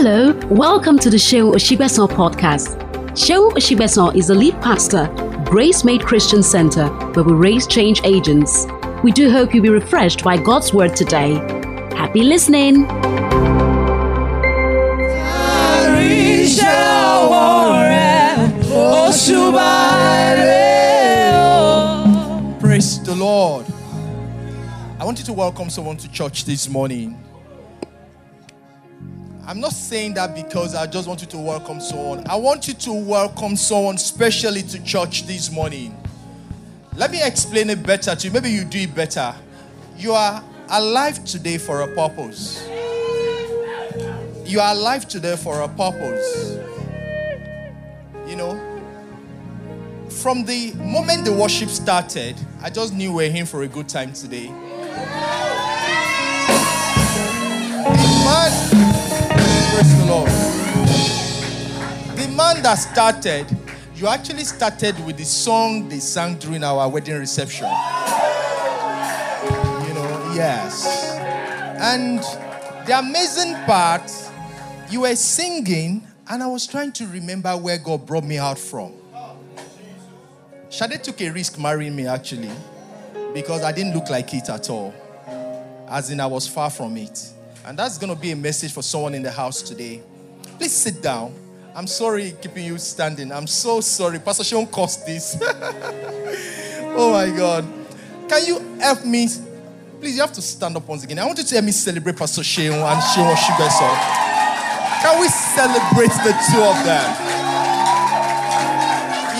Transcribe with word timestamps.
Hello, 0.00 0.32
welcome 0.48 0.96
to 1.00 1.10
the 1.10 1.16
Seun 1.16 1.54
Osigbesan 1.54 2.06
podcast. 2.08 2.78
Seun 3.16 3.50
Osigbesan 3.54 4.14
is 4.14 4.28
the 4.28 4.34
lead 4.36 4.54
pastor, 4.62 5.08
Grace 5.44 5.82
Made 5.82 6.02
Christian 6.02 6.40
Center, 6.40 6.86
where 7.14 7.24
we 7.24 7.32
raise 7.32 7.66
change 7.66 8.00
agents. 8.04 8.68
We 9.02 9.10
do 9.10 9.28
hope 9.28 9.52
you'll 9.52 9.64
be 9.64 9.70
refreshed 9.70 10.22
by 10.22 10.36
God's 10.36 10.72
word 10.72 10.94
today. 10.94 11.34
Happy 11.96 12.22
listening. 12.22 12.86
Praise 22.60 23.02
the 23.02 23.16
Lord. 23.16 23.66
I 25.00 25.04
want 25.04 25.18
you 25.18 25.24
to 25.24 25.32
welcome 25.32 25.68
someone 25.70 25.96
to 25.96 26.08
church 26.12 26.44
this 26.44 26.68
morning. 26.68 27.18
I'm 29.48 29.60
not 29.60 29.72
saying 29.72 30.12
that 30.12 30.34
because 30.34 30.74
I 30.74 30.86
just 30.86 31.08
want 31.08 31.22
you 31.22 31.26
to 31.28 31.38
welcome 31.38 31.80
someone. 31.80 32.22
I 32.28 32.36
want 32.36 32.68
you 32.68 32.74
to 32.74 32.92
welcome 32.92 33.56
someone 33.56 33.96
specially 33.96 34.60
to 34.60 34.84
church 34.84 35.26
this 35.26 35.50
morning. 35.50 35.96
Let 36.94 37.10
me 37.10 37.22
explain 37.24 37.70
it 37.70 37.82
better 37.82 38.14
to 38.14 38.26
you. 38.26 38.30
Maybe 38.30 38.50
you 38.50 38.66
do 38.66 38.80
it 38.80 38.94
better. 38.94 39.34
You 39.96 40.12
are 40.12 40.44
alive 40.68 41.24
today 41.24 41.56
for 41.56 41.80
a 41.80 41.86
purpose. 41.94 42.62
You 44.44 44.60
are 44.60 44.74
alive 44.74 45.08
today 45.08 45.34
for 45.34 45.62
a 45.62 45.68
purpose. 45.68 46.58
You 48.26 48.36
know, 48.36 48.60
from 50.10 50.44
the 50.44 50.74
moment 50.74 51.24
the 51.24 51.32
worship 51.32 51.70
started, 51.70 52.36
I 52.60 52.68
just 52.68 52.92
knew 52.92 53.14
we 53.14 53.28
are 53.28 53.30
here 53.30 53.46
for 53.46 53.62
a 53.62 53.68
good 53.68 53.88
time 53.88 54.12
today. 54.12 54.52
Praise 59.78 59.96
the 59.96 60.06
Lord. 60.06 60.28
The 62.16 62.26
man 62.36 62.64
that 62.64 62.74
started, 62.74 63.46
you 63.94 64.08
actually 64.08 64.42
started 64.42 64.98
with 65.06 65.16
the 65.18 65.24
song 65.24 65.88
they 65.88 66.00
sang 66.00 66.34
during 66.34 66.64
our 66.64 66.88
wedding 66.88 67.16
reception. 67.16 67.66
You 67.66 67.70
know, 69.94 70.32
yes. 70.34 70.84
And 71.78 72.18
the 72.88 72.98
amazing 72.98 73.54
part, 73.66 74.10
you 74.90 75.02
were 75.02 75.14
singing, 75.14 76.04
and 76.28 76.42
I 76.42 76.48
was 76.48 76.66
trying 76.66 76.90
to 76.94 77.06
remember 77.06 77.56
where 77.56 77.78
God 77.78 78.04
brought 78.04 78.24
me 78.24 78.36
out 78.36 78.58
from. 78.58 78.94
Shade 80.70 81.04
took 81.04 81.20
a 81.20 81.30
risk 81.30 81.56
marrying 81.56 81.94
me 81.94 82.08
actually, 82.08 82.50
because 83.32 83.62
I 83.62 83.70
didn't 83.70 83.94
look 83.94 84.10
like 84.10 84.34
it 84.34 84.48
at 84.48 84.70
all. 84.70 84.92
As 85.88 86.10
in, 86.10 86.18
I 86.18 86.26
was 86.26 86.48
far 86.48 86.68
from 86.68 86.96
it. 86.96 87.32
And 87.64 87.78
that's 87.78 87.98
going 87.98 88.14
to 88.14 88.20
be 88.20 88.30
a 88.30 88.36
message 88.36 88.72
for 88.72 88.82
someone 88.82 89.14
in 89.14 89.22
the 89.22 89.30
house 89.30 89.62
today. 89.62 90.02
Please 90.58 90.72
sit 90.72 91.02
down. 91.02 91.34
I'm 91.74 91.86
sorry 91.86 92.34
keeping 92.40 92.64
you 92.64 92.78
standing. 92.78 93.30
I'm 93.30 93.46
so 93.46 93.80
sorry. 93.80 94.18
Pastor 94.18 94.42
Seun 94.42 94.70
caused 94.70 95.06
this. 95.06 95.36
oh 95.42 97.12
my 97.12 97.36
God. 97.36 97.64
Can 98.28 98.46
you 98.46 98.58
help 98.80 99.04
me? 99.04 99.28
Please, 100.00 100.16
you 100.16 100.20
have 100.20 100.32
to 100.32 100.42
stand 100.42 100.76
up 100.76 100.86
once 100.86 101.04
again. 101.04 101.18
I 101.18 101.24
want 101.24 101.38
you 101.38 101.44
to 101.44 101.54
help 101.54 101.64
me 101.64 101.72
celebrate 101.72 102.16
Pastor 102.16 102.42
Seun 102.42 102.72
and 102.72 103.02
Sean 103.14 103.34
Osigbesan. 103.34 104.28
Can 105.02 105.20
we 105.20 105.28
celebrate 105.28 106.14
the 106.24 106.34
two 106.50 106.62
of 106.62 106.84
them? 106.84 107.08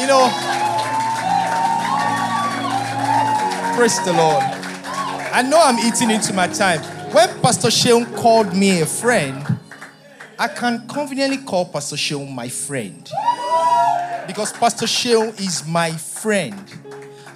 You 0.00 0.06
know, 0.06 0.30
praise 3.76 3.98
the 4.04 4.12
Lord. 4.12 4.42
I 5.32 5.42
know 5.42 5.60
I'm 5.60 5.78
eating 5.80 6.10
into 6.10 6.32
my 6.32 6.46
time. 6.46 6.97
When 7.12 7.40
Pastor 7.40 7.68
Seun 7.68 8.04
called 8.16 8.54
me 8.54 8.82
a 8.82 8.86
friend, 8.86 9.58
I 10.38 10.46
can 10.46 10.86
conveniently 10.86 11.38
call 11.38 11.64
Pastor 11.64 11.96
Seun 11.96 12.34
my 12.34 12.50
friend. 12.50 13.10
Because 14.26 14.52
Pastor 14.52 14.84
Seun 14.84 15.28
is 15.40 15.66
my 15.66 15.90
friend. 15.90 16.62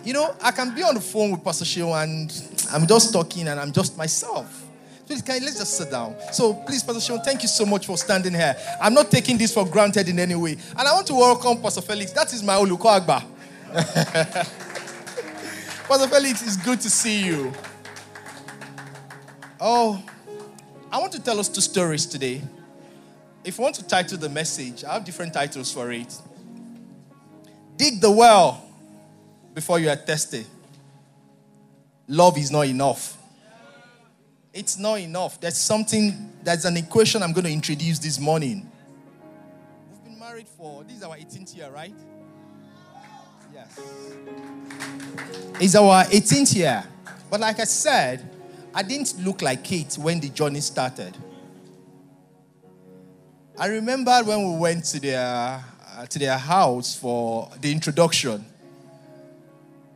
You 0.04 0.12
know, 0.12 0.36
I 0.42 0.50
can 0.50 0.74
be 0.74 0.82
on 0.82 0.94
the 0.94 1.00
phone 1.00 1.30
with 1.30 1.42
Pastor 1.42 1.64
Seun 1.64 2.02
and 2.02 2.30
I'm 2.70 2.86
just 2.86 3.14
talking 3.14 3.48
and 3.48 3.58
I'm 3.58 3.72
just 3.72 3.96
myself. 3.96 4.62
Please, 5.06 5.22
can 5.22 5.36
you, 5.36 5.46
let's 5.46 5.58
just 5.58 5.74
sit 5.74 5.90
down. 5.90 6.16
So, 6.32 6.52
please, 6.52 6.82
Pastor 6.82 7.00
Seun, 7.00 7.24
thank 7.24 7.40
you 7.40 7.48
so 7.48 7.64
much 7.64 7.86
for 7.86 7.96
standing 7.96 8.34
here. 8.34 8.54
I'm 8.78 8.92
not 8.92 9.10
taking 9.10 9.38
this 9.38 9.54
for 9.54 9.66
granted 9.66 10.06
in 10.06 10.18
any 10.18 10.34
way. 10.34 10.58
And 10.76 10.86
I 10.86 10.92
want 10.92 11.06
to 11.06 11.14
welcome 11.14 11.62
Pastor 11.62 11.80
Felix. 11.80 12.12
That 12.12 12.30
is 12.34 12.42
my 12.42 12.56
Oluko 12.56 13.00
Agba. 13.00 13.24
Pastor 15.88 16.08
Felix, 16.08 16.42
it's 16.42 16.58
good 16.58 16.78
to 16.82 16.90
see 16.90 17.24
you. 17.24 17.54
Oh, 19.64 20.02
I 20.90 20.98
want 20.98 21.12
to 21.12 21.22
tell 21.22 21.38
us 21.38 21.48
two 21.48 21.60
stories 21.60 22.04
today. 22.04 22.42
If 23.44 23.58
you 23.58 23.62
want 23.62 23.76
to 23.76 23.86
title 23.86 24.18
the 24.18 24.28
message, 24.28 24.82
I 24.82 24.94
have 24.94 25.04
different 25.04 25.32
titles 25.32 25.72
for 25.72 25.92
it. 25.92 26.12
Dig 27.76 28.00
the 28.00 28.10
well 28.10 28.68
before 29.54 29.78
you 29.78 29.88
are 29.88 29.94
thirsty. 29.94 30.44
Love 32.08 32.38
is 32.38 32.50
not 32.50 32.62
enough. 32.62 33.16
It's 34.52 34.80
not 34.80 34.98
enough. 34.98 35.40
There's 35.40 35.58
something, 35.58 36.32
there's 36.42 36.64
an 36.64 36.76
equation 36.76 37.22
I'm 37.22 37.32
going 37.32 37.44
to 37.44 37.52
introduce 37.52 38.00
this 38.00 38.18
morning. 38.18 38.68
We've 39.92 40.04
been 40.04 40.18
married 40.18 40.48
for, 40.48 40.82
this 40.82 40.96
is 40.96 41.02
our 41.04 41.14
18th 41.14 41.56
year, 41.56 41.70
right? 41.70 41.94
Yes. 43.54 43.80
It's 45.60 45.76
our 45.76 46.02
18th 46.06 46.56
year. 46.56 46.82
But 47.30 47.38
like 47.38 47.60
I 47.60 47.64
said, 47.64 48.28
I 48.74 48.82
didn't 48.82 49.22
look 49.22 49.42
like 49.42 49.70
it 49.70 49.94
when 49.94 50.18
the 50.18 50.30
journey 50.30 50.60
started. 50.60 51.16
I 53.58 53.66
remember 53.66 54.18
when 54.24 54.52
we 54.52 54.58
went 54.58 54.84
to 54.86 55.00
their, 55.00 55.62
uh, 55.94 56.06
to 56.06 56.18
their 56.18 56.38
house 56.38 56.96
for 56.96 57.50
the 57.60 57.70
introduction. 57.70 58.44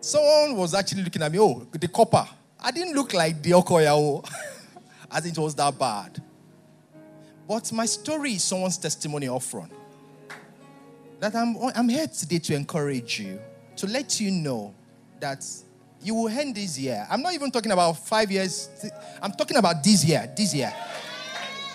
Someone 0.00 0.56
was 0.56 0.74
actually 0.74 1.02
looking 1.02 1.22
at 1.22 1.32
me, 1.32 1.40
oh, 1.40 1.66
the 1.72 1.88
copper. 1.88 2.28
I 2.60 2.70
didn't 2.70 2.94
look 2.94 3.14
like 3.14 3.42
the 3.42 3.52
Okoyao, 3.52 4.28
as 5.10 5.24
it 5.24 5.38
was 5.38 5.54
that 5.54 5.78
bad. 5.78 6.22
But 7.48 7.72
my 7.72 7.86
story 7.86 8.32
is 8.32 8.44
someone's 8.44 8.76
testimony 8.76 9.28
up 9.28 9.42
front. 9.42 9.72
That 11.18 11.34
I'm, 11.34 11.56
I'm 11.74 11.88
here 11.88 12.06
today 12.08 12.40
to 12.40 12.54
encourage 12.54 13.20
you, 13.20 13.40
to 13.76 13.86
let 13.86 14.20
you 14.20 14.30
know 14.30 14.74
that 15.20 15.46
you 16.06 16.14
will 16.14 16.28
end 16.28 16.54
this 16.54 16.78
year. 16.78 17.04
I'm 17.10 17.20
not 17.20 17.34
even 17.34 17.50
talking 17.50 17.72
about 17.72 17.94
five 17.94 18.30
years. 18.30 18.68
I'm 19.20 19.32
talking 19.32 19.56
about 19.56 19.82
this 19.82 20.04
year, 20.04 20.32
this 20.36 20.54
year. 20.54 20.72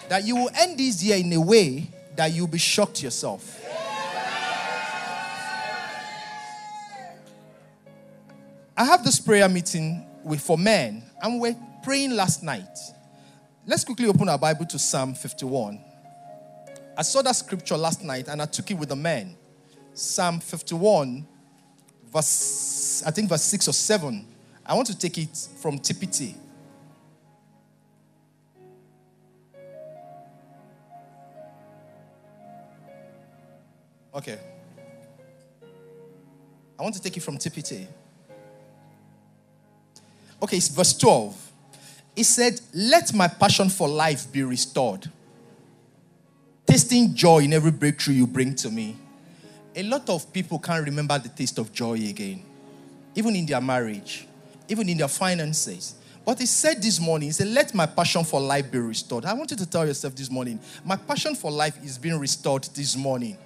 That 0.08 0.24
you 0.24 0.38
will 0.38 0.50
end 0.56 0.80
this 0.80 1.04
year 1.04 1.18
in 1.18 1.34
a 1.34 1.42
way 1.42 1.90
that 2.16 2.32
you'll 2.32 2.48
be 2.48 2.58
shocked 2.58 3.04
yourself. 3.04 3.60
I 8.78 8.86
have 8.86 9.04
this 9.04 9.20
prayer 9.20 9.50
meeting 9.50 10.06
with 10.24 10.40
for 10.40 10.58
men, 10.58 11.04
and 11.22 11.42
we're 11.42 11.58
praying 11.84 12.12
last 12.12 12.42
night. 12.42 12.78
Let's 13.66 13.84
quickly 13.84 14.08
open 14.08 14.30
our 14.30 14.40
Bible 14.40 14.66
to 14.68 14.80
Psalm 14.80 15.14
51. 15.14 15.84
I 16.98 17.02
saw 17.02 17.22
that 17.22 17.36
scripture 17.36 17.76
last 17.76 18.02
night 18.04 18.28
and 18.30 18.42
I 18.42 18.46
took 18.46 18.72
it 18.72 18.76
with 18.76 18.90
the 18.90 18.96
men. 18.96 19.36
Psalm 19.94 20.40
51, 20.40 21.28
verse, 22.12 23.04
I 23.06 23.12
think 23.12 23.30
verse 23.30 23.44
6 23.44 23.68
or 23.70 23.74
7. 23.74 24.26
I 24.66 24.74
want 24.74 24.88
to 24.88 24.98
take 24.98 25.18
it 25.18 25.50
from 25.60 25.80
TPT. 25.80 26.36
Okay. 34.14 34.40
I 36.78 36.84
want 36.84 36.96
to 36.96 37.02
take 37.02 37.16
it 37.16 37.22
from 37.22 37.38
TPT. 37.38 37.88
Okay, 40.44 40.58
it's 40.58 40.68
verse 40.68 40.98
12. 40.98 41.52
It 42.16 42.24
said, 42.26 42.60
Let 42.74 43.14
my 43.14 43.28
passion 43.28 43.70
for 43.70 43.88
life 43.88 44.32
be 44.32 44.44
restored, 44.44 45.10
tasting 46.66 47.14
joy 47.14 47.40
in 47.40 47.54
every 47.54 47.72
breakthrough 47.72 48.16
you 48.16 48.28
bring 48.28 48.56
to 48.56 48.70
me 48.70 48.98
a 49.76 49.84
lot 49.84 50.10
of 50.10 50.32
people 50.34 50.60
can't 50.60 50.86
remember 50.86 51.18
the 51.18 51.30
taste 51.30 51.58
of 51.58 51.72
joy 51.72 51.94
again, 51.94 52.44
even 53.16 53.36
in 53.36 53.46
their 53.46 53.62
marriage, 53.62 54.28
even 54.68 54.90
in 54.90 54.98
their 54.98 55.08
finances. 55.08 55.96
But 56.26 56.40
he 56.40 56.46
said 56.46 56.82
this 56.82 57.00
morning, 57.00 57.30
he 57.30 57.34
said, 57.34 57.48
Let 57.48 57.74
my 57.74 57.86
passion 57.86 58.24
for 58.24 58.40
life 58.40 58.72
be 58.72 58.80
restored. 58.80 59.26
I 59.26 59.34
want 59.34 59.52
you 59.52 59.58
to 59.58 59.66
tell 59.66 59.86
yourself 59.86 60.16
this 60.16 60.30
morning, 60.30 60.60
my 60.86 60.96
passion 60.96 61.36
for 61.36 61.50
life 61.50 61.84
is 61.84 61.98
being 61.98 62.20
restored 62.20 62.64
this 62.76 62.96
morning. 62.96 63.38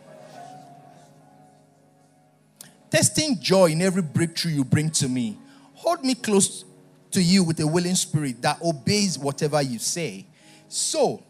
Testing 2.90 3.40
joy 3.40 3.68
in 3.68 3.82
every 3.82 4.02
breakthrough 4.02 4.52
you 4.52 4.64
bring 4.64 4.90
to 4.90 5.08
me. 5.08 5.38
Hold 5.76 6.04
me 6.04 6.16
close 6.16 6.66
to 7.12 7.22
you 7.22 7.44
with 7.44 7.60
a 7.60 7.68
willing 7.68 7.96
spirit 7.96 8.42
that 8.42 8.62
obeys 8.62 9.18
whatever 9.18 9.62
you 9.62 9.80
say. 9.80 10.26
So, 10.68 11.24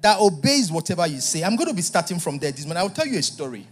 that 0.00 0.18
obeys 0.20 0.70
whatever 0.70 1.06
you 1.06 1.20
say. 1.20 1.42
I'm 1.42 1.56
going 1.56 1.68
to 1.68 1.74
be 1.74 1.82
starting 1.82 2.18
from 2.18 2.38
there 2.38 2.52
this 2.52 2.64
morning. 2.64 2.82
I'll 2.82 2.90
tell 2.90 3.06
you 3.06 3.18
a 3.18 3.22
story. 3.22 3.66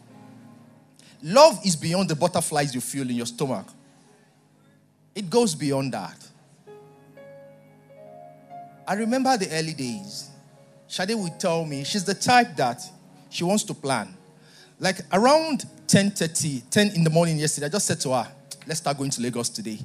Love 1.27 1.59
is 1.65 1.75
beyond 1.75 2.11
the 2.11 2.15
butterflies 2.15 2.75
you 2.75 2.83
feel 2.83 3.09
in 3.09 3.17
your 3.17 3.25
stomach, 3.25 3.67
it 5.15 5.31
goes 5.31 5.55
beyond 5.55 5.91
that. 5.91 6.19
I 8.87 8.93
remember 8.93 9.35
the 9.39 9.51
early 9.51 9.73
days. 9.73 10.29
Shade 10.87 11.15
would 11.15 11.41
tell 11.41 11.65
me 11.65 11.83
she's 11.83 12.05
the 12.05 12.13
type 12.13 12.55
that 12.57 12.83
she 13.31 13.43
wants 13.43 13.65
to 13.65 13.75
plan. 13.75 14.15
Like 14.79 14.99
around 15.15 15.65
10:30, 15.87 16.69
10 16.69 16.91
in 16.91 17.05
the 17.05 17.11
morning 17.11 17.39
yesterday, 17.39 17.69
I 17.69 17.71
just 17.71 17.87
said 17.87 18.01
to 18.03 18.11
her, 18.11 18.29
let's 18.67 18.81
start 18.81 18.99
going 18.99 19.09
to 19.09 19.23
Lagos 19.23 19.49
today. 19.49 19.79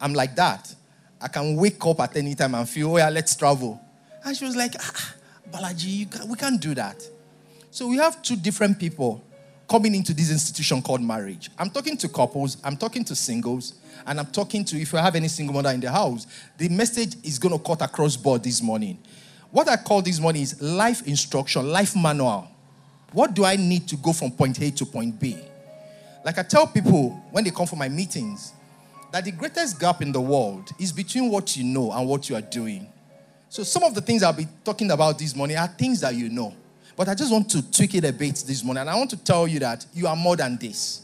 I'm 0.00 0.14
like 0.14 0.36
that. 0.36 0.72
I 1.20 1.26
can 1.26 1.56
wake 1.56 1.84
up 1.84 1.98
at 1.98 2.16
any 2.16 2.36
time 2.36 2.54
and 2.54 2.68
feel, 2.68 2.92
oh 2.92 2.98
yeah, 2.98 3.08
let's 3.08 3.34
travel. 3.34 3.80
And 4.24 4.36
she 4.36 4.44
was 4.44 4.54
like, 4.54 4.74
ah, 4.78 5.14
Bolaji, 5.50 6.08
can, 6.12 6.28
we 6.28 6.36
can't 6.36 6.60
do 6.60 6.76
that. 6.76 7.02
So 7.72 7.88
we 7.88 7.96
have 7.96 8.22
two 8.22 8.36
different 8.36 8.78
people 8.78 9.24
coming 9.68 9.94
into 9.94 10.14
this 10.14 10.30
institution 10.30 10.80
called 10.80 11.02
marriage. 11.02 11.50
I'm 11.58 11.70
talking 11.70 11.96
to 11.98 12.08
couples, 12.08 12.56
I'm 12.62 12.76
talking 12.76 13.04
to 13.04 13.16
singles, 13.16 13.74
and 14.06 14.20
I'm 14.20 14.26
talking 14.26 14.64
to 14.66 14.80
if 14.80 14.92
you 14.92 14.98
have 14.98 15.16
any 15.16 15.28
single 15.28 15.54
mother 15.54 15.70
in 15.70 15.80
the 15.80 15.90
house. 15.90 16.26
The 16.56 16.68
message 16.68 17.16
is 17.24 17.38
going 17.38 17.56
to 17.56 17.64
cut 17.64 17.82
across 17.82 18.16
board 18.16 18.44
this 18.44 18.62
morning. 18.62 18.98
What 19.50 19.68
I 19.68 19.76
call 19.76 20.02
this 20.02 20.20
morning 20.20 20.42
is 20.42 20.60
life 20.60 21.06
instruction, 21.06 21.70
life 21.70 21.96
manual. 21.96 22.48
What 23.12 23.34
do 23.34 23.44
I 23.44 23.56
need 23.56 23.88
to 23.88 23.96
go 23.96 24.12
from 24.12 24.30
point 24.30 24.60
A 24.60 24.70
to 24.72 24.86
point 24.86 25.18
B? 25.18 25.38
Like 26.24 26.38
I 26.38 26.42
tell 26.42 26.66
people 26.66 27.10
when 27.30 27.44
they 27.44 27.50
come 27.50 27.66
for 27.66 27.76
my 27.76 27.88
meetings, 27.88 28.52
that 29.12 29.24
the 29.24 29.30
greatest 29.30 29.80
gap 29.80 30.02
in 30.02 30.12
the 30.12 30.20
world 30.20 30.70
is 30.78 30.92
between 30.92 31.30
what 31.30 31.56
you 31.56 31.64
know 31.64 31.92
and 31.92 32.06
what 32.08 32.28
you 32.28 32.36
are 32.36 32.42
doing. 32.42 32.86
So 33.48 33.62
some 33.62 33.84
of 33.84 33.94
the 33.94 34.00
things 34.00 34.22
I'll 34.22 34.32
be 34.32 34.48
talking 34.64 34.90
about 34.90 35.18
this 35.18 35.34
morning 35.34 35.56
are 35.56 35.68
things 35.68 36.00
that 36.00 36.14
you 36.14 36.28
know. 36.28 36.54
But 36.96 37.08
I 37.08 37.14
just 37.14 37.30
want 37.30 37.50
to 37.50 37.70
tweak 37.70 37.94
it 37.94 38.04
a 38.04 38.12
bit 38.12 38.36
this 38.46 38.64
morning. 38.64 38.80
And 38.80 38.90
I 38.90 38.96
want 38.96 39.10
to 39.10 39.16
tell 39.22 39.46
you 39.46 39.58
that 39.60 39.84
you 39.92 40.06
are 40.06 40.16
more 40.16 40.34
than 40.34 40.56
this. 40.56 41.02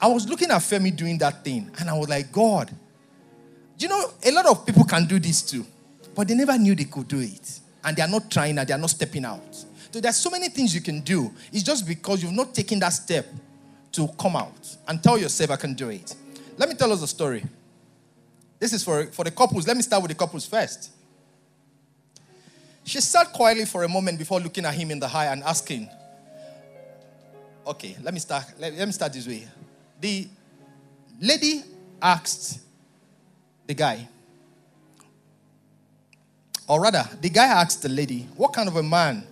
I 0.00 0.06
was 0.06 0.28
looking 0.28 0.50
at 0.50 0.60
Femi 0.60 0.94
doing 0.94 1.18
that 1.18 1.44
thing, 1.44 1.70
and 1.78 1.90
I 1.90 1.98
was 1.98 2.08
like, 2.08 2.30
God, 2.32 2.70
you 3.78 3.88
know, 3.88 4.10
a 4.24 4.30
lot 4.30 4.46
of 4.46 4.64
people 4.66 4.84
can 4.84 5.06
do 5.06 5.18
this 5.18 5.42
too, 5.42 5.64
but 6.14 6.28
they 6.28 6.34
never 6.34 6.56
knew 6.58 6.74
they 6.74 6.84
could 6.84 7.08
do 7.08 7.20
it. 7.20 7.60
And 7.82 7.96
they 7.96 8.02
are 8.02 8.08
not 8.08 8.30
trying 8.30 8.58
and 8.58 8.68
they 8.68 8.74
are 8.74 8.78
not 8.78 8.90
stepping 8.90 9.24
out. 9.24 9.54
So 9.90 10.00
there's 10.00 10.16
so 10.16 10.30
many 10.30 10.48
things 10.48 10.74
you 10.74 10.82
can 10.82 11.00
do. 11.00 11.32
It's 11.52 11.62
just 11.62 11.86
because 11.86 12.22
you've 12.22 12.32
not 12.32 12.54
taken 12.54 12.78
that 12.80 12.90
step 12.90 13.26
to 13.92 14.08
come 14.18 14.36
out 14.36 14.76
and 14.86 15.02
tell 15.02 15.18
yourself, 15.18 15.50
I 15.50 15.56
can 15.56 15.74
do 15.74 15.88
it. 15.88 16.14
Let 16.56 16.68
me 16.68 16.74
tell 16.74 16.92
us 16.92 17.02
a 17.02 17.08
story. 17.08 17.42
This 18.58 18.74
is 18.74 18.84
for, 18.84 19.06
for 19.06 19.24
the 19.24 19.30
couples. 19.30 19.66
Let 19.66 19.76
me 19.76 19.82
start 19.82 20.02
with 20.02 20.10
the 20.10 20.14
couples 20.14 20.46
first. 20.46 20.92
She 22.84 23.00
sat 23.00 23.32
quietly 23.32 23.66
for 23.66 23.84
a 23.84 23.88
moment 23.88 24.18
before 24.18 24.40
looking 24.40 24.64
at 24.64 24.74
him 24.74 24.90
in 24.90 24.98
the 24.98 25.06
eye 25.06 25.26
and 25.26 25.42
asking, 25.42 25.88
Okay, 27.66 27.96
let 28.02 28.14
me 28.14 28.20
start. 28.20 28.44
Let, 28.58 28.74
let 28.74 28.86
me 28.86 28.92
start 28.92 29.12
this 29.12 29.26
way. 29.26 29.46
The 30.00 30.26
lady 31.20 31.62
asked 32.00 32.60
the 33.66 33.74
guy, 33.74 34.08
or 36.66 36.80
rather, 36.80 37.04
the 37.20 37.28
guy 37.28 37.46
asked 37.46 37.82
the 37.82 37.88
lady, 37.88 38.26
What 38.36 38.52
kind 38.52 38.68
of 38.68 38.76
a 38.76 38.82
man 38.82 39.24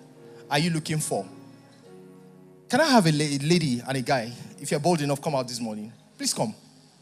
are 0.51 0.59
you 0.59 0.71
looking 0.71 0.99
for? 0.99 1.27
Can 2.69 2.81
I 2.81 2.89
have 2.91 3.07
a 3.07 3.13
lady 3.13 3.81
and 3.87 3.97
a 3.97 4.03
guy? 4.03 4.31
If 4.61 4.71
you're 4.71 4.81
bold 4.81 5.01
enough, 5.01 5.23
come 5.23 5.35
out 5.35 5.49
this 5.49 5.61
morning. 5.61 5.93
Please 6.19 6.35
come. 6.35 6.55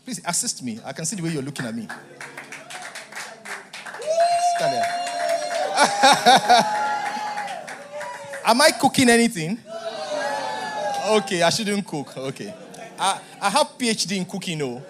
Please 0.04 0.20
assist 0.25 0.62
me. 0.62 0.78
I 0.84 0.93
can 0.93 1.04
see 1.04 1.16
the 1.16 1.22
way 1.22 1.31
you're 1.31 1.43
looking 1.43 1.66
at 1.66 1.75
me. 1.75 1.88
Stand 4.56 4.72
there. 4.72 5.06
Am 8.46 8.61
I 8.61 8.70
cooking 8.81 9.11
anything? 9.11 9.58
Okay, 11.08 11.43
I 11.43 11.50
shouldn't 11.50 11.87
cook. 11.87 12.17
Okay. 12.17 12.55
I, 12.99 13.20
I 13.43 13.50
have 13.50 13.67
PhD 13.78 14.17
in 14.17 14.25
cooking, 14.25 14.58
no. 14.58 14.82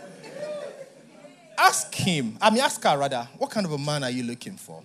Ask 1.58 1.92
him, 1.94 2.36
I 2.40 2.50
mean, 2.50 2.60
ask 2.60 2.82
her 2.84 2.96
rather, 2.96 3.26
what 3.38 3.50
kind 3.50 3.66
of 3.66 3.72
a 3.72 3.78
man 3.78 4.04
are 4.04 4.10
you 4.10 4.22
looking 4.22 4.56
for? 4.56 4.82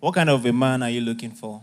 What 0.00 0.14
kind 0.14 0.28
of 0.28 0.44
a 0.44 0.52
man 0.52 0.82
are 0.82 0.90
you 0.90 1.00
looking 1.00 1.30
for? 1.30 1.62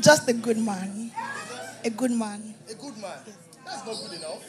Just 0.00 0.28
a 0.28 0.32
good 0.32 0.58
man. 0.58 1.10
A 1.84 1.90
good 1.90 2.12
man. 2.12 2.54
A 2.70 2.74
good 2.74 2.96
man. 2.98 3.18
Yes. 3.26 3.47
That's 3.68 3.86
not 3.86 3.96
good 4.08 4.18
enough. 4.18 4.42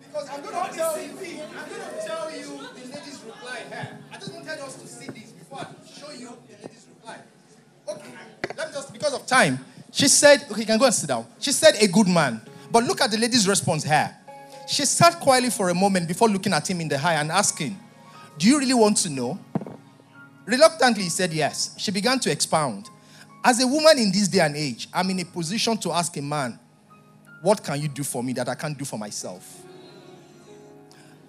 Because 0.00 0.28
I'm 0.28 0.42
going 0.42 0.70
to 0.70 0.74
tell 0.76 1.00
you, 1.00 1.10
I'm 1.10 1.68
going 1.68 1.80
to 1.80 2.06
tell 2.06 2.30
you 2.30 2.46
the 2.74 2.96
lady's 2.96 3.22
reply 3.24 3.60
here. 3.68 3.98
I 4.12 4.14
just 4.16 4.34
wanted 4.34 4.58
us 4.60 4.74
to 4.76 4.86
see 4.86 5.06
this 5.06 5.32
before 5.32 5.60
I 5.60 5.66
show 5.86 6.10
you 6.12 6.36
the 6.48 6.56
lady's 6.62 6.86
reply. 6.88 7.16
Okay, 7.88 8.10
let 8.56 8.68
me 8.68 8.74
just, 8.74 8.92
because 8.92 9.14
of 9.14 9.26
time, 9.26 9.58
she 9.92 10.08
said, 10.08 10.44
okay, 10.50 10.60
you 10.60 10.66
can 10.66 10.78
go 10.78 10.84
and 10.84 10.94
sit 10.94 11.08
down. 11.08 11.26
She 11.38 11.52
said, 11.52 11.74
a 11.80 11.88
good 11.88 12.08
man. 12.08 12.40
But 12.70 12.84
look 12.84 13.00
at 13.00 13.10
the 13.10 13.16
lady's 13.18 13.48
response 13.48 13.84
here. 13.84 14.14
She 14.66 14.84
sat 14.84 15.18
quietly 15.18 15.48
for 15.48 15.70
a 15.70 15.74
moment 15.74 16.06
before 16.06 16.28
looking 16.28 16.52
at 16.52 16.68
him 16.68 16.82
in 16.82 16.88
the 16.88 16.96
eye 17.02 17.14
and 17.14 17.32
asking, 17.32 17.78
Do 18.36 18.46
you 18.46 18.58
really 18.58 18.74
want 18.74 18.98
to 18.98 19.08
know? 19.08 19.38
Reluctantly, 20.44 21.04
he 21.04 21.08
said 21.08 21.32
yes. 21.32 21.74
She 21.78 21.90
began 21.90 22.18
to 22.20 22.30
expound. 22.30 22.90
As 23.42 23.62
a 23.62 23.66
woman 23.66 23.98
in 23.98 24.12
this 24.12 24.28
day 24.28 24.40
and 24.40 24.54
age, 24.56 24.88
I'm 24.92 25.08
in 25.10 25.20
a 25.20 25.24
position 25.24 25.78
to 25.78 25.92
ask 25.92 26.14
a 26.18 26.22
man, 26.22 26.58
What 27.40 27.62
can 27.62 27.80
you 27.80 27.88
do 27.88 28.02
for 28.02 28.22
me 28.22 28.32
that 28.34 28.48
I 28.48 28.54
can't 28.54 28.76
do 28.76 28.84
for 28.84 28.98
myself? 28.98 29.62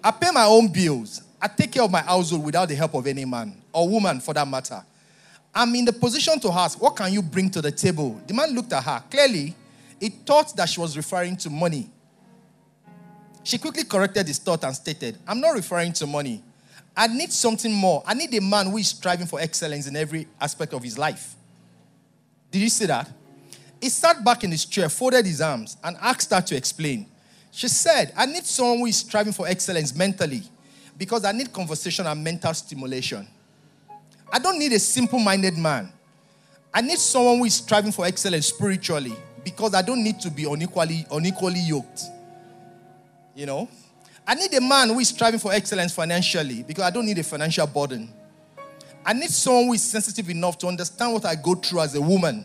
I 0.02 0.10
pay 0.10 0.30
my 0.30 0.44
own 0.44 0.68
bills. 0.68 1.22
I 1.40 1.48
take 1.48 1.72
care 1.72 1.82
of 1.82 1.90
my 1.90 2.00
household 2.00 2.44
without 2.44 2.68
the 2.68 2.74
help 2.74 2.94
of 2.94 3.06
any 3.06 3.24
man 3.24 3.54
or 3.72 3.88
woman 3.88 4.20
for 4.20 4.34
that 4.34 4.46
matter. 4.46 4.82
I'm 5.54 5.74
in 5.74 5.84
the 5.84 5.92
position 5.92 6.38
to 6.40 6.52
ask, 6.52 6.80
What 6.80 6.96
can 6.96 7.12
you 7.12 7.22
bring 7.22 7.50
to 7.50 7.62
the 7.62 7.72
table? 7.72 8.20
The 8.26 8.34
man 8.34 8.54
looked 8.54 8.72
at 8.72 8.84
her. 8.84 9.02
Clearly, 9.10 9.54
he 9.98 10.08
thought 10.08 10.56
that 10.56 10.68
she 10.68 10.80
was 10.80 10.96
referring 10.96 11.36
to 11.38 11.50
money. 11.50 11.90
She 13.42 13.58
quickly 13.58 13.84
corrected 13.84 14.26
his 14.26 14.38
thought 14.38 14.64
and 14.64 14.74
stated, 14.74 15.18
I'm 15.26 15.40
not 15.40 15.50
referring 15.54 15.92
to 15.94 16.06
money. 16.06 16.42
I 16.96 17.06
need 17.06 17.32
something 17.32 17.72
more. 17.72 18.02
I 18.06 18.14
need 18.14 18.34
a 18.34 18.40
man 18.40 18.70
who 18.70 18.76
is 18.76 18.88
striving 18.88 19.26
for 19.26 19.40
excellence 19.40 19.86
in 19.86 19.96
every 19.96 20.26
aspect 20.40 20.72
of 20.72 20.82
his 20.82 20.98
life. 20.98 21.34
Did 22.50 22.60
you 22.60 22.68
see 22.68 22.86
that? 22.86 23.10
He 23.80 23.88
sat 23.88 24.22
back 24.24 24.44
in 24.44 24.50
his 24.50 24.64
chair, 24.64 24.88
folded 24.88 25.24
his 25.24 25.40
arms, 25.40 25.76
and 25.82 25.96
asked 26.00 26.30
her 26.32 26.40
to 26.40 26.56
explain. 26.56 27.06
She 27.50 27.68
said, 27.68 28.12
I 28.16 28.26
need 28.26 28.44
someone 28.44 28.78
who 28.78 28.86
is 28.86 28.96
striving 28.96 29.32
for 29.32 29.48
excellence 29.48 29.94
mentally 29.94 30.42
because 30.96 31.24
I 31.24 31.32
need 31.32 31.52
conversation 31.52 32.06
and 32.06 32.22
mental 32.22 32.52
stimulation. 32.54 33.26
I 34.32 34.38
don't 34.38 34.58
need 34.58 34.72
a 34.72 34.78
simple 34.78 35.18
minded 35.18 35.56
man. 35.56 35.90
I 36.72 36.82
need 36.82 36.98
someone 36.98 37.38
who 37.38 37.44
is 37.46 37.54
striving 37.54 37.90
for 37.90 38.06
excellence 38.06 38.46
spiritually 38.46 39.16
because 39.42 39.74
I 39.74 39.82
don't 39.82 40.04
need 40.04 40.20
to 40.20 40.30
be 40.30 40.44
unequally, 40.44 41.06
unequally 41.10 41.60
yoked. 41.60 42.02
You 43.34 43.46
know? 43.46 43.68
I 44.26 44.34
need 44.34 44.52
a 44.54 44.60
man 44.60 44.90
who 44.90 45.00
is 45.00 45.08
striving 45.08 45.40
for 45.40 45.52
excellence 45.52 45.92
financially 45.92 46.62
because 46.62 46.84
I 46.84 46.90
don't 46.90 47.06
need 47.06 47.18
a 47.18 47.24
financial 47.24 47.66
burden. 47.66 48.12
I 49.04 49.12
need 49.14 49.30
someone 49.30 49.64
who 49.66 49.72
is 49.72 49.82
sensitive 49.82 50.28
enough 50.30 50.58
to 50.58 50.68
understand 50.68 51.14
what 51.14 51.24
I 51.24 51.34
go 51.34 51.54
through 51.54 51.80
as 51.80 51.94
a 51.94 52.00
woman, 52.00 52.44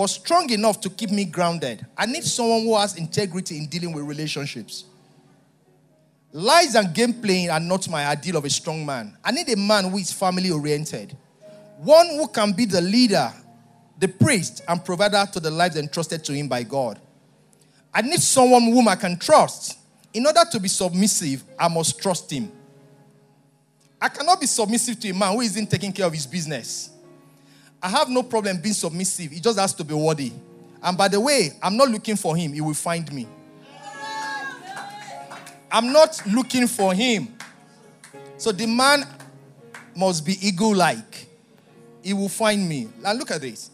but 0.00 0.08
strong 0.08 0.48
enough 0.48 0.80
to 0.80 0.88
keep 0.88 1.10
me 1.10 1.26
grounded. 1.26 1.84
I 1.94 2.06
need 2.06 2.24
someone 2.24 2.62
who 2.62 2.74
has 2.74 2.96
integrity 2.96 3.58
in 3.58 3.66
dealing 3.66 3.92
with 3.92 4.04
relationships. 4.04 4.86
Lies 6.32 6.74
and 6.74 6.94
game 6.94 7.12
playing 7.12 7.50
are 7.50 7.60
not 7.60 7.86
my 7.86 8.06
ideal 8.06 8.38
of 8.38 8.46
a 8.46 8.48
strong 8.48 8.86
man. 8.86 9.14
I 9.22 9.30
need 9.30 9.50
a 9.50 9.56
man 9.58 9.90
who 9.90 9.98
is 9.98 10.10
family 10.10 10.50
oriented, 10.50 11.14
one 11.76 12.06
who 12.16 12.28
can 12.28 12.52
be 12.52 12.64
the 12.64 12.80
leader, 12.80 13.30
the 13.98 14.08
priest, 14.08 14.62
and 14.66 14.82
provider 14.82 15.22
to 15.34 15.38
the 15.38 15.50
lives 15.50 15.76
entrusted 15.76 16.24
to 16.24 16.32
him 16.32 16.48
by 16.48 16.62
God. 16.62 16.98
I 17.92 18.00
need 18.00 18.20
someone 18.20 18.62
whom 18.62 18.88
I 18.88 18.96
can 18.96 19.18
trust. 19.18 19.76
In 20.14 20.24
order 20.24 20.44
to 20.50 20.58
be 20.58 20.68
submissive, 20.68 21.44
I 21.58 21.68
must 21.68 22.00
trust 22.00 22.30
him. 22.30 22.50
I 24.00 24.08
cannot 24.08 24.40
be 24.40 24.46
submissive 24.46 24.98
to 25.00 25.10
a 25.10 25.14
man 25.14 25.34
who 25.34 25.42
isn't 25.42 25.70
taking 25.70 25.92
care 25.92 26.06
of 26.06 26.14
his 26.14 26.26
business. 26.26 26.88
I 27.82 27.88
have 27.88 28.08
no 28.08 28.22
problem 28.22 28.60
being 28.60 28.74
submissive. 28.74 29.30
He 29.30 29.40
just 29.40 29.58
has 29.58 29.72
to 29.74 29.84
be 29.84 29.94
worthy. 29.94 30.32
And 30.82 30.96
by 30.96 31.08
the 31.08 31.20
way, 31.20 31.50
I'm 31.62 31.76
not 31.76 31.88
looking 31.88 32.16
for 32.16 32.36
him, 32.36 32.52
he 32.52 32.60
will 32.60 32.74
find 32.74 33.10
me. 33.12 33.26
I'm 35.72 35.92
not 35.92 36.20
looking 36.26 36.66
for 36.66 36.92
him. 36.92 37.28
So 38.36 38.50
the 38.52 38.66
man 38.66 39.06
must 39.94 40.26
be 40.26 40.36
eagle 40.46 40.74
like. 40.74 41.28
He 42.02 42.12
will 42.12 42.28
find 42.28 42.68
me. 42.68 42.88
Now 43.00 43.12
look 43.12 43.30
at 43.30 43.40
this. 43.40 43.70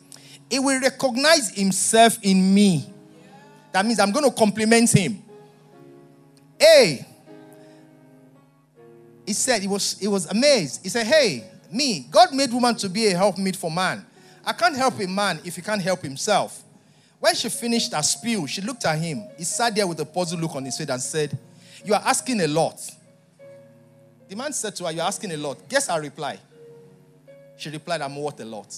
He 0.50 0.58
will 0.58 0.80
recognize 0.80 1.50
himself 1.50 2.18
in 2.22 2.52
me. 2.54 2.92
That 3.72 3.86
means 3.86 3.98
I'm 3.98 4.12
going 4.12 4.24
to 4.24 4.36
compliment 4.36 4.90
him. 4.90 5.22
Hey, 6.58 7.06
he 9.26 9.32
said 9.32 9.60
he 9.60 9.68
was, 9.68 9.98
he 9.98 10.08
was 10.08 10.26
amazed. 10.26 10.82
He 10.82 10.88
said, 10.88 11.06
Hey, 11.06 11.44
me, 11.76 12.06
God 12.10 12.34
made 12.34 12.52
woman 12.52 12.74
to 12.76 12.88
be 12.88 13.06
a 13.08 13.16
helpmeet 13.16 13.56
for 13.56 13.70
man. 13.70 14.04
I 14.44 14.52
can't 14.52 14.76
help 14.76 15.00
a 15.00 15.06
man 15.06 15.40
if 15.44 15.56
he 15.56 15.62
can't 15.62 15.82
help 15.82 16.02
himself. 16.02 16.62
When 17.18 17.34
she 17.34 17.48
finished 17.48 17.92
her 17.92 18.02
spiel, 18.02 18.46
she 18.46 18.60
looked 18.60 18.84
at 18.84 18.98
him. 18.98 19.24
He 19.36 19.44
sat 19.44 19.74
there 19.74 19.86
with 19.86 20.00
a 20.00 20.04
puzzled 20.04 20.40
look 20.40 20.54
on 20.54 20.64
his 20.64 20.76
face 20.76 20.88
and 20.88 21.00
said, 21.00 21.36
You 21.84 21.94
are 21.94 22.02
asking 22.04 22.40
a 22.40 22.46
lot. 22.46 22.80
The 24.28 24.36
man 24.36 24.52
said 24.52 24.76
to 24.76 24.84
her, 24.84 24.92
You're 24.92 25.04
asking 25.04 25.32
a 25.32 25.36
lot. 25.36 25.68
Guess 25.68 25.88
her 25.88 26.00
reply. 26.00 26.38
She 27.56 27.70
replied, 27.70 28.02
I'm 28.02 28.16
worth 28.16 28.40
a 28.40 28.44
lot. 28.44 28.74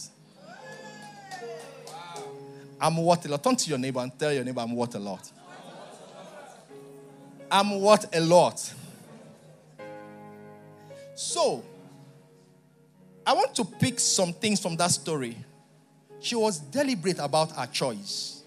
I'm 2.80 2.96
worth 2.96 3.26
a 3.26 3.28
lot. 3.28 3.42
Turn 3.42 3.56
to 3.56 3.68
your 3.68 3.78
neighbor 3.78 4.00
and 4.00 4.16
tell 4.18 4.32
your 4.32 4.44
neighbor, 4.44 4.60
I'm 4.60 4.74
worth 4.74 4.94
a 4.94 4.98
lot. 4.98 5.30
I'm 7.50 7.80
what 7.80 8.14
a 8.14 8.20
lot. 8.20 8.72
So, 11.14 11.64
I 13.28 13.34
want 13.34 13.54
to 13.56 13.64
pick 13.66 14.00
some 14.00 14.32
things 14.32 14.58
from 14.58 14.74
that 14.76 14.90
story. 14.90 15.36
She 16.18 16.34
was 16.34 16.60
deliberate 16.60 17.18
about 17.18 17.52
her 17.52 17.66
choice. 17.66 18.42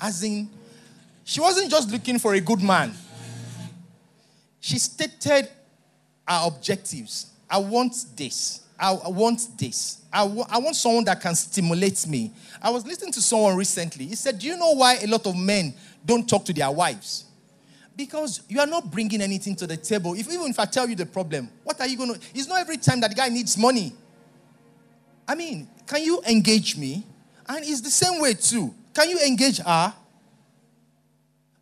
As 0.00 0.24
in, 0.24 0.50
she 1.22 1.40
wasn't 1.40 1.70
just 1.70 1.88
looking 1.88 2.18
for 2.18 2.34
a 2.34 2.40
good 2.40 2.60
man, 2.60 2.92
she 4.58 4.76
stated 4.80 5.48
her 6.26 6.40
objectives. 6.46 7.30
I 7.48 7.58
want 7.58 7.94
this. 8.16 8.64
I, 8.76 8.92
I 8.92 9.08
want 9.08 9.46
this. 9.56 10.02
I, 10.12 10.24
w- 10.24 10.44
I 10.48 10.58
want 10.58 10.74
someone 10.74 11.04
that 11.04 11.20
can 11.20 11.36
stimulate 11.36 12.08
me. 12.08 12.32
I 12.60 12.70
was 12.70 12.84
listening 12.84 13.12
to 13.12 13.20
someone 13.20 13.56
recently. 13.56 14.06
He 14.06 14.16
said, 14.16 14.40
Do 14.40 14.48
you 14.48 14.56
know 14.56 14.72
why 14.72 14.96
a 14.96 15.06
lot 15.06 15.28
of 15.28 15.36
men 15.36 15.74
don't 16.04 16.28
talk 16.28 16.44
to 16.46 16.52
their 16.52 16.72
wives? 16.72 17.26
Because 17.96 18.42
you 18.48 18.58
are 18.60 18.66
not 18.66 18.90
bringing 18.90 19.20
anything 19.20 19.54
to 19.56 19.66
the 19.66 19.76
table. 19.76 20.14
If 20.14 20.28
even 20.32 20.50
if 20.50 20.58
I 20.58 20.64
tell 20.64 20.88
you 20.88 20.96
the 20.96 21.06
problem, 21.06 21.48
what 21.62 21.80
are 21.80 21.86
you 21.86 21.96
going 21.96 22.14
to? 22.14 22.20
It's 22.34 22.48
not 22.48 22.60
every 22.60 22.76
time 22.76 23.00
that 23.00 23.10
the 23.10 23.16
guy 23.16 23.28
needs 23.28 23.56
money. 23.56 23.92
I 25.28 25.34
mean, 25.34 25.68
can 25.86 26.02
you 26.02 26.20
engage 26.28 26.76
me? 26.76 27.06
And 27.46 27.64
it's 27.64 27.80
the 27.80 27.90
same 27.90 28.20
way 28.20 28.34
too. 28.34 28.74
Can 28.92 29.10
you 29.10 29.20
engage 29.20 29.58
her? 29.58 29.94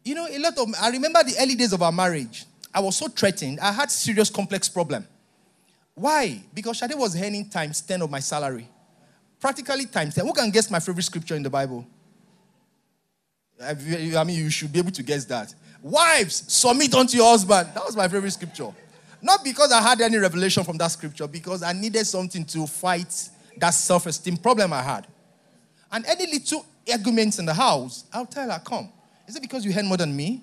You 0.04 0.14
know, 0.14 0.26
a 0.26 0.38
lot 0.38 0.56
of 0.58 0.68
I 0.80 0.88
remember 0.90 1.22
the 1.22 1.34
early 1.40 1.54
days 1.54 1.72
of 1.72 1.82
our 1.82 1.92
marriage. 1.92 2.46
I 2.74 2.80
was 2.80 2.96
so 2.96 3.08
threatened. 3.08 3.60
I 3.60 3.70
had 3.70 3.90
serious 3.90 4.30
complex 4.30 4.68
problem. 4.68 5.06
Why? 5.94 6.42
Because 6.54 6.78
Shade 6.78 6.94
was 6.94 7.14
earning 7.20 7.50
times 7.50 7.82
10 7.82 8.00
of 8.00 8.10
my 8.10 8.20
salary. 8.20 8.66
Practically 9.38 9.84
times 9.84 10.14
10. 10.14 10.24
Who 10.24 10.32
can 10.32 10.50
guess 10.50 10.70
my 10.70 10.80
favorite 10.80 11.02
scripture 11.02 11.34
in 11.34 11.42
the 11.42 11.50
Bible? 11.50 11.86
I 13.62 13.74
mean, 14.24 14.36
you 14.38 14.50
should 14.50 14.72
be 14.72 14.78
able 14.78 14.90
to 14.92 15.02
guess 15.02 15.26
that. 15.26 15.54
Wives, 15.82 16.44
submit 16.46 16.94
unto 16.94 17.16
your 17.16 17.28
husband. 17.28 17.68
That 17.74 17.84
was 17.84 17.96
my 17.96 18.06
favorite 18.06 18.30
scripture. 18.30 18.70
Not 19.20 19.44
because 19.44 19.72
I 19.72 19.82
had 19.82 20.00
any 20.00 20.16
revelation 20.16 20.64
from 20.64 20.78
that 20.78 20.88
scripture, 20.88 21.26
because 21.26 21.62
I 21.62 21.72
needed 21.72 22.06
something 22.06 22.44
to 22.46 22.66
fight 22.66 23.30
that 23.58 23.70
self 23.70 24.06
esteem 24.06 24.36
problem 24.36 24.72
I 24.72 24.82
had. 24.82 25.06
And 25.90 26.06
any 26.06 26.26
little 26.32 26.64
arguments 26.90 27.38
in 27.38 27.44
the 27.44 27.54
house, 27.54 28.04
I'll 28.12 28.26
tell 28.26 28.50
her, 28.50 28.60
come. 28.64 28.88
Is 29.26 29.36
it 29.36 29.42
because 29.42 29.64
you 29.64 29.72
earn 29.76 29.86
more 29.86 29.96
than 29.96 30.14
me? 30.14 30.42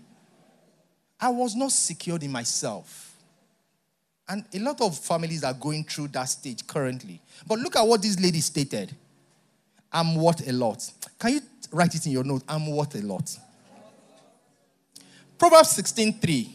I 1.19 1.29
was 1.29 1.55
not 1.55 1.71
secured 1.71 2.23
in 2.23 2.31
myself. 2.31 3.15
And 4.27 4.45
a 4.53 4.59
lot 4.59 4.79
of 4.81 4.97
families 4.97 5.43
are 5.43 5.53
going 5.53 5.83
through 5.83 6.09
that 6.09 6.25
stage 6.25 6.65
currently. 6.67 7.19
But 7.47 7.59
look 7.59 7.75
at 7.75 7.81
what 7.81 8.01
this 8.01 8.19
lady 8.19 8.41
stated 8.41 8.95
I'm 9.91 10.15
worth 10.15 10.47
a 10.47 10.51
lot. 10.51 10.89
Can 11.17 11.33
you 11.33 11.41
write 11.71 11.95
it 11.95 12.05
in 12.05 12.11
your 12.11 12.23
note? 12.23 12.43
I'm 12.47 12.67
worth 12.67 12.93
a 12.95 13.01
lot. 13.01 13.35
Proverbs 15.39 15.69
16:3. 15.69 16.49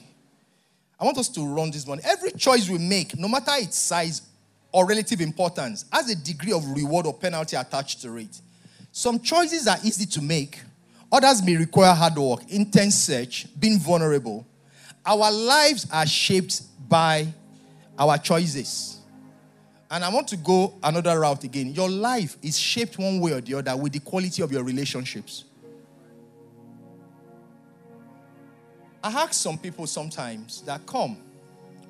I 1.01 1.05
want 1.05 1.17
us 1.17 1.29
to 1.31 1.45
run 1.45 1.71
this 1.71 1.87
one. 1.87 2.01
Every 2.05 2.33
choice 2.33 2.69
we 2.69 2.77
make, 2.77 3.19
no 3.19 3.29
matter 3.29 3.53
its 3.57 3.79
size 3.79 4.21
or 4.71 4.87
relative 4.87 5.23
importance, 5.23 5.87
has 5.91 6.11
a 6.11 6.15
degree 6.15 6.53
of 6.53 6.65
reward 6.69 7.07
or 7.07 7.15
penalty 7.15 7.57
attached 7.57 8.03
to 8.03 8.15
it. 8.19 8.41
Some 8.93 9.19
choices 9.21 9.67
are 9.67 9.79
easy 9.83 10.05
to 10.07 10.23
make, 10.23 10.61
others 11.11 11.43
may 11.43 11.57
require 11.57 11.95
hard 11.95 12.17
work, 12.17 12.41
intense 12.49 12.95
search, 12.95 13.47
being 13.59 13.79
vulnerable. 13.79 14.47
Our 15.07 15.31
lives 15.33 15.87
are 15.91 16.07
shaped 16.07 16.63
by 16.89 17.27
our 17.99 18.19
choices. 18.19 18.99
And 19.91 20.05
I 20.05 20.11
want 20.11 20.29
to 20.29 20.37
go 20.37 20.75
another 20.83 21.19
route 21.21 21.45
again. 21.45 21.73
Your 21.73 21.89
life 21.89 22.37
is 22.43 22.59
shaped 22.59 22.99
one 22.99 23.21
way 23.21 23.33
or 23.33 23.41
the 23.41 23.55
other 23.55 23.77
with 23.77 23.93
the 23.93 24.01
quality 24.01 24.43
of 24.43 24.53
your 24.53 24.63
relationships. 24.63 25.45
I 29.05 29.09
ask 29.09 29.35
some 29.35 29.59
people 29.59 29.87
sometimes 29.87 30.63
that 30.63 30.87
come. 30.87 31.19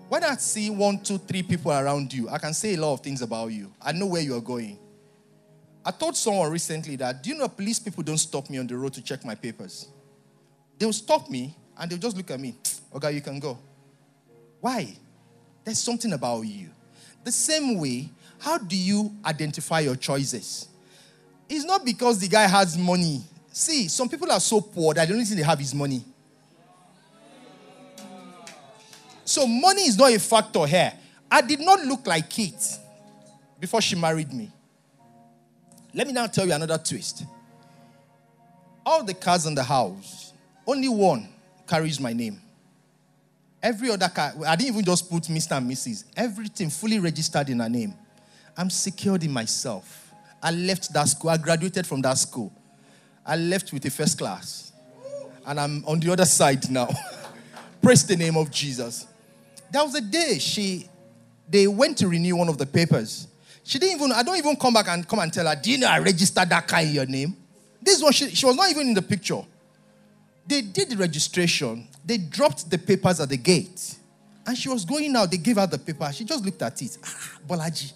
When 0.08 0.24
I 0.24 0.34
see 0.34 0.68
one, 0.68 0.98
two, 0.98 1.18
three 1.18 1.44
people 1.44 1.70
around 1.70 2.12
you, 2.12 2.28
I 2.28 2.38
can 2.38 2.52
say 2.52 2.74
a 2.74 2.76
lot 2.76 2.94
of 2.94 3.00
things 3.02 3.22
about 3.22 3.52
you. 3.52 3.72
I 3.80 3.92
know 3.92 4.06
where 4.06 4.20
you 4.20 4.34
are 4.36 4.40
going. 4.40 4.80
I 5.84 5.92
told 5.92 6.16
someone 6.16 6.50
recently 6.50 6.96
that, 6.96 7.22
do 7.22 7.30
you 7.30 7.36
know, 7.36 7.46
police 7.46 7.78
people 7.78 8.02
don't 8.02 8.18
stop 8.18 8.50
me 8.50 8.58
on 8.58 8.66
the 8.66 8.76
road 8.76 8.94
to 8.94 9.00
check 9.00 9.24
my 9.24 9.36
papers? 9.36 9.86
They'll 10.76 10.92
stop 10.92 11.30
me 11.30 11.56
and 11.78 11.88
they'll 11.88 12.00
just 12.00 12.16
look 12.16 12.32
at 12.32 12.40
me. 12.40 12.56
Okay, 12.92 13.12
you 13.12 13.20
can 13.20 13.38
go. 13.38 13.58
Why? 14.60 14.96
There's 15.62 15.78
something 15.78 16.12
about 16.12 16.40
you. 16.40 16.70
The 17.22 17.30
same 17.30 17.78
way, 17.78 18.08
how 18.40 18.58
do 18.58 18.76
you 18.76 19.14
identify 19.24 19.80
your 19.80 19.94
choices? 19.94 20.66
It's 21.48 21.64
not 21.64 21.84
because 21.84 22.18
the 22.18 22.26
guy 22.26 22.48
has 22.48 22.76
money. 22.76 23.22
See, 23.52 23.86
some 23.86 24.08
people 24.08 24.32
are 24.32 24.40
so 24.40 24.60
poor 24.60 24.94
that 24.94 25.06
the 25.06 25.14
only 25.14 25.24
thing 25.26 25.36
they 25.36 25.44
have 25.44 25.60
is 25.60 25.72
money. 25.72 26.02
So 29.34 29.48
money 29.48 29.82
is 29.82 29.98
not 29.98 30.12
a 30.12 30.18
factor 30.20 30.64
here. 30.64 30.92
I 31.28 31.40
did 31.40 31.58
not 31.58 31.84
look 31.84 32.06
like 32.06 32.30
Kate 32.30 32.78
before 33.58 33.80
she 33.80 33.96
married 33.96 34.32
me. 34.32 34.48
Let 35.92 36.06
me 36.06 36.12
now 36.12 36.28
tell 36.28 36.46
you 36.46 36.52
another 36.52 36.78
twist. 36.78 37.24
All 38.86 39.02
the 39.02 39.12
cars 39.12 39.44
in 39.46 39.56
the 39.56 39.64
house, 39.64 40.32
only 40.64 40.88
one 40.88 41.28
carries 41.66 41.98
my 41.98 42.12
name. 42.12 42.40
Every 43.60 43.90
other 43.90 44.08
car, 44.08 44.34
I 44.46 44.54
didn't 44.54 44.72
even 44.72 44.84
just 44.84 45.10
put 45.10 45.24
Mr. 45.24 45.56
and 45.56 45.68
Mrs. 45.68 46.04
Everything 46.16 46.70
fully 46.70 47.00
registered 47.00 47.48
in 47.48 47.58
her 47.58 47.68
name. 47.68 47.94
I'm 48.56 48.70
secured 48.70 49.24
in 49.24 49.32
myself. 49.32 50.12
I 50.40 50.52
left 50.52 50.92
that 50.92 51.08
school. 51.08 51.30
I 51.30 51.38
graduated 51.38 51.88
from 51.88 52.02
that 52.02 52.18
school. 52.18 52.52
I 53.26 53.34
left 53.34 53.72
with 53.72 53.84
a 53.84 53.90
first 53.90 54.16
class. 54.16 54.70
And 55.44 55.58
I'm 55.58 55.84
on 55.86 55.98
the 55.98 56.12
other 56.12 56.24
side 56.24 56.70
now. 56.70 56.88
Praise 57.82 58.06
the 58.06 58.14
name 58.14 58.36
of 58.36 58.48
Jesus. 58.52 59.08
There 59.74 59.82
was 59.82 59.96
a 59.96 60.00
day 60.00 60.38
she 60.38 60.88
they 61.48 61.66
went 61.66 61.98
to 61.98 62.06
renew 62.06 62.36
one 62.36 62.48
of 62.48 62.58
the 62.58 62.64
papers. 62.64 63.26
She 63.64 63.80
didn't 63.80 63.96
even, 63.96 64.12
I 64.12 64.22
don't 64.22 64.36
even 64.36 64.54
come 64.54 64.72
back 64.72 64.86
and 64.86 65.06
come 65.08 65.18
and 65.18 65.32
tell 65.32 65.48
her, 65.48 65.56
Do 65.60 65.68
you 65.68 65.78
know 65.78 65.88
I 65.88 65.98
registered 65.98 66.48
that 66.48 66.68
car 66.68 66.80
in 66.82 66.92
your 66.92 67.06
name? 67.06 67.36
This 67.82 68.00
one, 68.00 68.12
she, 68.12 68.30
she 68.30 68.46
was 68.46 68.54
not 68.54 68.70
even 68.70 68.86
in 68.86 68.94
the 68.94 69.02
picture. 69.02 69.40
They 70.46 70.60
did 70.60 70.90
the 70.90 70.96
registration, 70.96 71.88
they 72.04 72.18
dropped 72.18 72.70
the 72.70 72.78
papers 72.78 73.18
at 73.18 73.30
the 73.30 73.36
gate. 73.36 73.96
And 74.46 74.56
she 74.56 74.68
was 74.68 74.84
going 74.84 75.16
out, 75.16 75.32
they 75.32 75.38
gave 75.38 75.56
her 75.56 75.66
the 75.66 75.78
paper. 75.78 76.08
She 76.12 76.24
just 76.24 76.44
looked 76.44 76.62
at 76.62 76.80
it. 76.80 76.96
Ah, 77.02 77.38
Bolaji. 77.44 77.92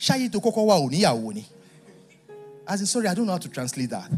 Shayi 0.00 0.32
to 0.32 0.40
koko 0.40 0.62
wa. 0.62 0.88
As 2.66 2.80
in, 2.80 2.86
sorry, 2.86 3.06
I 3.06 3.12
don't 3.12 3.26
know 3.26 3.32
how 3.32 3.38
to 3.38 3.50
translate 3.50 3.90
that. 3.90 4.10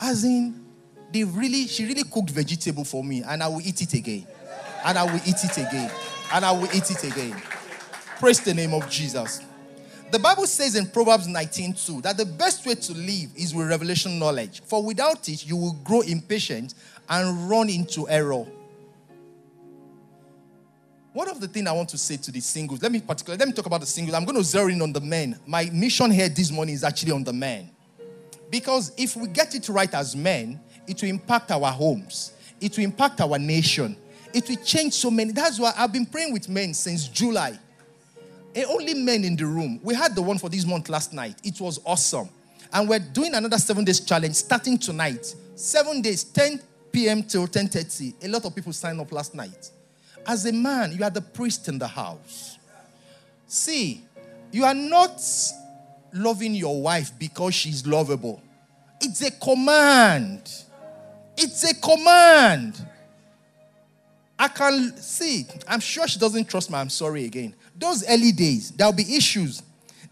As 0.00 0.24
in, 0.24 0.64
they 1.12 1.24
really, 1.24 1.66
she 1.66 1.84
really 1.84 2.04
cooked 2.04 2.30
vegetable 2.30 2.84
for 2.84 3.04
me, 3.04 3.22
and 3.22 3.42
I 3.42 3.48
will 3.48 3.60
eat 3.60 3.82
it 3.82 3.92
again. 3.92 4.26
And 4.86 4.96
I 4.96 5.04
will 5.04 5.20
eat 5.26 5.44
it 5.44 5.58
again. 5.58 5.90
And 6.32 6.44
I 6.44 6.52
will 6.52 6.68
eat 6.74 6.90
it 6.90 7.04
again. 7.04 7.36
Praise 8.18 8.40
the 8.40 8.54
name 8.54 8.72
of 8.72 8.88
Jesus. 8.88 9.42
The 10.10 10.18
Bible 10.18 10.46
says 10.46 10.76
in 10.76 10.86
Proverbs 10.86 11.26
19:2 11.26 12.00
that 12.02 12.16
the 12.16 12.24
best 12.24 12.64
way 12.64 12.76
to 12.76 12.94
live 12.94 13.30
is 13.34 13.52
with 13.52 13.68
revelation 13.68 14.18
knowledge. 14.18 14.62
For 14.64 14.82
without 14.82 15.28
it, 15.28 15.44
you 15.44 15.56
will 15.56 15.72
grow 15.72 16.00
impatient 16.02 16.74
and 17.08 17.50
run 17.50 17.68
into 17.68 18.08
error. 18.08 18.46
One 21.12 21.28
of 21.28 21.40
the 21.40 21.48
things 21.48 21.66
I 21.66 21.72
want 21.72 21.88
to 21.88 21.98
say 21.98 22.18
to 22.18 22.30
the 22.30 22.40
singles, 22.40 22.82
let 22.82 22.92
me 22.92 23.00
particularly 23.00 23.38
let 23.38 23.48
me 23.48 23.54
talk 23.54 23.66
about 23.66 23.80
the 23.80 23.86
singles. 23.86 24.14
I'm 24.14 24.24
going 24.24 24.36
to 24.36 24.44
zero 24.44 24.68
in 24.68 24.80
on 24.82 24.92
the 24.92 25.00
men. 25.00 25.38
My 25.46 25.64
mission 25.72 26.10
here 26.10 26.28
this 26.28 26.50
morning 26.50 26.74
is 26.74 26.84
actually 26.84 27.12
on 27.12 27.24
the 27.24 27.32
men. 27.32 27.70
Because 28.50 28.92
if 28.96 29.16
we 29.16 29.26
get 29.26 29.54
it 29.54 29.68
right 29.68 29.92
as 29.94 30.14
men, 30.14 30.60
it 30.86 31.02
will 31.02 31.08
impact 31.08 31.50
our 31.50 31.72
homes, 31.72 32.32
it 32.60 32.76
will 32.76 32.84
impact 32.84 33.20
our 33.20 33.38
nation, 33.38 33.96
it 34.36 34.46
will 34.50 34.56
change 34.56 34.92
so 34.92 35.10
many. 35.10 35.32
That's 35.32 35.58
why 35.58 35.72
I've 35.74 35.94
been 35.94 36.04
praying 36.04 36.30
with 36.30 36.46
men 36.46 36.74
since 36.74 37.08
July. 37.08 37.58
And 38.54 38.66
only 38.66 38.92
men 38.92 39.24
in 39.24 39.34
the 39.34 39.46
room. 39.46 39.80
We 39.82 39.94
had 39.94 40.14
the 40.14 40.20
one 40.20 40.36
for 40.36 40.50
this 40.50 40.66
month 40.66 40.90
last 40.90 41.14
night. 41.14 41.36
It 41.42 41.58
was 41.58 41.80
awesome. 41.86 42.28
And 42.70 42.86
we're 42.86 42.98
doing 42.98 43.34
another 43.34 43.56
seven 43.56 43.82
days 43.82 44.00
challenge 44.00 44.34
starting 44.34 44.76
tonight. 44.76 45.34
Seven 45.54 46.02
days, 46.02 46.22
10 46.22 46.60
p.m. 46.92 47.22
till 47.22 47.46
10:30. 47.46 48.24
A 48.24 48.28
lot 48.28 48.44
of 48.44 48.54
people 48.54 48.74
signed 48.74 49.00
up 49.00 49.10
last 49.10 49.34
night. 49.34 49.70
As 50.26 50.44
a 50.44 50.52
man, 50.52 50.92
you 50.92 51.02
are 51.02 51.10
the 51.10 51.22
priest 51.22 51.68
in 51.68 51.78
the 51.78 51.88
house. 51.88 52.58
See, 53.46 54.02
you 54.52 54.64
are 54.64 54.74
not 54.74 55.18
loving 56.12 56.54
your 56.54 56.82
wife 56.82 57.10
because 57.18 57.54
she's 57.54 57.86
lovable. 57.86 58.42
It's 59.00 59.22
a 59.22 59.30
command. 59.30 60.52
It's 61.38 61.64
a 61.70 61.74
command. 61.80 62.86
I 64.38 64.48
can 64.48 64.96
see, 64.98 65.46
I'm 65.66 65.80
sure 65.80 66.06
she 66.06 66.18
doesn't 66.18 66.48
trust 66.48 66.70
me. 66.70 66.76
I'm 66.76 66.90
sorry 66.90 67.24
again. 67.24 67.54
Those 67.74 68.06
early 68.08 68.32
days, 68.32 68.70
there'll 68.70 68.92
be 68.92 69.16
issues. 69.16 69.62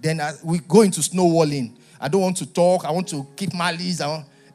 Then 0.00 0.20
I, 0.20 0.32
we 0.42 0.58
go 0.58 0.82
into 0.82 1.02
snowballing. 1.02 1.76
I 2.00 2.08
don't 2.08 2.22
want 2.22 2.36
to 2.38 2.46
talk. 2.46 2.84
I 2.84 2.90
want 2.90 3.08
to 3.08 3.26
keep 3.36 3.52
my 3.54 3.72
leads. 3.72 4.02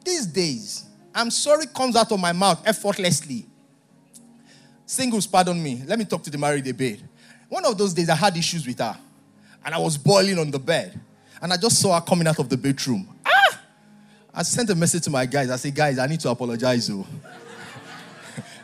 These 0.04 0.26
days, 0.26 0.84
I'm 1.14 1.30
sorry 1.30 1.66
comes 1.66 1.96
out 1.96 2.10
of 2.10 2.20
my 2.20 2.32
mouth 2.32 2.62
effortlessly. 2.66 3.46
Singles, 4.86 5.26
pardon 5.26 5.62
me. 5.62 5.82
Let 5.86 5.98
me 5.98 6.04
talk 6.04 6.22
to 6.24 6.30
the 6.30 6.38
married 6.38 6.76
bit. 6.76 7.00
One 7.48 7.64
of 7.64 7.76
those 7.78 7.94
days, 7.94 8.08
I 8.08 8.14
had 8.14 8.36
issues 8.36 8.66
with 8.66 8.78
her. 8.78 8.96
And 9.64 9.74
I 9.74 9.78
was 9.78 9.98
boiling 9.98 10.38
on 10.38 10.50
the 10.50 10.58
bed. 10.58 10.98
And 11.42 11.52
I 11.52 11.56
just 11.56 11.80
saw 11.80 11.94
her 11.94 12.00
coming 12.00 12.26
out 12.26 12.38
of 12.38 12.48
the 12.48 12.56
bedroom. 12.56 13.08
Ah! 13.24 13.60
I 14.34 14.42
sent 14.42 14.70
a 14.70 14.74
message 14.74 15.04
to 15.04 15.10
my 15.10 15.26
guys. 15.26 15.50
I 15.50 15.56
said, 15.56 15.74
guys, 15.74 15.98
I 15.98 16.06
need 16.06 16.20
to 16.20 16.30
apologize. 16.30 16.88
Oh. 16.90 17.06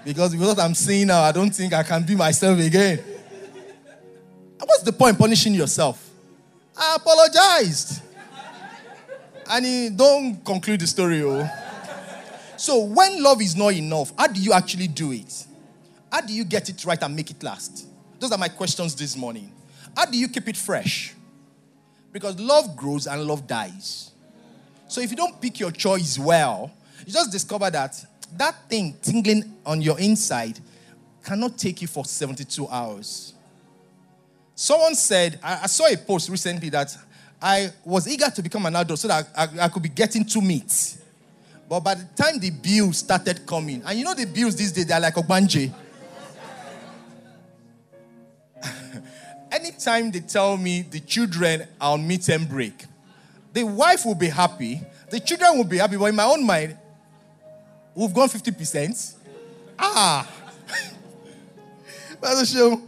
Because 0.06 0.36
what 0.36 0.60
I'm 0.60 0.74
seeing 0.74 1.08
now, 1.08 1.22
I 1.22 1.32
don't 1.32 1.50
think 1.50 1.72
I 1.72 1.82
can 1.82 2.04
be 2.04 2.14
myself 2.14 2.60
again. 2.60 3.00
What's 4.64 4.84
the 4.84 4.92
point 4.92 5.18
punishing 5.18 5.52
yourself? 5.52 6.10
I 6.76 6.94
apologized. 6.94 8.02
and 9.50 9.66
he 9.66 9.90
don't 9.90 10.44
conclude 10.44 10.78
the 10.80 10.86
story. 10.86 11.24
Oh. 11.24 11.50
So 12.56 12.84
when 12.84 13.20
love 13.20 13.42
is 13.42 13.56
not 13.56 13.72
enough, 13.72 14.12
how 14.16 14.28
do 14.28 14.40
you 14.40 14.52
actually 14.52 14.86
do 14.86 15.10
it? 15.10 15.44
How 16.12 16.20
do 16.20 16.32
you 16.32 16.44
get 16.44 16.68
it 16.68 16.84
right 16.84 17.02
and 17.02 17.16
make 17.16 17.32
it 17.32 17.42
last? 17.42 17.88
Those 18.20 18.30
are 18.30 18.38
my 18.38 18.48
questions 18.48 18.94
this 18.94 19.16
morning. 19.16 19.50
How 19.96 20.04
do 20.04 20.16
you 20.16 20.28
keep 20.28 20.48
it 20.48 20.56
fresh? 20.56 21.14
Because 22.12 22.38
love 22.38 22.76
grows 22.76 23.08
and 23.08 23.24
love 23.24 23.48
dies. 23.48 24.12
So 24.86 25.00
if 25.00 25.10
you 25.10 25.16
don't 25.16 25.40
pick 25.40 25.58
your 25.58 25.72
choice 25.72 26.16
well, 26.16 26.70
you 27.04 27.12
just 27.12 27.32
discover 27.32 27.68
that 27.70 28.06
that 28.36 28.68
thing 28.68 28.96
tingling 29.02 29.54
on 29.64 29.80
your 29.80 29.98
inside 29.98 30.58
cannot 31.24 31.58
take 31.58 31.82
you 31.82 31.88
for 31.88 32.04
72 32.04 32.68
hours. 32.68 33.34
Someone 34.54 34.94
said, 34.94 35.38
I, 35.42 35.60
I 35.64 35.66
saw 35.66 35.86
a 35.86 35.96
post 35.96 36.28
recently 36.30 36.70
that 36.70 36.96
I 37.40 37.70
was 37.84 38.08
eager 38.08 38.30
to 38.30 38.42
become 38.42 38.64
an 38.66 38.76
adult 38.76 38.98
so 38.98 39.08
that 39.08 39.28
I, 39.36 39.44
I, 39.44 39.64
I 39.64 39.68
could 39.68 39.82
be 39.82 39.88
getting 39.88 40.24
two 40.24 40.40
meat. 40.40 40.96
But 41.68 41.80
by 41.80 41.94
the 41.94 42.04
time 42.16 42.38
the 42.38 42.50
bills 42.50 42.98
started 42.98 43.44
coming, 43.46 43.82
and 43.84 43.98
you 43.98 44.04
know 44.04 44.14
the 44.14 44.26
bills 44.26 44.56
these 44.56 44.72
days, 44.72 44.86
they're 44.86 45.00
like 45.00 45.16
a 45.16 45.20
Ogbanje. 45.20 45.72
Anytime 49.52 50.10
they 50.12 50.20
tell 50.20 50.56
me 50.56 50.82
the 50.82 51.00
children 51.00 51.66
are 51.80 51.94
on 51.94 52.06
meet 52.06 52.28
and 52.28 52.48
break, 52.48 52.84
the 53.52 53.64
wife 53.64 54.06
will 54.06 54.14
be 54.14 54.28
happy, 54.28 54.80
the 55.10 55.18
children 55.18 55.56
will 55.56 55.64
be 55.64 55.78
happy, 55.78 55.96
but 55.96 56.06
in 56.06 56.14
my 56.14 56.24
own 56.24 56.44
mind, 56.46 56.78
we've 57.96 58.14
gone 58.14 58.28
50%. 58.28 59.14
Ah. 59.78 60.30
That's 62.20 62.42
a 62.42 62.46
show. 62.46 62.82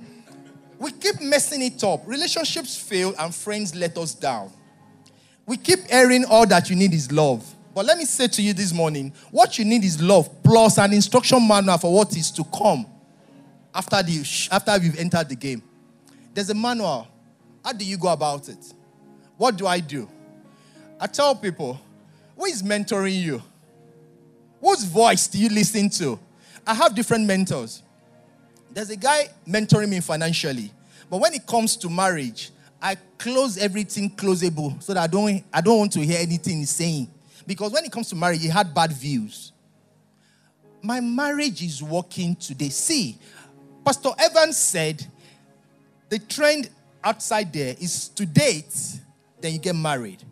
We 0.78 0.92
keep 0.92 1.20
messing 1.20 1.62
it 1.62 1.82
up. 1.82 2.06
Relationships 2.06 2.76
fail 2.76 3.14
and 3.18 3.34
friends 3.34 3.74
let 3.74 3.96
us 3.98 4.14
down. 4.14 4.52
We 5.46 5.56
keep 5.56 5.80
airing 5.88 6.24
all 6.26 6.46
that 6.46 6.70
you 6.70 6.76
need 6.76 6.92
is 6.94 7.10
love. 7.10 7.44
But 7.74 7.86
let 7.86 7.98
me 7.98 8.04
say 8.04 8.28
to 8.28 8.42
you 8.42 8.52
this 8.52 8.72
morning 8.72 9.12
what 9.30 9.58
you 9.58 9.64
need 9.64 9.84
is 9.84 10.00
love 10.00 10.42
plus 10.42 10.78
an 10.78 10.92
instruction 10.92 11.46
manual 11.46 11.78
for 11.78 11.92
what 11.92 12.16
is 12.16 12.30
to 12.32 12.44
come 12.44 12.86
after, 13.74 14.02
the, 14.02 14.48
after 14.50 14.76
you've 14.78 14.98
entered 14.98 15.28
the 15.28 15.36
game. 15.36 15.62
There's 16.34 16.50
a 16.50 16.54
manual. 16.54 17.08
How 17.64 17.72
do 17.72 17.84
you 17.84 17.96
go 17.96 18.08
about 18.08 18.48
it? 18.48 18.74
What 19.36 19.56
do 19.56 19.66
I 19.66 19.80
do? 19.80 20.08
I 21.00 21.06
tell 21.06 21.34
people, 21.34 21.80
who 22.36 22.44
is 22.46 22.62
mentoring 22.62 23.20
you? 23.20 23.42
Whose 24.60 24.84
voice 24.84 25.28
do 25.28 25.38
you 25.38 25.48
listen 25.48 25.88
to? 25.90 26.18
I 26.66 26.74
have 26.74 26.94
different 26.94 27.26
mentors. 27.26 27.82
There's 28.70 28.90
a 28.90 28.96
guy 28.96 29.28
mentoring 29.46 29.88
me 29.88 30.00
financially. 30.00 30.72
But 31.10 31.20
when 31.20 31.32
it 31.34 31.46
comes 31.46 31.76
to 31.78 31.88
marriage, 31.88 32.50
I 32.80 32.96
close 33.16 33.56
everything 33.58 34.10
closable 34.10 34.80
so 34.82 34.94
that 34.94 35.02
I 35.02 35.06
don't, 35.06 35.42
I 35.52 35.60
don't 35.60 35.78
want 35.78 35.92
to 35.92 36.00
hear 36.00 36.18
anything 36.20 36.58
he's 36.58 36.70
saying. 36.70 37.10
Because 37.46 37.72
when 37.72 37.84
it 37.84 37.92
comes 37.92 38.08
to 38.10 38.16
marriage, 38.16 38.42
he 38.42 38.48
had 38.48 38.74
bad 38.74 38.92
views. 38.92 39.52
My 40.82 41.00
marriage 41.00 41.62
is 41.62 41.82
working 41.82 42.36
today. 42.36 42.68
See, 42.68 43.18
Pastor 43.84 44.10
Evans 44.18 44.56
said 44.56 45.04
the 46.08 46.18
trend 46.18 46.70
outside 47.02 47.52
there 47.52 47.74
is 47.80 48.08
to 48.10 48.26
date, 48.26 49.00
then 49.40 49.54
you 49.54 49.58
get 49.58 49.74
married. 49.74 50.22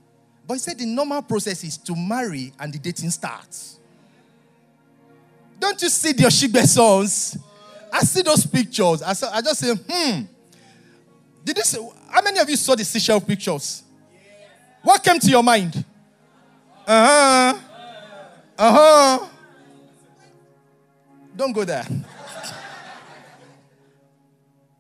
But 0.46 0.54
he 0.54 0.60
said 0.60 0.78
the 0.78 0.86
normal 0.86 1.22
process 1.22 1.64
is 1.64 1.76
to 1.78 1.96
marry 1.96 2.52
and 2.60 2.72
the 2.72 2.78
dating 2.78 3.10
starts. 3.10 3.80
Don't 5.58 5.80
you 5.80 5.88
see 5.88 6.12
the 6.12 6.24
Osigbesans? 6.24 7.38
I 7.92 8.00
see 8.00 8.22
those 8.22 8.46
pictures. 8.46 9.02
I, 9.02 9.12
saw, 9.14 9.32
I 9.32 9.40
just 9.40 9.60
say, 9.60 9.74
hmm. 9.74 10.22
Did 11.44 11.56
this? 11.56 11.78
How 12.08 12.22
many 12.22 12.38
of 12.40 12.50
you 12.50 12.56
saw 12.56 12.74
the 12.74 12.84
seashell 12.84 13.20
pictures? 13.20 13.84
What 14.82 15.02
came 15.02 15.18
to 15.18 15.28
your 15.28 15.42
mind? 15.42 15.84
Uh 16.86 17.06
huh. 17.06 17.58
Uh 18.58 18.72
huh. 18.72 19.26
Don't 21.36 21.52
go 21.52 21.64
there. 21.64 21.86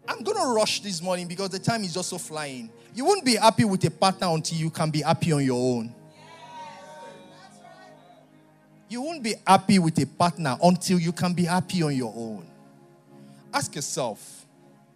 I'm 0.08 0.22
going 0.22 0.36
to 0.36 0.46
rush 0.54 0.80
this 0.80 1.02
morning 1.02 1.26
because 1.26 1.50
the 1.50 1.58
time 1.58 1.82
is 1.84 1.92
just 1.94 2.08
so 2.08 2.18
flying. 2.18 2.70
You 2.94 3.04
won't 3.04 3.24
be 3.24 3.34
happy 3.36 3.64
with 3.64 3.84
a 3.84 3.90
partner 3.90 4.28
until 4.28 4.58
you 4.58 4.70
can 4.70 4.90
be 4.90 5.02
happy 5.02 5.32
on 5.32 5.44
your 5.44 5.78
own. 5.78 5.94
You 8.88 9.02
won't 9.02 9.22
be 9.22 9.34
happy 9.46 9.78
with 9.78 9.98
a 10.00 10.06
partner 10.06 10.56
until 10.62 10.98
you 10.98 11.12
can 11.12 11.34
be 11.34 11.44
happy 11.44 11.82
on 11.82 11.94
your 11.94 12.12
own. 12.14 12.46
Ask 13.52 13.74
yourself, 13.74 14.46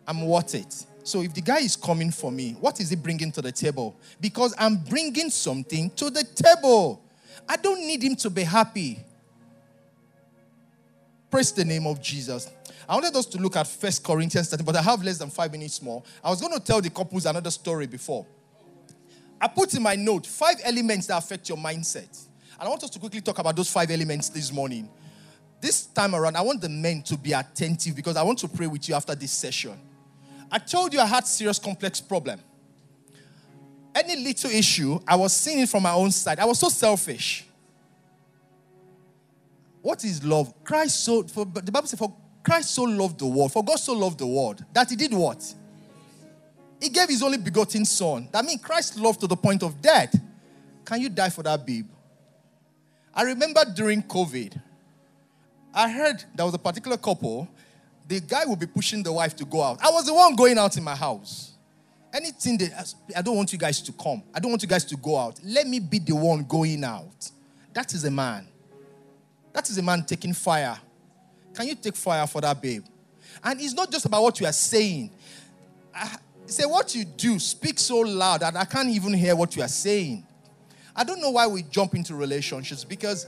I'm 0.07 0.26
worth 0.26 0.55
it. 0.55 0.87
So 1.03 1.22
if 1.22 1.35
the 1.35 1.40
guy 1.40 1.59
is 1.59 1.76
coming 1.76 2.11
for 2.11 2.31
me, 2.31 2.57
what 2.61 2.79
is 2.81 2.90
he 2.90 2.96
bringing 2.96 3.33
to 3.33 3.42
the 3.42 3.50
table? 3.50 3.96
Because 4.20 4.55
I'm 4.59 4.76
bringing 4.76 5.31
something 5.31 5.90
to 5.90 6.11
the 6.11 6.22
table. 6.22 7.03
I 7.48 7.57
don't 7.57 7.81
need 7.81 8.03
him 8.03 8.14
to 8.16 8.31
be 8.31 8.42
happy. 8.42 9.00
Praise 11.31 11.53
the 11.53 11.64
name 11.64 11.87
of 11.87 12.00
Jesus. 12.03 12.48
I 12.88 12.94
wanted 12.94 13.14
us 13.16 13.26
to 13.26 13.38
look 13.38 13.57
at 13.57 13.66
First 13.66 14.05
Corinthians 14.05 14.50
13, 14.50 14.64
but 14.64 14.76
I 14.76 14.83
have 14.83 15.03
less 15.03 15.18
than 15.18 15.31
five 15.31 15.53
minutes 15.53 15.81
more. 15.81 16.03
I 16.22 16.31
was 16.31 16.40
going 16.40 16.53
to 16.53 16.61
tell 16.61 16.81
the 16.81 16.90
couples 16.90 17.24
another 17.24 17.50
story 17.50 17.87
before. 17.87 18.26
I 19.40 19.48
put 19.48 19.74
in 19.74 19.83
my 19.83 19.94
note 19.94 20.26
five 20.26 20.57
elements 20.64 21.07
that 21.07 21.18
affect 21.18 21.48
your 21.48 21.57
mindset. 21.57 22.26
And 22.61 22.66
I 22.66 22.68
want 22.68 22.85
us 22.85 22.90
to 22.90 22.99
quickly 22.99 23.23
talk 23.23 23.38
about 23.38 23.57
those 23.57 23.70
five 23.70 23.90
elements 23.90 24.29
this 24.29 24.53
morning. 24.53 24.87
This 25.62 25.87
time 25.87 26.14
around, 26.14 26.37
I 26.37 26.42
want 26.42 26.61
the 26.61 26.68
men 26.68 27.03
to 27.05 27.16
be 27.16 27.33
attentive 27.33 27.96
because 27.96 28.16
I 28.16 28.23
want 28.23 28.38
to 28.40 28.49
pray 28.49 28.66
with 28.66 28.87
you 28.87 28.94
after 28.94 29.14
this 29.14 29.33
session. 29.33 29.79
I 30.53 30.59
told 30.59 30.92
you 30.92 31.01
I 31.01 31.07
had 31.07 31.27
serious 31.27 31.59
complex 31.59 32.03
problem. 32.03 32.38
Any 33.94 34.14
little 34.16 34.51
issue, 34.51 35.01
I 35.09 35.16
was 35.16 35.35
seeing 35.35 35.61
it 35.61 35.70
from 35.70 35.85
my 35.85 35.92
own 35.92 36.11
side. 36.11 36.38
I 36.38 36.44
was 36.44 36.59
so 36.59 36.68
selfish. 36.68 37.46
What 39.81 40.05
is 40.05 40.23
love? 40.23 40.53
Christ 40.62 41.03
so 41.03 41.23
for, 41.23 41.46
the 41.46 41.73
Bible 41.73 41.87
says 41.87 41.99
for 41.99 42.14
Christ 42.42 42.73
so 42.73 42.83
loved 42.83 43.20
the 43.20 43.27
world, 43.27 43.53
for 43.53 43.64
God 43.64 43.79
so 43.79 43.94
loved 43.94 44.18
the 44.18 44.27
world 44.27 44.62
that 44.75 44.90
he 44.90 44.96
did 44.96 45.14
what? 45.14 45.42
He 46.79 46.90
gave 46.90 47.09
his 47.09 47.23
only 47.23 47.38
begotten 47.38 47.87
son. 47.87 48.29
That 48.33 48.44
means 48.44 48.61
Christ 48.62 48.99
loved 48.99 49.20
to 49.20 49.27
the 49.27 49.37
point 49.37 49.62
of 49.62 49.81
death. 49.81 50.14
Can 50.85 51.01
you 51.01 51.09
die 51.09 51.31
for 51.31 51.42
that 51.42 51.66
babe? 51.66 51.87
I 53.14 53.23
remember 53.23 53.61
during 53.75 54.03
COVID, 54.03 54.61
I 55.75 55.90
heard 55.90 56.25
there 56.35 56.44
was 56.44 56.55
a 56.55 56.59
particular 56.59 56.96
couple, 56.96 57.49
the 58.07 58.20
guy 58.20 58.44
would 58.44 58.59
be 58.59 58.66
pushing 58.66 59.03
the 59.03 59.12
wife 59.12 59.37
to 59.37 59.44
go 59.44 59.62
out. 59.62 59.79
I 59.83 59.90
was 59.90 60.07
the 60.07 60.14
one 60.14 60.35
going 60.35 60.59
out 60.59 60.77
in 60.77 60.83
my 60.83 60.96
house. 60.96 61.53
Anything 62.12 62.59
that 62.59 62.92
I 63.16 63.23
don't 63.23 63.37
want 63.37 63.53
you 63.53 63.59
guys 63.59 63.81
to 63.83 63.92
come. 63.92 64.23
I 64.35 64.40
don't 64.40 64.51
want 64.51 64.62
you 64.62 64.68
guys 64.68 64.85
to 64.87 64.96
go 64.96 65.16
out. 65.16 65.38
Let 65.44 65.68
me 65.68 65.79
be 65.79 66.01
the 66.01 66.16
one 66.16 66.42
going 66.42 66.83
out. 66.83 67.31
That 67.73 67.94
is 67.94 68.05
a 68.05 68.11
man. 68.11 68.49
That 69.53 69.68
is 69.70 69.79
a 69.79 69.83
man 69.83 70.05
taking 70.05 70.33
fire. 70.33 70.77
Can 71.55 71.68
you 71.68 71.77
take 71.77 71.94
fire 71.94 72.27
for 72.27 72.40
that 72.40 72.61
babe? 72.61 72.85
And 73.44 73.61
it's 73.61 73.75
not 73.75 73.90
just 73.92 74.07
about 74.07 74.23
what 74.23 74.40
you 74.40 74.46
are 74.46 74.53
saying. 74.53 75.11
I, 75.94 76.16
say 76.46 76.64
what 76.64 76.94
you 76.94 77.05
do, 77.05 77.38
speak 77.38 77.79
so 77.79 78.01
loud 78.01 78.40
that 78.40 78.57
I 78.57 78.64
can't 78.64 78.88
even 78.88 79.14
hear 79.14 79.37
what 79.37 79.55
you 79.55 79.62
are 79.62 79.68
saying. 79.68 80.27
I 80.94 81.05
don't 81.05 81.20
know 81.20 81.31
why 81.31 81.46
we 81.46 81.62
jump 81.62 81.94
into 81.94 82.14
relationships 82.14 82.85
because 82.85 83.26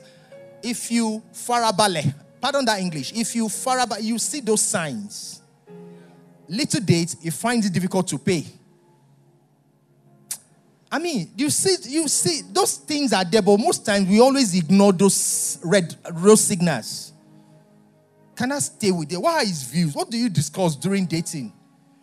if 0.62 0.90
you 0.90 1.22
farabale, 1.32 2.14
pardon 2.40 2.64
that 2.66 2.80
English, 2.80 3.12
if 3.12 3.34
you 3.34 3.46
farabale, 3.46 4.02
you 4.02 4.18
see 4.18 4.40
those 4.40 4.62
signs. 4.62 5.40
Little 6.48 6.80
date, 6.80 7.16
you 7.22 7.30
find 7.30 7.64
it 7.64 7.72
difficult 7.72 8.08
to 8.08 8.18
pay. 8.18 8.44
I 10.90 10.98
mean, 10.98 11.30
you 11.36 11.48
see, 11.48 11.90
you 11.90 12.06
see, 12.06 12.42
those 12.52 12.76
things 12.76 13.14
are 13.14 13.24
there, 13.24 13.40
but 13.40 13.56
most 13.58 13.86
times 13.86 14.06
we 14.06 14.20
always 14.20 14.54
ignore 14.54 14.92
those 14.92 15.58
red 15.64 15.96
rose 16.12 16.42
signals. 16.42 17.14
Can 18.36 18.52
I 18.52 18.58
stay 18.58 18.90
with 18.90 19.10
you? 19.10 19.20
What 19.20 19.42
are 19.42 19.46
his 19.46 19.62
views? 19.62 19.94
What 19.94 20.10
do 20.10 20.18
you 20.18 20.28
discuss 20.28 20.76
during 20.76 21.06
dating? 21.06 21.52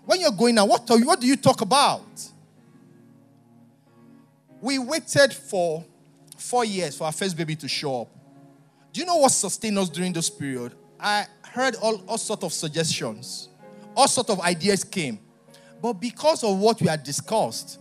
When 0.06 0.20
you're 0.20 0.32
going 0.32 0.58
out, 0.58 0.68
what, 0.68 0.90
you, 0.90 1.06
what 1.06 1.22
do 1.22 1.28
you 1.28 1.36
talk 1.36 1.62
about? 1.62 2.02
We 4.62 4.80
waited 4.80 5.34
for 5.34 5.86
four 6.38 6.66
years 6.66 6.98
for 6.98 7.06
our 7.06 7.12
first 7.12 7.38
baby 7.38 7.56
to 7.58 7.68
show 7.68 8.02
up. 8.02 8.10
Do 8.92 9.00
you 9.02 9.06
know 9.06 9.18
what 9.18 9.32
sustained 9.32 9.78
us 9.78 9.90
during 9.90 10.14
this 10.14 10.30
period? 10.30 10.74
I 11.00 11.26
heard 11.44 11.76
all, 11.76 12.02
all 12.08 12.18
sorts 12.18 12.44
of 12.44 12.52
suggestions, 12.52 13.50
all 13.96 14.08
sorts 14.08 14.30
of 14.30 14.42
ideas 14.42 14.84
came. 14.84 15.20
But 15.82 15.94
because 15.94 16.44
of 16.44 16.58
what 16.58 16.82
we 16.82 16.88
had 16.88 17.04
discussed, 17.04 17.80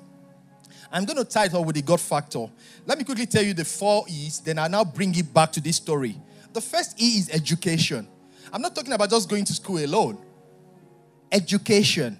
I'm 0.91 1.05
going 1.05 1.17
to 1.17 1.25
tie 1.25 1.47
it 1.47 1.55
up 1.55 1.67
with 1.67 1.77
the 1.77 1.83
God 1.83 2.01
factor. 2.01 2.47
Let 2.87 2.97
me 2.99 3.05
quickly 3.05 3.27
tell 3.27 3.43
you 3.43 3.55
the 3.55 3.65
four 3.65 4.05
E's, 4.09 4.41
then 4.41 4.59
I 4.59 4.69
now 4.69 4.85
bring 4.85 5.15
it 5.17 5.33
back 5.35 5.53
to 5.53 5.61
this 5.61 5.77
story. 5.77 6.17
The 6.53 6.61
first 6.61 7.01
E 7.01 7.19
is 7.19 7.31
education. 7.31 8.09
I'm 8.53 8.63
not 8.63 8.75
talking 8.75 8.93
about 8.93 9.11
just 9.11 9.29
going 9.29 9.45
to 9.45 9.53
school 9.53 9.85
alone. 9.85 10.19
Education. 11.31 12.19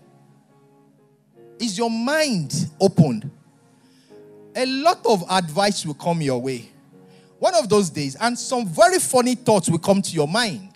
Is 1.59 1.79
your 1.79 1.91
mind 1.91 2.71
opened? 2.81 3.31
A 4.57 4.67
lot 4.67 5.05
of 5.07 5.25
advice 5.31 5.85
will 5.87 5.95
come 5.95 6.21
your 6.23 6.41
way. 6.41 6.71
One 7.39 7.55
of 7.55 7.69
those 7.69 7.91
days, 7.91 8.17
and 8.21 8.37
some 8.37 8.67
very 8.67 8.99
funny 8.99 9.35
thoughts 9.35 9.69
will 9.69 9.79
come 9.79 10.03
to 10.03 10.11
your 10.13 10.27
mind. 10.27 10.73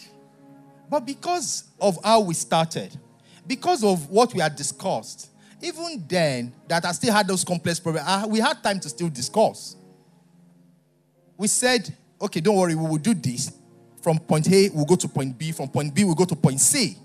But 0.88 1.06
because 1.06 1.64
of 1.80 1.98
how 2.04 2.20
we 2.20 2.35
started, 2.35 2.96
because 3.46 3.82
of 3.82 4.08
what 4.11 4.32
we 4.35 4.40
had 4.40 4.54
discussed, 4.54 5.30
even 5.61 6.04
then, 6.06 6.52
that 6.68 6.85
I 6.85 6.92
still 6.92 7.12
had 7.12 7.26
those 7.26 7.44
complex 7.44 7.80
problems, 7.80 8.06
I, 8.06 8.26
we 8.26 8.40
had 8.40 8.62
time 8.62 8.78
to 8.80 8.88
still 8.88 9.08
discuss. 9.08 9.76
We 11.37 11.48
said, 11.48 11.92
okay, 12.20 12.40
don't 12.40 12.56
worry, 12.56 12.74
we 12.74 12.87
will 12.87 12.98
do 12.98 13.14
this. 13.14 13.52
From 14.00 14.18
point 14.18 14.52
A, 14.52 14.68
we'll 14.70 14.85
go 14.85 14.96
to 14.96 15.08
point 15.08 15.38
B. 15.38 15.52
From 15.52 15.68
point 15.68 15.94
B, 15.94 16.04
we'll 16.04 16.14
go 16.14 16.24
to 16.24 16.37
point 16.37 16.61
C. 16.61 16.96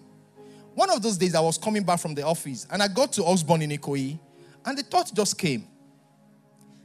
One 0.75 0.91
of 0.91 1.01
those 1.01 1.17
days, 1.17 1.33
I 1.33 1.39
was 1.39 1.57
coming 1.57 1.83
back 1.83 1.99
from 1.99 2.13
the 2.13 2.23
office 2.23 2.67
and 2.69 2.83
I 2.83 2.87
got 2.87 3.11
to 3.13 3.23
Osborne 3.23 3.63
in 3.63 3.71
Ikoyi, 3.71 4.19
and 4.65 4.77
the 4.77 4.83
thought 4.83 5.11
just 5.15 5.37
came. 5.37 5.67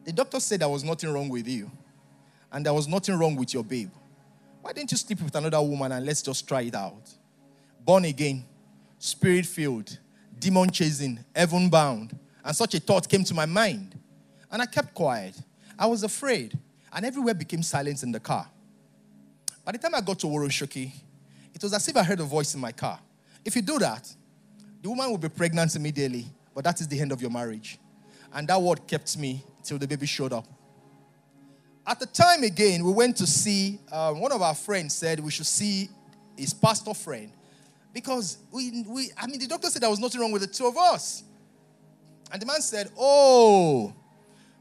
The 0.04 0.12
doctor 0.12 0.40
said 0.40 0.60
there 0.60 0.68
was 0.68 0.84
nothing 0.84 1.12
wrong 1.12 1.28
with 1.28 1.46
you, 1.46 1.70
and 2.50 2.66
there 2.66 2.74
was 2.74 2.88
nothing 2.88 3.18
wrong 3.18 3.36
with 3.36 3.54
your 3.54 3.64
babe. 3.64 3.90
Why 4.60 4.72
didn't 4.72 4.92
you 4.92 4.96
sleep 4.96 5.20
with 5.20 5.34
another 5.34 5.60
woman 5.60 5.90
and 5.90 6.06
let's 6.06 6.22
just 6.22 6.46
try 6.46 6.62
it 6.62 6.74
out? 6.74 7.10
Born 7.84 8.04
again, 8.04 8.44
spirit 8.98 9.44
filled, 9.44 9.98
demon 10.38 10.70
chasing, 10.70 11.18
heaven 11.34 11.68
bound. 11.68 12.16
And 12.44 12.54
such 12.54 12.74
a 12.74 12.80
thought 12.80 13.08
came 13.08 13.24
to 13.24 13.34
my 13.34 13.46
mind. 13.46 13.98
And 14.50 14.62
I 14.62 14.66
kept 14.66 14.94
quiet. 14.94 15.34
I 15.78 15.86
was 15.86 16.04
afraid. 16.04 16.56
And 16.92 17.04
everywhere 17.04 17.34
became 17.34 17.62
silence 17.62 18.02
in 18.02 18.12
the 18.12 18.20
car. 18.20 18.48
By 19.64 19.72
the 19.72 19.78
time 19.78 19.94
I 19.94 20.00
got 20.00 20.18
to 20.20 20.26
Woroshoki, 20.26 20.92
it 21.54 21.62
was 21.62 21.72
as 21.72 21.88
if 21.88 21.96
I 21.96 22.02
heard 22.02 22.20
a 22.20 22.24
voice 22.24 22.54
in 22.54 22.60
my 22.60 22.72
car. 22.72 23.00
If 23.44 23.56
you 23.56 23.62
do 23.62 23.78
that, 23.78 24.12
the 24.80 24.88
woman 24.88 25.10
will 25.10 25.18
be 25.18 25.28
pregnant 25.28 25.74
immediately, 25.74 26.26
but 26.54 26.64
that 26.64 26.80
is 26.80 26.88
the 26.88 27.00
end 27.00 27.12
of 27.12 27.20
your 27.20 27.30
marriage. 27.30 27.78
And 28.32 28.46
that 28.48 28.60
word 28.60 28.86
kept 28.86 29.16
me 29.16 29.44
till 29.62 29.78
the 29.78 29.86
baby 29.86 30.06
showed 30.06 30.32
up. 30.32 30.46
At 31.86 31.98
the 31.98 32.06
time 32.06 32.44
again, 32.44 32.84
we 32.84 32.92
went 32.92 33.16
to 33.16 33.26
see, 33.26 33.80
um, 33.90 34.20
one 34.20 34.32
of 34.32 34.40
our 34.40 34.54
friends 34.54 34.94
said 34.94 35.18
we 35.18 35.30
should 35.30 35.46
see 35.46 35.88
his 36.36 36.54
pastor 36.54 36.94
friend 36.94 37.32
because 37.92 38.38
we, 38.52 38.84
we, 38.88 39.10
I 39.20 39.26
mean, 39.26 39.40
the 39.40 39.46
doctor 39.46 39.68
said 39.68 39.82
there 39.82 39.90
was 39.90 39.98
nothing 39.98 40.20
wrong 40.20 40.32
with 40.32 40.42
the 40.42 40.48
two 40.48 40.66
of 40.66 40.76
us. 40.76 41.24
And 42.30 42.40
the 42.40 42.46
man 42.46 42.62
said, 42.62 42.90
Oh, 42.96 43.92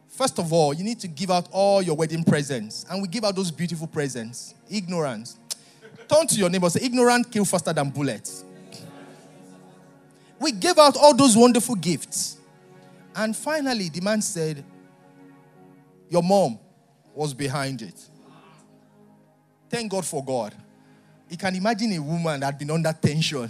first 0.09 0.39
of 0.39 0.51
all, 0.51 0.73
you 0.73 0.83
need 0.83 0.99
to 0.99 1.07
give 1.07 1.31
out 1.31 1.47
all 1.51 1.81
your 1.81 1.95
wedding 1.95 2.23
presents. 2.23 2.85
And 2.89 3.01
we 3.01 3.07
give 3.07 3.23
out 3.23 3.35
those 3.35 3.51
beautiful 3.51 3.87
presents. 3.87 4.55
Ignorance. 4.69 5.37
Turn 6.07 6.27
to 6.27 6.35
your 6.35 6.49
neighbor 6.49 6.69
say, 6.69 6.83
Ignorant 6.83 7.31
kill 7.31 7.45
faster 7.45 7.71
than 7.71 7.89
bullets. 7.89 8.43
We 10.39 10.51
gave 10.51 10.77
out 10.79 10.97
all 10.97 11.15
those 11.15 11.37
wonderful 11.37 11.75
gifts. 11.75 12.37
And 13.15 13.35
finally, 13.35 13.89
the 13.89 14.01
man 14.01 14.21
said, 14.21 14.63
Your 16.11 16.21
mom 16.21 16.59
was 17.15 17.33
behind 17.33 17.81
it. 17.81 17.95
Thank 19.69 19.89
God 19.89 20.05
for 20.05 20.23
God. 20.23 20.53
You 21.29 21.37
can 21.37 21.55
imagine 21.55 21.93
a 21.93 21.99
woman 21.99 22.41
that 22.41 22.47
had 22.47 22.59
been 22.59 22.69
under 22.69 22.91
tension. 22.91 23.49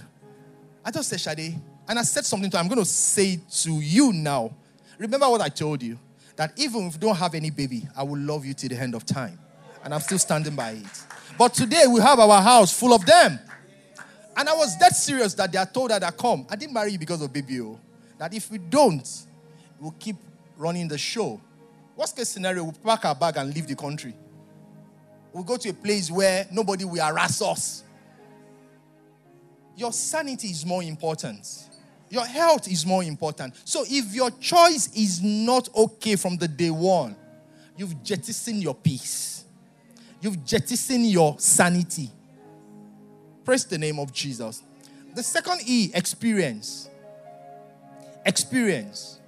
I 0.86 0.92
just 0.92 1.10
said, 1.10 1.20
Shade, 1.20 1.60
and 1.88 1.98
I 1.98 2.04
said 2.04 2.24
something 2.24 2.52
to 2.52 2.58
her. 2.58 2.62
I'm 2.62 2.70
going 2.70 2.80
to 2.80 2.86
say 2.86 3.40
to 3.64 3.72
you 3.72 4.14
now. 4.14 4.54
Remember 5.00 5.28
what 5.28 5.42
I 5.42 5.50
told 5.50 5.82
you 5.82 5.98
that 6.36 6.54
even 6.60 6.86
if 6.86 6.94
you 6.94 7.00
don't 7.00 7.16
have 7.16 7.34
any 7.34 7.50
baby, 7.50 7.88
I 7.98 8.04
will 8.04 8.20
love 8.20 8.46
you 8.46 8.54
to 8.54 8.70
the 8.70 8.76
end 8.76 8.94
of 8.94 9.08
time. 9.08 9.40
And 9.84 9.92
I'm 9.92 10.00
still 10.00 10.20
standing 10.20 10.56
by 10.56 10.72
it. 10.72 11.04
But 11.40 11.56
today 11.56 11.86
we 11.90 12.00
have 12.00 12.20
our 12.20 12.42
house 12.44 12.72
full 12.72 12.94
of 12.94 13.04
them. 13.08 13.40
And 14.38 14.48
I 14.48 14.54
was 14.54 14.78
that 14.78 14.96
serious 14.96 15.34
that 15.34 15.52
they 15.52 15.58
are 15.58 15.66
told 15.66 15.90
that 15.90 16.04
I 16.04 16.12
come. 16.12 16.46
I 16.48 16.56
didn't 16.56 16.74
marry 16.74 16.92
you 16.92 17.00
because 17.00 17.24
of 17.24 17.34
baby. 17.34 17.60
Oh. 17.62 17.80
That 18.20 18.36
if 18.36 18.52
we 18.52 18.60
don't, 18.60 19.08
we'll 19.80 19.96
keep 19.98 20.18
running 20.56 20.88
the 20.88 21.00
show. 21.00 21.42
Worst 22.02 22.18
case 22.18 22.30
scenario, 22.30 22.64
we'll 22.64 22.74
pack 22.74 23.06
our 23.06 23.14
bag 23.14 23.38
and 23.38 23.54
leave 23.54 23.68
the 23.68 23.76
country. 23.76 24.16
We'll 25.32 25.44
go 25.44 25.56
to 25.56 25.70
a 25.70 25.74
place 25.74 26.10
where 26.10 26.48
nobody 26.52 26.84
will 26.84 27.00
harass 27.00 27.44
us. 27.44 27.84
Your 29.78 29.94
sanity 29.94 30.48
is 30.48 30.66
more 30.66 30.82
important. 30.82 31.48
Your 32.10 32.26
health 32.26 32.68
is 32.68 32.88
more 32.88 33.04
important. 33.04 33.54
So 33.66 33.84
if 33.88 34.16
your 34.16 34.32
choice 34.32 34.90
is 34.96 35.22
not 35.22 35.70
okay 35.76 36.16
from 36.16 36.38
the 36.38 36.48
day 36.48 36.72
one, 36.72 37.16
you've 37.78 38.02
jettisoned 38.04 38.64
your 38.64 38.74
peace. 38.74 39.46
You've 40.22 40.44
jettisoned 40.44 41.06
your 41.06 41.36
sanity. 41.38 42.10
Praise 43.46 43.66
the 43.66 43.78
name 43.78 44.00
of 44.00 44.12
Jesus. 44.12 44.64
The 45.14 45.22
second 45.22 45.60
E, 45.68 45.92
experience. 45.94 46.90
Experience. 48.26 49.20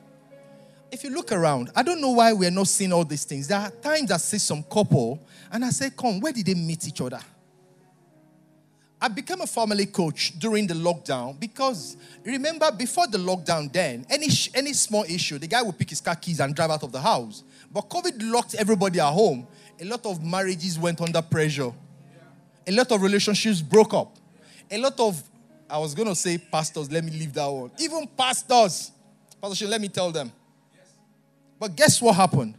If 0.93 1.03
you 1.03 1.10
look 1.10 1.32
around, 1.32 1.71
I 1.75 1.82
don't 1.82 1.99
know 1.99 2.12
why 2.12 2.34
we're 2.34 2.51
not 2.51 2.67
seeing 2.67 2.93
all 2.93 3.03
these 3.03 3.23
things. 3.23 3.47
There 3.47 3.58
are 3.58 3.71
times 3.71 4.12
I 4.12 4.17
see 4.17 4.38
some 4.38 4.62
couple 4.62 5.19
and 5.51 5.65
I 5.65 5.71
say, 5.71 5.89
Come, 5.89 6.19
where 6.19 6.32
did 6.32 6.45
they 6.45 6.53
meet 6.53 6.88
each 6.88 7.01
other? 7.01 7.19
I 9.01 9.08
became 9.08 9.41
a 9.41 9.47
family 9.47 9.88
coach 9.88 10.38
during 10.38 10.67
the 10.67 10.75
lockdown 10.75 11.39
because 11.39 11.97
remember 12.23 12.71
before 12.71 13.08
the 13.08 13.17
lockdown 13.17 13.73
then 13.73 14.06
any 14.08 14.27
any 14.53 14.71
small 14.73 15.03
issue 15.06 15.39
the 15.39 15.47
guy 15.47 15.63
would 15.63 15.79
pick 15.79 15.89
his 15.89 15.99
car 15.99 16.15
keys 16.15 16.39
and 16.39 16.56
drive 16.56 16.69
out 16.69 16.84
of 16.84 16.91
the 16.91 17.01
house. 17.01 17.43
But 17.71 17.89
covid 17.89 18.32
locked 18.32 18.53
everybody 18.53 18.99
at 18.99 19.12
home. 19.12 19.47
A 19.82 19.86
lot 19.86 20.06
of 20.06 20.23
marriages 20.23 20.77
went 20.77 21.01
under 21.01 21.23
pressure. 21.23 21.73
A 22.67 22.71
lot 22.71 22.91
of 22.91 23.01
relationships 23.01 23.63
broke 23.63 23.95
up. 23.95 24.15
A 24.69 24.77
lot 24.77 24.99
of 24.99 25.23
I 25.67 25.79
was 25.79 25.95
going 25.95 26.08
to 26.08 26.15
say 26.15 26.38
pastors 26.38 26.91
let 26.91 27.03
me 27.03 27.10
leave 27.10 27.34
that 27.34 27.47
one. 27.47 27.71
Even 27.79 28.08
pastors. 28.15 28.91
Pastor 29.41 29.65
let 29.65 29.82
me 29.82 29.89
tell 29.89 30.12
them 30.12 30.32
but 31.60 31.76
guess 31.76 32.02
what 32.02 32.16
happened 32.16 32.56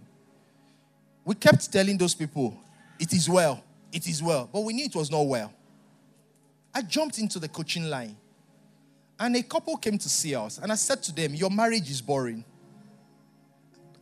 we 1.25 1.35
kept 1.35 1.71
telling 1.73 1.97
those 1.97 2.15
people 2.15 2.57
it 2.99 3.13
is 3.13 3.29
well 3.29 3.63
it 3.93 4.07
is 4.09 4.23
well 4.23 4.49
but 4.53 4.61
we 4.61 4.73
knew 4.73 4.85
it 4.85 4.95
was 4.95 5.11
not 5.11 5.23
well 5.23 5.53
I 6.75 6.83
jumped 6.83 7.19
into 7.19 7.39
the 7.39 7.49
coaching 7.49 7.89
line. 7.89 8.17
And 9.19 9.37
a 9.37 9.43
couple 9.43 9.77
came 9.77 9.97
to 9.97 10.09
see 10.09 10.35
us. 10.35 10.59
And 10.59 10.73
I 10.73 10.75
said 10.75 11.03
to 11.05 11.15
them, 11.15 11.35
Your 11.35 11.51
marriage 11.51 11.89
is 11.89 12.03
boring. 12.03 12.45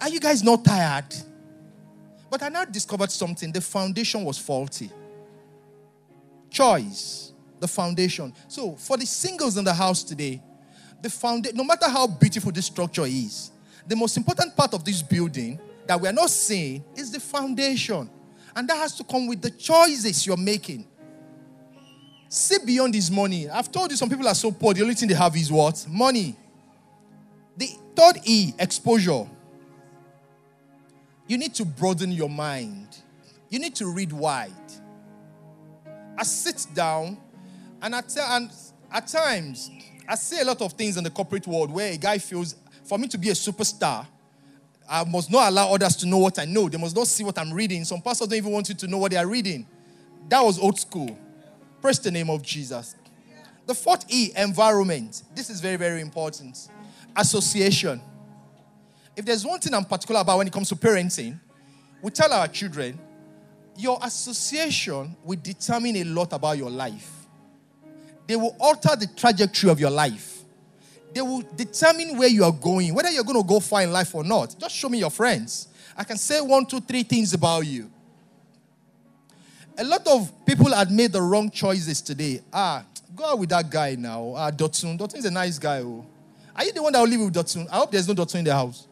Are 0.01 0.09
you 0.09 0.19
guys 0.19 0.43
not 0.43 0.65
tired? 0.65 1.15
But 2.31 2.43
I 2.43 2.49
now 2.49 2.65
discovered 2.65 3.11
something. 3.11 3.53
The 3.53 3.61
foundation 3.61 4.25
was 4.25 4.39
faulty. 4.39 4.91
Choice, 6.49 7.33
the 7.61 7.69
foundation. 7.69 8.33
So 8.49 8.73
for 8.77 8.97
the 8.97 9.05
singles 9.05 9.59
in 9.59 9.65
the 9.65 9.75
house 9.75 10.03
today, 10.03 10.43
the 11.03 11.11
foundation, 11.11 11.57
no 11.57 11.65
matter 11.65 11.89
how 11.89 12.07
beautiful 12.07 12.51
this 12.51 12.67
structure 12.67 13.05
is, 13.05 13.51
the 13.87 13.97
most 13.97 14.17
important 14.17 14.57
part 14.57 14.75
of 14.75 14.85
this 14.85 15.03
building 15.03 15.59
that 15.87 16.01
we 16.01 16.09
are 16.09 16.13
not 16.13 16.31
seeing 16.31 16.85
is 16.97 17.11
the 17.11 17.21
foundation. 17.21 18.09
And 18.55 18.69
that 18.69 18.77
has 18.77 18.95
to 18.97 19.05
come 19.05 19.27
with 19.27 19.41
the 19.41 19.51
choices 19.51 20.27
you're 20.27 20.37
making. 20.37 20.87
See 22.29 22.59
beyond 22.65 22.95
his 22.95 23.11
money. 23.11 23.49
I've 23.49 23.71
told 23.71 23.91
you 23.91 23.97
some 23.97 24.09
people 24.09 24.27
are 24.27 24.35
so 24.35 24.51
poor, 24.51 24.75
the 24.75 24.83
only 24.83 24.95
thing 24.95 25.09
they 25.09 25.15
have 25.15 25.37
is 25.37 25.51
what? 25.51 25.87
Money. 25.89 26.37
The 27.57 27.69
third 27.95 28.21
E, 28.25 28.53
exposure. 28.59 29.27
You 31.27 31.39
need 31.39 31.55
to 31.55 31.65
broaden 31.65 32.13
your 32.13 32.29
mind. 32.29 32.97
You 33.49 33.59
need 33.59 33.75
to 33.77 33.87
read 33.87 34.13
wide. 34.13 34.51
I 36.17 36.23
sit 36.25 36.67
down 36.75 37.19
and, 37.81 37.95
at, 37.95 38.17
and 38.17 38.51
at 38.91 39.07
times 39.07 39.71
I 40.09 40.15
see 40.15 40.41
a 40.41 40.45
lot 40.45 40.61
of 40.63 40.73
things 40.73 40.97
in 40.97 41.05
the 41.05 41.11
corporate 41.11 41.47
world 41.47 41.71
where 41.71 41.93
a 41.93 41.97
guy 41.97 42.19
feels 42.19 42.55
for 42.93 42.99
me 42.99 43.09
to 43.09 43.17
be 43.17 43.31
a 43.31 43.33
superstar, 43.33 44.07
I 44.87 45.03
must 45.05 45.31
not 45.31 45.49
allow 45.49 45.73
others 45.73 45.97
to 45.97 46.07
know 46.07 46.19
what 46.19 46.39
I 46.39 46.45
know. 46.45 46.69
They 46.69 46.77
must 46.77 46.95
not 46.95 47.07
see 47.07 47.25
what 47.25 47.39
I'm 47.39 47.51
reading. 47.51 47.87
Some 47.87 48.03
pastors 48.03 48.29
don't 48.29 48.37
even 48.37 48.53
want 48.53 48.69
you 48.69 48.75
to 48.75 48.87
know 48.87 48.99
what 48.99 49.13
they 49.13 49.17
are 49.17 49.27
reading. 49.27 49.67
That 50.29 50.43
was 50.43 50.59
old 50.59 50.79
school. 50.79 51.19
Praise 51.81 51.99
the 52.01 52.11
name 52.11 52.29
of 52.29 52.43
Jesus. 52.43 52.95
The 53.65 53.75
fourth 53.75 54.05
E, 54.13 54.33
environment. 54.37 55.23
This 55.35 55.49
is 55.49 55.59
very, 55.59 55.77
very 55.77 56.03
important. 56.03 56.69
Association. 57.17 57.99
If 59.17 59.25
there's 59.25 59.47
one 59.47 59.59
thing 59.59 59.73
I'm 59.73 59.87
particular 59.87 60.21
about 60.21 60.37
when 60.37 60.49
it 60.49 60.53
comes 60.53 60.69
to 60.69 60.77
parenting, 60.77 61.41
we 62.03 62.11
tell 62.11 62.31
our 62.31 62.47
children, 62.47 62.99
your 63.75 63.99
association 64.03 65.17
will 65.25 65.39
determine 65.43 65.97
a 65.97 66.05
lot 66.05 66.35
about 66.35 66.59
your 66.59 66.69
life. 66.69 67.11
They 68.27 68.37
will 68.37 68.55
alter 68.61 68.95
the 68.97 69.07
trajectory 69.17 69.71
of 69.71 69.81
your 69.81 69.89
life. 69.89 70.32
They 71.15 71.21
will 71.21 71.43
determine 71.57 72.17
where 72.17 72.29
you 72.29 72.45
are 72.45 72.53
going, 72.53 72.95
whether 72.95 73.11
you're 73.11 73.25
going 73.25 73.41
to 73.41 73.47
go 73.47 73.61
far 73.61 73.83
in 73.83 73.93
life 73.93 74.15
or 74.15 74.25
not. 74.25 74.57
Just 74.59 74.75
show 74.75 74.89
me 74.89 74.99
your 74.99 75.11
friends. 75.11 75.69
I 75.97 76.05
can 76.05 76.17
say 76.17 76.41
one, 76.41 76.65
two, 76.65 76.81
three 76.81 77.03
things 77.03 77.35
about 77.35 77.67
you 77.67 77.91
a 79.79 79.85
lot 79.85 80.07
of 80.07 80.31
people 80.45 80.73
had 80.73 80.91
made 80.91 81.13
the 81.13 81.21
wrong 81.23 81.51
choices 81.51 82.01
today. 82.01 82.41
Ah, 82.53 82.85
go 83.15 83.25
out 83.25 83.39
with 83.39 83.49
that 83.51 83.71
guy 83.71 83.95
now. 83.95 84.35
Ah, 84.37 84.51
Dotun. 84.51 84.99
Dotun 84.99 85.19
is 85.19 85.25
a 85.25 85.31
nice 85.31 85.59
guy. 85.59 85.81
Oh. 85.81 86.05
Are 86.55 86.65
you 86.65 86.73
the 86.73 86.83
one 86.83 86.93
that 86.93 87.01
will 87.01 87.09
live 87.09 87.21
with 87.21 87.35
Dotun? 87.35 87.67
I 87.71 87.77
hope 87.77 87.91
there's 87.91 88.09
no 88.09 88.15
Dotun 88.15 88.41
in 88.41 88.45
the 88.45 88.55
house. 88.55 88.87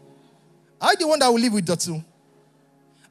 Are 0.80 0.90
you 0.92 0.96
the 0.96 1.08
one 1.08 1.18
that 1.18 1.28
will 1.28 1.40
live 1.40 1.52
with 1.52 1.66
Dotun? 1.66 2.04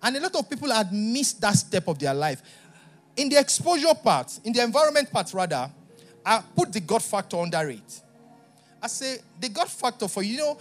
And 0.02 0.18
a 0.18 0.20
lot 0.20 0.36
of 0.36 0.50
people 0.50 0.72
had 0.72 0.92
missed 0.92 1.42
that 1.42 1.54
step 1.54 1.88
of 1.88 2.00
their 2.00 2.14
life. 2.14 2.42
In 3.16 3.30
the 3.30 3.38
exposure 3.38 3.94
part, 3.94 4.40
in 4.44 4.54
the 4.54 4.64
environment 4.64 5.12
part 5.12 5.32
rather, 5.34 5.70
I 6.26 6.42
put 6.56 6.72
the 6.72 6.80
God 6.80 7.04
factor 7.04 7.38
under 7.38 7.70
it. 7.70 8.02
I 8.82 8.88
say, 8.88 9.18
the 9.40 9.50
God 9.50 9.68
factor 9.68 10.08
for 10.08 10.24
you 10.24 10.38
know, 10.38 10.58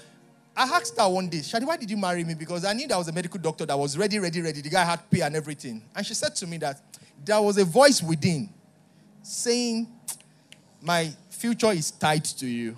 I 0.57 0.65
asked 0.65 0.99
her 0.99 1.09
one 1.09 1.29
day, 1.29 1.43
Shade, 1.43 1.65
why 1.65 1.77
did 1.77 1.89
you 1.89 1.97
marry 1.97 2.25
me? 2.25 2.35
Because 2.35 2.65
I 2.65 2.73
knew 2.73 2.89
there 2.89 2.99
was 2.99 3.07
a 3.07 3.13
medical 3.13 3.39
doctor 3.39 3.65
that 3.65 3.79
was 3.79 3.97
ready, 3.97 4.19
ready, 4.19 4.41
ready. 4.41 4.61
The 4.61 4.69
guy 4.69 4.85
had 4.85 5.09
pay 5.09 5.21
and 5.21 5.37
everything. 5.37 5.83
And 5.95 6.05
she 6.05 6.15
said 6.15 6.35
to 6.37 6.47
me 6.49 6.57
that 6.59 6.81
there 7.25 7.41
was 7.41 7.59
a 7.59 7.65
voice 7.65 8.03
within 8.03 8.49
saying, 9.23 9.87
My 10.83 11.11
future 11.31 11.71
is 11.71 11.93
tied 11.93 12.25
to 12.25 12.47
you. 12.47 12.77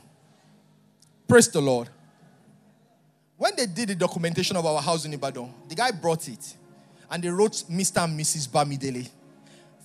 Praise 1.27 1.49
the 1.49 1.63
Lord. 1.63 1.89
When 3.39 3.53
they 3.57 3.65
did 3.65 3.89
the 3.89 3.95
documentation 3.95 4.57
of 4.59 4.67
our 4.67 4.83
house 4.83 5.07
in 5.07 5.15
Ibadan, 5.15 5.51
the 5.67 5.75
guy 5.75 5.91
brought 5.91 6.29
it 6.29 6.55
and 7.11 7.23
they 7.23 7.31
wrote 7.31 7.65
Mr. 7.71 8.05
and 8.05 8.19
Mrs. 8.21 8.47
Bamidele. 8.47 9.09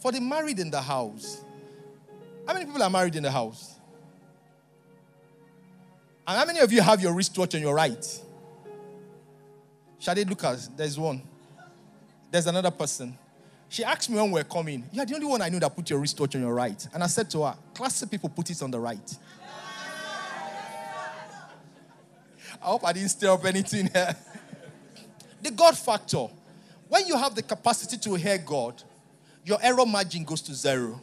For 0.01 0.11
the 0.11 0.19
married 0.19 0.59
in 0.59 0.69
the 0.69 0.81
house. 0.81 1.41
How 2.45 2.53
many 2.53 2.65
people 2.65 2.83
are 2.83 2.89
married 2.89 3.15
in 3.15 3.23
the 3.23 3.31
house? 3.31 3.74
And 6.27 6.37
how 6.37 6.45
many 6.45 6.59
of 6.59 6.71
you 6.71 6.81
have 6.81 7.01
your 7.01 7.13
wristwatch 7.13 7.55
on 7.55 7.61
your 7.61 7.75
right? 7.75 8.21
Shade 9.99 10.27
Lucas, 10.27 10.69
there's 10.75 10.97
one. 10.97 11.21
There's 12.31 12.47
another 12.47 12.71
person. 12.71 13.17
She 13.69 13.83
asked 13.83 14.09
me 14.09 14.17
when 14.17 14.31
we're 14.31 14.43
coming, 14.43 14.83
You're 14.91 15.05
the 15.05 15.15
only 15.15 15.27
one 15.27 15.41
I 15.41 15.49
know 15.49 15.59
that 15.59 15.75
put 15.75 15.89
your 15.89 15.99
wristwatch 15.99 16.35
on 16.35 16.41
your 16.41 16.53
right. 16.53 16.87
And 16.93 17.03
I 17.03 17.07
said 17.07 17.29
to 17.31 17.43
her, 17.43 17.55
Classic 17.73 18.09
people 18.09 18.29
put 18.29 18.49
it 18.49 18.61
on 18.61 18.71
the 18.71 18.79
right. 18.79 19.17
I 22.61 22.65
hope 22.67 22.85
I 22.85 22.93
didn't 22.93 23.09
stir 23.09 23.31
up 23.31 23.45
anything 23.45 23.89
here. 23.93 24.15
the 25.41 25.51
God 25.51 25.77
factor. 25.77 26.27
When 26.87 27.07
you 27.07 27.17
have 27.17 27.35
the 27.35 27.41
capacity 27.41 27.97
to 27.97 28.15
hear 28.15 28.37
God, 28.37 28.81
your 29.43 29.59
error 29.61 29.85
margin 29.85 30.23
goes 30.23 30.41
to 30.43 30.53
zero. 30.53 31.01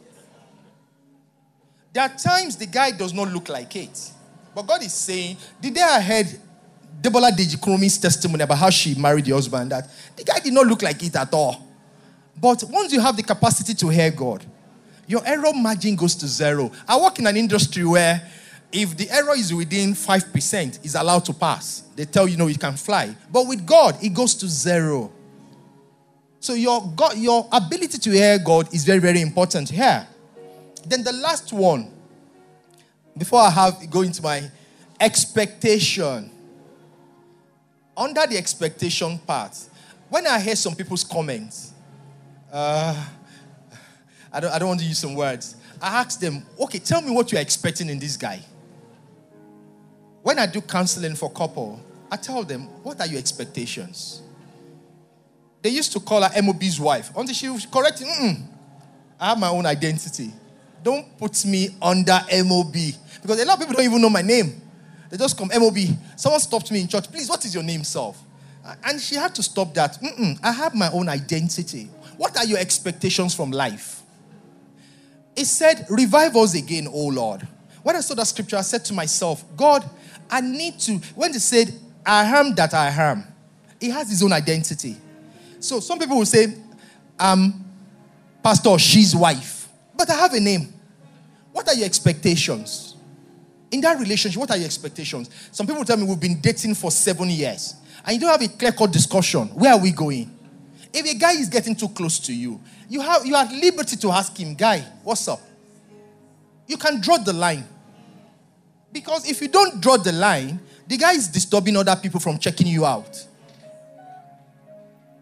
There 1.93 2.03
are 2.03 2.09
times 2.09 2.57
the 2.57 2.65
guy 2.65 2.91
does 2.91 3.13
not 3.13 3.31
look 3.31 3.49
like 3.49 3.75
it. 3.75 4.11
But 4.55 4.67
God 4.67 4.83
is 4.83 4.93
saying, 4.93 5.37
the 5.59 5.71
day 5.71 5.81
I 5.81 5.99
heard 6.01 6.27
Debola 7.01 7.31
Deji 7.31 7.57
Kurunmi's 7.57 7.97
testimony 7.97 8.43
about 8.43 8.57
how 8.57 8.69
she 8.69 8.95
married 8.95 9.25
the 9.25 9.31
husband, 9.31 9.71
that 9.71 9.89
the 10.15 10.23
guy 10.23 10.39
did 10.39 10.53
not 10.53 10.67
look 10.67 10.81
like 10.81 11.01
it 11.03 11.15
at 11.15 11.33
all. 11.33 11.67
But 12.39 12.63
once 12.69 12.93
you 12.93 12.99
have 12.99 13.15
the 13.15 13.23
capacity 13.23 13.73
to 13.73 13.89
hear 13.89 14.11
God, 14.11 14.45
your 15.07 15.21
error 15.25 15.53
margin 15.53 15.95
goes 15.95 16.15
to 16.15 16.27
zero. 16.27 16.71
I 16.87 16.99
work 16.99 17.19
in 17.19 17.27
an 17.27 17.35
industry 17.35 17.83
where 17.83 18.21
if 18.71 18.97
the 18.97 19.09
error 19.11 19.35
is 19.35 19.53
within 19.53 19.93
5%, 19.93 20.83
is 20.83 20.95
allowed 20.95 21.25
to 21.25 21.33
pass. 21.33 21.83
They 21.95 22.05
tell 22.05 22.27
you, 22.27 22.37
no, 22.37 22.47
you 22.47 22.57
can 22.57 22.73
fly. 22.73 23.15
But 23.31 23.47
with 23.47 23.65
God, 23.65 24.03
it 24.03 24.13
goes 24.13 24.33
to 24.35 24.47
zero. 24.47 25.11
So 26.39 26.53
your 26.55 26.91
God, 26.95 27.15
your 27.17 27.47
ability 27.51 27.99
to 27.99 28.09
hear 28.11 28.39
God 28.39 28.73
is 28.73 28.83
very, 28.83 28.99
very 28.99 29.21
important 29.21 29.69
here. 29.69 30.07
Then 30.85 31.03
the 31.03 31.13
last 31.13 31.53
one, 31.53 31.92
before 33.17 33.41
I 33.41 33.49
have 33.49 33.89
go 33.89 34.01
into 34.01 34.21
my 34.21 34.49
expectation. 34.99 36.31
Under 37.95 38.25
the 38.25 38.37
expectation 38.37 39.19
part, 39.19 39.55
when 40.09 40.25
I 40.25 40.39
hear 40.39 40.55
some 40.55 40.75
people's 40.75 41.03
comments, 41.03 41.73
uh, 42.51 43.05
I, 44.31 44.39
don't, 44.39 44.51
I 44.51 44.59
don't 44.59 44.69
want 44.69 44.79
to 44.79 44.85
use 44.85 44.97
some 44.97 45.15
words. 45.15 45.55
I 45.81 45.99
ask 45.99 46.19
them, 46.19 46.43
okay, 46.59 46.79
tell 46.79 47.01
me 47.01 47.11
what 47.11 47.31
you're 47.31 47.41
expecting 47.41 47.89
in 47.89 47.99
this 47.99 48.17
guy. 48.17 48.39
When 50.23 50.39
I 50.39 50.45
do 50.45 50.61
counseling 50.61 51.15
for 51.15 51.29
couple, 51.29 51.79
I 52.09 52.15
tell 52.15 52.43
them, 52.43 52.61
what 52.83 52.99
are 52.99 53.07
your 53.07 53.19
expectations? 53.19 54.21
They 55.61 55.69
used 55.69 55.91
to 55.93 55.99
call 55.99 56.21
her 56.21 56.41
MOB's 56.41 56.79
wife 56.79 57.11
until 57.15 57.35
she 57.35 57.49
was 57.49 57.65
correcting, 57.65 58.47
I 59.19 59.29
have 59.29 59.39
my 59.39 59.49
own 59.49 59.65
identity. 59.65 60.31
Don't 60.83 61.17
put 61.17 61.45
me 61.45 61.69
under 61.81 62.19
MOB. 62.45 62.73
Because 63.21 63.41
a 63.41 63.45
lot 63.45 63.53
of 63.55 63.59
people 63.59 63.75
don't 63.75 63.85
even 63.85 64.01
know 64.01 64.09
my 64.09 64.21
name. 64.21 64.61
They 65.09 65.17
just 65.17 65.37
come, 65.37 65.49
MOB. 65.53 65.77
Someone 66.15 66.41
stopped 66.41 66.71
me 66.71 66.81
in 66.81 66.87
church. 66.87 67.09
Please, 67.11 67.29
what 67.29 67.43
is 67.45 67.53
your 67.53 67.63
name, 67.63 67.83
self? 67.83 68.21
And 68.83 68.99
she 68.99 69.15
had 69.15 69.33
to 69.35 69.43
stop 69.43 69.73
that. 69.75 69.97
Mm-mm, 70.01 70.39
I 70.43 70.51
have 70.51 70.73
my 70.75 70.89
own 70.91 71.09
identity. 71.09 71.89
What 72.17 72.37
are 72.37 72.45
your 72.45 72.57
expectations 72.57 73.35
from 73.35 73.51
life? 73.51 74.01
It 75.35 75.45
said, 75.45 75.85
Revive 75.89 76.35
us 76.35 76.55
again, 76.55 76.87
O 76.87 77.07
Lord. 77.07 77.47
When 77.81 77.95
I 77.95 77.99
saw 77.99 78.15
that 78.15 78.27
scripture, 78.27 78.55
I 78.55 78.61
said 78.61 78.85
to 78.85 78.93
myself, 78.93 79.43
God, 79.57 79.87
I 80.29 80.41
need 80.41 80.79
to. 80.79 80.93
When 81.15 81.31
they 81.31 81.39
said, 81.39 81.73
I 82.05 82.23
am 82.23 82.55
that 82.55 82.73
I 82.73 82.89
am, 82.89 83.25
he 83.79 83.89
has 83.89 84.09
his 84.09 84.23
own 84.23 84.31
identity. 84.31 84.97
So 85.59 85.79
some 85.79 85.99
people 85.99 86.17
will 86.17 86.25
say, 86.25 86.55
I'm 87.19 87.63
Pastor, 88.43 88.77
she's 88.77 89.15
wife. 89.15 89.52
But 89.95 90.09
I 90.09 90.15
have 90.15 90.33
a 90.33 90.39
name. 90.39 90.73
What 91.51 91.67
are 91.67 91.75
your 91.75 91.85
expectations? 91.85 92.95
In 93.71 93.81
that 93.81 93.99
relationship, 93.99 94.39
what 94.39 94.51
are 94.51 94.57
your 94.57 94.65
expectations? 94.65 95.29
Some 95.51 95.67
people 95.67 95.83
tell 95.85 95.97
me 95.97 96.03
we've 96.03 96.19
been 96.19 96.39
dating 96.39 96.75
for 96.75 96.91
seven 96.91 97.29
years 97.29 97.75
and 98.05 98.15
you 98.15 98.19
don't 98.19 98.29
have 98.29 98.41
a 98.41 98.57
clear 98.57 98.71
cut 98.71 98.91
discussion. 98.91 99.47
Where 99.49 99.73
are 99.73 99.79
we 99.79 99.91
going? 99.91 100.29
If 100.93 101.05
a 101.09 101.17
guy 101.17 101.33
is 101.33 101.49
getting 101.49 101.75
too 101.75 101.89
close 101.89 102.19
to 102.19 102.33
you, 102.33 102.59
you 102.87 103.01
have 103.01 103.25
you 103.25 103.33
have 103.33 103.51
liberty 103.51 103.95
to 103.97 104.11
ask 104.11 104.37
him, 104.37 104.53
guy, 104.53 104.79
what's 105.03 105.27
up? 105.27 105.41
You 106.67 106.77
can 106.77 107.01
draw 107.01 107.17
the 107.17 107.33
line. 107.33 107.65
Because 108.91 109.27
if 109.27 109.41
you 109.41 109.47
don't 109.47 109.81
draw 109.81 109.97
the 109.97 110.11
line, 110.11 110.59
the 110.87 110.97
guy 110.97 111.13
is 111.13 111.27
disturbing 111.27 111.75
other 111.75 111.95
people 111.95 112.19
from 112.19 112.37
checking 112.37 112.67
you 112.67 112.85
out. 112.85 113.25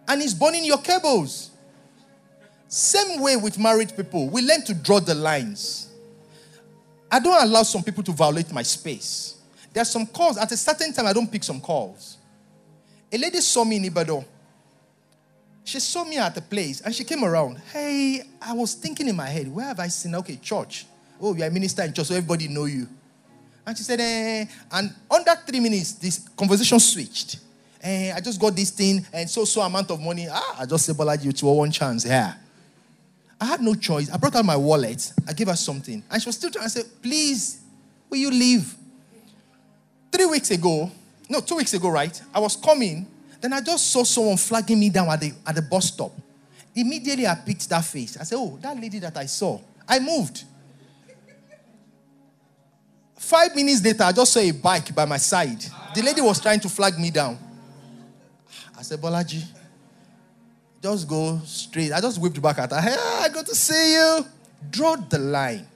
And 0.08 0.22
he's 0.22 0.34
burning 0.34 0.66
your 0.66 0.80
cables. 0.80 1.51
Same 2.72 3.20
way 3.20 3.36
with 3.36 3.60
married 3.60 3.94
people, 3.98 4.30
we 4.30 4.42
learn 4.42 4.64
to 4.64 4.74
draw 4.74 5.02
the 5.02 5.14
lines. 5.14 5.90
I 7.12 7.20
don't 7.20 7.44
allow 7.44 7.64
some 7.64 7.84
people 7.84 8.02
to 8.04 8.14
violate 8.14 8.50
my 8.54 8.62
space. 8.62 9.36
There 9.74 9.82
are 9.82 9.86
some 9.86 10.08
calls, 10.08 10.38
at 10.38 10.50
a 10.54 10.56
certain 10.56 10.94
time, 10.94 11.06
I 11.06 11.12
don't 11.12 11.30
pick 11.30 11.44
some 11.44 11.60
calls. 11.60 12.16
A 13.12 13.18
lady 13.18 13.42
saw 13.42 13.66
me 13.66 13.76
in 13.76 13.84
Ibadan. 13.84 14.24
She 15.66 15.82
saw 15.82 16.06
me 16.06 16.18
at 16.18 16.38
a 16.38 16.42
place 16.42 16.80
and 16.80 16.96
she 16.96 17.04
came 17.04 17.26
around. 17.26 17.58
Hey, 17.74 18.22
I 18.42 18.54
was 18.54 18.74
thinking 18.74 19.10
in 19.10 19.18
my 19.18 19.28
head, 19.28 19.54
where 19.54 19.66
have 19.66 19.82
I 19.82 19.90
seen? 19.90 20.16
Okay, 20.16 20.38
church. 20.38 20.86
Oh, 21.20 21.36
you're 21.36 21.48
a 21.48 21.52
minister 21.52 21.84
in 21.84 21.92
church, 21.92 22.08
so 22.08 22.16
everybody 22.16 22.48
know 22.48 22.66
you. 22.66 22.88
And 23.68 23.78
she 23.78 23.84
said, 23.84 24.00
eh, 24.00 24.46
and 24.72 24.96
under 25.14 25.36
three 25.46 25.60
minutes, 25.60 25.92
this 25.96 26.26
conversation 26.38 26.80
switched. 26.80 27.38
Eh, 27.82 28.14
I 28.16 28.22
just 28.22 28.40
got 28.40 28.56
this 28.56 28.70
thing 28.70 29.06
and 29.12 29.30
so 29.30 29.44
so 29.44 29.60
amount 29.60 29.92
of 29.92 30.00
money. 30.00 30.28
Ah, 30.32 30.62
I 30.62 30.66
just 30.66 30.86
said, 30.86 31.22
you 31.22 31.34
to 31.34 31.46
one 31.48 31.70
chance. 31.70 32.06
Yeah. 32.06 32.36
I 33.42 33.46
had 33.46 33.62
no 33.62 33.74
choice. 33.74 34.12
I 34.12 34.18
brought 34.18 34.36
out 34.36 34.46
my 34.46 34.56
wallet. 34.56 35.12
I 35.28 35.34
gave 35.34 35.48
her 35.48 35.56
something. 35.56 36.04
And 36.12 36.22
she 36.22 36.30
was 36.30 36.36
still 36.36 36.52
trying 36.52 36.66
to 36.66 36.70
say, 36.70 36.84
please, 37.02 37.60
will 38.08 38.20
you 38.20 38.30
leave? 38.30 38.76
Three 40.12 40.28
weeks 40.28 40.52
ago, 40.52 40.92
no, 41.28 41.42
two 41.42 41.56
weeks 41.56 41.74
ago, 41.74 41.90
right? 41.90 42.22
I 42.36 42.40
was 42.40 42.56
coming. 42.56 43.08
Then 43.42 43.54
I 43.54 43.62
just 43.62 43.90
saw 43.90 44.04
someone 44.04 44.38
flagging 44.38 44.80
me 44.80 44.92
down 44.92 45.10
at 45.10 45.20
the, 45.20 45.34
at 45.48 45.56
the 45.56 45.62
bus 45.64 45.88
stop. 45.88 46.12
Immediately, 46.76 47.26
I 47.26 47.34
picked 47.34 47.68
that 47.70 47.84
face. 47.84 48.16
I 48.16 48.24
said, 48.24 48.38
oh, 48.38 48.60
that 48.62 48.80
lady 48.80 49.00
that 49.00 49.18
I 49.18 49.26
saw. 49.26 49.60
I 49.88 49.98
moved. 50.00 50.44
Five 53.18 53.56
minutes 53.56 53.84
later, 53.84 54.04
I 54.04 54.12
just 54.12 54.34
saw 54.34 54.40
a 54.40 54.52
bike 54.52 54.94
by 54.94 55.06
my 55.06 55.18
side. 55.18 55.66
The 55.96 56.04
lady 56.04 56.22
was 56.22 56.40
trying 56.40 56.60
to 56.60 56.70
flag 56.70 57.00
me 57.00 57.10
down. 57.10 57.40
I 58.78 58.84
said, 58.84 59.00
Bolaji, 59.02 59.44
just 60.82 61.08
go 61.08 61.40
straight. 61.46 61.92
I 61.92 62.02
just 62.02 62.20
whipped 62.20 62.42
back 62.42 62.58
at 62.58 62.72
her. 62.72 62.82
Hey, 62.82 62.96
I 62.98 63.30
got 63.30 63.46
to 63.46 63.56
see 63.56 63.94
you. 63.94 64.26
Draw 64.70 64.96
the 64.96 65.20
line. 65.20 65.68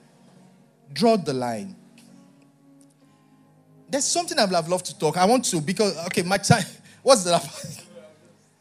Draw 0.93 1.17
the 1.17 1.33
line. 1.33 1.75
There's 3.89 4.05
something 4.05 4.37
I'd 4.37 4.49
love 4.49 4.83
to 4.83 4.97
talk. 4.97 5.17
I 5.17 5.25
want 5.25 5.45
to 5.45 5.61
because 5.61 5.95
okay, 6.07 6.23
my 6.23 6.37
time. 6.37 6.63
What's 7.03 7.23
that? 7.25 7.83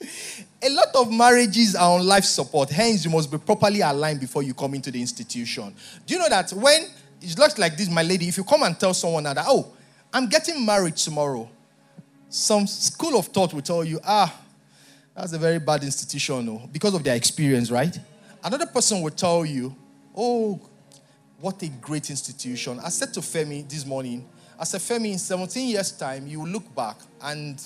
A 0.62 0.70
lot 0.70 0.88
of 0.94 1.12
marriages 1.12 1.74
are 1.74 1.98
on 1.98 2.06
life 2.06 2.24
support. 2.24 2.70
Hence, 2.70 3.04
you 3.04 3.10
must 3.10 3.30
be 3.30 3.36
properly 3.38 3.80
aligned 3.80 4.20
before 4.20 4.42
you 4.42 4.54
come 4.54 4.74
into 4.74 4.90
the 4.90 5.00
institution. 5.00 5.74
Do 6.06 6.14
you 6.14 6.20
know 6.20 6.28
that 6.28 6.50
when 6.52 6.86
it 7.20 7.38
looks 7.38 7.58
like 7.58 7.76
this, 7.76 7.90
my 7.90 8.02
lady, 8.02 8.28
if 8.28 8.38
you 8.38 8.44
come 8.44 8.62
and 8.62 8.78
tell 8.78 8.94
someone 8.94 9.24
that, 9.24 9.36
oh, 9.40 9.72
I'm 10.12 10.26
getting 10.26 10.64
married 10.64 10.96
tomorrow, 10.96 11.50
some 12.30 12.66
school 12.66 13.18
of 13.18 13.26
thought 13.26 13.52
will 13.52 13.60
tell 13.60 13.84
you, 13.84 14.00
ah, 14.04 14.34
that's 15.14 15.32
a 15.32 15.38
very 15.38 15.58
bad 15.58 15.84
institution, 15.84 16.44
no, 16.44 16.68
because 16.72 16.94
of 16.94 17.04
their 17.04 17.14
experience, 17.14 17.70
right? 17.70 17.96
Another 18.42 18.66
person 18.66 19.00
will 19.00 19.10
tell 19.10 19.44
you, 19.44 19.74
oh, 20.16 20.60
what 21.40 21.62
a 21.62 21.68
great 21.68 22.10
institution. 22.10 22.80
I 22.82 22.88
said 22.88 23.12
to 23.14 23.20
Femi 23.20 23.68
this 23.68 23.86
morning, 23.86 24.26
I 24.58 24.64
said, 24.64 24.80
Femi, 24.80 25.12
in 25.12 25.18
17 25.18 25.68
years' 25.68 25.92
time, 25.92 26.26
you 26.26 26.40
will 26.40 26.48
look 26.48 26.74
back 26.74 26.96
and 27.22 27.60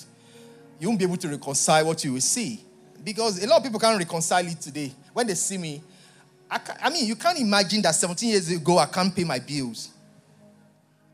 you 0.78 0.88
won't 0.88 0.98
be 0.98 1.04
able 1.04 1.16
to 1.16 1.28
reconcile 1.28 1.86
what 1.86 2.04
you 2.04 2.14
will 2.14 2.20
see. 2.20 2.64
Because 3.02 3.42
a 3.42 3.46
lot 3.46 3.58
of 3.58 3.62
people 3.64 3.78
can't 3.78 3.98
reconcile 3.98 4.46
it 4.46 4.60
today. 4.60 4.92
When 5.12 5.26
they 5.26 5.34
see 5.34 5.58
me, 5.58 5.82
I, 6.50 6.60
I 6.82 6.90
mean, 6.90 7.06
you 7.06 7.16
can't 7.16 7.38
imagine 7.38 7.82
that 7.82 7.94
17 7.94 8.28
years 8.28 8.50
ago 8.50 8.78
I 8.78 8.86
can't 8.86 9.14
pay 9.14 9.24
my 9.24 9.38
bills. 9.38 9.90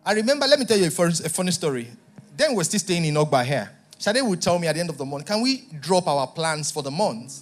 I 0.04 0.12
remember, 0.12 0.46
let 0.46 0.58
me 0.58 0.64
tell 0.64 0.78
you 0.78 0.84
a, 0.84 0.88
a 0.88 1.28
funny 1.28 1.50
story. 1.50 1.88
Then 2.36 2.54
we're 2.54 2.64
still 2.64 2.80
staying 2.80 3.04
in 3.04 3.14
Ogba 3.14 3.44
here. 3.44 3.70
Shade 4.04 4.20
would 4.20 4.42
tell 4.42 4.58
me 4.58 4.66
at 4.66 4.74
the 4.74 4.80
end 4.80 4.90
of 4.90 4.98
the 4.98 5.04
month, 5.04 5.24
can 5.24 5.40
we 5.40 5.62
drop 5.80 6.06
our 6.06 6.26
plans 6.26 6.70
for 6.70 6.82
the 6.82 6.90
month? 6.90 7.40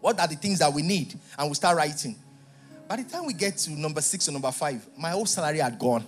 What 0.00 0.20
are 0.20 0.28
the 0.28 0.36
things 0.36 0.58
that 0.58 0.70
we 0.70 0.82
need? 0.82 1.18
And 1.38 1.48
we 1.48 1.54
start 1.54 1.78
writing. 1.78 2.14
By 2.86 2.96
the 2.96 3.04
time 3.04 3.24
we 3.24 3.32
get 3.32 3.56
to 3.58 3.70
number 3.70 4.02
six 4.02 4.28
or 4.28 4.32
number 4.32 4.52
five, 4.52 4.86
my 4.98 5.10
whole 5.10 5.24
salary 5.24 5.60
had 5.60 5.78
gone. 5.78 6.04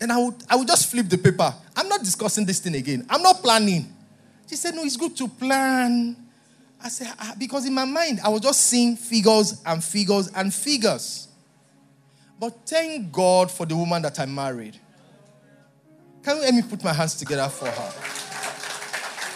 Then 0.00 0.10
I 0.10 0.18
would, 0.18 0.34
I 0.50 0.56
would 0.56 0.66
just 0.66 0.90
flip 0.90 1.08
the 1.08 1.16
paper. 1.16 1.54
I'm 1.76 1.88
not 1.88 2.00
discussing 2.00 2.44
this 2.44 2.58
thing 2.58 2.74
again. 2.74 3.06
I'm 3.08 3.22
not 3.22 3.36
planning. 3.40 3.86
She 4.48 4.56
said, 4.56 4.74
No, 4.74 4.82
it's 4.82 4.96
good 4.96 5.16
to 5.16 5.28
plan. 5.28 6.16
I 6.82 6.88
said, 6.88 7.12
ah, 7.20 7.36
Because 7.38 7.66
in 7.66 7.72
my 7.72 7.84
mind, 7.84 8.18
I 8.24 8.28
was 8.30 8.40
just 8.40 8.62
seeing 8.62 8.96
figures 8.96 9.62
and 9.64 9.82
figures 9.82 10.28
and 10.34 10.52
figures. 10.52 11.28
But 12.40 12.66
thank 12.66 13.12
God 13.12 13.48
for 13.48 13.64
the 13.64 13.76
woman 13.76 14.02
that 14.02 14.18
I 14.18 14.26
married. 14.26 14.76
Can 16.24 16.38
you 16.38 16.42
let 16.42 16.54
me 16.54 16.62
put 16.62 16.82
my 16.82 16.92
hands 16.92 17.14
together 17.14 17.48
for 17.48 17.66
her? 17.66 18.25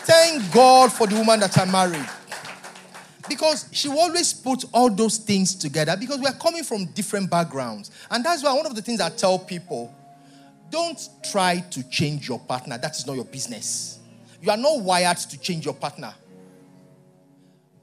Thank 0.05 0.53
God 0.53 0.93
for 0.93 1.07
the 1.07 1.17
woman 1.17 1.41
that 1.41 1.57
I 1.59 1.65
married. 1.65 2.09
Because 3.29 3.69
she 3.71 3.89
always 3.89 4.33
put 4.33 4.65
all 4.73 4.91
those 4.91 5.19
things 5.19 5.55
together 5.55 5.97
because 5.99 6.19
we're 6.19 6.33
coming 6.33 6.65
from 6.65 6.87
different 6.87 7.31
backgrounds. 7.31 7.91
And 8.11 8.25
that's 8.25 8.43
why 8.43 8.53
one 8.53 8.67
of 8.67 8.75
the 8.75 8.83
things 8.83 9.01
I 9.01 9.09
tell 9.11 9.39
people 9.39 9.95
don't 10.71 11.09
try 11.31 11.61
to 11.71 11.89
change 11.91 12.29
your 12.29 12.39
partner. 12.41 12.79
That 12.79 12.97
is 12.97 13.07
not 13.07 13.15
your 13.15 13.25
business. 13.25 13.99
You 14.41 14.51
are 14.51 14.57
not 14.57 14.81
wired 14.81 15.19
to 15.19 15.39
change 15.39 15.65
your 15.65 15.75
partner. 15.75 16.15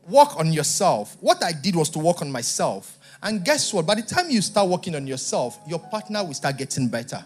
Work 0.10 0.38
on 0.38 0.52
yourself. 0.52 1.16
What 1.20 1.44
I 1.44 1.52
did 1.52 1.76
was 1.76 1.90
to 1.92 2.00
work 2.00 2.22
on 2.22 2.32
myself. 2.32 2.98
And 3.22 3.44
guess 3.44 3.74
what? 3.74 3.86
By 3.86 3.96
the 3.96 4.02
time 4.02 4.30
you 4.30 4.42
start 4.42 4.68
working 4.70 4.96
on 4.96 5.06
yourself, 5.06 5.60
your 5.68 5.80
partner 5.80 6.24
will 6.24 6.34
start 6.34 6.58
getting 6.58 6.88
better. 6.88 7.24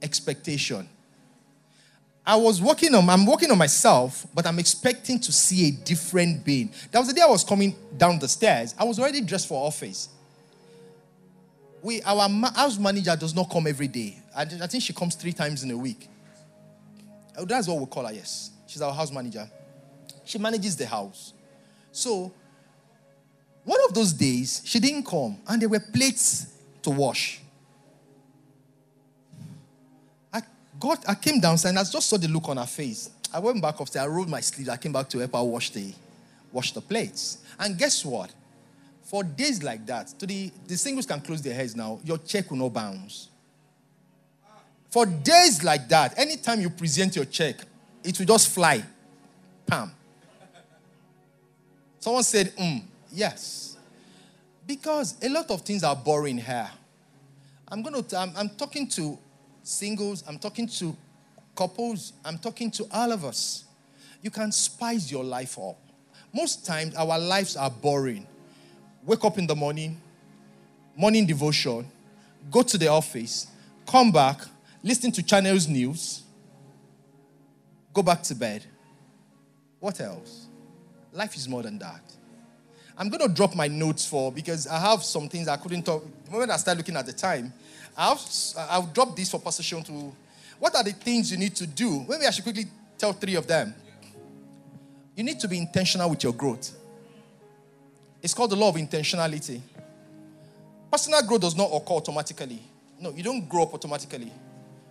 Expectation. 0.00 0.88
I 2.26 2.36
was 2.36 2.62
working 2.62 2.94
on, 2.94 3.08
I'm 3.10 3.26
working 3.26 3.50
on 3.50 3.58
myself, 3.58 4.26
but 4.34 4.46
I'm 4.46 4.58
expecting 4.58 5.20
to 5.20 5.32
see 5.32 5.68
a 5.68 5.70
different 5.72 6.42
being. 6.44 6.72
That 6.90 6.98
was 6.98 7.08
the 7.08 7.14
day 7.14 7.20
I 7.20 7.26
was 7.26 7.44
coming 7.44 7.76
down 7.98 8.18
the 8.18 8.28
stairs. 8.28 8.74
I 8.78 8.84
was 8.84 8.98
already 8.98 9.20
dressed 9.20 9.46
for 9.46 9.66
office. 9.66 10.08
We, 11.82 12.00
our 12.02 12.26
house 12.54 12.78
manager 12.78 13.14
does 13.14 13.34
not 13.34 13.50
come 13.50 13.66
every 13.66 13.88
day. 13.88 14.18
I, 14.34 14.42
I 14.42 14.66
think 14.66 14.82
she 14.82 14.94
comes 14.94 15.14
three 15.16 15.34
times 15.34 15.62
in 15.64 15.70
a 15.70 15.76
week. 15.76 16.08
Oh, 17.36 17.44
that's 17.44 17.68
what 17.68 17.78
we 17.78 17.84
call 17.86 18.06
her, 18.06 18.12
yes. 18.12 18.50
She's 18.66 18.80
our 18.80 18.92
house 18.92 19.12
manager. 19.12 19.46
She 20.24 20.38
manages 20.38 20.76
the 20.76 20.86
house. 20.86 21.34
So, 21.92 22.32
one 23.64 23.80
of 23.86 23.92
those 23.92 24.14
days, 24.14 24.62
she 24.64 24.80
didn't 24.80 25.04
come, 25.04 25.38
and 25.46 25.60
there 25.60 25.68
were 25.68 25.80
plates 25.80 26.46
to 26.82 26.90
wash. 26.90 27.40
I 30.74 30.78
got, 30.78 31.08
I 31.08 31.14
came 31.14 31.40
downstairs, 31.40 31.70
and 31.70 31.78
I 31.78 31.84
just 31.84 32.08
saw 32.08 32.16
the 32.16 32.28
look 32.28 32.48
on 32.48 32.56
her 32.56 32.66
face. 32.66 33.10
I 33.32 33.38
went 33.38 33.60
back 33.60 33.80
upstairs, 33.80 34.04
I 34.04 34.08
rolled 34.08 34.28
my 34.28 34.40
sleeves, 34.40 34.68
I 34.68 34.76
came 34.76 34.92
back 34.92 35.08
to 35.10 35.18
help 35.18 35.34
her 35.34 35.42
wash 35.42 35.70
the, 35.70 35.92
wash 36.52 36.72
the 36.72 36.80
plates. 36.80 37.38
And 37.58 37.76
guess 37.76 38.04
what? 38.04 38.32
For 39.02 39.22
days 39.22 39.62
like 39.62 39.84
that, 39.86 40.08
to 40.18 40.26
the, 40.26 40.50
the 40.66 40.76
singles 40.76 41.06
can 41.06 41.20
close 41.20 41.42
their 41.42 41.54
heads 41.54 41.74
now, 41.76 42.00
your 42.04 42.18
check 42.18 42.50
will 42.50 42.58
not 42.58 42.72
bounce. 42.72 43.28
For 44.90 45.06
days 45.06 45.64
like 45.64 45.88
that, 45.88 46.16
anytime 46.18 46.60
you 46.60 46.70
present 46.70 47.16
your 47.16 47.24
check, 47.24 47.56
it 48.04 48.18
will 48.18 48.26
just 48.26 48.48
fly. 48.48 48.82
Pam. 49.66 49.90
Someone 51.98 52.22
said, 52.22 52.54
mm, 52.54 52.82
yes. 53.10 53.76
Because 54.66 55.16
a 55.22 55.28
lot 55.28 55.50
of 55.50 55.62
things 55.62 55.82
are 55.82 55.96
boring 55.96 56.38
here. 56.38 56.70
I'm 57.66 57.82
going 57.82 58.04
to, 58.04 58.16
I'm, 58.16 58.32
I'm 58.36 58.48
talking 58.50 58.86
to 58.90 59.18
singles, 59.64 60.22
I'm 60.28 60.38
talking 60.38 60.68
to 60.68 60.96
couples, 61.56 62.12
I'm 62.24 62.38
talking 62.38 62.70
to 62.72 62.86
all 62.92 63.10
of 63.10 63.24
us. 63.24 63.64
You 64.22 64.30
can 64.30 64.52
spice 64.52 65.10
your 65.10 65.24
life 65.24 65.58
up. 65.58 65.76
Most 66.32 66.64
times, 66.64 66.94
our 66.94 67.18
lives 67.18 67.56
are 67.56 67.70
boring 67.70 68.26
wake 69.04 69.24
up 69.24 69.38
in 69.38 69.46
the 69.46 69.54
morning, 69.54 70.00
morning 70.96 71.26
devotion, 71.26 71.86
go 72.50 72.62
to 72.62 72.78
the 72.78 72.88
office, 72.88 73.48
come 73.86 74.10
back, 74.10 74.40
listen 74.82 75.12
to 75.12 75.22
channels 75.22 75.68
news, 75.68 76.22
go 77.92 78.02
back 78.02 78.22
to 78.22 78.34
bed. 78.34 78.64
What 79.78 80.00
else? 80.00 80.46
Life 81.12 81.36
is 81.36 81.48
more 81.48 81.62
than 81.62 81.78
that. 81.78 82.00
I'm 82.96 83.08
going 83.08 83.28
to 83.28 83.34
drop 83.34 83.54
my 83.54 83.68
notes 83.68 84.06
for 84.06 84.32
because 84.32 84.66
I 84.66 84.78
have 84.78 85.02
some 85.02 85.28
things 85.28 85.48
I 85.48 85.56
couldn't 85.56 85.82
talk. 85.82 86.04
The 86.24 86.30
moment 86.30 86.50
I 86.50 86.56
start 86.56 86.78
looking 86.78 86.96
at 86.96 87.06
the 87.06 87.12
time, 87.12 87.52
I'll, 87.96 88.20
I'll 88.58 88.86
drop 88.86 89.16
this 89.16 89.30
for 89.30 89.40
Pastor 89.40 89.62
to. 89.62 90.12
What 90.58 90.74
are 90.76 90.84
the 90.84 90.92
things 90.92 91.30
you 91.30 91.36
need 91.36 91.54
to 91.56 91.66
do? 91.66 92.04
Maybe 92.08 92.26
I 92.26 92.30
should 92.30 92.44
quickly 92.44 92.66
tell 92.98 93.12
three 93.12 93.34
of 93.34 93.46
them. 93.46 93.74
You 95.16 95.22
need 95.22 95.38
to 95.40 95.48
be 95.48 95.58
intentional 95.58 96.10
with 96.10 96.24
your 96.24 96.32
growth. 96.32 96.74
It's 98.22 98.34
called 98.34 98.50
the 98.50 98.56
law 98.56 98.70
of 98.70 98.76
intentionality. 98.76 99.60
Personal 100.90 101.22
growth 101.22 101.42
does 101.42 101.56
not 101.56 101.70
occur 101.72 101.94
automatically. 101.94 102.60
No, 103.00 103.10
you 103.10 103.22
don't 103.22 103.48
grow 103.48 103.64
up 103.64 103.74
automatically. 103.74 104.32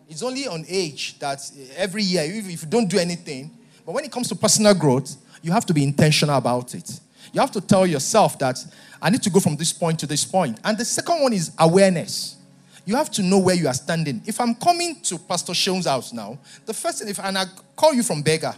It's 0.07 0.21
only 0.21 0.47
on 0.47 0.65
age 0.67 1.17
that 1.19 1.39
eh, 1.57 1.73
every 1.75 2.03
year, 2.03 2.23
if 2.25 2.61
you 2.61 2.69
don't 2.69 2.89
do 2.89 2.99
anything, 2.99 3.49
but 3.85 3.93
when 3.93 4.05
it 4.05 4.11
comes 4.11 4.27
to 4.29 4.35
personal 4.35 4.73
growth, 4.73 5.15
you 5.41 5.51
have 5.51 5.65
to 5.65 5.73
be 5.73 5.83
intentional 5.83 6.37
about 6.37 6.75
it. 6.75 6.99
You 7.31 7.41
have 7.41 7.51
to 7.51 7.61
tell 7.61 7.87
yourself 7.87 8.37
that 8.39 8.63
I 9.01 9.09
need 9.09 9.23
to 9.23 9.29
go 9.29 9.39
from 9.39 9.55
this 9.55 9.73
point 9.73 9.99
to 9.99 10.05
this 10.05 10.23
point. 10.23 10.59
And 10.63 10.77
the 10.77 10.85
second 10.85 11.21
one 11.21 11.33
is 11.33 11.51
awareness. 11.57 12.37
You 12.85 12.95
have 12.95 13.09
to 13.11 13.23
know 13.23 13.39
where 13.39 13.55
you 13.55 13.67
are 13.67 13.73
standing. 13.73 14.21
If 14.25 14.41
I'm 14.41 14.55
coming 14.55 14.99
to 15.03 15.17
Pastor 15.17 15.53
Seun's 15.53 15.85
house 15.85 16.11
now, 16.11 16.37
the 16.65 16.73
first 16.73 16.99
thing, 16.99 17.07
if 17.07 17.19
and 17.19 17.37
I 17.37 17.45
call 17.75 17.93
you 17.93 18.03
from 18.03 18.21
Beggar, 18.21 18.53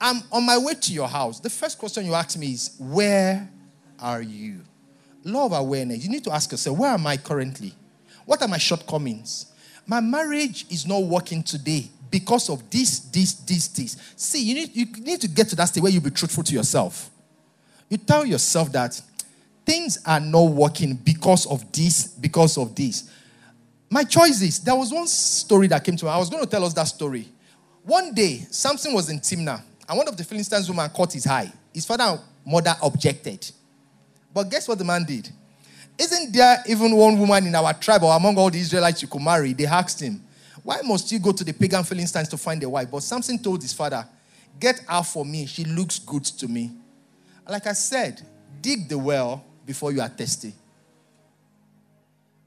I'm 0.00 0.22
on 0.32 0.44
my 0.44 0.58
way 0.58 0.74
to 0.74 0.92
your 0.92 1.08
house. 1.08 1.40
The 1.40 1.50
first 1.50 1.78
question 1.78 2.04
you 2.06 2.14
ask 2.14 2.36
me 2.36 2.52
is, 2.52 2.76
Where 2.78 3.48
are 3.98 4.22
you? 4.22 4.60
Law 5.24 5.46
of 5.46 5.52
awareness. 5.52 6.04
You 6.04 6.10
need 6.10 6.24
to 6.24 6.32
ask 6.32 6.50
yourself, 6.52 6.78
where 6.78 6.92
am 6.92 7.06
I 7.06 7.16
currently? 7.16 7.72
What 8.24 8.42
are 8.42 8.48
my 8.48 8.58
shortcomings? 8.58 9.46
My 9.86 10.00
marriage 10.00 10.66
is 10.70 10.86
not 10.86 11.02
working 11.02 11.42
today 11.42 11.88
because 12.10 12.48
of 12.48 12.68
this, 12.70 13.00
this, 13.00 13.34
this, 13.34 13.68
this. 13.68 13.96
See, 14.16 14.42
you 14.42 14.54
need, 14.54 14.76
you 14.76 14.86
need 15.02 15.20
to 15.20 15.28
get 15.28 15.48
to 15.48 15.56
that 15.56 15.66
stage 15.66 15.82
where 15.82 15.92
you 15.92 16.00
be 16.00 16.10
truthful 16.10 16.44
to 16.44 16.54
yourself. 16.54 17.10
You 17.88 17.98
tell 17.98 18.24
yourself 18.24 18.70
that 18.72 19.00
things 19.64 19.98
are 20.06 20.20
not 20.20 20.44
working 20.44 20.94
because 20.94 21.46
of 21.46 21.70
this, 21.72 22.06
because 22.06 22.56
of 22.56 22.74
this. 22.74 23.10
My 23.88 24.04
choice 24.04 24.42
is 24.42 24.58
there 24.60 24.74
was 24.74 24.92
one 24.92 25.06
story 25.06 25.68
that 25.68 25.84
came 25.84 25.96
to 25.96 26.04
me. 26.04 26.10
I 26.10 26.18
was 26.18 26.28
going 26.28 26.42
to 26.42 26.50
tell 26.50 26.64
us 26.64 26.72
that 26.74 26.84
story. 26.84 27.28
One 27.84 28.12
day, 28.12 28.44
Samson 28.50 28.92
was 28.92 29.08
in 29.10 29.20
Timnah, 29.20 29.62
and 29.88 29.98
one 29.98 30.08
of 30.08 30.16
the 30.16 30.24
Philistines 30.24 30.68
women 30.68 30.90
caught 30.90 31.12
his 31.12 31.26
eye. 31.26 31.52
His 31.72 31.86
father 31.86 32.04
and 32.04 32.20
mother 32.44 32.74
objected. 32.82 33.48
But 34.34 34.50
guess 34.50 34.66
what 34.66 34.78
the 34.78 34.84
man 34.84 35.04
did? 35.04 35.30
Isn't 35.98 36.32
there 36.32 36.62
even 36.66 36.94
one 36.94 37.18
woman 37.18 37.46
in 37.46 37.54
our 37.54 37.72
tribe 37.74 38.02
or 38.02 38.14
among 38.14 38.36
all 38.36 38.50
the 38.50 38.58
Israelites 38.58 39.00
you 39.02 39.08
could 39.08 39.22
marry? 39.22 39.52
They 39.52 39.66
asked 39.66 40.00
him, 40.00 40.22
Why 40.62 40.80
must 40.82 41.10
you 41.10 41.18
go 41.18 41.32
to 41.32 41.44
the 41.44 41.52
pagan 41.52 41.84
Philistines 41.84 42.28
to 42.28 42.36
find 42.36 42.62
a 42.62 42.68
wife? 42.68 42.90
But 42.90 43.02
Samson 43.02 43.38
told 43.38 43.62
his 43.62 43.72
father, 43.72 44.06
Get 44.58 44.80
her 44.88 45.02
for 45.02 45.24
me. 45.24 45.46
She 45.46 45.64
looks 45.64 45.98
good 45.98 46.24
to 46.24 46.48
me. 46.48 46.72
Like 47.48 47.66
I 47.66 47.72
said, 47.72 48.20
dig 48.60 48.88
the 48.88 48.98
well 48.98 49.44
before 49.64 49.92
you 49.92 50.00
are 50.00 50.08
thirsty. 50.08 50.52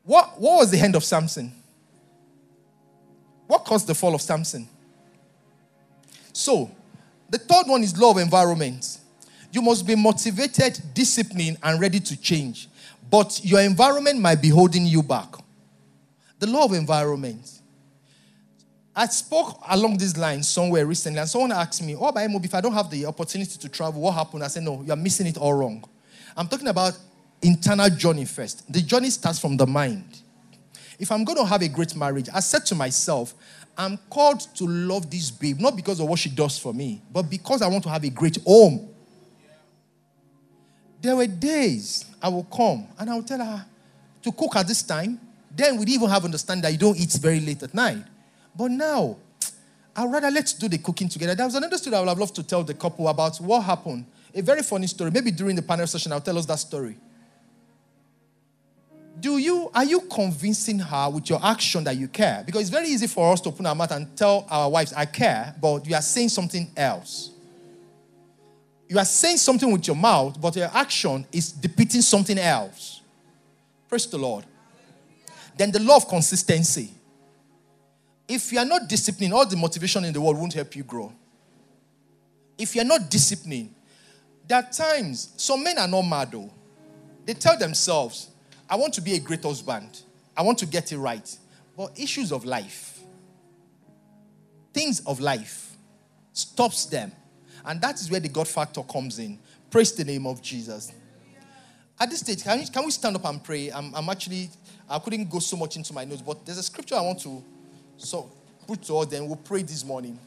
What, 0.09 0.41
what 0.41 0.55
was 0.55 0.71
the 0.71 0.79
end 0.79 0.95
of 0.95 1.03
Samson? 1.03 1.51
What 3.45 3.63
caused 3.63 3.85
the 3.85 3.93
fall 3.93 4.15
of 4.15 4.23
Samson? 4.23 4.67
So, 6.33 6.71
the 7.29 7.37
third 7.37 7.67
one 7.67 7.83
is 7.83 7.95
law 7.95 8.09
of 8.09 8.17
environment. 8.17 8.97
You 9.51 9.61
must 9.61 9.85
be 9.85 9.93
motivated, 9.93 10.81
disciplined, 10.95 11.57
and 11.61 11.79
ready 11.79 11.99
to 11.99 12.19
change. 12.19 12.69
But 13.07 13.39
your 13.43 13.59
environment 13.59 14.19
might 14.19 14.41
be 14.41 14.49
holding 14.49 14.87
you 14.87 15.03
back. 15.03 15.27
The 16.39 16.47
law 16.47 16.65
of 16.65 16.73
environment. 16.73 17.47
I 18.95 19.05
spoke 19.05 19.61
along 19.69 19.99
these 19.99 20.17
lines 20.17 20.49
somewhere 20.49 20.87
recently, 20.87 21.19
and 21.19 21.29
someone 21.29 21.51
asked 21.51 21.83
me, 21.83 21.95
Oh, 21.95 22.07
about 22.07 22.27
MOB, 22.31 22.45
if 22.45 22.55
I 22.55 22.61
don't 22.61 22.73
have 22.73 22.89
the 22.89 23.05
opportunity 23.05 23.59
to 23.59 23.69
travel, 23.69 24.01
what 24.01 24.15
happened? 24.15 24.43
I 24.43 24.47
said, 24.47 24.63
No, 24.63 24.81
you're 24.81 24.95
missing 24.95 25.27
it 25.27 25.37
all 25.37 25.53
wrong. 25.53 25.83
I'm 26.35 26.47
talking 26.47 26.67
about 26.67 26.97
internal 27.41 27.89
journey 27.89 28.25
first. 28.25 28.71
The 28.71 28.81
journey 28.81 29.09
starts 29.09 29.39
from 29.39 29.57
the 29.57 29.65
mind. 29.65 30.21
If 30.99 31.11
I'm 31.11 31.23
going 31.23 31.37
to 31.37 31.45
have 31.45 31.61
a 31.61 31.67
great 31.69 31.95
marriage, 31.95 32.27
I 32.33 32.41
said 32.41 32.65
to 32.67 32.75
myself, 32.75 33.33
I'm 33.77 33.97
called 34.09 34.41
to 34.55 34.65
love 34.65 35.09
this 35.09 35.31
babe, 35.31 35.59
not 35.59 35.75
because 35.75 36.01
of 36.01 36.09
what 36.09 36.19
she 36.19 36.29
does 36.29 36.57
for 36.57 36.73
me, 36.73 37.01
but 37.11 37.29
because 37.29 37.61
I 37.61 37.67
want 37.67 37.83
to 37.83 37.89
have 37.89 38.03
a 38.03 38.09
great 38.09 38.37
home. 38.45 38.89
There 41.01 41.15
were 41.15 41.27
days 41.27 42.05
I 42.21 42.27
will 42.27 42.43
come 42.43 42.85
and 42.97 43.09
I 43.09 43.15
will 43.15 43.23
tell 43.23 43.39
her 43.39 43.65
to 44.21 44.31
cook 44.33 44.57
at 44.57 44.67
this 44.67 44.83
time. 44.83 45.19
Then 45.55 45.77
we'd 45.77 45.87
even 45.87 46.09
have 46.09 46.25
understanding 46.25 46.63
that 46.63 46.73
you 46.73 46.77
don't 46.77 46.97
eat 46.97 47.13
very 47.13 47.39
late 47.39 47.63
at 47.63 47.73
night. 47.73 48.03
But 48.53 48.71
now, 48.71 49.15
I'd 49.95 50.11
rather 50.11 50.29
let's 50.29 50.53
do 50.53 50.67
the 50.67 50.77
cooking 50.77 51.07
together. 51.07 51.35
There 51.35 51.45
was 51.45 51.55
another 51.55 51.77
story 51.77 51.95
I 51.95 51.99
would 52.01 52.09
have 52.09 52.19
loved 52.19 52.35
to 52.35 52.43
tell 52.43 52.63
the 52.63 52.73
couple 52.73 53.07
about 53.07 53.37
what 53.37 53.61
happened. 53.61 54.05
A 54.35 54.41
very 54.41 54.61
funny 54.61 54.87
story. 54.87 55.11
Maybe 55.11 55.31
during 55.31 55.55
the 55.55 55.61
panel 55.61 55.87
session, 55.87 56.11
I'll 56.11 56.21
tell 56.21 56.37
us 56.37 56.45
that 56.45 56.59
story. 56.59 56.97
Do 59.19 59.37
you 59.37 59.69
are 59.73 59.83
you 59.83 60.01
convincing 60.01 60.79
her 60.79 61.09
with 61.09 61.29
your 61.29 61.43
action 61.43 61.83
that 61.83 61.97
you 61.97 62.07
care? 62.07 62.43
Because 62.45 62.61
it's 62.61 62.69
very 62.69 62.87
easy 62.87 63.07
for 63.07 63.33
us 63.33 63.41
to 63.41 63.49
open 63.49 63.65
our 63.65 63.75
mouth 63.75 63.91
and 63.91 64.15
tell 64.15 64.47
our 64.49 64.69
wives, 64.69 64.93
I 64.93 65.05
care, 65.05 65.55
but 65.61 65.85
you 65.85 65.95
are 65.95 66.01
saying 66.01 66.29
something 66.29 66.69
else 66.77 67.31
you 68.89 68.97
are 68.97 69.05
saying 69.05 69.37
something 69.37 69.71
with 69.71 69.85
your 69.85 69.95
mouth, 69.95 70.41
but 70.41 70.55
your 70.55 70.69
action 70.73 71.25
is 71.31 71.51
depicting 71.51 72.01
something 72.01 72.39
else. 72.39 73.01
Praise 73.87 74.07
the 74.07 74.17
Lord. 74.17 74.45
Then 75.55 75.71
the 75.71 75.79
law 75.79 75.97
of 75.97 76.07
consistency. 76.07 76.91
If 78.27 78.51
you 78.51 78.57
are 78.57 78.65
not 78.65 78.89
disciplined, 78.89 79.33
all 79.33 79.45
the 79.45 79.55
motivation 79.55 80.05
in 80.05 80.13
the 80.13 80.19
world 80.19 80.39
won't 80.39 80.53
help 80.53 80.75
you 80.75 80.83
grow. 80.83 81.13
If 82.57 82.75
you're 82.75 82.85
not 82.85 83.11
disciplined, 83.11 83.75
there 84.47 84.57
are 84.57 84.71
times 84.71 85.33
some 85.37 85.63
men 85.63 85.77
are 85.77 85.87
not 85.87 86.01
mad 86.01 86.31
though. 86.31 86.51
They 87.25 87.35
tell 87.35 87.57
themselves, 87.57 88.28
I 88.69 88.75
want 88.75 88.93
to 88.95 89.01
be 89.01 89.15
a 89.15 89.19
great 89.19 89.43
husband. 89.43 90.01
I 90.37 90.43
want 90.43 90.57
to 90.59 90.65
get 90.65 90.91
it 90.91 90.97
right. 90.97 91.37
But 91.75 91.97
issues 91.99 92.31
of 92.31 92.45
life, 92.45 92.99
things 94.73 94.99
of 95.05 95.19
life, 95.19 95.75
stops 96.33 96.85
them. 96.85 97.11
And 97.65 97.81
that 97.81 97.95
is 97.99 98.11
where 98.11 98.19
the 98.19 98.29
God 98.29 98.47
factor 98.47 98.83
comes 98.83 99.19
in. 99.19 99.39
Praise 99.69 99.91
the 99.93 100.03
name 100.03 100.25
of 100.25 100.41
Jesus. 100.41 100.91
At 101.99 102.09
this 102.09 102.21
stage, 102.21 102.43
can 102.43 102.59
we, 102.59 102.65
can 102.65 102.85
we 102.85 102.91
stand 102.91 103.15
up 103.15 103.25
and 103.25 103.43
pray? 103.43 103.69
I'm, 103.71 103.93
I'm 103.93 104.07
actually, 104.09 104.49
I 104.89 104.99
couldn't 104.99 105.29
go 105.29 105.39
so 105.39 105.57
much 105.57 105.75
into 105.75 105.93
my 105.93 106.05
notes, 106.05 106.21
but 106.21 106.45
there's 106.45 106.57
a 106.57 106.63
scripture 106.63 106.95
I 106.95 107.01
want 107.01 107.19
to 107.21 107.43
so 107.97 108.31
put 108.65 108.81
to 108.83 108.97
us, 108.99 109.07
then 109.07 109.27
we'll 109.27 109.35
pray 109.35 109.63
this 109.63 109.83
morning. 109.83 110.17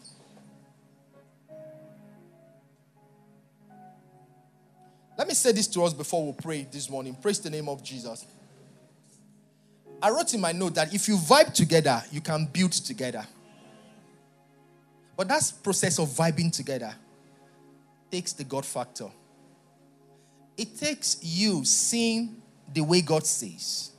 Let 5.22 5.28
me 5.28 5.34
say 5.34 5.52
this 5.52 5.68
to 5.68 5.84
us 5.84 5.94
before 5.94 6.26
we 6.26 6.32
pray 6.32 6.66
this 6.68 6.90
morning. 6.90 7.14
Praise 7.14 7.38
the 7.38 7.48
name 7.48 7.68
of 7.68 7.80
Jesus. 7.80 8.26
I 10.02 10.10
wrote 10.10 10.34
in 10.34 10.40
my 10.40 10.50
note 10.50 10.74
that 10.74 10.92
if 10.92 11.06
you 11.06 11.16
vibe 11.16 11.54
together, 11.54 12.02
you 12.10 12.20
can 12.20 12.46
build 12.46 12.72
together. 12.72 13.24
But 15.16 15.28
that 15.28 15.52
process 15.62 16.00
of 16.00 16.08
vibing 16.08 16.52
together 16.52 16.92
takes 18.10 18.32
the 18.32 18.42
God 18.42 18.66
factor. 18.66 19.10
It 20.56 20.76
takes 20.76 21.18
you 21.22 21.64
seeing 21.64 22.42
the 22.74 22.80
way 22.80 23.00
God 23.00 23.24
sees. 23.24 23.92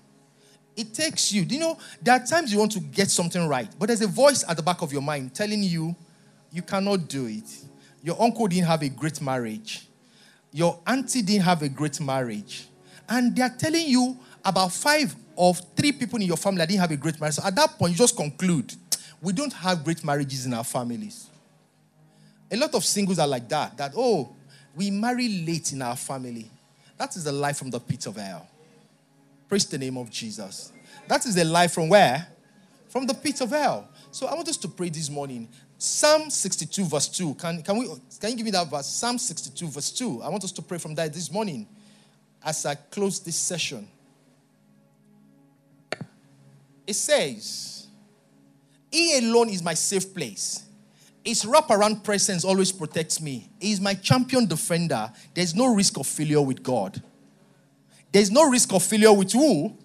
It 0.76 0.94
takes 0.94 1.32
you. 1.32 1.46
Do 1.46 1.56
you 1.56 1.62
know, 1.62 1.78
there 2.02 2.16
are 2.16 2.26
times 2.26 2.52
you 2.52 2.60
want 2.60 2.74
to 2.74 2.82
get 2.82 3.10
something 3.10 3.48
right, 3.48 3.70
but 3.80 3.86
there's 3.86 4.02
a 4.02 4.08
voice 4.08 4.44
at 4.46 4.58
the 4.58 4.64
back 4.64 4.82
of 4.82 4.92
your 4.92 5.02
mind 5.02 5.34
telling 5.34 5.64
you 5.64 5.96
you 6.52 6.64
cannot 6.64 7.08
do 7.08 7.28
it. 7.28 7.50
Your 8.02 8.22
uncle 8.22 8.46
didn't 8.48 8.68
have 8.68 8.82
a 8.82 8.90
great 8.90 9.22
marriage. 9.22 9.88
Your 10.54 10.80
auntie 10.86 11.24
didn't 11.24 11.44
have 11.44 11.64
a 11.64 11.70
great 11.70 12.00
marriage. 12.00 12.68
And 13.10 13.36
they 13.36 13.42
are 13.42 13.50
telling 13.50 13.88
you 13.88 14.18
about 14.46 14.72
five 14.72 15.14
of 15.38 15.60
three 15.76 15.92
people 15.92 16.22
in 16.22 16.28
your 16.28 16.38
family 16.38 16.60
that 16.60 16.70
didn't 16.70 16.82
have 16.82 16.92
a 16.92 16.98
great 16.98 17.20
marriage. 17.20 17.36
So 17.36 17.44
at 17.44 17.56
that 17.56 17.72
point, 17.72 17.94
you 17.94 17.98
just 17.98 18.16
conclude 18.16 18.74
we 19.22 19.34
don't 19.34 19.54
have 19.54 19.84
great 19.84 20.04
marriages 20.04 20.46
in 20.46 20.54
our 20.54 20.64
families. 20.64 21.28
A 22.52 22.56
lot 22.56 22.76
of 22.76 22.86
singles 22.86 23.18
are 23.18 23.28
like 23.28 23.50
that, 23.50 23.76
that, 23.78 23.94
oh, 23.98 24.36
we 24.76 24.92
marry 24.92 25.28
late 25.28 25.74
in 25.74 25.82
our 25.82 25.96
family. 25.96 26.50
That 26.98 27.16
is 27.16 27.24
the 27.24 27.32
life 27.32 27.58
from 27.58 27.72
the 27.72 27.80
pit 27.80 28.06
of 28.06 28.16
hell. 28.16 28.48
Praise 29.50 29.66
the 29.66 29.78
name 29.78 29.98
of 29.98 30.12
Jesus. 30.12 30.72
That 31.08 31.26
is 31.26 31.36
the 31.36 31.46
life 31.46 31.74
from 31.74 31.90
where? 31.90 32.28
From 32.90 33.08
the 33.08 33.14
pit 33.14 33.42
of 33.42 33.50
hell. 33.50 33.90
So 34.12 34.28
I 34.28 34.36
want 34.36 34.48
us 34.50 34.58
to 34.58 34.68
pray 34.68 34.90
this 34.90 35.10
morning. 35.10 35.48
Psalm 35.86 36.30
62, 36.30 36.86
verse 36.86 37.10
2. 37.10 37.34
Can, 37.34 37.62
can, 37.62 37.78
we, 37.78 37.88
can 38.18 38.30
you 38.30 38.38
give 38.38 38.46
me 38.46 38.52
that 38.52 38.72
verse? 38.72 38.88
Psalm 38.88 39.18
62, 39.18 39.68
verse 39.68 39.92
2. 39.92 40.22
I 40.22 40.30
want 40.30 40.42
us 40.46 40.54
to 40.54 40.62
pray 40.62 40.78
from 40.78 40.96
that 40.96 41.14
this 41.14 41.30
morning 41.30 41.68
as 42.42 42.66
I 42.66 42.76
close 42.76 43.20
this 43.20 43.36
session. 43.36 43.86
It 46.88 46.94
says, 46.94 47.88
He 48.90 49.18
alone 49.18 49.50
is 49.50 49.62
my 49.62 49.74
safe 49.74 50.14
place. 50.14 50.64
His 51.22 51.44
wraparound 51.44 52.02
presence 52.06 52.46
always 52.46 52.72
protects 52.72 53.20
me. 53.20 53.50
He 53.60 53.74
is 53.74 53.82
my 53.82 53.94
champion 53.94 54.46
defender. 54.46 55.12
There's 55.34 55.54
no 55.54 55.76
risk 55.76 56.00
of 56.00 56.08
failure 56.08 56.42
with 56.42 56.64
God. 56.64 57.04
There's 58.10 58.32
no 58.32 58.50
risk 58.50 58.72
of 58.72 58.84
failure 58.84 59.12
with 59.12 59.34
who? 59.34 59.78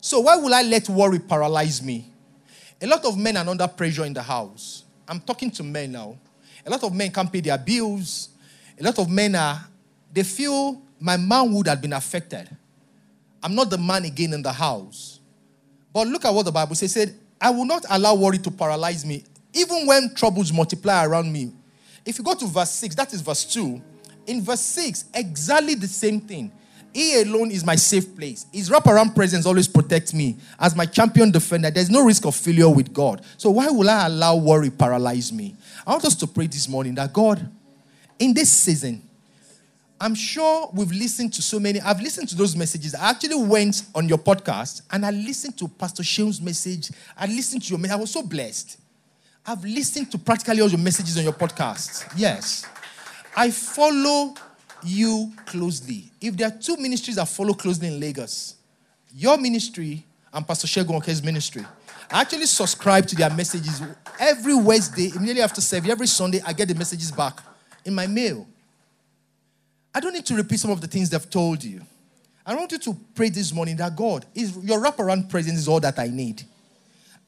So 0.00 0.20
why 0.20 0.36
will 0.36 0.54
I 0.54 0.62
let 0.62 0.88
worry 0.88 1.18
paralyze 1.18 1.82
me? 1.82 2.11
A 2.82 2.86
lot 2.86 3.04
of 3.04 3.16
men 3.16 3.36
are 3.36 3.48
under 3.48 3.68
pressure 3.68 4.04
in 4.04 4.12
the 4.12 4.22
house. 4.22 4.84
I'm 5.06 5.20
talking 5.20 5.50
to 5.52 5.62
men 5.62 5.92
now. 5.92 6.16
A 6.66 6.70
lot 6.70 6.82
of 6.82 6.92
men 6.92 7.12
can't 7.12 7.32
pay 7.32 7.40
their 7.40 7.56
bills. 7.56 8.30
A 8.78 8.82
lot 8.82 8.98
of 8.98 9.08
men 9.08 9.36
are, 9.36 9.64
they 10.12 10.24
feel 10.24 10.82
my 10.98 11.16
manhood 11.16 11.68
had 11.68 11.80
been 11.80 11.92
affected. 11.92 12.48
I'm 13.42 13.54
not 13.54 13.70
the 13.70 13.78
man 13.78 14.04
again 14.04 14.32
in 14.32 14.42
the 14.42 14.52
house. 14.52 15.20
But 15.92 16.08
look 16.08 16.24
at 16.24 16.34
what 16.34 16.44
the 16.44 16.52
Bible 16.52 16.74
says. 16.74 16.96
It 16.96 17.08
said, 17.08 17.18
I 17.40 17.50
will 17.50 17.64
not 17.64 17.84
allow 17.88 18.14
worry 18.14 18.38
to 18.38 18.50
paralyze 18.50 19.04
me, 19.04 19.24
even 19.52 19.86
when 19.86 20.14
troubles 20.14 20.52
multiply 20.52 21.04
around 21.04 21.32
me. 21.32 21.52
If 22.04 22.18
you 22.18 22.24
go 22.24 22.34
to 22.34 22.46
verse 22.46 22.70
6, 22.70 22.94
that 22.96 23.12
is 23.12 23.20
verse 23.20 23.44
2. 23.44 23.80
In 24.26 24.42
verse 24.42 24.60
6, 24.60 25.06
exactly 25.14 25.74
the 25.74 25.88
same 25.88 26.20
thing. 26.20 26.52
He 26.92 27.22
alone 27.22 27.50
is 27.50 27.64
my 27.64 27.76
safe 27.76 28.14
place. 28.14 28.46
His 28.52 28.68
wraparound 28.68 29.14
presence 29.14 29.46
always 29.46 29.66
protects 29.66 30.12
me. 30.12 30.36
As 30.58 30.76
my 30.76 30.84
champion 30.84 31.30
defender, 31.30 31.70
there's 31.70 31.90
no 31.90 32.04
risk 32.04 32.26
of 32.26 32.34
failure 32.36 32.68
with 32.68 32.92
God. 32.92 33.24
So 33.38 33.50
why 33.50 33.68
will 33.70 33.88
I 33.88 34.06
allow 34.06 34.36
worry 34.36 34.70
paralyze 34.70 35.32
me? 35.32 35.56
I 35.86 35.92
want 35.92 36.04
us 36.04 36.14
to 36.16 36.26
pray 36.26 36.46
this 36.46 36.68
morning 36.68 36.94
that 36.96 37.12
God, 37.12 37.50
in 38.18 38.34
this 38.34 38.52
season, 38.52 39.02
I'm 40.00 40.14
sure 40.16 40.68
we've 40.74 40.90
listened 40.90 41.32
to 41.34 41.42
so 41.42 41.60
many. 41.60 41.80
I've 41.80 42.00
listened 42.00 42.28
to 42.30 42.36
those 42.36 42.56
messages. 42.56 42.94
I 42.94 43.10
actually 43.10 43.36
went 43.36 43.84
on 43.94 44.08
your 44.08 44.18
podcast 44.18 44.82
and 44.90 45.06
I 45.06 45.12
listened 45.12 45.56
to 45.58 45.68
Pastor 45.68 46.02
Seun's 46.02 46.40
message. 46.40 46.90
I 47.16 47.26
listened 47.26 47.62
to 47.62 47.70
your 47.70 47.78
message. 47.78 47.96
I 47.96 48.00
was 48.00 48.10
so 48.10 48.22
blessed. 48.22 48.78
I've 49.46 49.64
listened 49.64 50.10
to 50.10 50.18
practically 50.18 50.60
all 50.60 50.68
your 50.68 50.80
messages 50.80 51.16
on 51.16 51.24
your 51.24 51.32
podcast. 51.32 52.12
Yes. 52.16 52.66
I 53.36 53.50
follow 53.50 54.34
you 54.84 55.32
closely. 55.46 56.10
If 56.20 56.36
there 56.36 56.48
are 56.48 56.58
two 56.58 56.76
ministries 56.76 57.16
that 57.16 57.28
follow 57.28 57.54
closely 57.54 57.88
in 57.88 58.00
Lagos, 58.00 58.56
your 59.14 59.38
ministry 59.38 60.04
and 60.32 60.46
Pastor 60.46 60.66
Shegun 60.66 60.96
Oke's 60.96 61.22
ministry, 61.22 61.64
I 62.10 62.20
actually 62.20 62.46
subscribe 62.46 63.06
to 63.06 63.16
their 63.16 63.30
messages 63.30 63.82
every 64.18 64.54
Wednesday, 64.54 65.10
immediately 65.14 65.42
after 65.42 65.60
service, 65.60 65.90
every 65.90 66.06
Sunday, 66.06 66.40
I 66.46 66.52
get 66.52 66.68
the 66.68 66.74
messages 66.74 67.10
back 67.10 67.40
in 67.84 67.94
my 67.94 68.06
mail. 68.06 68.46
I 69.94 70.00
don't 70.00 70.12
need 70.12 70.26
to 70.26 70.34
repeat 70.34 70.60
some 70.60 70.70
of 70.70 70.80
the 70.80 70.86
things 70.86 71.10
they've 71.10 71.30
told 71.30 71.62
you. 71.62 71.80
I 72.44 72.54
want 72.54 72.72
you 72.72 72.78
to 72.78 72.96
pray 73.14 73.28
this 73.28 73.52
morning 73.52 73.76
that 73.76 73.94
God, 73.94 74.26
is 74.34 74.56
your 74.58 74.82
wraparound 74.82 75.30
presence 75.30 75.58
is 75.58 75.68
all 75.68 75.80
that 75.80 75.98
I 75.98 76.08
need. 76.08 76.42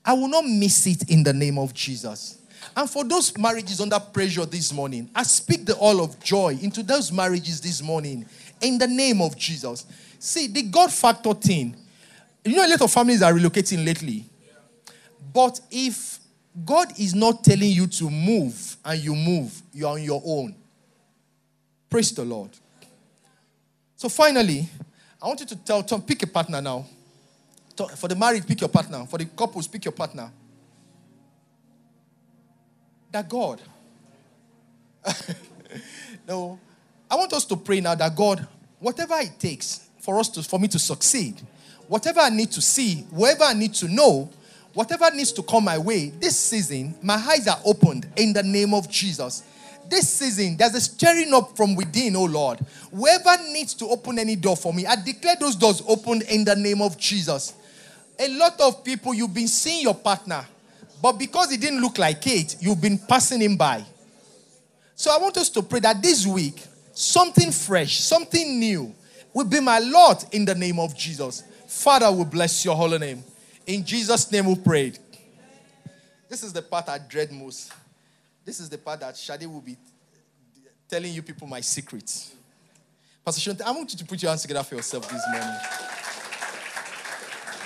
I 0.05 0.13
will 0.13 0.29
not 0.29 0.45
miss 0.45 0.87
it 0.87 1.09
in 1.09 1.23
the 1.23 1.33
name 1.33 1.59
of 1.59 1.73
Jesus. 1.73 2.39
And 2.77 2.89
for 2.89 3.05
those 3.05 3.37
marriages 3.39 3.81
under 3.81 3.99
pressure 3.99 4.47
this 4.47 4.73
morning, 4.73 5.11
I 5.15 5.23
speak 5.23 5.67
the 5.67 5.75
all 5.77 6.03
of 6.03 6.19
joy 6.23 6.59
into 6.61 6.83
those 6.83 7.13
marriages 7.13 7.61
this 7.61 7.83
morning 7.83 8.27
in 8.61 8.79
the 8.79 8.87
name 8.87 9.21
of 9.21 9.37
Jesus. 9.37 9.87
See, 10.19 10.47
the 10.47 10.63
God 10.63 10.93
factor 10.93 11.35
thing, 11.35 11.77
you 12.45 12.57
know, 12.57 12.67
a 12.67 12.69
lot 12.69 12.83
of 12.83 12.91
families 12.91 13.23
are 13.23 13.33
relocating 13.33 13.85
lately. 13.85 14.25
But 15.33 15.61
if 15.71 16.19
God 16.65 16.99
is 16.99 17.15
not 17.15 17.43
telling 17.43 17.71
you 17.71 17.87
to 17.87 18.11
move 18.11 18.77
and 18.85 19.01
you 19.01 19.15
move, 19.15 19.61
you're 19.73 19.91
on 19.91 20.03
your 20.03 20.23
own. 20.25 20.55
Praise 21.91 22.13
the 22.13 22.25
Lord. 22.25 22.51
So 23.97 24.09
finally, 24.09 24.69
I 25.21 25.27
want 25.27 25.41
you 25.41 25.47
to 25.47 25.57
tell 25.57 25.83
Tom, 25.83 26.03
pick 26.03 26.23
a 26.23 26.27
partner 26.27 26.61
now. 26.61 26.85
For 27.97 28.07
the 28.07 28.15
married, 28.15 28.47
pick 28.47 28.61
your 28.61 28.69
partner. 28.69 29.05
For 29.07 29.19
the 29.19 29.25
couples, 29.25 29.67
pick 29.67 29.85
your 29.85 29.93
partner. 29.93 30.31
That 33.15 33.29
God. 33.29 33.63
no. 36.27 36.59
I 37.09 37.15
want 37.15 37.33
us 37.33 37.45
to 37.45 37.55
pray 37.55 37.81
now 37.81 37.95
that 37.95 38.17
God, 38.17 38.45
whatever 38.81 39.15
it 39.21 39.39
takes 39.39 39.89
for 40.01 40.19
us 40.19 40.29
to 40.31 40.43
for 40.43 40.59
me 40.59 40.67
to 40.67 40.81
succeed, 40.81 41.41
whatever 41.87 42.19
I 42.19 42.31
need 42.31 42.51
to 42.51 42.61
see, 42.61 43.03
whatever 43.11 43.45
I 43.45 43.53
need 43.53 43.73
to 43.75 43.87
know, 43.87 44.29
whatever 44.73 45.13
needs 45.13 45.31
to 45.35 45.45
come 45.45 45.67
my 45.67 45.79
way, 45.79 46.09
this 46.09 46.37
season, 46.37 46.97
my 47.03 47.15
eyes 47.15 47.47
are 47.47 47.61
opened 47.65 48.09
in 48.17 48.33
the 48.33 48.43
name 48.43 48.75
of 48.75 48.91
Jesus 48.91 49.45
this 49.89 50.09
season, 50.09 50.57
there's 50.57 50.75
a 50.75 50.81
stirring 50.81 51.33
up 51.35 51.55
from 51.57 51.77
within, 51.77 52.17
oh 52.17 52.25
Lord. 52.25 52.59
Whoever 52.91 53.37
needs 53.53 53.75
to 53.75 53.87
open 53.87 54.19
any 54.19 54.35
door 54.35 54.57
for 54.57 54.73
me, 54.73 54.87
I 54.87 54.97
declare 54.97 55.37
those 55.39 55.55
doors 55.57 55.83
opened 55.87 56.23
in 56.23 56.43
the 56.43 56.57
name 56.57 56.81
of 56.81 56.99
Jesus. 56.99 57.53
A 58.19 58.29
lot 58.39 58.59
of 58.61 58.83
people, 58.83 59.13
you've 59.13 59.35
been 59.35 59.47
seeing 59.47 59.83
your 59.83 59.95
partner, 59.95 60.47
but 61.05 61.19
because 61.19 61.53
it 61.53 61.61
didn't 61.61 61.83
look 61.83 61.99
like 61.99 62.27
it, 62.27 62.57
you've 62.61 62.81
been 62.81 62.97
passing 62.97 63.43
him 63.43 63.59
by. 63.59 63.85
So 64.95 65.15
I 65.15 65.19
want 65.19 65.37
us 65.37 65.51
to 65.51 65.61
pray 65.61 65.81
that 65.81 66.03
this 66.03 66.27
week, 66.27 66.65
something 66.95 67.53
fresh, 67.53 67.99
something 67.99 68.59
new 68.59 68.95
will 69.35 69.45
be 69.45 69.61
my 69.61 69.81
Lord 69.81 70.17
in 70.33 70.47
the 70.47 70.55
name 70.55 70.79
of 70.79 70.97
Jesus. 70.97 71.45
Father, 71.69 72.11
we 72.11 72.25
bless 72.25 72.65
your 72.65 72.75
holy 72.75 72.97
name. 72.97 73.23
In 73.67 73.85
Jesus' 73.85 74.33
name 74.33 74.47
we 74.47 74.55
prayed. 74.55 74.99
This 76.27 76.43
is 76.43 76.55
the 76.55 76.63
part 76.63 76.89
I 76.89 76.97
dread 76.97 77.31
most. 77.33 77.71
This 78.43 78.59
is 78.59 78.71
the 78.71 78.79
part 78.79 79.01
that 79.01 79.15
Shade 79.15 79.45
will 79.45 79.61
be 79.61 79.77
telling 80.89 81.13
you 81.13 81.21
people 81.21 81.47
my 81.47 81.61
secrets. 81.61 82.35
Pastor 83.27 83.51
Seun, 83.51 83.61
I 83.61 83.73
want 83.73 83.93
you 83.93 83.99
to 83.99 84.07
put 84.07 84.23
your 84.23 84.31
hands 84.31 84.41
together 84.41 84.63
for 84.63 84.77
yourself 84.77 85.07
this 85.11 85.23
morning. 85.31 85.55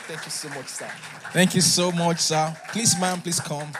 Thank 0.08 0.24
you 0.24 0.30
so 0.30 0.48
much, 0.48 0.68
sir. 0.68 0.90
Thank 1.32 1.54
you 1.54 1.60
so 1.60 1.92
much, 1.92 2.20
sir. 2.20 2.56
Please, 2.68 2.98
ma'am, 2.98 3.20
please 3.20 3.40
come. 3.40 3.70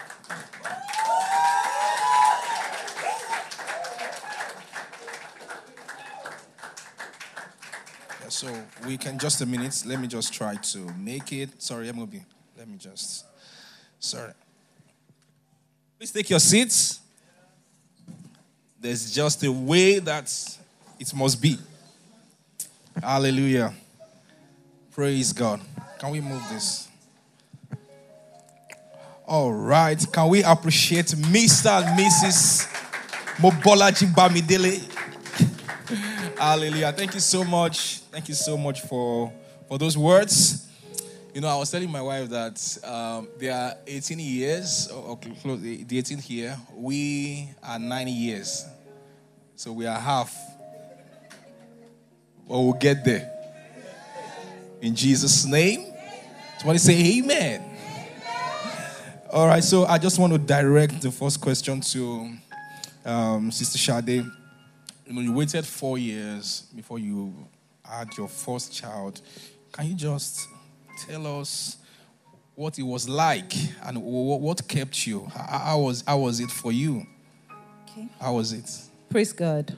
So 8.29 8.55
we 8.87 8.99
can 8.99 9.19
just 9.19 9.41
a 9.41 9.47
minute. 9.47 9.83
Let 9.87 9.99
me 9.99 10.07
just 10.07 10.35
try 10.35 10.57
to 10.57 10.79
make 10.99 11.33
it. 11.33 11.63
Sorry, 11.63 11.91
be. 11.91 12.23
Let 12.59 12.69
me 12.69 12.77
just. 12.77 13.25
Sorry. 13.99 14.33
Please 15.99 16.13
take 16.13 16.29
your 16.29 16.41
seats. 16.41 17.01
There's 18.79 19.15
just 19.15 19.43
a 19.45 19.51
way 19.51 19.99
that 19.99 20.31
it 21.01 21.15
must 21.15 21.41
be. 21.41 21.57
Hallelujah. 23.03 23.73
Praise 24.93 25.33
God. 25.33 25.61
Can 25.99 26.11
we 26.11 26.21
move 26.21 26.43
this? 26.49 26.89
All 29.27 29.53
right. 29.53 30.01
Can 30.13 30.29
we 30.29 30.43
appreciate 30.45 31.07
Mr. 31.07 31.83
and 31.83 31.99
Mrs. 31.99 32.67
Mobolaji 33.39 34.07
Bamidele? 34.15 34.81
Hallelujah. 36.39 36.93
Thank 36.93 37.15
you 37.15 37.21
so 37.21 37.43
much. 37.43 37.99
Thank 38.13 38.29
you 38.29 38.35
so 38.35 38.57
much 38.57 38.83
for, 38.83 39.33
for 39.67 39.77
those 39.77 39.99
words. 39.99 40.69
You 41.35 41.41
know, 41.41 41.49
I 41.49 41.57
was 41.57 41.71
telling 41.71 41.91
my 41.91 42.01
wife 42.01 42.29
that 42.31 42.79
um, 42.85 43.29
they 43.39 43.49
are 43.49 43.75
18 43.87 44.19
years, 44.21 44.89
or, 44.89 45.03
or 45.03 45.19
close, 45.19 45.61
the 45.61 45.85
18th 45.85 46.31
year. 46.31 46.57
We 46.75 47.51
are 47.63 47.79
90 47.79 48.11
years. 48.11 48.65
So 49.57 49.73
we 49.73 49.87
are 49.87 49.99
half. 49.99 50.35
But 52.49 52.59
we'll 52.61 52.73
get 52.75 53.05
there. 53.05 53.38
In 54.81 54.95
Jesus' 54.95 55.45
name. 55.45 55.93
Somebody 56.59 56.79
say 56.79 57.19
amen. 57.19 57.63
All 59.31 59.47
right, 59.47 59.63
so 59.63 59.85
I 59.85 59.99
just 59.99 60.19
want 60.19 60.33
to 60.33 60.39
direct 60.39 61.03
the 61.03 61.11
first 61.11 61.41
question 61.41 61.81
to 61.81 62.33
um, 63.05 63.51
Sister 63.51 63.77
Shade. 63.77 64.09
You 65.07 65.13
know, 65.13 65.21
you 65.21 65.33
waited 65.33 65.67
four 65.67 65.99
years 65.99 66.63
before 66.75 66.99
you 66.99 67.35
had 67.85 68.17
your 68.17 68.29
first 68.29 68.73
child. 68.73 69.21
Can 69.73 69.87
you 69.87 69.95
just 69.95 70.49
tell 71.07 71.41
us 71.41 71.77
what 72.55 72.79
it 72.79 72.83
was 72.83 73.09
like 73.09 73.53
and 73.85 74.03
what 74.03 74.67
kept 74.67 75.07
you? 75.07 75.27
How 75.35 75.79
was, 75.81 76.03
how 76.07 76.19
was 76.19 76.41
it 76.41 76.51
for 76.51 76.73
you? 76.73 77.07
Okay. 77.89 78.09
How 78.21 78.35
was 78.35 78.53
it? 78.53 78.71
Praise 79.09 79.33
God. 79.33 79.77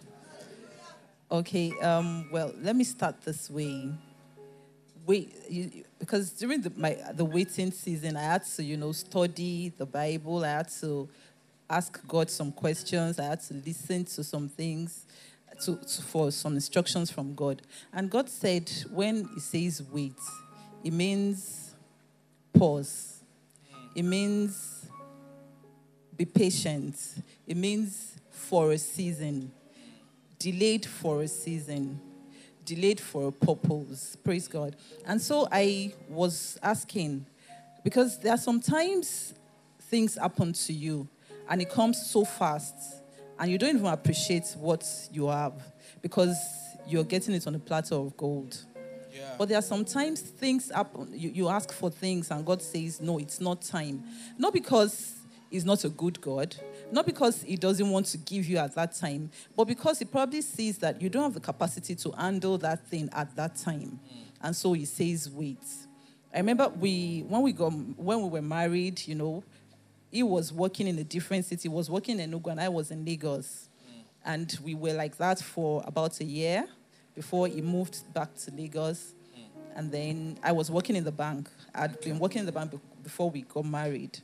Okay, 1.30 1.72
um, 1.80 2.28
well, 2.32 2.52
let 2.60 2.74
me 2.74 2.84
start 2.84 3.20
this 3.22 3.50
way. 3.50 3.90
Wait, 5.10 5.34
you, 5.48 5.82
because 5.98 6.30
during 6.30 6.60
the, 6.60 6.70
my, 6.76 6.96
the 7.14 7.24
waiting 7.24 7.72
season, 7.72 8.16
I 8.16 8.22
had 8.22 8.44
to, 8.44 8.62
you 8.62 8.76
know, 8.76 8.92
study 8.92 9.72
the 9.76 9.84
Bible. 9.84 10.44
I 10.44 10.50
had 10.50 10.68
to 10.82 11.08
ask 11.68 12.06
God 12.06 12.30
some 12.30 12.52
questions. 12.52 13.18
I 13.18 13.24
had 13.24 13.40
to 13.40 13.54
listen 13.54 14.04
to 14.04 14.22
some 14.22 14.48
things 14.48 15.06
to, 15.64 15.74
to, 15.74 16.02
for 16.02 16.30
some 16.30 16.54
instructions 16.54 17.10
from 17.10 17.34
God. 17.34 17.60
And 17.92 18.08
God 18.08 18.28
said, 18.28 18.70
when 18.88 19.28
He 19.34 19.40
says 19.40 19.82
wait, 19.82 20.14
it 20.84 20.92
means 20.92 21.74
pause. 22.52 23.24
It 23.96 24.04
means 24.04 24.86
be 26.16 26.24
patient. 26.24 26.96
It 27.48 27.56
means 27.56 28.14
for 28.30 28.70
a 28.70 28.78
season, 28.78 29.50
delayed 30.38 30.86
for 30.86 31.22
a 31.22 31.26
season, 31.26 32.00
delayed 32.74 33.00
for 33.00 33.28
a 33.28 33.32
purpose. 33.32 34.16
Praise 34.22 34.46
God. 34.46 34.76
And 35.04 35.20
so 35.20 35.48
I 35.50 35.92
was 36.08 36.56
asking, 36.62 37.26
because 37.82 38.20
there 38.20 38.32
are 38.32 38.38
sometimes 38.38 39.34
things 39.80 40.16
happen 40.16 40.52
to 40.52 40.72
you 40.72 41.08
and 41.48 41.60
it 41.60 41.68
comes 41.68 42.06
so 42.06 42.24
fast 42.24 42.74
and 43.40 43.50
you 43.50 43.58
don't 43.58 43.74
even 43.74 43.86
appreciate 43.86 44.54
what 44.56 44.86
you 45.10 45.26
have 45.26 45.54
because 46.00 46.36
you're 46.86 47.02
getting 47.04 47.34
it 47.34 47.44
on 47.48 47.56
a 47.56 47.58
platter 47.58 47.96
of 47.96 48.16
gold. 48.16 48.56
Yeah. 49.12 49.34
But 49.36 49.48
there 49.48 49.58
are 49.58 49.62
sometimes 49.62 50.20
things 50.20 50.70
happen, 50.70 51.08
you, 51.12 51.30
you 51.30 51.48
ask 51.48 51.72
for 51.72 51.90
things 51.90 52.30
and 52.30 52.46
God 52.46 52.62
says, 52.62 53.00
no, 53.00 53.18
it's 53.18 53.40
not 53.40 53.62
time. 53.62 54.04
Not 54.38 54.52
because 54.52 55.16
He's 55.50 55.64
not 55.64 55.84
a 55.84 55.88
good 55.88 56.20
God, 56.20 56.54
not 56.92 57.06
because 57.06 57.42
He 57.42 57.56
doesn't 57.56 57.88
want 57.88 58.06
to 58.06 58.18
give 58.18 58.46
you 58.46 58.58
at 58.58 58.74
that 58.74 58.94
time, 58.94 59.30
but 59.56 59.64
because 59.64 59.98
He 59.98 60.04
probably 60.04 60.42
sees 60.42 60.78
that 60.78 61.00
you 61.00 61.08
don't 61.08 61.22
have 61.22 61.34
the 61.34 61.40
capacity 61.40 61.94
to 61.96 62.10
handle 62.12 62.58
that 62.58 62.86
thing 62.86 63.08
at 63.12 63.34
that 63.36 63.56
time. 63.56 63.98
And 64.42 64.54
so 64.54 64.72
He 64.72 64.84
says, 64.84 65.30
wait. 65.30 65.62
I 66.32 66.38
remember 66.38 66.68
we 66.68 67.24
when 67.26 67.42
we 67.42 67.52
got 67.52 67.70
when 67.70 68.22
we 68.22 68.28
were 68.28 68.42
married, 68.42 69.02
you 69.06 69.16
know, 69.16 69.42
he 70.10 70.22
was 70.22 70.52
working 70.52 70.86
in 70.86 70.98
a 70.98 71.04
different 71.04 71.44
city. 71.44 71.62
He 71.62 71.68
was 71.68 71.90
working 71.90 72.18
in 72.20 72.30
Enugu 72.30 72.50
and 72.50 72.60
I 72.60 72.68
was 72.68 72.90
in 72.90 73.04
Lagos. 73.04 73.68
And 74.24 74.56
we 74.62 74.74
were 74.74 74.92
like 74.92 75.16
that 75.16 75.40
for 75.40 75.82
about 75.86 76.20
a 76.20 76.24
year 76.24 76.66
before 77.14 77.46
he 77.46 77.62
moved 77.62 78.12
back 78.12 78.34
to 78.36 78.50
Lagos. 78.50 79.14
And 79.74 79.90
then 79.90 80.38
I 80.42 80.52
was 80.52 80.70
working 80.70 80.96
in 80.96 81.04
the 81.04 81.12
bank. 81.12 81.48
I'd 81.74 82.00
been 82.00 82.18
working 82.18 82.40
in 82.40 82.46
the 82.46 82.52
bank 82.52 82.72
before 83.02 83.30
we 83.30 83.42
got 83.42 83.64
married. 83.64 84.18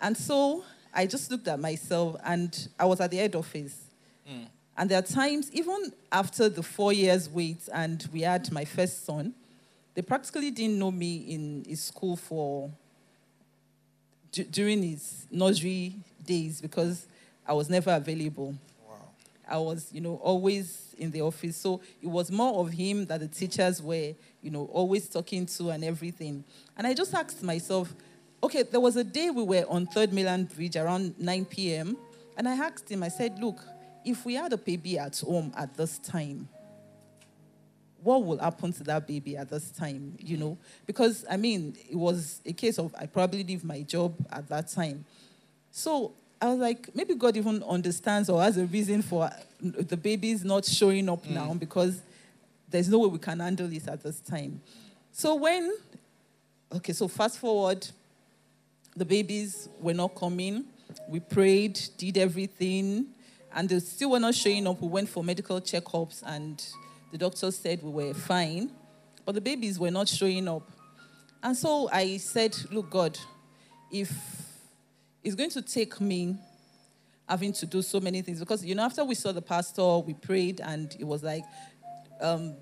And 0.00 0.16
so 0.16 0.62
I 0.96 1.06
just 1.06 1.30
looked 1.30 1.46
at 1.46 1.60
myself 1.60 2.16
and 2.24 2.68
I 2.80 2.86
was 2.86 3.00
at 3.00 3.10
the 3.10 3.18
head 3.18 3.34
office. 3.36 3.84
Hmm. 4.26 4.44
And 4.78 4.90
there 4.90 4.98
are 4.98 5.02
times, 5.02 5.52
even 5.52 5.92
after 6.10 6.48
the 6.48 6.62
four 6.62 6.92
years 6.92 7.28
wait 7.28 7.68
and 7.72 8.08
we 8.12 8.22
had 8.22 8.50
my 8.50 8.64
first 8.64 9.04
son, 9.04 9.34
they 9.94 10.02
practically 10.02 10.50
didn't 10.50 10.78
know 10.78 10.90
me 10.90 11.16
in 11.16 11.64
his 11.68 11.82
school 11.82 12.16
for 12.16 12.70
d- 14.32 14.44
during 14.44 14.82
his 14.82 15.26
nursery 15.30 15.96
days 16.24 16.62
because 16.62 17.06
I 17.46 17.52
was 17.52 17.68
never 17.68 17.92
available. 17.94 18.54
Wow. 18.88 18.94
I 19.48 19.58
was, 19.58 19.88
you 19.92 20.00
know, 20.00 20.16
always 20.22 20.94
in 20.98 21.10
the 21.10 21.20
office. 21.20 21.56
So 21.58 21.82
it 22.02 22.08
was 22.08 22.30
more 22.30 22.60
of 22.60 22.72
him 22.72 23.04
that 23.06 23.20
the 23.20 23.28
teachers 23.28 23.82
were, 23.82 24.14
you 24.42 24.50
know, 24.50 24.68
always 24.72 25.08
talking 25.08 25.44
to 25.46 25.70
and 25.70 25.84
everything. 25.84 26.42
And 26.76 26.86
I 26.86 26.94
just 26.94 27.14
asked 27.14 27.42
myself, 27.42 27.94
okay, 28.46 28.62
there 28.62 28.80
was 28.80 28.96
a 28.96 29.04
day 29.04 29.28
we 29.30 29.42
were 29.42 29.64
on 29.68 29.86
Third 29.86 30.12
Mainland 30.12 30.54
Bridge 30.54 30.76
around 30.76 31.18
9 31.18 31.44
p.m. 31.46 31.96
And 32.36 32.48
I 32.48 32.52
asked 32.52 32.88
him, 32.88 33.02
I 33.02 33.08
said, 33.08 33.38
look, 33.40 33.60
if 34.04 34.24
we 34.24 34.34
had 34.34 34.52
a 34.52 34.56
baby 34.56 34.98
at 34.98 35.18
home 35.18 35.52
at 35.56 35.76
this 35.76 35.98
time, 35.98 36.48
what 38.02 38.24
will 38.24 38.38
happen 38.38 38.72
to 38.74 38.84
that 38.84 39.08
baby 39.08 39.36
at 39.36 39.50
this 39.50 39.70
time, 39.70 40.14
you 40.20 40.36
know? 40.36 40.56
Because, 40.86 41.24
I 41.28 41.36
mean, 41.36 41.76
it 41.90 41.96
was 41.96 42.40
a 42.46 42.52
case 42.52 42.78
of 42.78 42.94
I 42.96 43.06
probably 43.06 43.42
leave 43.42 43.64
my 43.64 43.82
job 43.82 44.14
at 44.30 44.48
that 44.48 44.68
time. 44.68 45.04
So 45.72 46.12
I 46.40 46.46
was 46.46 46.58
like, 46.58 46.94
maybe 46.94 47.16
God 47.16 47.36
even 47.36 47.64
understands 47.64 48.28
or 48.28 48.40
has 48.40 48.58
a 48.58 48.66
reason 48.66 49.02
for 49.02 49.28
the 49.60 49.96
baby's 49.96 50.44
not 50.44 50.64
showing 50.64 51.08
up 51.08 51.24
mm. 51.24 51.30
now 51.30 51.52
because 51.54 52.00
there's 52.70 52.88
no 52.88 53.00
way 53.00 53.08
we 53.08 53.18
can 53.18 53.40
handle 53.40 53.66
this 53.66 53.88
at 53.88 54.04
this 54.04 54.20
time. 54.20 54.60
So 55.10 55.34
when, 55.34 55.76
okay, 56.72 56.92
so 56.92 57.08
fast 57.08 57.38
forward, 57.40 57.88
the 58.96 59.04
babies 59.04 59.68
were 59.80 59.94
not 59.94 60.14
coming. 60.14 60.64
We 61.08 61.20
prayed, 61.20 61.78
did 61.98 62.16
everything, 62.16 63.08
and 63.54 63.68
they 63.68 63.78
still 63.80 64.12
were 64.12 64.20
not 64.20 64.34
showing 64.34 64.66
up. 64.66 64.80
We 64.80 64.88
went 64.88 65.08
for 65.08 65.22
medical 65.22 65.60
checkups, 65.60 66.22
and 66.24 66.64
the 67.12 67.18
doctor 67.18 67.50
said 67.50 67.82
we 67.82 67.90
were 67.90 68.14
fine, 68.14 68.70
but 69.24 69.34
the 69.34 69.40
babies 69.40 69.78
were 69.78 69.90
not 69.90 70.08
showing 70.08 70.48
up. 70.48 70.70
And 71.42 71.56
so 71.56 71.88
I 71.92 72.16
said, 72.16 72.56
Look, 72.70 72.90
God, 72.90 73.18
if 73.90 74.10
it's 75.22 75.34
going 75.34 75.50
to 75.50 75.62
take 75.62 76.00
me 76.00 76.36
having 77.28 77.52
to 77.52 77.66
do 77.66 77.82
so 77.82 78.00
many 78.00 78.22
things, 78.22 78.40
because, 78.40 78.64
you 78.64 78.74
know, 78.74 78.84
after 78.84 79.04
we 79.04 79.14
saw 79.14 79.32
the 79.32 79.42
pastor, 79.42 79.98
we 79.98 80.14
prayed, 80.14 80.60
and 80.60 80.96
it 80.98 81.04
was 81.04 81.22
like, 81.22 81.44
um, 82.20 82.56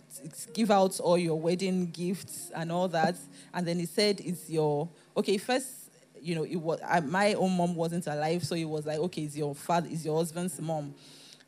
give 0.53 0.70
out 0.70 0.99
all 1.01 1.16
your 1.16 1.39
wedding 1.39 1.91
gifts 1.91 2.51
and 2.55 2.72
all 2.72 2.89
that. 2.89 3.14
And 3.53 3.66
then 3.66 3.78
he 3.78 3.87
said, 3.87 4.20
It's 4.20 4.51
your, 4.51 4.89
okay, 5.16 5.39
first, 5.39 5.84
you 6.25 6.35
know, 6.35 6.45
it 6.45 6.57
was, 6.57 6.81
I, 6.83 7.01
my 7.01 7.35
own 7.35 7.55
mom 7.55 7.75
wasn't 7.75 8.07
alive, 8.07 8.43
so 8.45 8.55
it 8.55 8.64
was 8.64 8.87
like, 8.87 8.99
okay, 8.99 9.25
is 9.25 9.37
your 9.37 9.55
father, 9.55 9.89
is 9.91 10.07
your 10.07 10.16
husband's 10.16 10.59
mom. 10.59 10.95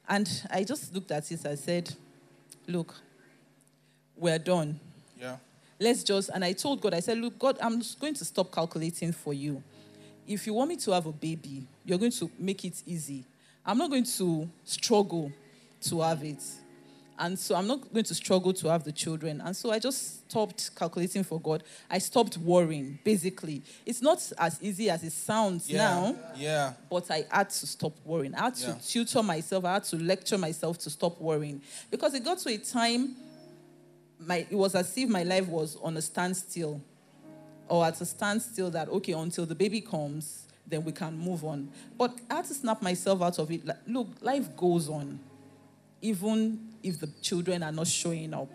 And 0.07 0.31
I 0.51 0.65
just 0.65 0.95
looked 0.95 1.11
at 1.11 1.31
it, 1.33 1.47
I 1.47 1.55
said, 1.55 1.93
Look, 2.69 2.95
we're 4.17 4.39
done. 4.39 4.79
Yeah. 5.19 5.37
Let's 5.81 6.03
just, 6.03 6.31
and 6.31 6.45
I 6.45 6.53
told 6.53 6.81
God, 6.81 6.95
I 6.95 7.01
said, 7.01 7.19
Look, 7.19 7.39
God, 7.39 7.57
I'm 7.61 7.79
just 7.79 7.99
going 7.99 8.15
to 8.15 8.25
stop 8.25 8.53
calculating 8.53 9.13
for 9.13 9.33
you. 9.33 9.63
If 10.27 10.47
you 10.47 10.53
want 10.55 10.69
me 10.69 10.77
to 10.77 10.91
have 10.93 11.07
a 11.07 11.13
baby, 11.13 11.67
you're 11.85 11.99
going 11.99 12.13
to 12.13 12.31
make 12.39 12.65
it 12.65 12.83
easy. 12.87 13.25
I'm 13.65 13.79
not 13.79 13.91
going 13.91 14.05
to 14.05 14.49
struggle 14.65 15.33
to 15.83 16.01
have 16.03 16.23
it. 16.23 16.43
And 17.19 17.39
so 17.39 17.55
I'm 17.55 17.67
not 17.67 17.93
going 17.93 18.05
to 18.05 18.15
struggle 18.15 18.53
to 18.53 18.69
have 18.69 18.85
the 18.85 18.93
children. 18.93 19.41
And 19.41 19.57
so 19.57 19.71
I 19.71 19.79
just 19.79 20.29
stopped 20.29 20.71
calculating 20.77 21.25
for 21.25 21.41
God. 21.41 21.63
I 21.91 21.99
stopped 21.99 22.37
worrying, 22.37 22.99
basically. 23.05 23.63
It's 23.87 24.03
not 24.03 24.21
as 24.39 24.63
easy 24.63 24.91
as 24.91 25.03
it 25.03 25.13
sounds 25.13 25.69
Yeah. 25.71 25.79
now, 25.79 26.17
Yeah. 26.37 26.73
but 26.91 27.11
I 27.11 27.25
had 27.31 27.49
to 27.51 27.67
stop 27.67 27.95
worrying. 28.05 28.35
I 28.35 28.43
had 28.45 28.55
to 28.57 28.67
Yeah. 28.69 28.79
tutor 28.87 29.23
myself. 29.23 29.65
I 29.65 29.75
had 29.75 29.85
to 29.85 29.97
lecture 29.97 30.37
myself 30.37 30.79
to 30.81 30.91
stop 30.91 31.19
worrying. 31.21 31.63
Because 31.91 32.13
it 32.15 32.23
got 32.25 32.39
to 32.41 32.51
a 32.51 32.59
time, 32.59 33.17
my, 34.19 34.47
it 34.51 34.57
was 34.57 34.75
as 34.75 34.97
if 34.97 35.09
my 35.09 35.23
life 35.23 35.49
was 35.49 35.77
on 35.83 35.97
a 35.97 36.03
standstill 36.03 36.81
or 37.69 37.85
at 37.87 38.01
a 38.01 38.05
standstill 38.07 38.71
that, 38.71 38.89
okay, 38.89 39.13
until 39.13 39.47
the 39.47 39.55
baby 39.55 39.81
comes, 39.81 40.43
then 40.67 40.85
we 40.85 40.93
can 40.93 41.17
move 41.19 41.45
on. 41.45 41.71
But 41.97 42.15
I 42.31 42.37
had 42.37 42.45
to 42.47 42.55
snap 42.55 42.83
myself 42.83 43.23
out 43.23 43.39
of 43.39 43.51
it. 43.51 43.63
Look, 43.87 44.09
life 44.21 44.55
goes 44.57 44.89
on, 44.89 45.19
even 46.03 46.75
if 46.87 47.01
the 47.01 47.09
children 47.21 47.63
are 47.63 47.73
not 47.73 47.89
showing 47.89 48.33
up. 48.33 48.49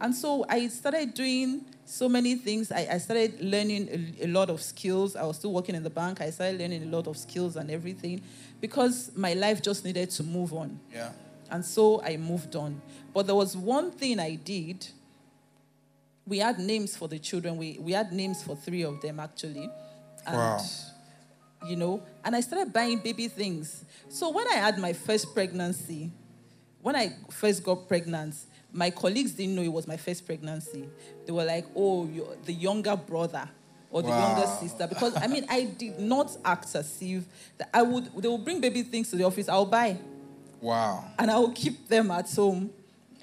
And 0.00 0.14
so 0.14 0.44
I 0.48 0.68
started 0.68 1.14
doing 1.14 1.64
so 1.84 2.08
many 2.08 2.36
things. 2.36 2.72
I, 2.72 2.88
I 2.92 2.98
started 2.98 3.40
learning 3.40 4.16
a, 4.20 4.24
a, 4.24 4.28
lot 4.28 4.50
of 4.50 4.62
skills. 4.62 5.16
I 5.16 5.24
was 5.24 5.36
still 5.36 5.52
working 5.52 5.74
in 5.74 5.82
the 5.82 5.90
bank. 5.90 6.20
I 6.20 6.30
started 6.30 6.60
learning 6.60 6.82
a 6.84 6.86
lot 6.86 7.06
of 7.06 7.16
skills 7.16 7.56
and 7.56 7.70
everything 7.70 8.22
because 8.60 9.10
my 9.16 9.34
life 9.34 9.62
just 9.62 9.84
needed 9.84 10.10
to 10.10 10.22
move 10.22 10.52
on. 10.52 10.78
Yeah. 10.92 11.12
And 11.50 11.64
so 11.64 12.02
I 12.02 12.16
moved 12.16 12.56
on. 12.56 12.80
But 13.12 13.26
there 13.26 13.34
was 13.34 13.56
one 13.56 13.90
thing 13.90 14.18
I 14.18 14.34
did. 14.36 14.86
We 16.26 16.38
had 16.38 16.58
names 16.58 16.96
for 16.96 17.06
the 17.06 17.18
children. 17.18 17.56
We, 17.56 17.78
we 17.80 17.92
had 17.92 18.12
names 18.12 18.42
for 18.42 18.56
three 18.56 18.82
of 18.82 19.00
them, 19.02 19.20
actually. 19.20 19.70
And, 20.26 20.36
wow. 20.36 20.60
You 21.66 21.76
know, 21.76 22.02
and 22.24 22.34
I 22.34 22.40
started 22.40 22.72
buying 22.72 22.98
baby 22.98 23.28
things. 23.28 23.84
So 24.08 24.30
when 24.30 24.46
I 24.48 24.54
had 24.54 24.78
my 24.78 24.92
first 24.92 25.34
pregnancy, 25.34 26.10
when 26.84 26.94
I 26.94 27.14
first 27.30 27.64
got 27.64 27.88
pregnant, 27.88 28.34
my 28.70 28.90
colleagues 28.90 29.32
didn't 29.32 29.54
know 29.54 29.62
it 29.62 29.72
was 29.72 29.88
my 29.88 29.96
first 29.96 30.26
pregnancy. 30.26 30.86
They 31.24 31.32
were 31.32 31.46
like, 31.46 31.64
oh, 31.74 32.06
you're 32.06 32.36
the 32.44 32.52
younger 32.52 32.94
brother 32.94 33.48
or 33.90 34.02
the 34.02 34.10
wow. 34.10 34.36
younger 34.36 34.46
sister. 34.60 34.86
Because, 34.86 35.16
I 35.16 35.26
mean, 35.26 35.46
I 35.48 35.64
did 35.64 35.98
not 35.98 36.36
act 36.44 36.74
as 36.74 36.98
if 37.00 37.24
I 37.72 37.80
would, 37.80 38.14
they 38.20 38.28
would 38.28 38.44
bring 38.44 38.60
baby 38.60 38.82
things 38.82 39.08
to 39.10 39.16
the 39.16 39.24
office, 39.24 39.48
I'll 39.48 39.64
buy. 39.64 39.96
Wow. 40.60 41.06
And 41.18 41.30
I 41.30 41.38
will 41.38 41.52
keep 41.52 41.88
them 41.88 42.10
at 42.10 42.30
home, 42.30 42.70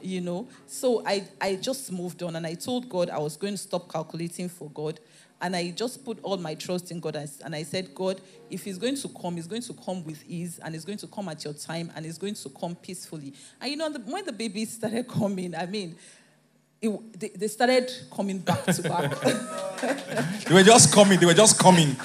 you 0.02 0.22
know. 0.22 0.48
So 0.66 1.06
I, 1.06 1.28
I 1.40 1.56
just 1.56 1.92
moved 1.92 2.24
on 2.24 2.36
and 2.36 2.48
I 2.48 2.56
told 2.56 2.90
God 2.90 3.12
I 3.12 3.20
was 3.20 3.38
going 3.38 3.54
to 3.54 3.60
stop 3.60 3.92
calculating 3.92 4.50
for 4.50 4.72
God. 4.72 5.00
And 5.42 5.56
I 5.56 5.72
just 5.72 6.06
put 6.06 6.20
all 6.22 6.38
my 6.38 6.54
trust 6.54 6.92
in 6.92 7.00
God. 7.00 7.16
And 7.44 7.56
I 7.56 7.64
said, 7.64 7.96
God, 7.96 8.22
if 8.50 8.64
He's 8.64 8.78
going 8.78 8.96
to 8.96 9.10
come, 9.10 9.36
He's 9.36 9.48
going 9.48 9.64
to 9.64 9.74
come 9.74 10.04
with 10.06 10.24
ease 10.28 10.60
and 10.64 10.76
He's 10.76 10.86
going 10.86 11.00
to 11.00 11.08
come 11.08 11.28
at 11.30 11.44
your 11.44 11.54
time 11.54 11.92
and 11.96 12.06
He's 12.06 12.20
going 12.20 12.36
to 12.36 12.50
come 12.50 12.76
peacefully. 12.76 13.34
And 13.60 13.72
you 13.72 13.78
know, 13.78 13.90
the, 13.90 14.00
when 14.00 14.24
the 14.24 14.32
babies 14.32 14.74
started 14.74 15.08
coming, 15.08 15.56
I 15.56 15.66
mean, 15.66 15.96
it, 16.82 17.20
they, 17.20 17.30
they, 17.30 17.48
started 17.48 17.92
coming 18.12 18.40
back 18.40 18.64
to 18.66 18.82
back. 18.84 19.20
they 20.46 20.54
were 20.54 20.64
just 20.64 20.94
coming. 20.94 21.20
They 21.20 21.26
were 21.26 21.34
just 21.34 21.60
coming. 21.60 21.96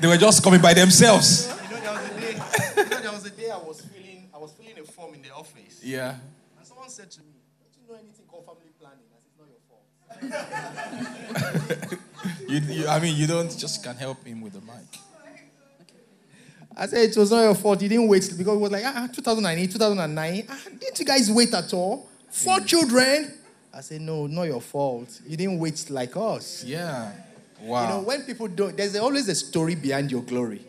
They 0.00 0.08
were 0.08 0.16
just 0.16 0.42
coming 0.42 0.60
by 0.60 0.74
themselves. 0.74 1.48
You 1.48 1.76
know, 1.76 1.80
there 1.80 1.92
was 1.92 2.04
a 2.10 2.20
day, 2.20 2.32
you 2.32 2.90
know, 2.90 3.00
there 3.00 3.12
was 3.12 3.26
a 3.26 3.30
day 3.30 3.50
I 3.50 3.58
was 3.58 3.80
filling, 3.80 4.28
I 4.34 4.38
was 4.38 4.52
filling 4.52 4.78
a 4.78 4.84
form 4.84 5.14
in 5.14 5.22
the 5.22 5.30
office. 5.34 5.80
Yeah. 5.82 6.16
And 6.58 6.66
someone 6.66 6.88
said 6.90 7.10
to 7.12 7.20
me, 7.20 7.34
"Don't 7.58 7.74
you 7.74 7.92
know 7.92 7.98
anything 7.98 8.26
called 8.26 8.46
family 8.46 8.70
planning?" 8.78 9.06
I 9.10 9.18
said, 9.18 9.26
"It's 9.30 9.38
not 9.38 9.48
your 9.48 9.62
fault." 9.68 9.82
you, 12.48 12.60
you, 12.60 12.86
I 12.86 13.00
mean, 13.00 13.16
you 13.16 13.26
don't 13.26 13.56
just 13.56 13.82
can 13.82 13.96
help 13.96 14.24
him 14.24 14.40
with 14.40 14.54
the 14.54 14.60
mic. 14.60 15.00
I 16.76 16.86
said 16.86 17.10
it 17.10 17.16
was 17.16 17.30
not 17.30 17.42
your 17.42 17.54
fault. 17.54 17.80
You 17.82 17.88
didn't 17.88 18.08
wait 18.08 18.22
because 18.36 18.56
it 18.56 18.60
was 18.60 18.70
like 18.70 18.84
ah, 18.84 19.08
2008, 19.12 19.70
2009. 19.70 20.44
Ah, 20.48 20.58
didn't 20.78 20.98
you 20.98 21.04
guys 21.04 21.30
wait 21.30 21.52
at 21.54 21.72
all? 21.72 22.08
Four 22.30 22.58
mm. 22.58 22.66
children. 22.66 23.34
I 23.72 23.80
said 23.80 24.00
no, 24.00 24.26
not 24.26 24.44
your 24.44 24.60
fault. 24.60 25.20
You 25.26 25.36
didn't 25.36 25.58
wait 25.58 25.88
like 25.90 26.16
us. 26.16 26.64
Yeah. 26.64 27.12
Wow. 27.60 27.82
You 27.82 27.88
know 27.88 28.00
when 28.00 28.22
people 28.22 28.48
don't, 28.48 28.76
there's 28.76 28.96
always 28.96 29.28
a 29.28 29.34
story 29.34 29.74
behind 29.74 30.10
your 30.10 30.22
glory. 30.22 30.62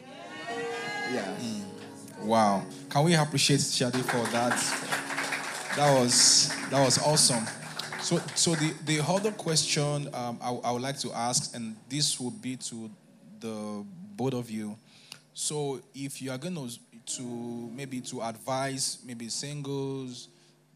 Yeah. 1.12 1.36
Mm. 1.40 2.26
Wow. 2.26 2.64
Can 2.90 3.04
we 3.04 3.16
appreciate 3.16 3.62
Shade 3.62 3.96
for 3.96 4.24
that? 4.32 4.58
That 5.76 6.00
was 6.00 6.54
that 6.70 6.84
was 6.84 6.98
awesome. 7.00 7.46
So, 8.06 8.22
so 8.36 8.54
the, 8.54 8.72
the 8.86 9.04
other 9.04 9.32
question 9.32 10.14
um, 10.14 10.38
I, 10.40 10.52
I 10.64 10.72
would 10.72 10.84
like 10.84 11.00
to 11.00 11.12
ask, 11.12 11.56
and 11.56 11.76
this 11.90 12.20
would 12.20 12.40
be 12.40 12.56
to 12.58 12.92
the 13.40 13.84
both 14.16 14.36
of 14.36 14.52
you. 14.52 14.78
So, 15.34 15.82
if 15.96 16.22
you 16.22 16.30
are 16.30 16.38
going 16.38 16.54
to, 16.54 16.70
to 17.18 17.24
maybe 17.76 18.02
to 18.02 18.22
advise 18.22 19.00
maybe 19.04 19.28
singles, 19.30 20.28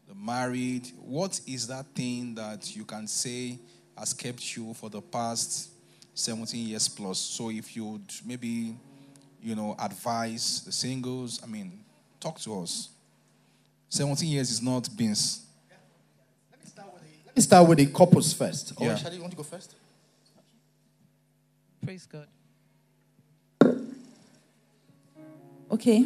the 0.08 0.14
married, 0.16 0.88
what 1.04 1.40
is 1.46 1.68
that 1.68 1.86
thing 1.94 2.34
that 2.34 2.74
you 2.74 2.84
can 2.84 3.06
say 3.06 3.60
has 3.96 4.12
kept 4.12 4.56
you 4.56 4.74
for 4.74 4.90
the 4.90 5.00
past 5.00 5.70
17 6.14 6.66
years 6.66 6.88
plus? 6.88 7.20
So, 7.20 7.48
if 7.52 7.76
you'd 7.76 8.12
maybe, 8.26 8.74
you 9.40 9.54
know, 9.54 9.76
advise 9.78 10.64
the 10.64 10.72
singles, 10.72 11.40
I 11.44 11.46
mean, 11.46 11.78
talk 12.18 12.40
to 12.40 12.60
us. 12.60 12.88
17 13.88 14.28
years 14.28 14.50
is 14.50 14.60
not 14.60 14.88
beans. 14.96 15.46
Let 17.40 17.44
me 17.44 17.46
start 17.46 17.68
with 17.70 17.78
the 17.78 17.86
couples 17.86 18.34
first. 18.34 18.74
Yeah. 18.78 18.92
Oh, 18.92 18.96
Shade, 18.96 19.14
you 19.14 19.20
want 19.22 19.30
to 19.30 19.36
go 19.38 19.42
first? 19.42 19.74
Praise 21.82 22.06
God. 22.06 22.26
Okay. 25.70 26.04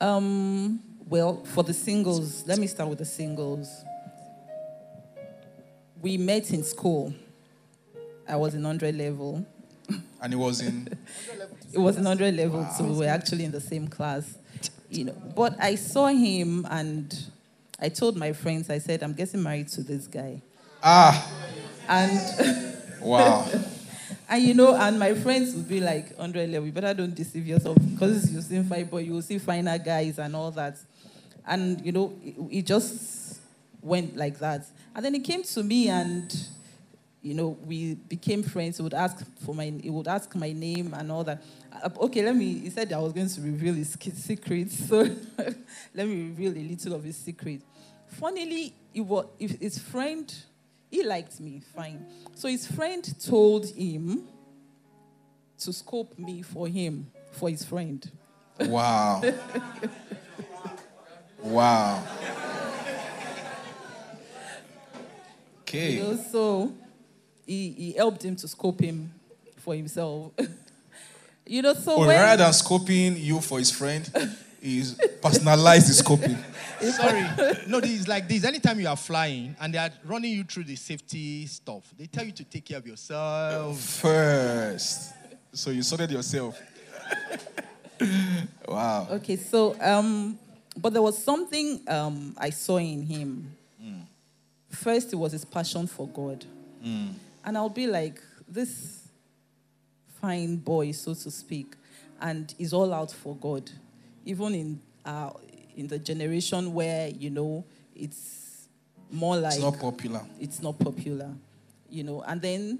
Um, 0.00 0.80
well, 1.08 1.44
for 1.44 1.62
the 1.62 1.72
singles, 1.72 2.44
let 2.48 2.58
me 2.58 2.66
start 2.66 2.90
with 2.90 2.98
the 2.98 3.04
singles. 3.04 3.84
We 6.02 6.16
met 6.16 6.50
in 6.50 6.64
school. 6.64 7.14
I 8.28 8.34
was 8.34 8.54
in 8.54 8.64
100 8.64 8.96
level. 8.96 9.46
And 10.20 10.32
it 10.32 10.36
was 10.36 10.60
in? 10.60 10.88
it 11.72 11.78
was 11.78 11.98
in 11.98 12.02
100 12.02 12.34
level, 12.34 12.62
wow. 12.62 12.72
so 12.76 12.82
we 12.82 12.96
were 12.96 13.06
actually 13.06 13.44
in 13.44 13.52
the 13.52 13.60
same 13.60 13.86
class. 13.86 14.38
You 14.90 15.04
know, 15.04 15.22
but 15.36 15.54
I 15.60 15.76
saw 15.76 16.08
him 16.08 16.66
and 16.68 17.16
I 17.78 17.90
told 17.90 18.16
my 18.16 18.32
friends, 18.32 18.70
I 18.70 18.78
said, 18.78 19.04
I'm 19.04 19.12
getting 19.12 19.40
married 19.40 19.68
to 19.68 19.84
this 19.84 20.08
guy. 20.08 20.42
Ah. 20.86 21.30
And 21.88 22.76
wow. 23.00 23.48
and 24.28 24.42
you 24.42 24.52
know, 24.52 24.76
and 24.76 24.98
my 24.98 25.14
friends 25.14 25.54
would 25.54 25.66
be 25.66 25.80
like, 25.80 26.12
Andre, 26.18 26.46
you 26.46 26.72
better 26.72 26.92
don't 26.92 27.14
deceive 27.14 27.46
yourself 27.46 27.78
because 27.92 28.30
you 28.30 28.42
see 28.42 28.62
fight 28.62 28.90
boy, 28.90 28.98
you 28.98 29.14
will 29.14 29.22
see 29.22 29.38
finer 29.38 29.78
guys 29.78 30.18
and 30.18 30.36
all 30.36 30.50
that. 30.50 30.76
And 31.46 31.84
you 31.84 31.92
know, 31.92 32.12
it, 32.22 32.34
it 32.50 32.66
just 32.66 33.40
went 33.80 34.14
like 34.14 34.38
that. 34.40 34.66
And 34.94 35.02
then 35.02 35.14
he 35.14 35.20
came 35.20 35.42
to 35.42 35.62
me 35.62 35.88
and 35.88 36.34
you 37.22 37.32
know, 37.32 37.56
we 37.64 37.94
became 37.94 38.42
friends. 38.42 38.76
He 38.76 38.82
would 38.82 38.92
ask 38.92 39.24
for 39.40 39.54
my, 39.54 39.72
he 39.82 39.88
would 39.88 40.06
ask 40.06 40.34
my 40.34 40.52
name 40.52 40.92
and 40.92 41.10
all 41.10 41.24
that. 41.24 41.42
Uh, 41.82 41.88
okay, 42.00 42.22
let 42.22 42.36
me. 42.36 42.58
He 42.58 42.68
said 42.68 42.92
I 42.92 42.98
was 42.98 43.14
going 43.14 43.28
to 43.28 43.40
reveal 43.40 43.72
his 43.72 43.96
secrets, 44.16 44.86
so 44.88 44.98
let 45.94 46.06
me 46.06 46.28
reveal 46.28 46.52
a 46.52 46.60
little 46.60 46.92
of 46.92 47.04
his 47.04 47.16
secret. 47.16 47.62
Funnily, 48.06 48.74
it 48.92 49.00
was, 49.00 49.26
his 49.38 49.78
friend 49.78 50.32
he 50.94 51.02
liked 51.02 51.40
me, 51.40 51.60
fine. 51.74 52.06
So 52.34 52.46
his 52.46 52.66
friend 52.68 53.02
told 53.20 53.66
him 53.66 54.28
to 55.58 55.72
scope 55.72 56.16
me 56.16 56.42
for 56.42 56.68
him, 56.68 57.10
for 57.32 57.50
his 57.50 57.64
friend. 57.64 58.08
Wow. 58.60 59.20
wow. 61.40 62.02
Okay. 65.62 65.94
You 65.94 66.02
know, 66.02 66.16
so 66.30 66.72
he, 67.44 67.70
he 67.72 67.92
helped 67.94 68.24
him 68.24 68.36
to 68.36 68.46
scope 68.46 68.80
him 68.80 69.12
for 69.56 69.74
himself. 69.74 70.30
you 71.46 71.60
know, 71.60 71.74
so 71.74 71.98
well, 71.98 72.06
when, 72.06 72.20
rather 72.20 72.44
than 72.44 72.52
scoping 72.52 73.20
you 73.20 73.40
for 73.40 73.58
his 73.58 73.72
friend, 73.72 74.08
he's 74.64 74.94
personalized 75.20 75.88
his 75.88 76.00
scoping. 76.00 76.38
Sorry. 76.80 77.22
No, 77.68 77.78
it's 77.78 78.08
like 78.08 78.28
this. 78.28 78.44
Anytime 78.44 78.80
you 78.80 78.88
are 78.88 78.96
flying 78.96 79.54
and 79.60 79.72
they 79.72 79.78
are 79.78 79.90
running 80.04 80.32
you 80.32 80.44
through 80.44 80.64
the 80.64 80.76
safety 80.76 81.46
stuff, 81.46 81.92
they 81.96 82.06
tell 82.06 82.24
you 82.24 82.32
to 82.32 82.44
take 82.44 82.64
care 82.64 82.78
of 82.78 82.86
yourself 82.86 83.78
first. 83.78 85.12
So 85.52 85.70
you 85.70 85.82
sorted 85.82 86.10
yourself. 86.10 86.60
wow. 88.68 89.06
Okay, 89.12 89.36
so 89.36 89.76
um, 89.80 90.38
but 90.76 90.92
there 90.92 91.02
was 91.02 91.22
something 91.22 91.80
um 91.86 92.34
I 92.38 92.50
saw 92.50 92.78
in 92.78 93.02
him. 93.02 93.56
Mm. 93.82 94.02
First, 94.70 95.12
it 95.12 95.16
was 95.16 95.32
his 95.32 95.44
passion 95.44 95.86
for 95.86 96.08
God, 96.08 96.44
mm. 96.84 97.12
and 97.44 97.56
I'll 97.56 97.68
be 97.68 97.86
like 97.86 98.20
this 98.48 99.08
fine 100.20 100.56
boy, 100.56 100.90
so 100.92 101.14
to 101.14 101.30
speak, 101.30 101.74
and 102.20 102.52
he's 102.58 102.72
all 102.72 102.92
out 102.92 103.12
for 103.12 103.36
God, 103.36 103.70
even 104.24 104.54
in 104.54 104.80
uh, 105.04 105.30
in 105.76 105.86
the 105.86 105.98
generation 105.98 106.72
where 106.72 107.08
you 107.08 107.30
know 107.30 107.64
it's 107.94 108.68
more 109.10 109.36
like 109.36 109.54
it's 109.54 109.62
not 109.62 109.78
popular. 109.78 110.22
It's 110.40 110.62
not 110.62 110.78
popular, 110.78 111.30
you 111.88 112.02
know. 112.04 112.22
And 112.26 112.40
then 112.40 112.78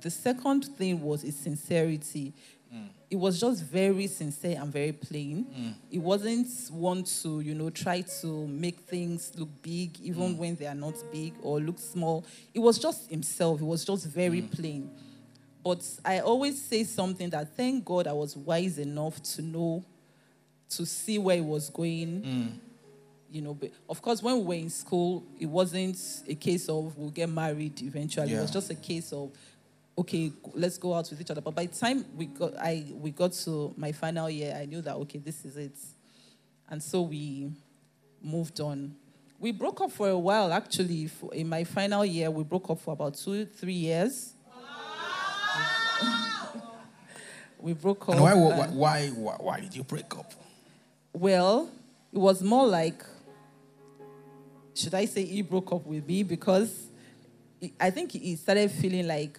the 0.00 0.10
second 0.10 0.64
thing 0.76 1.00
was 1.00 1.22
his 1.22 1.36
sincerity. 1.36 2.32
Mm. 2.72 2.88
It 3.10 3.16
was 3.16 3.40
just 3.40 3.64
very 3.64 4.06
sincere 4.06 4.58
and 4.60 4.72
very 4.72 4.92
plain. 4.92 5.44
Mm. 5.44 5.74
It 5.90 5.98
wasn't 5.98 6.46
one 6.70 7.02
to, 7.22 7.40
you 7.40 7.54
know, 7.54 7.68
try 7.70 8.02
to 8.20 8.46
make 8.46 8.78
things 8.80 9.32
look 9.36 9.48
big, 9.62 9.98
even 10.00 10.34
mm. 10.34 10.36
when 10.36 10.54
they 10.54 10.66
are 10.66 10.74
not 10.74 10.94
big 11.10 11.34
or 11.42 11.58
look 11.60 11.78
small. 11.80 12.24
It 12.54 12.60
was 12.60 12.78
just 12.78 13.10
himself. 13.10 13.60
It 13.60 13.64
was 13.64 13.84
just 13.84 14.06
very 14.06 14.42
mm. 14.42 14.50
plain. 14.52 14.90
But 15.64 15.84
I 16.04 16.20
always 16.20 16.60
say 16.62 16.84
something 16.84 17.28
that 17.30 17.56
thank 17.56 17.84
God 17.84 18.06
I 18.06 18.12
was 18.12 18.36
wise 18.36 18.78
enough 18.78 19.20
to 19.34 19.42
know 19.42 19.84
to 20.70 20.86
see 20.86 21.18
where 21.18 21.36
it 21.36 21.44
was 21.44 21.70
going. 21.70 22.22
Mm. 22.22 22.48
You 23.32 23.42
know, 23.42 23.54
but 23.54 23.70
of 23.88 24.02
course, 24.02 24.22
when 24.22 24.38
we 24.38 24.42
were 24.44 24.54
in 24.54 24.70
school, 24.70 25.24
it 25.38 25.46
wasn't 25.46 25.96
a 26.28 26.34
case 26.34 26.68
of 26.68 26.96
we'll 26.96 27.10
get 27.10 27.28
married 27.28 27.80
eventually. 27.82 28.32
Yeah. 28.32 28.38
It 28.38 28.42
was 28.42 28.50
just 28.50 28.70
a 28.70 28.74
case 28.74 29.12
of 29.12 29.30
okay, 29.96 30.32
let's 30.54 30.78
go 30.78 30.94
out 30.94 31.08
with 31.10 31.20
each 31.20 31.30
other. 31.30 31.40
But 31.40 31.54
by 31.54 31.66
the 31.66 31.76
time 31.76 32.04
we 32.16 32.26
got, 32.26 32.56
I 32.56 32.86
we 32.92 33.10
got 33.12 33.32
to 33.44 33.72
my 33.76 33.92
final 33.92 34.28
year, 34.28 34.56
I 34.60 34.66
knew 34.66 34.80
that 34.82 34.96
okay, 34.96 35.18
this 35.18 35.44
is 35.44 35.56
it, 35.56 35.78
and 36.68 36.82
so 36.82 37.02
we 37.02 37.50
moved 38.22 38.60
on. 38.60 38.96
We 39.38 39.52
broke 39.52 39.80
up 39.80 39.92
for 39.92 40.08
a 40.08 40.18
while, 40.18 40.52
actually. 40.52 41.06
For- 41.06 41.32
In 41.34 41.48
my 41.48 41.64
final 41.64 42.04
year, 42.04 42.30
we 42.30 42.44
broke 42.44 42.68
up 42.68 42.78
for 42.80 42.92
about 42.92 43.14
two, 43.14 43.46
three 43.46 43.72
years. 43.72 44.34
we 47.58 47.72
broke 47.72 48.06
up. 48.08 48.16
And 48.16 48.22
why, 48.22 48.34
why, 48.34 48.66
why, 48.68 49.08
why, 49.08 49.34
why 49.38 49.60
did 49.60 49.74
you 49.74 49.82
break 49.84 50.14
up? 50.18 50.32
Well, 51.12 51.68
it 52.12 52.18
was 52.18 52.42
more 52.42 52.66
like, 52.66 53.04
should 54.74 54.94
I 54.94 55.04
say 55.04 55.24
he 55.24 55.42
broke 55.42 55.72
up 55.72 55.86
with 55.86 56.06
me? 56.06 56.22
Because 56.22 56.88
I 57.78 57.90
think 57.90 58.12
he 58.12 58.36
started 58.36 58.70
feeling 58.70 59.06
like, 59.06 59.38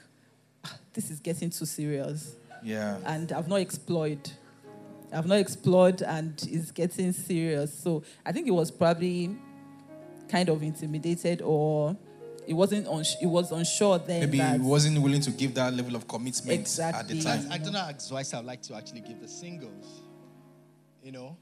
"Ah, 0.65 0.77
this 0.93 1.09
is 1.09 1.19
getting 1.19 1.49
too 1.49 1.65
serious. 1.65 2.35
Yeah. 2.63 2.99
And 3.05 3.31
I've 3.31 3.47
not 3.47 3.59
explored. 3.61 4.29
I've 5.11 5.25
not 5.25 5.39
explored 5.39 6.01
and 6.03 6.33
it's 6.49 6.71
getting 6.71 7.11
serious. 7.13 7.73
So 7.77 8.03
I 8.25 8.31
think 8.31 8.47
it 8.47 8.51
was 8.51 8.69
probably 8.71 9.35
kind 10.29 10.47
of 10.49 10.61
intimidated 10.63 11.41
or 11.41 11.97
it 12.47 12.53
wasn't 12.53 12.87
uns- 12.87 13.17
it 13.21 13.25
was 13.25 13.51
unsure 13.51 13.97
then 13.99 14.21
Maybe 14.21 14.37
that 14.37 14.61
he 14.61 14.65
wasn't 14.65 15.01
willing 15.01 15.21
to 15.21 15.31
give 15.31 15.53
that 15.55 15.73
level 15.73 15.95
of 15.95 16.07
commitment 16.07 16.49
at 16.51 16.59
Exactly. 16.59 17.17
the 17.17 17.23
time. 17.23 17.47
I 17.51 17.57
don't 17.57 17.73
know 17.73 17.85
advice 17.85 18.33
I'd 18.33 18.45
like 18.45 18.61
to 18.63 18.75
actually 18.75 19.01
give 19.01 19.19
the 19.19 19.27
singles. 19.27 20.01
You 21.03 21.11
know, 21.11 21.35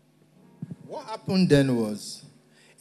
what 0.90 1.06
happened 1.06 1.48
then 1.48 1.76
was 1.76 2.26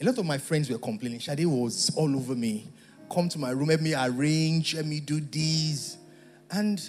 a 0.01 0.03
lot 0.03 0.17
of 0.17 0.25
my 0.25 0.39
friends 0.39 0.67
were 0.69 0.79
complaining. 0.79 1.19
Shade 1.19 1.45
was 1.45 1.91
all 1.95 2.15
over 2.15 2.35
me. 2.35 2.67
Come 3.13 3.29
to 3.29 3.39
my 3.39 3.51
room, 3.51 3.67
let 3.67 3.81
me 3.81 3.93
arrange, 3.93 4.75
let 4.75 4.85
me 4.85 4.99
do 4.99 5.19
this. 5.19 5.97
And 6.49 6.81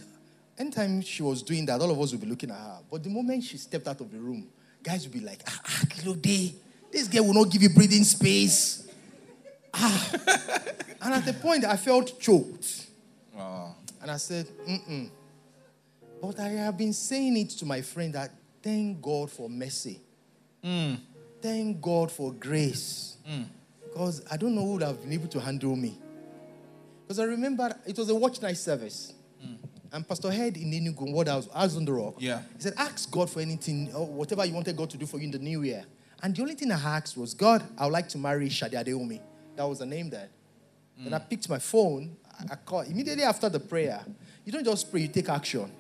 anytime 0.59 1.03
she 1.03 1.23
was 1.23 1.43
doing 1.43 1.67
that, 1.67 1.81
all 1.81 1.91
of 1.91 2.01
us 2.01 2.13
would 2.13 2.23
be 2.23 2.27
looking 2.27 2.51
at 2.51 2.57
her. 2.57 2.79
But 2.91 3.03
the 3.03 3.11
moment 3.11 3.45
she 3.45 3.59
stepped 3.59 3.87
out 3.87 4.01
of 4.01 4.11
the 4.11 4.19
room, 4.19 4.49
guys 4.83 5.03
would 5.03 5.13
be 5.13 5.21
like, 5.21 5.43
ah, 5.47 5.61
ah 5.65 5.83
Kilode, 5.89 6.55
this 6.91 7.07
girl 7.09 7.27
will 7.27 7.35
not 7.35 7.51
give 7.51 7.63
you 7.63 7.69
breathing 7.71 8.05
space. 8.05 8.89
Ah. 9.75 10.11
and 11.03 11.15
at 11.15 11.27
the 11.27 11.35
point, 11.35 11.65
I 11.65 11.77
felt 11.77 12.19
choked. 12.19 12.87
And 14.03 14.11
I 14.11 14.17
said, 14.17 14.47
mm-mm. 14.67 15.11
But 16.23 16.41
I 16.41 16.49
have 16.49 16.79
been 16.79 16.95
saying 16.95 17.37
it 17.37 17.51
to 17.51 17.67
my 17.67 17.83
friend 17.83 18.15
that 18.15 18.31
thank 18.63 19.03
God 19.03 19.31
for 19.31 19.51
mercy. 19.51 20.01
Mm. 20.65 20.99
Thank 21.41 21.81
God 21.81 22.11
for 22.11 22.33
grace. 22.33 23.17
Mm. 23.29 23.47
Because 23.83 24.23
I 24.31 24.37
don't 24.37 24.55
know 24.55 24.63
who 24.63 24.73
would 24.75 24.83
have 24.83 25.01
been 25.01 25.13
able 25.13 25.29
to 25.29 25.41
handle 25.41 25.75
me. 25.75 25.99
Because 27.03 27.19
I 27.19 27.25
remember 27.25 27.75
it 27.87 27.97
was 27.99 28.09
a 28.09 28.15
watch 28.15 28.41
night 28.41 28.57
service. 28.57 29.15
Mm. 29.45 29.57
And 29.93 30.07
Pastor 30.07 30.31
Head 30.31 30.57
in 30.57 30.71
Enugu, 30.71 31.13
what 31.13 31.27
else? 31.27 31.49
I 31.53 31.65
was 31.65 31.77
on 31.77 31.85
the 31.85 31.93
rock. 31.93 32.15
Yeah. 32.19 32.43
He 32.57 32.63
said, 32.63 32.75
ask 32.77 33.11
God 33.11 33.29
for 33.29 33.41
anything, 33.41 33.93
or 33.95 34.07
whatever 34.07 34.45
you 34.45 34.55
wanted 34.55 34.77
God 34.77 34.91
to 34.91 34.97
do 34.97 35.07
for 35.07 35.19
you 35.19 35.25
in 35.25 35.31
the 35.33 35.39
new 35.39 35.63
year. 35.63 35.85
And 36.23 36.37
the 36.37 36.43
only 36.43 36.55
thing 36.55 36.71
I 36.71 36.97
asked 36.97 37.17
was, 37.17 37.35
God, 37.35 37.65
I 37.77 37.87
would 37.87 37.93
like 37.93 38.09
to 38.11 38.19
marry 38.19 38.49
Shade 38.49 38.73
Adeomi. 38.73 39.21
That 39.57 39.65
was 39.65 39.79
the 39.81 39.87
name 39.87 40.11
then. 40.11 40.29
Then 40.99 41.15
I 41.15 41.19
picked 41.19 41.49
my 41.49 41.59
phone. 41.59 42.17
I, 42.39 42.53
I 42.53 42.57
called 42.57 42.87
immediately 42.87 43.25
after 43.25 43.49
the 43.49 43.59
prayer. 43.59 44.05
You 44.45 44.53
don't 44.53 44.65
just 44.65 44.91
pray, 44.91 45.01
you 45.01 45.09
take 45.09 45.29
action. 45.29 45.73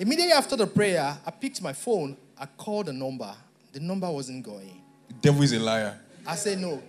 Immediately 0.00 0.32
after 0.32 0.56
the 0.56 0.66
prayer, 0.66 1.16
I 1.26 1.30
picked 1.30 1.60
my 1.60 1.72
phone. 1.72 2.16
I 2.40 2.46
called 2.46 2.86
the 2.86 2.92
number. 2.92 3.34
The 3.72 3.80
number 3.80 4.10
wasn't 4.10 4.44
going. 4.44 4.80
The 5.08 5.14
devil 5.14 5.42
is 5.42 5.52
a 5.52 5.58
liar. 5.58 5.98
I 6.26 6.36
said 6.36 6.58
no. 6.58 6.82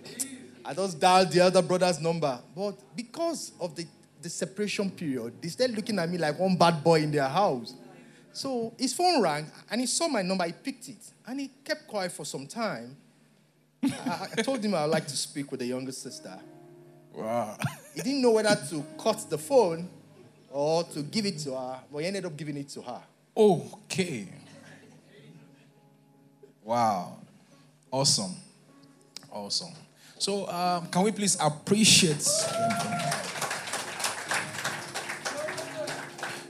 I 0.64 0.74
just 0.74 1.00
dialed 1.00 1.30
the 1.30 1.40
other 1.40 1.62
brother's 1.62 2.00
number. 2.00 2.38
But 2.54 2.78
because 2.94 3.52
of 3.60 3.74
the, 3.74 3.86
the 4.20 4.28
separation 4.28 4.90
period, 4.90 5.32
they 5.40 5.48
started 5.48 5.76
looking 5.76 5.98
at 5.98 6.08
me 6.08 6.18
like 6.18 6.38
one 6.38 6.56
bad 6.56 6.84
boy 6.84 7.02
in 7.02 7.10
their 7.10 7.28
house. 7.28 7.74
So 8.32 8.72
his 8.78 8.92
phone 8.92 9.20
rang 9.20 9.46
and 9.70 9.80
he 9.80 9.86
saw 9.86 10.06
my 10.08 10.22
number. 10.22 10.44
He 10.44 10.52
picked 10.52 10.88
it 10.88 11.12
and 11.26 11.40
he 11.40 11.48
kept 11.64 11.86
quiet 11.86 12.12
for 12.12 12.24
some 12.24 12.46
time. 12.46 12.96
I, 13.82 14.28
I 14.36 14.42
told 14.42 14.62
him 14.62 14.74
I 14.74 14.82
would 14.82 14.92
like 14.92 15.06
to 15.06 15.16
speak 15.16 15.50
with 15.50 15.60
the 15.60 15.66
younger 15.66 15.92
sister. 15.92 16.38
Wow. 17.12 17.56
He 17.94 18.02
didn't 18.02 18.22
know 18.22 18.30
whether 18.32 18.54
to 18.70 18.84
cut 18.98 19.26
the 19.28 19.38
phone 19.38 19.88
or 20.50 20.84
to 20.84 21.02
give 21.02 21.26
it 21.26 21.38
to 21.40 21.56
her, 21.56 21.80
but 21.90 21.98
he 21.98 22.06
ended 22.06 22.24
up 22.24 22.36
giving 22.36 22.56
it 22.56 22.68
to 22.68 22.82
her. 22.82 23.02
Okay. 23.36 24.28
Wow. 26.64 27.16
Awesome. 27.90 28.34
Awesome. 29.32 29.72
So, 30.18 30.48
um, 30.48 30.86
can 30.88 31.02
we 31.02 31.12
please 31.12 31.36
appreciate? 31.40 32.20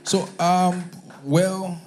So, 0.03 0.27
um, 0.39 0.83
well, 1.23 1.79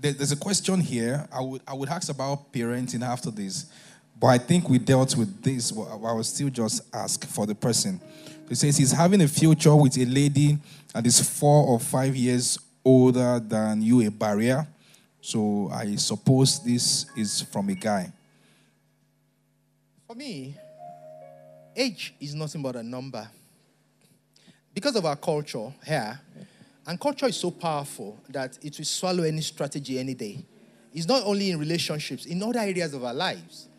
there- 0.00 0.12
there's 0.12 0.32
a 0.32 0.36
question 0.36 0.80
here. 0.80 1.26
I 1.32 1.40
would 1.40 1.62
I 1.66 1.74
would 1.74 1.88
ask 1.88 2.08
about 2.08 2.52
parenting 2.52 3.02
after 3.02 3.30
this, 3.30 3.66
but 4.20 4.28
I 4.28 4.38
think 4.38 4.68
we 4.68 4.78
dealt 4.78 5.16
with 5.16 5.42
this. 5.42 5.72
I 5.72 5.96
will 6.12 6.22
still 6.24 6.50
just 6.50 6.82
ask 6.92 7.24
for 7.26 7.46
the 7.46 7.54
person. 7.54 8.00
He 8.48 8.54
says 8.54 8.76
he's 8.76 8.92
having 8.92 9.22
a 9.22 9.28
future 9.28 9.74
with 9.74 9.96
a 9.98 10.04
lady 10.04 10.58
that 10.92 11.06
is 11.06 11.20
four 11.20 11.66
or 11.66 11.80
five 11.80 12.14
years 12.14 12.58
older 12.84 13.40
than 13.40 13.82
you, 13.82 14.06
a 14.06 14.10
barrier. 14.10 14.66
So 15.24 15.70
I 15.72 15.96
suppose 15.96 16.62
this 16.62 17.06
is 17.16 17.40
from 17.40 17.70
a 17.70 17.74
guy. 17.74 18.12
For 20.06 20.14
me, 20.14 20.54
age 21.74 22.12
is 22.20 22.34
nothing 22.34 22.60
but 22.60 22.76
a 22.76 22.82
number. 22.82 23.26
Because 24.74 24.96
of 24.96 25.06
our 25.06 25.16
culture 25.16 25.72
here, 25.82 26.20
and 26.86 27.00
culture 27.00 27.24
is 27.24 27.38
so 27.38 27.50
powerful 27.50 28.18
that 28.28 28.58
it 28.62 28.76
will 28.76 28.84
swallow 28.84 29.22
any 29.22 29.40
strategy 29.40 29.98
any 29.98 30.12
day. 30.12 30.44
It's 30.92 31.08
not 31.08 31.22
only 31.24 31.52
in 31.52 31.58
relationships, 31.58 32.26
in 32.26 32.42
other 32.42 32.58
areas 32.58 32.92
of 32.92 33.02
our 33.02 33.14
lives. 33.14 33.70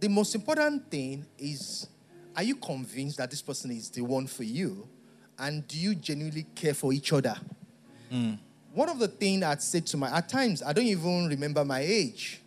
The 0.00 0.08
most 0.08 0.34
important 0.34 0.90
thing 0.90 1.24
is 1.38 1.86
are 2.34 2.42
you 2.42 2.56
convinced 2.56 3.18
that 3.18 3.30
this 3.30 3.42
person 3.42 3.70
is 3.70 3.90
the 3.90 4.02
one 4.02 4.26
for 4.26 4.42
you? 4.42 4.88
And 5.38 5.64
do 5.68 5.78
you 5.78 5.94
genuinely 5.94 6.46
care 6.52 6.74
for 6.74 6.92
each 6.92 7.12
other? 7.12 7.36
Hmm. 8.10 8.34
One 8.72 8.88
of 8.88 8.98
the 8.98 9.08
things 9.08 9.42
I'd 9.42 9.62
said 9.62 9.86
to 9.88 9.96
my, 9.96 10.16
at 10.16 10.28
times, 10.28 10.62
I 10.62 10.72
don't 10.72 10.86
even 10.86 11.26
remember 11.26 11.64
my 11.64 11.80
age. 11.80 12.40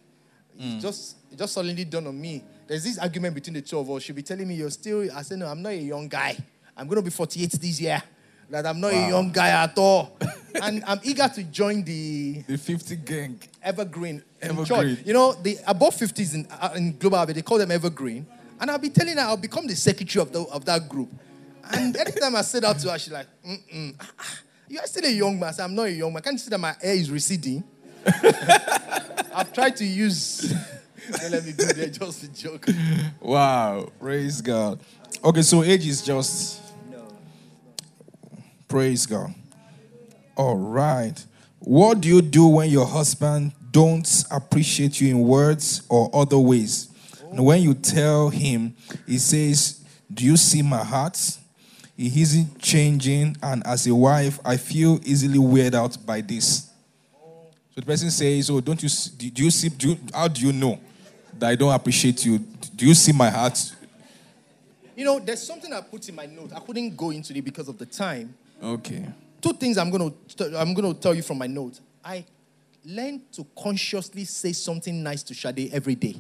It 0.58 0.62
hmm. 0.62 0.80
just 0.80 1.18
it 1.32 1.38
just 1.38 1.54
suddenly 1.54 1.84
dawned 1.84 2.08
on 2.08 2.20
me. 2.20 2.44
There's 2.68 2.84
this 2.84 2.98
argument 2.98 3.36
between 3.36 3.56
the 3.56 3.62
two 3.62 3.78
of 3.78 3.90
us. 3.90 4.04
She'll 4.04 4.16
be 4.16 4.22
telling 4.22 4.48
me 4.48 4.56
you're 4.56 4.70
still. 4.70 5.10
I 5.14 5.22
said 5.24 5.40
no, 5.40 5.48
I'm 5.48 5.62
not 5.62 5.72
a 5.72 5.78
young 5.78 6.08
guy. 6.08 6.38
I'm 6.78 6.88
gonna 6.88 7.02
be 7.02 7.10
48 7.10 7.52
this 7.52 7.82
year. 7.82 8.02
That 8.50 8.68
I'm 8.68 8.80
not 8.80 8.94
a 8.94 9.10
young 9.10 9.32
guy 9.32 9.50
at 9.50 9.78
all. 9.78 10.18
and 10.62 10.84
I'm 10.86 11.00
eager 11.04 11.28
to 11.28 11.44
join 11.44 11.84
the 11.84 12.44
The 12.48 12.58
50 12.58 12.96
gang. 12.98 13.40
evergreen. 13.62 14.24
Evergreen. 14.42 15.00
You 15.06 15.14
know, 15.14 15.34
the 15.34 15.58
above 15.66 15.96
50s 15.96 16.36
in, 16.36 16.48
uh, 16.52 16.74
in 16.76 16.98
global 16.98 17.26
they 17.26 17.42
call 17.42 17.58
them 17.58 17.72
evergreen. 17.72 18.28
And 18.60 18.70
I'll 18.70 18.78
be 18.78 18.90
telling 18.90 19.18
her 19.18 19.24
I'll 19.24 19.38
become 19.38 19.66
the 19.66 19.76
secretary 19.76 20.22
of, 20.22 20.32
the, 20.32 20.42
of 20.44 20.66
that 20.66 20.88
group. 20.88 21.10
And 21.72 21.96
anytime 21.98 22.36
I 22.36 22.42
say 22.42 22.60
that 22.60 22.78
to 22.80 22.92
her, 22.92 23.00
she's 23.00 23.14
like, 23.14 23.28
mm-mm. 23.46 23.96
Ah, 24.00 24.12
ah. 24.20 24.40
You 24.74 24.80
are 24.80 24.88
still 24.88 25.06
a 25.06 25.12
young 25.12 25.40
man. 25.40 25.50
I 25.50 25.52
say, 25.52 25.64
I'm 25.64 25.76
not 25.76 25.84
a 25.84 25.92
young 25.92 26.12
man. 26.12 26.24
Can't 26.24 26.34
you 26.34 26.40
see 26.40 26.50
that 26.50 26.58
my 26.58 26.76
hair 26.82 26.96
is 26.96 27.12
receding? 27.12 27.64
I've 29.36 29.54
tried 29.54 29.76
to 29.76 29.86
use. 29.86 30.52
Don't 31.12 31.32
let 31.32 31.46
me 31.46 31.52
do 31.52 31.66
that, 31.66 31.94
just 31.94 32.24
a 32.24 32.34
joke. 32.34 32.66
Wow. 33.22 33.92
Praise 34.00 34.42
God. 34.42 34.80
Okay, 35.24 35.44
so 35.44 35.62
age 35.62 35.86
is 35.86 36.02
just. 36.02 36.60
No. 36.90 37.08
Praise 38.68 39.06
God. 39.06 39.36
All 40.36 40.58
right. 40.58 41.24
What 41.60 42.02
do 42.02 42.10
you 42.10 42.24
do 42.24 42.48
when 42.48 42.72
your 42.72 42.88
husband 42.88 43.52
don't 43.70 44.24
appreciate 44.32 45.00
you 45.00 45.12
in 45.12 45.20
words 45.20 45.84
or 45.88 46.10
other 46.16 46.40
ways? 46.40 46.90
And 47.30 47.46
when 47.46 47.62
you 47.62 47.76
tell 47.76 48.30
him, 48.30 48.76
he 49.06 49.20
says, 49.20 49.86
"Do 50.12 50.26
you 50.26 50.36
see 50.36 50.64
my 50.64 50.84
heart?" 50.84 51.38
He 51.96 52.22
isn't 52.22 52.60
changing, 52.60 53.38
and 53.44 53.66
as 53.68 53.86
a 53.88 53.94
wife, 53.94 54.40
I 54.44 54.58
feel 54.58 55.00
easily 55.04 55.38
weird 55.38 55.76
out 55.76 55.96
by 56.06 56.22
this. 56.22 56.70
So 57.76 57.82
the 57.82 57.86
person 57.86 58.10
says, 58.10 58.50
"Oh, 58.50 58.60
don't 58.62 58.82
you? 58.82 58.90
Do 59.18 59.30
do 59.30 59.44
you 59.44 59.52
see? 59.52 59.70
Do 59.70 59.90
you, 59.90 59.98
how 60.14 60.28
do 60.28 60.46
you 60.46 60.52
know 60.54 60.80
that 61.38 61.50
I 61.50 61.56
don't 61.56 61.74
appreciate 61.74 62.26
you? 62.26 62.40
Do 62.76 62.88
you 62.88 62.94
see 62.96 63.12
my 63.12 63.30
heart?" 63.30 63.60
You 64.96 65.06
know, 65.06 65.20
there's 65.20 65.42
something 65.42 65.72
I 65.74 65.82
put 65.82 66.08
in 66.10 66.16
my 66.16 66.26
note. 66.28 66.52
I 66.56 66.60
couldn't 66.60 66.96
go 66.96 67.10
into 67.10 67.36
it 67.36 67.44
because 67.44 67.68
of 67.68 67.78
the 67.78 67.86
time. 67.86 68.36
Okay. 68.62 69.06
two 69.42 69.54
things 69.54 69.78
I'm 69.78 69.90
going 69.90 70.14
to 70.38 70.60
I'm 70.60 70.74
going 70.74 70.94
to 70.94 71.00
tell 71.00 71.14
you 71.14 71.22
from 71.22 71.38
my 71.38 71.48
note. 71.48 71.80
I 72.04 72.24
learned 72.86 73.32
to 73.34 73.46
consciously 73.58 74.26
say 74.26 74.54
something 74.54 75.02
nice 75.04 75.24
to 75.24 75.34
Shade 75.34 75.70
every 75.74 75.96
day. 75.96 76.16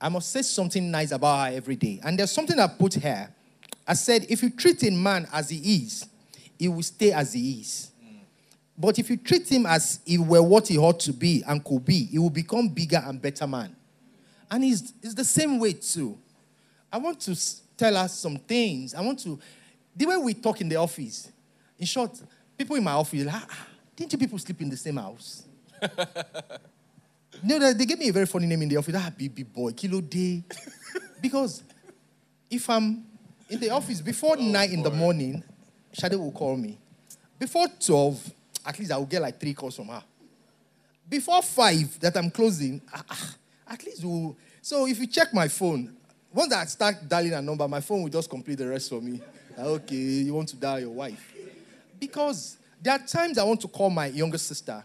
I 0.00 0.08
must 0.08 0.30
say 0.30 0.42
something 0.42 0.90
nice 0.90 1.12
about 1.12 1.48
her 1.50 1.56
every 1.56 1.76
day. 1.76 2.00
And 2.04 2.18
there's 2.18 2.30
something 2.30 2.58
I 2.58 2.66
put 2.66 2.94
here. 2.94 3.32
I 3.86 3.94
said, 3.94 4.26
if 4.28 4.42
you 4.42 4.50
treat 4.50 4.82
a 4.82 4.90
man 4.90 5.28
as 5.32 5.50
he 5.50 5.84
is, 5.84 6.06
he 6.58 6.68
will 6.68 6.82
stay 6.82 7.12
as 7.12 7.32
he 7.32 7.60
is. 7.60 7.90
But 8.78 8.98
if 8.98 9.08
you 9.08 9.16
treat 9.16 9.50
him 9.50 9.64
as 9.64 10.00
he 10.04 10.18
were 10.18 10.42
what 10.42 10.68
he 10.68 10.76
ought 10.76 11.00
to 11.00 11.12
be 11.12 11.42
and 11.46 11.64
could 11.64 11.84
be, 11.84 12.04
he 12.04 12.18
will 12.18 12.30
become 12.30 12.68
bigger 12.68 13.02
and 13.04 13.20
better 13.20 13.46
man. 13.46 13.74
And 14.50 14.64
it's, 14.64 14.92
it's 15.02 15.14
the 15.14 15.24
same 15.24 15.58
way 15.58 15.72
too. 15.72 16.18
I 16.92 16.98
want 16.98 17.20
to 17.20 17.36
tell 17.76 17.96
us 17.96 18.18
some 18.18 18.36
things. 18.36 18.94
I 18.94 19.00
want 19.00 19.18
to, 19.20 19.38
the 19.94 20.06
way 20.06 20.16
we 20.16 20.34
talk 20.34 20.60
in 20.60 20.68
the 20.68 20.76
office. 20.76 21.30
In 21.78 21.86
short, 21.86 22.10
people 22.56 22.76
in 22.76 22.84
my 22.84 22.92
office, 22.92 23.24
like, 23.24 23.34
"Ah, 23.34 23.66
didn't 23.94 24.12
you 24.12 24.18
people 24.18 24.38
sleep 24.38 24.60
in 24.60 24.68
the 24.70 24.76
same 24.76 24.96
house? 24.96 25.44
no, 27.42 27.58
they, 27.58 27.72
they 27.72 27.84
gave 27.86 27.98
me 27.98 28.08
a 28.08 28.12
very 28.12 28.26
funny 28.26 28.46
name 28.46 28.62
in 28.62 28.68
the 28.68 28.76
office. 28.76 28.94
Ah, 28.96 29.10
baby 29.16 29.42
boy, 29.42 29.72
kilo 29.72 30.00
day. 30.00 30.42
Because 31.20 31.62
if 32.50 32.68
I'm 32.68 33.05
in 33.48 33.60
the 33.60 33.70
office 33.70 34.00
before 34.00 34.36
nine 34.36 34.70
in 34.70 34.82
the 34.82 34.90
morning, 34.90 35.42
Shade 35.92 36.14
will 36.14 36.32
call 36.32 36.56
me. 36.56 36.78
Before 37.38 37.66
12, 37.68 38.32
at 38.66 38.78
least 38.78 38.92
I 38.92 38.96
will 38.96 39.06
get 39.06 39.22
like 39.22 39.38
three 39.38 39.54
calls 39.54 39.76
from 39.76 39.88
her. 39.88 40.02
Before 41.08 41.42
five 41.42 41.98
that 42.00 42.16
I'm 42.16 42.30
closing, 42.30 42.80
ah, 42.92 43.04
ah, 43.08 43.34
at 43.68 43.84
least 43.84 44.04
we'll. 44.04 44.36
So 44.60 44.86
if 44.86 44.98
you 44.98 45.06
check 45.06 45.32
my 45.32 45.46
phone, 45.46 45.94
once 46.32 46.52
I 46.52 46.64
start 46.64 47.08
dialing 47.08 47.34
a 47.34 47.42
number, 47.42 47.66
my 47.68 47.80
phone 47.80 48.02
will 48.02 48.10
just 48.10 48.28
complete 48.28 48.58
the 48.58 48.68
rest 48.68 48.90
for 48.90 49.00
me. 49.00 49.20
Like, 49.56 49.66
okay, 49.66 49.96
you 49.96 50.34
want 50.34 50.48
to 50.48 50.56
dial 50.56 50.80
your 50.80 50.90
wife. 50.90 51.34
Because 52.00 52.58
there 52.82 52.92
are 52.92 52.98
times 52.98 53.38
I 53.38 53.44
want 53.44 53.60
to 53.60 53.68
call 53.68 53.90
my 53.90 54.06
younger 54.06 54.38
sister 54.38 54.84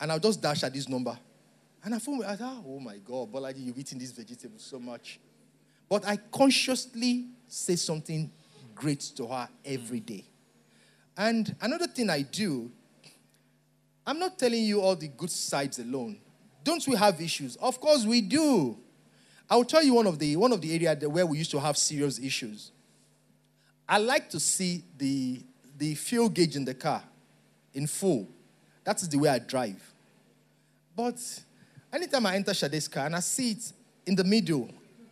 and 0.00 0.12
I'll 0.12 0.18
just 0.18 0.40
dash 0.42 0.62
at 0.62 0.72
this 0.72 0.88
number. 0.88 1.16
And 1.84 1.94
I 1.94 1.98
phone, 1.98 2.24
I 2.24 2.36
thought, 2.36 2.62
oh 2.66 2.78
my 2.78 2.98
God, 2.98 3.32
Bolaji, 3.32 3.64
you've 3.64 3.78
eaten 3.78 3.98
these 3.98 4.12
vegetables 4.12 4.62
so 4.62 4.78
much. 4.78 5.18
But 5.88 6.06
I 6.06 6.16
consciously 6.16 7.26
say 7.52 7.76
something 7.76 8.30
great 8.74 9.00
to 9.00 9.26
her 9.26 9.48
every 9.64 10.00
day. 10.00 10.24
And 11.16 11.54
another 11.60 11.86
thing 11.86 12.08
I 12.08 12.22
do, 12.22 12.70
I'm 14.06 14.18
not 14.18 14.38
telling 14.38 14.64
you 14.64 14.80
all 14.80 14.96
the 14.96 15.08
good 15.08 15.30
sides 15.30 15.78
alone. 15.78 16.18
Don't 16.64 16.86
we 16.88 16.96
have 16.96 17.20
issues? 17.20 17.56
Of 17.56 17.80
course 17.80 18.04
we 18.04 18.20
do. 18.20 18.78
I'll 19.50 19.64
tell 19.64 19.82
you 19.82 19.94
one 19.94 20.06
of 20.06 20.18
the 20.18 20.36
one 20.36 20.52
of 20.52 20.60
the 20.60 20.72
areas 20.72 21.06
where 21.06 21.26
we 21.26 21.38
used 21.38 21.50
to 21.50 21.60
have 21.60 21.76
serious 21.76 22.18
issues. 22.18 22.72
I 23.88 23.98
like 23.98 24.30
to 24.30 24.40
see 24.40 24.82
the 24.96 25.42
the 25.76 25.94
fuel 25.94 26.28
gauge 26.28 26.56
in 26.56 26.64
the 26.64 26.74
car 26.74 27.02
in 27.74 27.86
full. 27.86 28.28
That 28.84 29.02
is 29.02 29.08
the 29.08 29.18
way 29.18 29.28
I 29.28 29.38
drive. 29.38 29.82
But 30.96 31.16
anytime 31.92 32.26
I 32.26 32.36
enter 32.36 32.54
Shade's 32.54 32.88
car 32.88 33.06
and 33.06 33.16
I 33.16 33.20
see 33.20 33.52
it 33.52 33.72
in 34.06 34.14
the 34.14 34.24
middle, 34.24 34.70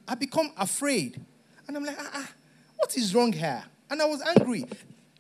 I 0.09 0.15
become 0.15 0.53
afraid. 0.57 1.21
And 1.71 1.77
I'm 1.77 1.85
like, 1.85 1.99
ah, 2.01 2.11
ah 2.15 2.31
what 2.79 2.97
is 2.97 3.15
wrong 3.15 3.33
here? 3.33 3.63
And 3.89 4.03
I 4.03 4.05
was 4.05 4.21
angry. 4.23 4.67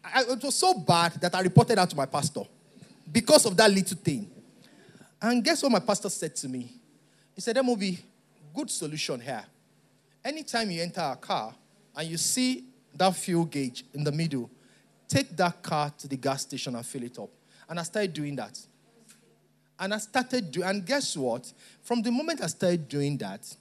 I, 0.02 0.22
it 0.22 0.42
was 0.42 0.56
so 0.56 0.74
bad 0.74 1.12
that 1.20 1.32
I 1.32 1.42
reported 1.42 1.78
out 1.78 1.88
to 1.90 1.96
my 1.96 2.06
pastor 2.06 2.42
because 3.12 3.46
of 3.46 3.56
that 3.56 3.70
little 3.70 3.96
thing. 3.96 4.28
And 5.22 5.44
guess 5.44 5.62
what 5.62 5.70
my 5.70 5.78
pastor 5.78 6.08
said 6.08 6.34
to 6.34 6.48
me? 6.48 6.72
He 7.36 7.40
said, 7.40 7.56
be 7.78 8.00
good 8.52 8.68
solution 8.68 9.20
here. 9.20 9.44
Anytime 10.24 10.72
you 10.72 10.82
enter 10.82 11.02
a 11.02 11.14
car 11.14 11.54
and 11.94 12.08
you 12.08 12.16
see 12.16 12.64
that 12.96 13.14
fuel 13.14 13.44
gauge 13.44 13.84
in 13.94 14.02
the 14.02 14.10
middle, 14.10 14.50
take 15.06 15.36
that 15.36 15.62
car 15.62 15.92
to 15.98 16.08
the 16.08 16.16
gas 16.16 16.42
station 16.42 16.74
and 16.74 16.84
fill 16.84 17.04
it 17.04 17.16
up. 17.16 17.30
And 17.68 17.78
I 17.78 17.84
started 17.84 18.12
doing 18.12 18.34
that. 18.34 18.58
And 19.78 19.94
I 19.94 19.98
started 19.98 20.50
doing, 20.50 20.66
and 20.66 20.84
guess 20.84 21.16
what? 21.16 21.52
From 21.84 22.02
the 22.02 22.10
moment 22.10 22.42
I 22.42 22.48
started 22.48 22.88
doing 22.88 23.16
that, 23.18 23.54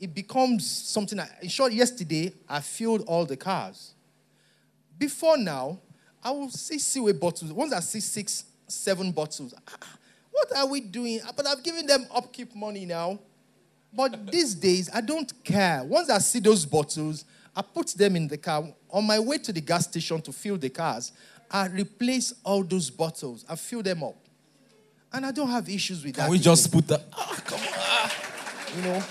it 0.00 0.14
becomes 0.14 0.68
something. 0.70 1.18
I, 1.18 1.28
in 1.42 1.48
short, 1.48 1.72
yesterday 1.72 2.32
I 2.48 2.60
filled 2.60 3.02
all 3.06 3.24
the 3.24 3.36
cars. 3.36 3.94
Before 4.98 5.36
now, 5.36 5.78
I 6.22 6.30
will 6.30 6.50
see 6.50 6.78
seaway 6.78 7.12
bottles. 7.12 7.52
Once 7.52 7.72
I 7.72 7.80
see 7.80 8.00
six, 8.00 8.44
seven 8.66 9.12
bottles, 9.12 9.54
ah, 9.56 9.76
ah, 9.82 9.98
what 10.30 10.56
are 10.56 10.66
we 10.66 10.80
doing? 10.80 11.20
But 11.36 11.46
I've 11.46 11.62
given 11.62 11.86
them 11.86 12.06
upkeep 12.14 12.54
money 12.54 12.84
now. 12.84 13.18
But 13.92 14.30
these 14.30 14.54
days, 14.54 14.90
I 14.92 15.00
don't 15.00 15.32
care. 15.44 15.82
Once 15.84 16.10
I 16.10 16.18
see 16.18 16.40
those 16.40 16.66
bottles, 16.66 17.24
I 17.56 17.62
put 17.62 17.88
them 17.88 18.16
in 18.16 18.28
the 18.28 18.36
car. 18.36 18.64
On 18.90 19.06
my 19.06 19.18
way 19.18 19.38
to 19.38 19.52
the 19.52 19.60
gas 19.60 19.84
station 19.84 20.20
to 20.22 20.32
fill 20.32 20.56
the 20.58 20.68
cars, 20.68 21.12
I 21.50 21.66
replace 21.68 22.34
all 22.44 22.62
those 22.62 22.90
bottles. 22.90 23.44
I 23.48 23.56
fill 23.56 23.82
them 23.82 24.02
up. 24.02 24.16
And 25.12 25.24
I 25.24 25.30
don't 25.30 25.48
have 25.50 25.68
issues 25.68 26.04
with 26.04 26.14
Can 26.16 26.24
that. 26.24 26.30
we 26.30 26.38
just 26.38 26.70
put 26.70 26.86
that? 26.88 27.02
Ah, 27.12 27.40
come 27.44 27.60
on. 27.60 28.76
you 28.76 28.82
know, 28.82 29.02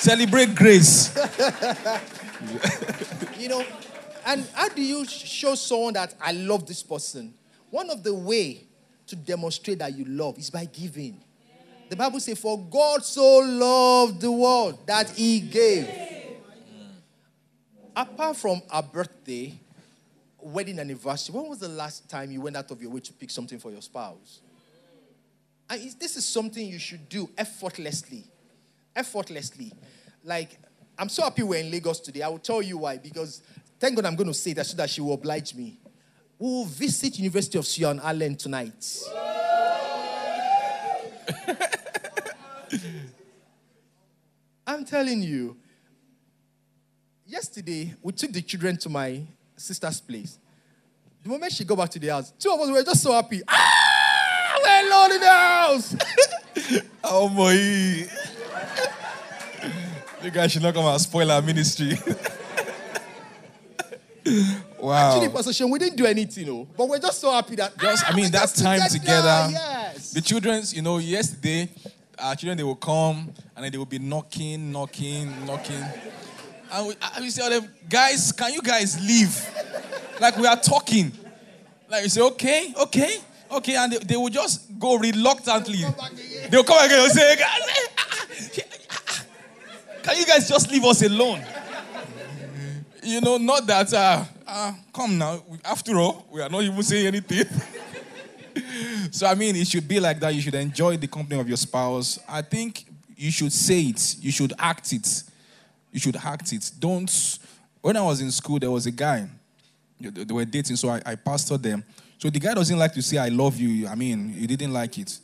Celebrate 0.00 0.54
grace. 0.54 1.14
you 3.38 3.50
know, 3.50 3.62
and 4.24 4.48
how 4.54 4.70
do 4.70 4.80
you 4.80 5.04
show 5.04 5.54
someone 5.54 5.92
that 5.92 6.14
I 6.18 6.32
love 6.32 6.66
this 6.66 6.82
person? 6.82 7.34
One 7.68 7.90
of 7.90 8.02
the 8.02 8.14
way 8.14 8.64
to 9.08 9.14
demonstrate 9.14 9.80
that 9.80 9.94
you 9.94 10.06
love 10.06 10.38
is 10.38 10.48
by 10.48 10.64
giving. 10.64 11.20
The 11.90 11.96
Bible 11.96 12.18
says, 12.18 12.38
For 12.38 12.58
God 12.58 13.04
so 13.04 13.40
loved 13.40 14.22
the 14.22 14.32
world 14.32 14.78
that 14.86 15.10
he 15.10 15.40
gave. 15.40 15.84
Mm. 15.84 16.92
Apart 17.94 18.38
from 18.38 18.62
a 18.72 18.82
birthday, 18.82 19.52
wedding 20.40 20.78
anniversary, 20.78 21.34
when 21.34 21.46
was 21.46 21.58
the 21.58 21.68
last 21.68 22.08
time 22.08 22.30
you 22.30 22.40
went 22.40 22.56
out 22.56 22.70
of 22.70 22.80
your 22.80 22.90
way 22.90 23.00
to 23.00 23.12
pick 23.12 23.28
something 23.28 23.58
for 23.58 23.70
your 23.70 23.82
spouse? 23.82 24.40
And 25.68 25.94
this 26.00 26.16
is 26.16 26.24
something 26.24 26.66
you 26.66 26.78
should 26.78 27.06
do 27.10 27.28
effortlessly. 27.36 28.29
Effortlessly. 29.00 29.72
Like, 30.22 30.58
I'm 30.98 31.08
so 31.08 31.22
happy 31.22 31.42
we're 31.42 31.60
in 31.60 31.70
Lagos 31.70 32.00
today. 32.00 32.20
I 32.20 32.28
will 32.28 32.38
tell 32.38 32.60
you 32.60 32.76
why. 32.76 32.98
Because 32.98 33.42
thank 33.78 33.96
God 33.96 34.04
I'm 34.04 34.14
going 34.14 34.26
to 34.28 34.34
say 34.34 34.52
that 34.52 34.66
so 34.66 34.76
that 34.76 34.90
she 34.90 35.00
will 35.00 35.14
oblige 35.14 35.54
me. 35.54 35.80
We 36.38 36.46
will 36.46 36.66
visit 36.66 37.18
University 37.18 37.56
of 37.56 37.64
Sion 37.64 37.98
Allen 38.02 38.36
tonight. 38.36 39.02
I'm 44.66 44.84
telling 44.84 45.22
you. 45.22 45.56
Yesterday, 47.26 47.94
we 48.02 48.12
took 48.12 48.32
the 48.32 48.42
children 48.42 48.76
to 48.76 48.90
my 48.90 49.22
sister's 49.56 50.02
place. 50.02 50.38
The 51.22 51.30
moment 51.30 51.52
she 51.52 51.64
got 51.64 51.78
back 51.78 51.88
to 51.90 51.98
the 51.98 52.08
house, 52.08 52.34
two 52.38 52.50
of 52.50 52.60
us 52.60 52.70
were 52.70 52.82
just 52.82 53.02
so 53.02 53.12
happy. 53.12 53.40
Ah, 53.48 54.58
we're 54.62 54.88
alone 54.88 55.12
in 55.12 55.20
the 55.20 55.28
house. 55.30 55.96
Oh 57.02 57.28
my. 57.30 58.06
You 60.22 60.30
guys 60.30 60.52
should 60.52 60.62
not 60.62 60.74
come 60.74 60.84
and 60.84 61.00
spoil 61.00 61.30
our 61.30 61.40
ministry. 61.40 61.92
wow. 64.78 65.16
Actually, 65.16 65.30
Pastor 65.30 65.50
Seun, 65.50 65.70
we 65.70 65.78
didn't 65.78 65.96
do 65.96 66.04
anything, 66.04 66.46
no. 66.46 66.68
But 66.76 66.88
we're 66.90 66.98
just 66.98 67.20
so 67.20 67.32
happy 67.32 67.56
that. 67.56 67.78
Just, 67.78 68.04
I 68.04 68.10
ah, 68.10 68.14
mean, 68.14 68.26
we're 68.26 68.30
that 68.32 68.54
time 68.54 68.80
together. 68.90 69.48
Yes. 69.50 70.12
The 70.12 70.20
children's, 70.20 70.74
you 70.74 70.82
know, 70.82 70.98
yesterday, 70.98 71.70
our 72.18 72.36
children, 72.36 72.58
they 72.58 72.64
will 72.64 72.76
come 72.76 73.32
and 73.56 73.64
then 73.64 73.72
they 73.72 73.78
will 73.78 73.86
be 73.86 73.98
knocking, 73.98 74.70
knocking, 74.70 75.46
knocking. 75.46 75.82
And 76.72 76.88
we, 76.88 76.94
and 77.14 77.24
we 77.24 77.30
say, 77.30 77.48
them, 77.48 77.70
guys, 77.88 78.30
can 78.32 78.52
you 78.52 78.60
guys 78.60 79.00
leave? 79.00 79.34
Like 80.20 80.36
we 80.36 80.46
are 80.46 80.56
talking. 80.56 81.12
Like 81.88 82.02
you 82.04 82.10
say, 82.10 82.20
okay, 82.20 82.74
okay, 82.82 83.18
okay. 83.50 83.76
And 83.76 83.92
they, 83.92 83.98
they 83.98 84.16
will 84.16 84.28
just 84.28 84.78
go 84.78 84.96
reluctantly. 84.98 85.78
They'll 86.50 86.62
come 86.62 86.84
again 86.84 87.00
and 87.04 87.10
say, 87.10 87.36
"Ah, 87.40 87.58
ah, 87.58 87.88
ah, 87.98 87.99
can 90.02 90.16
you 90.16 90.26
guys 90.26 90.48
just 90.48 90.70
leave 90.70 90.84
us 90.84 91.02
alone? 91.02 91.42
You 93.02 93.20
know, 93.20 93.38
not 93.38 93.66
that, 93.66 93.92
uh, 93.94 94.24
uh, 94.46 94.72
come 94.92 95.16
now. 95.16 95.42
After 95.64 95.98
all, 95.98 96.26
we 96.30 96.42
are 96.42 96.48
not 96.48 96.62
even 96.62 96.82
saying 96.82 97.06
anything. 97.06 97.44
so, 99.10 99.26
I 99.26 99.34
mean, 99.34 99.56
it 99.56 99.66
should 99.66 99.88
be 99.88 100.00
like 100.00 100.20
that. 100.20 100.34
You 100.34 100.40
should 100.42 100.54
enjoy 100.54 100.96
the 100.96 101.06
company 101.06 101.40
of 101.40 101.48
your 101.48 101.56
spouse. 101.56 102.18
I 102.28 102.42
think 102.42 102.84
you 103.16 103.30
should 103.30 103.52
say 103.52 103.80
it, 103.82 104.16
you 104.20 104.32
should 104.32 104.52
act 104.58 104.92
it. 104.92 105.22
You 105.92 106.00
should 106.00 106.16
act 106.16 106.52
it. 106.52 106.70
Don't. 106.78 107.38
When 107.80 107.96
I 107.96 108.02
was 108.02 108.20
in 108.20 108.30
school, 108.30 108.58
there 108.58 108.70
was 108.70 108.86
a 108.86 108.90
guy, 108.90 109.28
they 109.98 110.32
were 110.32 110.44
dating, 110.44 110.76
so 110.76 110.90
I, 110.90 111.02
I 111.04 111.14
pastored 111.14 111.62
them. 111.62 111.84
So 112.18 112.28
the 112.28 112.38
guy 112.38 112.54
doesn't 112.54 112.78
like 112.78 112.92
to 112.94 113.02
say, 113.02 113.18
I 113.18 113.28
love 113.28 113.58
you. 113.58 113.88
I 113.88 113.94
mean, 113.94 114.28
he 114.28 114.46
didn't 114.46 114.72
like 114.72 114.98
it. 114.98 115.18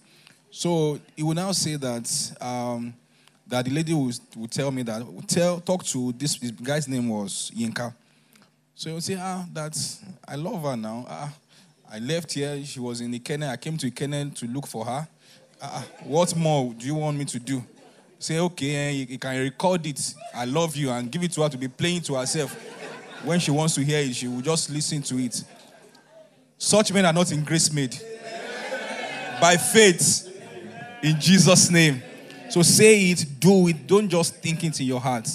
So 0.51 0.99
he 1.14 1.22
will 1.22 1.35
now 1.35 1.53
say 1.53 1.77
that 1.77 2.37
um, 2.41 2.95
that 3.47 3.64
the 3.64 3.70
lady 3.70 3.94
would, 3.94 4.18
would 4.36 4.51
tell 4.51 4.70
me 4.70 4.82
that 4.82 5.07
would 5.07 5.28
tell 5.28 5.61
talk 5.61 5.84
to 5.84 6.12
this, 6.12 6.36
this 6.38 6.51
guy's 6.51 6.88
name 6.88 7.09
was 7.09 7.53
Yinka. 7.57 7.94
So 8.74 8.90
he 8.90 8.94
would 8.94 9.05
say, 9.05 9.16
ah, 9.18 9.47
that 9.53 9.76
I 10.26 10.34
love 10.36 10.62
her 10.62 10.76
now. 10.76 11.07
Ah, 11.09 11.32
I 11.90 11.99
left 11.99 12.32
here. 12.32 12.62
She 12.64 12.80
was 12.80 13.01
in 13.01 13.12
Ikenne. 13.12 13.49
I 13.49 13.57
came 13.57 13.76
to 13.78 13.90
Ikenne 13.90 14.34
to 14.36 14.47
look 14.47 14.66
for 14.66 14.84
her. 14.84 15.07
Ah, 15.62 15.84
what 16.05 16.34
more 16.36 16.74
do 16.74 16.86
you 16.86 16.94
want 16.94 17.16
me 17.16 17.24
to 17.24 17.38
do? 17.38 17.64
Say, 18.18 18.38
okay, 18.38 18.74
eh, 18.74 18.90
you, 18.90 19.07
you 19.11 19.18
can 19.18 19.38
record 19.38 19.86
it. 19.86 20.14
I 20.34 20.44
love 20.44 20.74
you 20.76 20.90
and 20.90 21.11
give 21.11 21.22
it 21.22 21.32
to 21.32 21.42
her 21.42 21.49
to 21.49 21.57
be 21.57 21.68
playing 21.68 22.03
to 22.03 22.14
herself. 22.14 22.55
When 23.24 23.38
she 23.40 23.51
wants 23.51 23.74
to 23.76 23.84
hear 23.84 24.01
it, 24.01 24.14
she 24.14 24.28
will 24.28 24.40
just 24.40 24.70
listen 24.70 25.03
to 25.03 25.18
it. 25.18 25.42
Such 26.59 26.92
men 26.92 27.07
are 27.07 27.12
not 27.12 27.30
in 27.32 27.44
Gracemade. 27.44 28.03
By 29.40 29.57
faith, 29.57 30.32
in 31.03 31.20
Jesus' 31.20 31.70
name. 31.70 32.03
So 32.49 32.62
say 32.62 33.11
it, 33.11 33.24
do 33.38 33.68
it. 33.68 33.86
Don't 33.86 34.09
just 34.09 34.36
think 34.36 34.64
it 34.64 34.80
in 34.80 34.86
your 34.86 35.01
heart. 35.01 35.28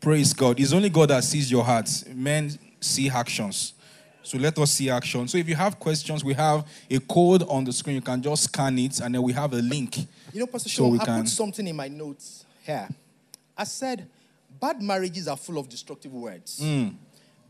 Praise 0.00 0.32
God. 0.32 0.58
It's 0.58 0.72
only 0.72 0.88
God 0.88 1.10
that 1.10 1.24
sees 1.24 1.50
your 1.50 1.64
heart. 1.64 1.88
Men 2.14 2.58
see 2.80 3.10
actions. 3.10 3.74
So 4.22 4.38
let 4.38 4.56
us 4.58 4.70
see 4.72 4.88
action. 4.90 5.26
So 5.28 5.38
if 5.38 5.48
you 5.48 5.56
have 5.56 5.78
questions, 5.78 6.24
we 6.24 6.34
have 6.34 6.66
a 6.90 6.98
code 7.00 7.42
on 7.48 7.64
the 7.64 7.72
screen. 7.72 7.96
You 7.96 8.02
can 8.02 8.22
just 8.22 8.44
scan 8.44 8.78
it, 8.78 9.00
and 9.00 9.14
then 9.14 9.22
we 9.22 9.32
have 9.32 9.52
a 9.52 9.56
link. 9.56 9.98
You 10.32 10.40
know, 10.40 10.46
Pastor 10.46 10.68
So 10.68 10.88
we 10.88 10.98
I 11.00 11.04
can- 11.04 11.20
put 11.22 11.28
something 11.30 11.66
in 11.66 11.74
my 11.76 11.88
notes 11.88 12.44
here. 12.62 12.88
I 13.56 13.64
said, 13.64 14.08
bad 14.60 14.80
marriages 14.80 15.26
are 15.26 15.36
full 15.36 15.58
of 15.58 15.68
destructive 15.68 16.12
words. 16.14 16.60
Hmm. 16.62 16.88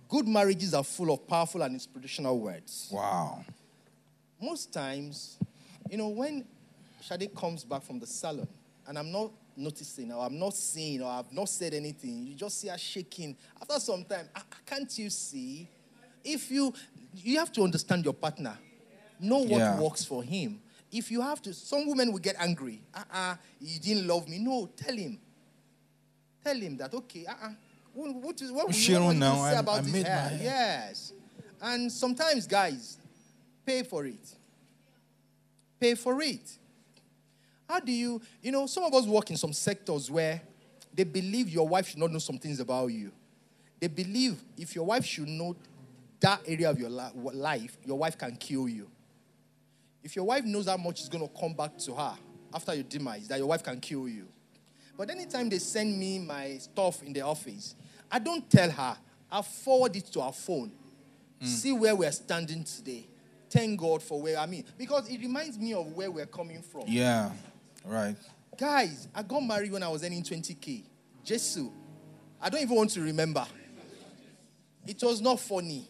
Good 0.09 0.27
marriages 0.27 0.75
are 0.75 0.83
full 0.83 1.13
of 1.13 1.29
powerful 1.29 1.63
and 1.63 1.75
inspirational 1.75 2.39
words. 2.41 2.89
Wow. 2.91 3.45
Most 4.41 4.73
times, 4.73 5.37
you 5.89 5.99
know, 5.99 6.09
when 6.09 6.45
Shade 7.03 7.31
comes 7.37 7.63
back 7.63 7.83
from 7.83 7.99
the 8.01 8.07
salon 8.07 8.49
and 8.91 8.99
I'm 8.99 9.13
not 9.13 9.31
noticing, 9.57 10.11
or 10.13 10.25
I'm 10.27 10.37
not 10.37 10.53
seeing, 10.53 11.01
or 11.01 11.09
I've 11.09 11.33
not 11.33 11.49
said 11.49 11.75
anything. 11.75 12.27
You 12.27 12.35
just 12.35 12.59
see 12.61 12.67
her 12.67 12.77
shaking. 12.77 13.37
After 13.63 13.79
some 13.79 14.03
time, 14.05 14.29
"Ah, 14.35 14.43
can't 14.67 14.99
you 14.99 15.09
see? 15.11 15.69
If 16.25 16.51
you, 16.51 16.75
you 17.15 17.39
have 17.39 17.53
to 17.53 17.63
understand 17.63 18.05
your 18.05 18.15
partner, 18.15 18.59
know 19.21 19.39
what 19.39 19.59
Yeah. 19.61 19.79
works 19.81 20.05
for 20.05 20.25
him. 20.25 20.61
If 20.91 21.09
you 21.13 21.21
have 21.21 21.41
to, 21.43 21.55
some 21.55 21.87
women 21.87 22.11
will 22.11 22.19
get 22.19 22.35
angry. 22.41 22.83
Uh 22.93 23.05
uh 23.13 23.37
you 23.61 23.79
didn't 23.79 24.09
love 24.09 24.29
me. 24.29 24.39
No, 24.41 24.67
tell 24.77 24.97
him. 24.97 25.21
Tell 26.43 26.57
him 26.57 26.77
that, 26.79 26.93
okay, 26.93 27.27
uh 27.27 27.35
uh 27.47 27.51
What, 27.95 28.15
what, 28.17 28.43
is- 28.43 28.51
what, 28.51 28.67
will 28.67 28.75
you- 28.75 28.81
Sharon 28.81 29.05
what 29.05 29.15
will 29.15 29.45
you 29.45 29.51
say 29.51 29.57
I- 29.57 29.61
about 29.61 29.79
I 29.79 29.83
my 29.83 29.99
hair? 29.99 30.29
hair. 30.31 30.39
Yes. 30.43 31.13
And 31.63 31.93
sometimes, 31.93 32.47
guys, 32.49 32.99
pay 33.65 33.85
for 33.85 34.05
it. 34.07 34.35
Pay 35.79 35.95
for 35.95 36.21
it. 36.23 36.59
How 37.71 37.79
do 37.79 37.93
you, 37.93 38.21
you 38.43 38.51
know, 38.51 38.67
some 38.67 38.83
of 38.83 38.93
us 38.95 39.07
work 39.07 39.31
in 39.31 39.37
some 39.37 39.53
sectors 39.53 40.11
where 40.11 40.43
they 40.93 41.05
believe 41.05 41.49
your 41.49 41.69
wife 41.69 41.89
should 41.89 42.01
not 42.01 42.11
know 42.11 42.19
some 42.19 42.37
things 42.37 42.59
about 42.59 42.89
you. 42.89 43.13
They 43.79 43.87
believe 43.87 44.43
if 44.59 44.75
your 44.75 44.85
wife 44.85 45.05
should 45.05 45.29
know 45.29 45.55
that 46.19 46.41
area 46.49 46.69
of 46.69 46.81
your 46.81 46.91
life, 46.91 47.79
your 47.85 47.97
wife 47.97 48.19
can 48.19 48.35
kill 48.35 48.69
you. 48.69 48.91
If 50.03 50.17
your 50.17 50.25
wife 50.25 50.45
knows 50.45 50.67
how 50.67 50.79
much 50.79 51.01
is 51.01 51.09
going 51.09 51.27
to 51.27 51.33
come 51.41 51.55
back 51.55 51.79
to 51.79 51.95
her 51.95 52.17
after 52.53 52.75
your 52.75 52.83
demise, 52.83 53.29
that 53.29 53.39
your 53.39 53.47
wife 53.47 53.63
can 53.63 53.79
kill 53.79 54.09
you. 54.09 54.27
But 54.97 55.09
anytime 55.11 55.49
they 55.49 55.61
send 55.61 55.97
me 55.97 56.19
my 56.19 56.59
stuff 56.59 57.05
in 57.05 57.13
the 57.13 57.21
office, 57.21 57.77
I 58.11 58.19
don't 58.19 58.51
tell 58.51 58.69
her. 58.69 58.97
I 59.31 59.43
forward 59.43 59.95
it 59.95 60.07
to 60.07 60.23
her 60.23 60.33
phone. 60.33 60.73
Hmm. 61.41 61.47
See 61.47 61.73
where 61.73 61.95
we're 61.95 62.11
standing 62.11 62.65
today. 62.65 63.07
Thank 63.49 63.81
God 63.81 64.03
for 64.03 64.21
where 64.21 64.39
I 64.39 64.47
mean, 64.47 64.65
because 64.77 65.09
it 65.09 65.21
reminds 65.21 65.59
me 65.59 65.75
of 65.75 65.93
where 65.93 66.11
we're 66.11 66.27
coming 66.27 66.63
from. 66.63 66.85
Yeah. 66.87 67.31
Right. 67.85 68.17
Guys, 68.59 69.09
I 69.15 69.23
got 69.23 69.41
married 69.41 69.73
when 69.73 69.83
I 69.83 69.89
was 69.89 70.05
earning 70.05 70.23
20k. 70.23 70.85
Jesus. 71.25 71.69
I 72.41 72.49
don't 72.49 72.63
even 72.63 72.77
want 72.77 72.91
to 72.91 73.01
remember. 73.01 73.47
It 74.87 75.03
was 75.03 75.21
not 75.21 75.41
funny. 75.41 75.89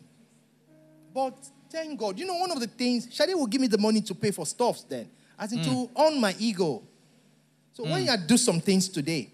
But 1.14 1.34
thank 1.70 1.98
God. 1.98 2.18
You 2.18 2.26
know, 2.26 2.34
one 2.34 2.50
of 2.50 2.60
the 2.60 2.66
things, 2.66 3.08
Shade 3.12 3.34
will 3.34 3.46
give 3.46 3.60
me 3.60 3.66
the 3.66 3.78
money 3.78 4.00
to 4.02 4.14
pay 4.14 4.30
for 4.30 4.46
stuffs 4.46 4.82
then, 4.82 5.08
as 5.38 5.52
in 5.52 5.62
to 5.62 5.90
earn 5.98 6.20
my 6.20 6.34
ego. 6.38 6.82
So 7.72 7.84
when 7.84 8.08
I 8.08 8.16
do 8.16 8.36
some 8.36 8.60
things 8.60 8.88
today, 8.88 9.30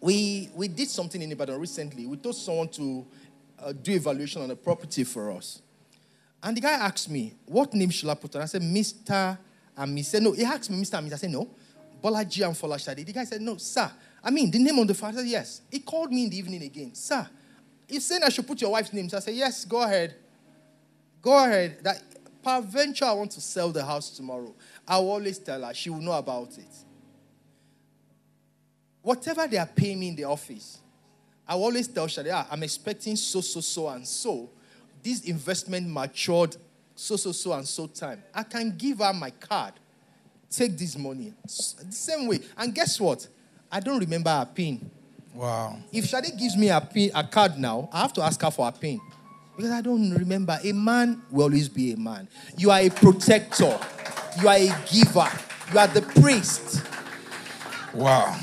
we, 0.00 0.48
we 0.54 0.68
did 0.68 0.88
something 0.88 1.20
in 1.20 1.30
Ibadan 1.30 1.60
recently. 1.60 2.06
We 2.06 2.16
told 2.16 2.36
someone 2.36 2.68
to 2.68 3.06
uh, 3.62 3.72
do 3.72 3.92
evaluation 3.92 4.40
on 4.42 4.50
a 4.50 4.56
property 4.56 5.04
for 5.04 5.30
us. 5.30 5.60
And 6.42 6.56
the 6.56 6.60
guy 6.60 6.72
asked 6.72 7.10
me, 7.10 7.34
what 7.44 7.74
name 7.74 7.90
should 7.90 8.08
I 8.08 8.14
put 8.14 8.34
on? 8.34 8.42
I 8.42 8.46
said, 8.46 8.62
Mr. 8.62 9.36
and 9.76 9.94
Miss. 9.94 10.14
No. 10.14 10.32
He 10.32 10.44
asked 10.44 10.70
me, 10.70 10.80
Mr. 10.80 10.94
and 10.94 11.04
Miss. 11.04 11.14
I 11.14 11.16
said, 11.18 11.30
no. 11.30 11.48
Bolaji 12.00 12.46
and 12.46 12.54
Folashade. 12.56 13.04
The 13.04 13.12
guy 13.12 13.24
said, 13.24 13.40
no, 13.40 13.56
sir. 13.56 13.90
I 14.22 14.30
mean, 14.30 14.50
the 14.50 14.58
name 14.58 14.78
on 14.78 14.86
the 14.86 14.94
said, 14.94 15.14
yes. 15.26 15.62
He 15.70 15.80
called 15.80 16.12
me 16.12 16.24
in 16.24 16.30
the 16.30 16.38
evening 16.38 16.62
again. 16.62 16.94
Sir, 16.94 17.28
he's 17.88 18.04
saying 18.04 18.22
I 18.24 18.28
should 18.28 18.46
put 18.46 18.60
your 18.60 18.70
wife's 18.70 18.92
name. 18.92 19.08
So 19.08 19.16
I 19.16 19.20
said, 19.20 19.34
yes, 19.34 19.64
go 19.64 19.82
ahead. 19.82 20.14
Go 21.22 21.44
ahead. 21.44 21.78
That 21.82 22.02
peradventure 22.42 23.04
I 23.04 23.12
want 23.12 23.30
to 23.32 23.40
sell 23.40 23.70
the 23.70 23.84
house 23.84 24.10
tomorrow. 24.10 24.54
I 24.86 24.98
will 24.98 25.12
always 25.12 25.38
tell 25.38 25.62
her. 25.62 25.74
She 25.74 25.90
will 25.90 26.00
know 26.00 26.12
about 26.12 26.56
it. 26.58 26.68
Whatever 29.02 29.46
they 29.46 29.56
are 29.56 29.66
paying 29.66 30.00
me 30.00 30.08
in 30.08 30.16
the 30.16 30.24
office, 30.24 30.78
I 31.48 31.54
will 31.54 31.64
always 31.64 31.88
tell 31.88 32.06
Shade, 32.06 32.28
"Ah, 32.32 32.46
I'm 32.50 32.62
expecting 32.62 33.16
so, 33.16 33.40
so, 33.40 33.60
so, 33.60 33.88
and 33.88 34.06
so. 34.06 34.50
This 35.02 35.24
investment 35.24 35.88
matured 35.88 36.56
so, 36.94 37.16
so, 37.16 37.32
so, 37.32 37.52
and 37.54 37.66
so 37.66 37.86
time. 37.86 38.22
I 38.34 38.42
can 38.42 38.76
give 38.76 38.98
her 38.98 39.12
my 39.14 39.30
card. 39.30 39.72
Take 40.50 40.76
this 40.76 40.98
money. 40.98 41.32
The 41.44 41.92
same 41.92 42.26
way. 42.26 42.40
And 42.56 42.74
guess 42.74 43.00
what? 43.00 43.26
I 43.70 43.78
don't 43.78 44.00
remember 44.00 44.30
her 44.30 44.48
pin. 44.52 44.90
Wow. 45.32 45.78
If 45.92 46.06
Shade 46.06 46.32
gives 46.36 46.56
me 46.56 46.70
a, 46.70 46.80
pin, 46.80 47.12
a 47.14 47.22
card 47.22 47.56
now, 47.56 47.88
I 47.92 48.00
have 48.00 48.12
to 48.14 48.22
ask 48.22 48.40
her 48.42 48.50
for 48.50 48.66
a 48.66 48.72
pin. 48.72 49.00
Because 49.56 49.70
I 49.70 49.80
don't 49.80 50.12
remember. 50.14 50.58
A 50.62 50.72
man 50.72 51.22
will 51.30 51.44
always 51.44 51.68
be 51.68 51.92
a 51.92 51.96
man. 51.96 52.26
You 52.56 52.70
are 52.72 52.80
a 52.80 52.88
protector. 52.88 53.78
You 54.40 54.48
are 54.48 54.56
a 54.56 54.74
giver. 54.90 55.30
You 55.72 55.78
are 55.78 55.86
the 55.86 56.02
priest. 56.20 56.84
Wow. 57.94 58.36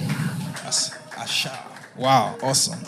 That's 0.63 0.91
Asha. 1.11 1.57
Wow. 1.97 2.37
Awesome. 2.41 2.79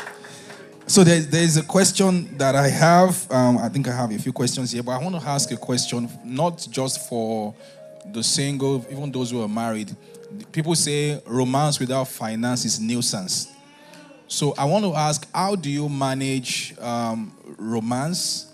So 0.88 1.04
there, 1.04 1.20
there 1.20 1.44
is 1.44 1.58
a 1.58 1.64
question 1.64 2.36
that 2.38 2.56
I 2.56 2.68
have. 2.70 3.30
Um, 3.32 3.58
I 3.58 3.70
think 3.70 3.88
I 3.88 3.96
have 3.96 4.12
a 4.12 4.18
few 4.18 4.32
questions 4.32 4.72
here, 4.72 4.82
but 4.82 4.94
I 4.94 5.04
want 5.04 5.22
to 5.22 5.30
ask 5.30 5.52
a 5.52 5.58
question 5.58 6.10
not 6.24 6.66
just 6.72 7.08
for 7.08 7.54
the 8.06 8.24
single, 8.24 8.86
even 8.90 9.12
those 9.12 9.32
who 9.32 9.42
are 9.42 9.48
married. 9.48 9.96
People 10.52 10.76
say 10.76 11.22
romance 11.26 11.80
without 11.80 12.08
finance 12.08 12.66
is 12.66 12.80
nuisance. 12.80 13.52
So 14.28 14.54
I 14.58 14.66
want 14.66 14.86
to 14.86 14.94
ask, 14.94 15.28
how 15.34 15.56
do 15.56 15.70
you 15.70 15.90
manage 15.90 16.78
um, 16.80 17.36
romance 17.58 18.54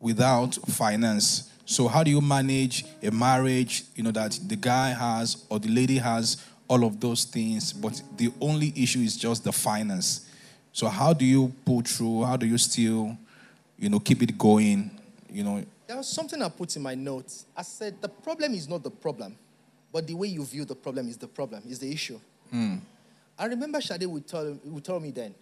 without 0.00 0.54
finance? 0.54 1.50
So 1.66 1.88
how 1.88 2.02
do 2.02 2.10
you 2.10 2.20
manage 2.20 2.84
a 3.02 3.10
marriage, 3.10 3.84
you 3.94 4.02
know, 4.02 4.10
that 4.12 4.38
the 4.46 4.56
guy 4.56 4.90
has 4.90 5.44
or 5.50 5.58
the 5.58 5.68
lady 5.68 5.98
has 5.98 6.38
all 6.66 6.84
of 6.84 6.98
those 7.00 7.24
things, 7.24 7.72
but 7.72 8.00
the 8.16 8.32
only 8.40 8.72
issue 8.74 9.00
is 9.00 9.16
just 9.16 9.44
the 9.44 9.52
finance. 9.52 10.30
So 10.72 10.88
how 10.88 11.12
do 11.12 11.24
you 11.24 11.52
pull 11.64 11.82
through? 11.82 12.24
How 12.24 12.36
do 12.36 12.46
you 12.46 12.58
still, 12.58 13.16
you 13.78 13.88
know, 13.88 14.00
keep 14.00 14.22
it 14.22 14.36
going? 14.38 14.90
You 15.30 15.44
know, 15.44 15.64
There 15.86 15.96
was 15.96 16.08
something 16.08 16.40
I 16.40 16.48
put 16.48 16.74
in 16.76 16.82
my 16.82 16.94
notes. 16.94 17.46
I 17.56 17.62
said, 17.62 18.00
the 18.00 18.08
problem 18.08 18.54
is 18.54 18.68
not 18.68 18.82
the 18.82 18.90
problem, 18.90 19.36
but 19.92 20.06
the 20.06 20.14
way 20.14 20.28
you 20.28 20.44
view 20.44 20.64
the 20.64 20.74
problem 20.74 21.08
is 21.08 21.16
the 21.16 21.28
problem, 21.28 21.62
is 21.68 21.78
the 21.78 21.92
issue. 21.92 22.18
Hmm. 22.50 22.76
I 23.38 23.46
remember 23.46 23.80
Shade 23.80 24.06
would 24.06 24.26
tell, 24.26 24.58
would 24.64 24.84
tell 24.84 25.00
me 25.00 25.10
then, 25.10 25.34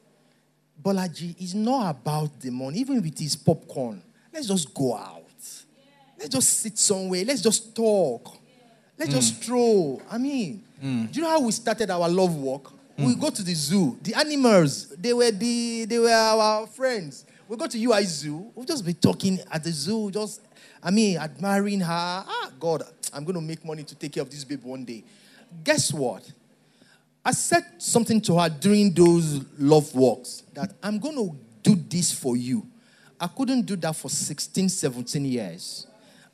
Bolaji, 0.83 1.37
it's 1.39 1.55
not 1.55 1.91
about 1.91 2.41
the 2.41 2.51
money, 2.51 2.79
even 2.79 2.99
if 2.99 3.07
it 3.07 3.21
is 3.21 3.37
popcorn. 3.37 4.03
Let's 4.33 4.49
just 4.49 4.73
go 4.75 4.97
out. 4.97 5.23
Let's 6.19 6.31
just 6.31 6.49
sit 6.61 6.79
somewhere. 6.79 7.25
Let's 7.25 7.43
just 7.43 7.75
talk. 7.77 8.39
Let's 8.99 9.13
hmm. 9.13 9.19
just 9.19 9.43
stroll. 9.43 10.03
I 10.11 10.19
mean, 10.19 10.65
hmm. 10.81 11.07
do 11.07 11.21
you 11.21 11.23
know 11.23 11.31
how 11.31 11.41
we 11.41 11.53
started 11.53 11.91
our 11.91 12.09
love 12.09 12.35
walk? 12.35 12.73
We 12.99 13.15
go 13.17 13.31
to 13.31 13.43
the 13.43 13.55
zoo. 13.55 13.99
The 14.03 14.15
animals, 14.15 14.89
they 14.91 15.13
were 15.13 15.31
the 15.31 15.87
they 15.87 15.99
were 15.99 16.11
our 16.11 16.67
friends. 16.67 17.25
We 17.53 17.59
go 17.59 17.67
to 17.67 17.85
UI 17.85 18.05
Zoo. 18.05 18.51
We'll 18.55 18.65
just 18.65 18.83
be 18.83 18.95
talking 18.95 19.39
at 19.53 19.63
the 19.63 19.71
zoo, 19.71 20.11
just 20.11 20.41
I 20.83 20.91
mean, 20.91 21.19
admiring 21.19 21.81
her. 21.81 22.25
Ah, 22.27 22.51
God, 22.59 22.83
I'm 23.13 23.27
gonna 23.27 23.43
make 23.43 23.63
money 23.63 23.83
to 23.83 23.95
take 23.95 24.13
care 24.13 24.23
of 24.23 24.31
this 24.31 24.43
babe 24.43 24.63
one 24.63 24.87
day. 24.87 25.05
Guess 25.63 25.93
what? 25.93 26.33
I 27.23 27.33
said 27.33 27.63
something 27.77 28.23
to 28.23 28.39
her 28.39 28.49
during 28.49 28.95
those 28.95 29.45
love 29.59 29.95
walks 29.95 30.45
that 30.55 30.73
I'm 30.83 30.99
going 30.99 31.15
to 31.15 31.37
do 31.63 31.75
this 31.75 32.11
for 32.11 32.39
you. 32.39 32.67
I 33.21 33.27
couldn't 33.27 33.67
do 33.67 33.77
that 33.77 33.97
for 33.97 34.09
16, 34.09 34.71
17 34.71 35.23
years. 35.27 35.87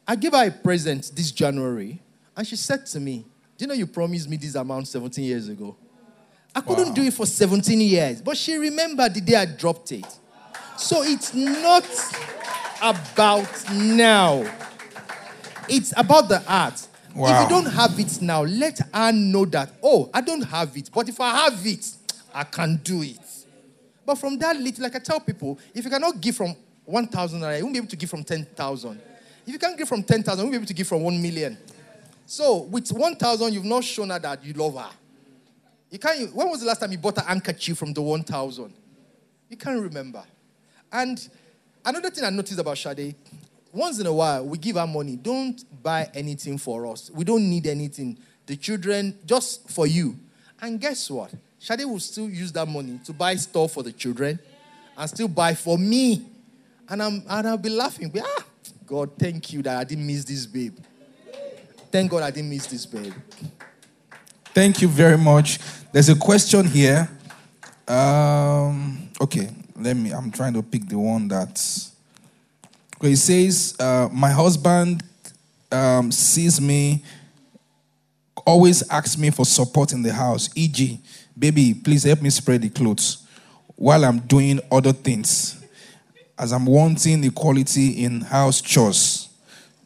I 0.07 0.15
gave 0.15 0.31
her 0.31 0.47
a 0.47 0.53
present 0.53 1.11
this 1.17 1.33
January, 1.33 2.01
and 2.37 2.47
she 2.47 2.55
said 2.55 2.87
to 2.87 3.01
me, 3.01 3.27
Do 3.57 3.65
you 3.65 3.67
know 3.67 3.75
you 3.75 3.89
promised 3.89 4.31
me 4.31 4.37
this 4.37 4.55
amount 4.55 4.87
17 4.87 5.25
years 5.25 5.49
ago? 5.49 5.77
I 6.55 6.61
couldn't 6.61 6.95
do 6.95 7.03
it 7.03 7.13
for 7.13 7.27
17 7.27 7.81
years, 7.81 8.23
but 8.23 8.37
she 8.37 8.57
remembered 8.57 9.15
the 9.15 9.21
day 9.21 9.35
I 9.35 9.47
dropped 9.47 9.91
it. 9.91 10.07
So 10.79 11.03
it's 11.03 11.35
not 11.35 11.85
about 12.81 13.49
now, 13.73 14.45
it's 15.69 15.93
about 15.97 16.29
the 16.29 16.43
art. 16.47 16.87
If 17.11 17.43
you 17.43 17.49
don't 17.49 17.67
have 17.67 17.99
it 17.99 18.23
now, 18.23 18.43
let 18.43 18.79
her 18.95 19.11
know 19.13 19.45
that, 19.47 19.73
oh, 19.83 20.09
I 20.15 20.21
don't 20.21 20.43
have 20.43 20.77
it. 20.77 20.89
But 20.95 21.09
if 21.09 21.21
I 21.21 21.31
have 21.51 21.67
it, 21.67 21.85
I 22.33 22.45
can 22.45 22.77
do 22.77 23.03
it. 23.03 23.19
But 24.07 24.17
from 24.19 24.39
that 24.39 24.57
little, 24.57 24.85
like 24.85 24.95
I 24.95 25.01
tell 25.01 25.19
people, 25.19 25.59
if 25.75 25.85
you 25.85 25.91
cannot 25.91 26.21
give 26.21 26.37
from 26.37 26.55
1,000 26.85 27.41
naira, 27.41 27.59
you 27.59 27.65
won't 27.65 27.75
be 27.75 27.79
able 27.79 27.89
to 27.89 27.97
give 27.97 28.09
from 28.09 28.23
10,000. 28.23 29.01
If 29.47 29.53
you 29.53 29.59
can't 29.59 29.77
give 29.77 29.89
from 29.89 30.05
10,000, 30.05 30.39
you 30.39 30.45
won't 30.45 30.53
be 30.53 30.57
able 30.59 30.67
to 30.67 30.75
give 30.75 30.87
from 30.87 31.03
1 31.03 31.21
million. 31.21 31.59
So 32.25 32.59
with 32.59 32.89
1,000, 32.93 33.53
you've 33.53 33.65
not 33.65 33.83
shown 33.83 34.11
her 34.11 34.19
that 34.21 34.45
you 34.45 34.53
love 34.53 34.77
her. 34.77 34.91
You 35.91 35.99
can't, 35.99 36.33
when 36.33 36.49
was 36.49 36.61
the 36.61 36.67
last 36.67 36.79
time 36.81 36.93
you 36.93 36.99
bought 36.99 37.19
an 37.19 37.25
handkerchief 37.25 37.79
from 37.79 37.93
the 37.93 38.01
1,000? 38.01 38.73
You 39.49 39.57
can't 39.57 39.83
remember. 39.83 40.23
And 40.93 41.29
another 41.85 42.11
thing 42.11 42.25
I 42.25 42.31
noticed 42.31 42.59
about 42.59 42.79
Sade, 42.79 43.15
once 43.73 43.99
in 43.99 44.07
a 44.07 44.13
while, 44.13 44.45
we 44.45 44.59
give 44.59 44.77
her 44.77 44.87
money. 44.87 45.17
Don't 45.17 45.63
buy 45.83 46.11
anything 46.15 46.59
for 46.59 46.87
us. 46.87 47.11
We 47.11 47.25
don't 47.25 47.49
need 47.49 47.67
anything. 47.67 48.19
The 48.47 48.57
children, 48.57 49.19
just 49.27 49.69
for 49.71 49.87
you. 49.87 50.19
And 50.61 50.81
guess 50.81 51.11
what? 51.11 51.33
Sade 51.59 51.85
will 51.85 52.01
still 52.01 52.29
use 52.29 52.53
that 52.53 52.67
money 52.67 52.99
to 53.05 53.13
buy 53.13 53.35
stuff 53.37 53.73
for 53.73 53.83
the 53.83 53.93
children 53.93 54.39
and 54.97 55.11
still 55.11 55.29
buy 55.29 55.55
for 55.55 55.79
me. 55.79 56.27
And, 56.89 57.03
I'm, 57.03 57.23
and 57.29 57.49
I'll 57.49 57.59
be 57.59 57.69
laughing. 57.69 58.09
Be, 58.09 58.21
ah, 58.21 58.45
God, 58.87 59.11
thank 59.19 59.53
you 59.53 59.63
that 59.63 59.77
I 59.77 59.85
didn't 59.85 60.07
miss 60.07 60.25
this 60.25 60.47
babe. 60.47 60.79
Thank 61.91 62.11
God 62.11 62.23
I 62.23 62.31
didn't 62.31 62.51
miss 62.51 62.67
this 62.67 62.87
babe. 62.87 63.13
Thank 64.55 64.83
you 64.83 64.89
very 64.89 65.19
much. 65.19 65.59
There's 65.93 66.09
a 66.09 66.17
question 66.17 66.67
here. 66.67 67.09
Um, 67.87 69.09
okay, 69.21 69.49
let 69.79 69.97
me. 69.97 70.11
I'm 70.13 70.31
trying 70.31 70.55
to 70.55 70.63
pick 70.63 70.89
the 70.89 70.99
one 70.99 71.29
that. 71.29 71.59
It 73.01 73.17
says, 73.17 73.77
uh, 73.79 74.09
"My 74.13 74.31
husband 74.31 75.03
um, 75.71 76.11
sees 76.11 76.61
me 76.61 77.05
always 78.49 78.89
asks 78.91 79.19
me 79.19 79.29
for 79.31 79.45
support 79.45 79.93
in 79.93 80.03
the 80.03 80.13
house, 80.13 80.49
e.g., 80.55 80.99
baby, 81.39 81.75
please 81.75 82.05
help 82.05 82.23
me 82.23 82.31
spread 82.31 82.63
the 82.63 82.71
clothes 82.71 83.27
while 83.77 84.05
I'm 84.05 84.21
doing 84.21 84.59
other 84.73 84.93
things. 84.93 85.63
As 86.39 86.53
I'm 86.53 86.65
wanting 86.65 87.23
equality 87.25 88.05
in 88.05 88.23
house 88.23 88.61
chores. 88.61 89.29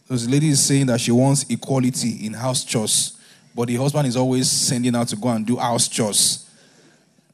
This 0.09 0.29
lady 0.29 0.51
is 0.51 0.63
saying 0.63 0.87
that 0.87 1.01
she 1.01 1.11
wants 1.11 1.45
equality 1.49 2.27
in 2.27 2.35
house 2.35 2.65
chores, 2.65 3.19
but 3.55 3.69
the 3.69 3.77
husband 3.77 4.07
is 4.07 4.17
always 4.17 4.51
sending 4.51 4.95
her 4.95 5.05
to 5.07 5.17
go 5.17 5.29
and 5.31 5.45
do 5.47 5.57
house 5.57 5.89
chores. 5.89 6.42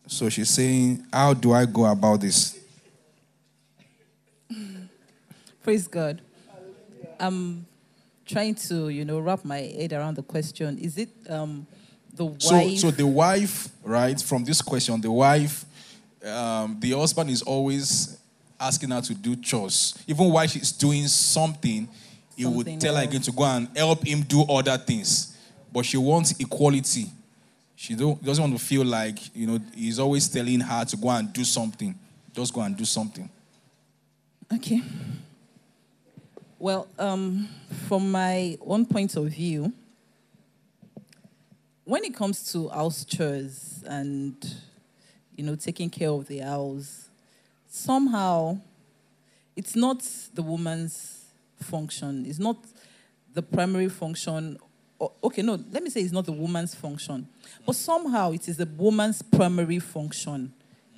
So 0.09 0.29
she's 0.31 0.49
saying, 0.49 1.07
How 1.13 1.35
do 1.35 1.53
I 1.53 1.67
go 1.67 1.85
about 1.85 2.23
this? 2.23 2.59
Praise 5.63 5.87
God. 5.87 6.23
I'm 7.21 7.67
trying 8.25 8.55
to, 8.55 8.89
you 8.89 9.05
know, 9.05 9.19
wrap 9.19 9.45
my 9.45 9.59
head 9.59 9.93
around 9.93 10.17
the 10.17 10.23
question. 10.23 10.79
Is 10.79 10.97
it 10.97 11.11
um, 11.29 11.67
the 12.15 12.25
wife? 12.25 12.41
So, 12.41 12.77
so 12.77 12.91
the 12.91 13.07
wife, 13.07 13.69
right, 13.83 14.21
from 14.21 14.45
this 14.45 14.63
question, 14.63 14.99
the 15.01 15.11
wife, 15.11 15.67
um, 16.25 16.79
the 16.81 16.93
husband 16.93 17.29
is 17.29 17.43
always 17.43 18.19
asking 18.59 18.91
her 18.91 19.03
to 19.03 19.15
do 19.15 19.37
chores. 19.37 20.03
Even 20.07 20.31
while 20.31 20.47
she's 20.47 20.73
doing 20.73 21.07
something, 21.07 21.87
he 22.35 22.47
would 22.47 22.55
Something 22.55 22.79
tell 22.79 22.97
her 22.97 23.03
again 23.03 23.21
to 23.23 23.33
go 23.33 23.45
and 23.45 23.69
help 23.77 24.07
him 24.07 24.23
do 24.23 24.43
other 24.45 24.79
things. 24.79 25.37
But 25.71 25.85
she 25.85 25.99
wants 25.99 26.39
equality. 26.41 27.11
She 27.81 27.95
don't, 27.95 28.21
doesn't 28.25 28.43
want 28.43 28.59
to 28.59 28.65
feel 28.65 28.85
like, 28.85 29.33
you 29.37 29.47
know, 29.47 29.61
he's 29.73 30.01
always 30.01 30.29
telling 30.29 30.59
her 30.59 30.85
to 30.85 30.97
go 30.97 31.11
and 31.11 31.33
do 31.33 31.45
something. 31.45 31.95
Just 32.35 32.53
go 32.53 32.61
and 32.63 32.77
do 32.77 32.85
something. 32.85 33.31
Okay. 34.53 34.83
Well, 36.59 36.89
um, 36.99 37.49
from 37.87 38.11
my 38.11 38.59
own 38.67 38.85
point 38.85 39.15
of 39.15 39.29
view, 39.29 39.73
when 41.85 42.03
it 42.03 42.17
comes 42.17 42.51
to 42.53 42.69
house 42.69 43.05
chores 43.05 43.85
and 43.87 44.35
you 45.37 45.45
know 45.45 45.55
taking 45.55 45.89
care 45.89 46.11
of 46.11 46.27
the 46.27 46.39
house, 46.39 47.11
somehow 47.69 48.59
it's 49.55 49.77
not 49.77 50.03
the 50.35 50.43
woman's 50.43 51.27
function. 51.63 52.27
It's 52.27 52.41
not 52.41 52.57
the 53.35 53.43
primary 53.43 53.89
function. 53.89 54.59
Okay, 55.01 55.43
no, 55.43 55.59
let 55.71 55.83
me 55.83 55.91
say 55.91 56.01
it's 56.01 56.13
not 56.13 56.27
the 56.27 56.33
woman's 56.33 56.75
function, 56.75 57.29
but 57.65 57.77
somehow 57.77 58.33
it 58.33 58.49
is 58.49 58.57
the 58.57 58.67
woman's 58.67 59.23
primary 59.23 59.79
function 59.79 60.53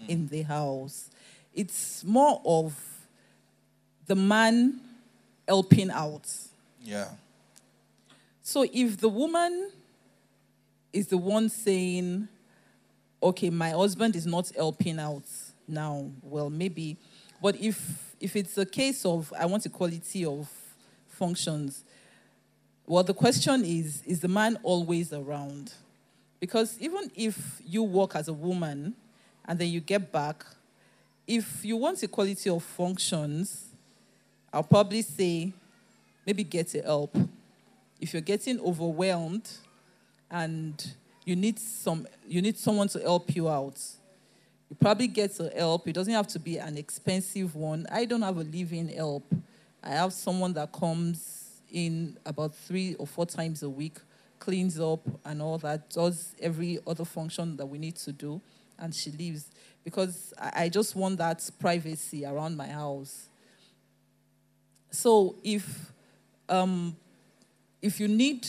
in 0.08 0.26
the 0.28 0.42
house. 0.42 1.10
It's 1.54 2.02
more 2.04 2.40
of 2.44 2.74
the 4.06 4.14
man 4.14 4.80
helping 5.46 5.90
out. 5.90 6.26
Yeah. 6.82 7.08
So 8.42 8.66
if 8.72 8.96
the 8.96 9.08
woman 9.08 9.70
is 10.92 11.08
the 11.08 11.18
one 11.18 11.48
saying, 11.48 12.26
okay, 13.22 13.50
my 13.50 13.70
husband 13.70 14.16
is 14.16 14.26
not 14.26 14.50
helping 14.56 14.98
out 14.98 15.24
now, 15.68 16.10
well, 16.22 16.48
maybe. 16.50 16.96
But 17.42 17.60
if 17.60 18.14
if 18.18 18.36
it's 18.36 18.56
a 18.58 18.66
case 18.66 19.04
of 19.04 19.32
I 19.38 19.46
want 19.46 19.66
equality 19.66 20.24
of 20.24 20.48
functions, 21.08 21.84
well, 22.90 23.04
the 23.04 23.14
question 23.14 23.64
is, 23.64 24.02
is 24.04 24.18
the 24.18 24.26
man 24.26 24.58
always 24.64 25.12
around? 25.12 25.72
Because 26.40 26.76
even 26.80 27.08
if 27.14 27.62
you 27.64 27.84
work 27.84 28.16
as 28.16 28.26
a 28.26 28.32
woman 28.32 28.96
and 29.44 29.56
then 29.60 29.68
you 29.68 29.78
get 29.78 30.10
back, 30.10 30.44
if 31.24 31.64
you 31.64 31.76
want 31.76 32.02
equality 32.02 32.50
of 32.50 32.64
functions, 32.64 33.66
I'll 34.52 34.64
probably 34.64 35.02
say 35.02 35.52
maybe 36.26 36.42
get 36.42 36.72
help. 36.72 37.16
If 38.00 38.12
you're 38.12 38.22
getting 38.22 38.58
overwhelmed 38.58 39.48
and 40.28 40.84
you 41.24 41.36
need 41.36 41.60
some 41.60 42.08
you 42.26 42.42
need 42.42 42.58
someone 42.58 42.88
to 42.88 42.98
help 42.98 43.36
you 43.36 43.48
out, 43.48 43.80
you 44.68 44.74
probably 44.80 45.06
get 45.06 45.38
a 45.38 45.48
help. 45.50 45.86
It 45.86 45.92
doesn't 45.92 46.12
have 46.12 46.26
to 46.26 46.40
be 46.40 46.56
an 46.58 46.76
expensive 46.76 47.54
one. 47.54 47.86
I 47.92 48.04
don't 48.04 48.22
have 48.22 48.38
a 48.38 48.42
living 48.42 48.88
help. 48.88 49.32
I 49.80 49.90
have 49.90 50.12
someone 50.12 50.54
that 50.54 50.72
comes 50.72 51.39
in 51.72 52.18
about 52.26 52.54
three 52.54 52.94
or 52.94 53.06
four 53.06 53.26
times 53.26 53.62
a 53.62 53.68
week, 53.68 53.98
cleans 54.38 54.80
up 54.80 55.06
and 55.24 55.40
all 55.40 55.58
that, 55.58 55.90
does 55.90 56.34
every 56.40 56.78
other 56.86 57.04
function 57.04 57.56
that 57.56 57.66
we 57.66 57.78
need 57.78 57.96
to 57.96 58.12
do, 58.12 58.40
and 58.78 58.94
she 58.94 59.10
leaves. 59.10 59.50
Because 59.84 60.34
I, 60.38 60.64
I 60.64 60.68
just 60.68 60.96
want 60.96 61.18
that 61.18 61.48
privacy 61.58 62.24
around 62.24 62.56
my 62.56 62.66
house. 62.66 63.28
So 64.90 65.36
if 65.44 65.92
um, 66.48 66.96
if 67.80 68.00
you 68.00 68.08
need 68.08 68.46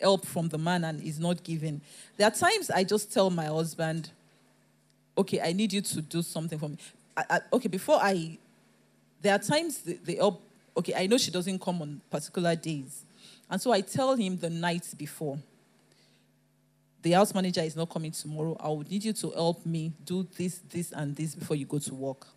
help 0.00 0.26
from 0.26 0.48
the 0.48 0.58
man 0.58 0.84
and 0.84 1.00
he's 1.00 1.18
not 1.18 1.42
giving, 1.42 1.80
there 2.16 2.28
are 2.28 2.34
times 2.34 2.70
I 2.70 2.84
just 2.84 3.12
tell 3.12 3.30
my 3.30 3.46
husband, 3.46 4.10
"Okay, 5.16 5.40
I 5.40 5.52
need 5.52 5.72
you 5.72 5.80
to 5.80 6.02
do 6.02 6.22
something 6.22 6.58
for 6.58 6.68
me." 6.68 6.76
I, 7.16 7.24
I, 7.30 7.40
okay, 7.54 7.68
before 7.68 7.98
I, 8.00 8.38
there 9.22 9.34
are 9.34 9.38
times 9.38 9.78
the, 9.78 9.98
the 10.04 10.16
help. 10.16 10.42
Okay, 10.78 10.94
I 10.96 11.08
know 11.08 11.18
she 11.18 11.32
doesn't 11.32 11.60
come 11.60 11.82
on 11.82 12.00
particular 12.08 12.54
days, 12.54 13.04
and 13.50 13.60
so 13.60 13.72
I 13.72 13.80
tell 13.80 14.14
him 14.14 14.36
the 14.36 14.48
night 14.48 14.86
before. 14.96 15.36
The 17.02 17.10
house 17.12 17.34
manager 17.34 17.62
is 17.62 17.74
not 17.74 17.90
coming 17.90 18.12
tomorrow. 18.12 18.56
I 18.60 18.68
would 18.68 18.88
need 18.88 19.02
you 19.02 19.12
to 19.12 19.30
help 19.30 19.66
me 19.66 19.92
do 20.04 20.26
this, 20.36 20.60
this, 20.70 20.92
and 20.92 21.16
this 21.16 21.34
before 21.34 21.56
you 21.56 21.64
go 21.64 21.80
to 21.80 21.94
work. 21.94 22.28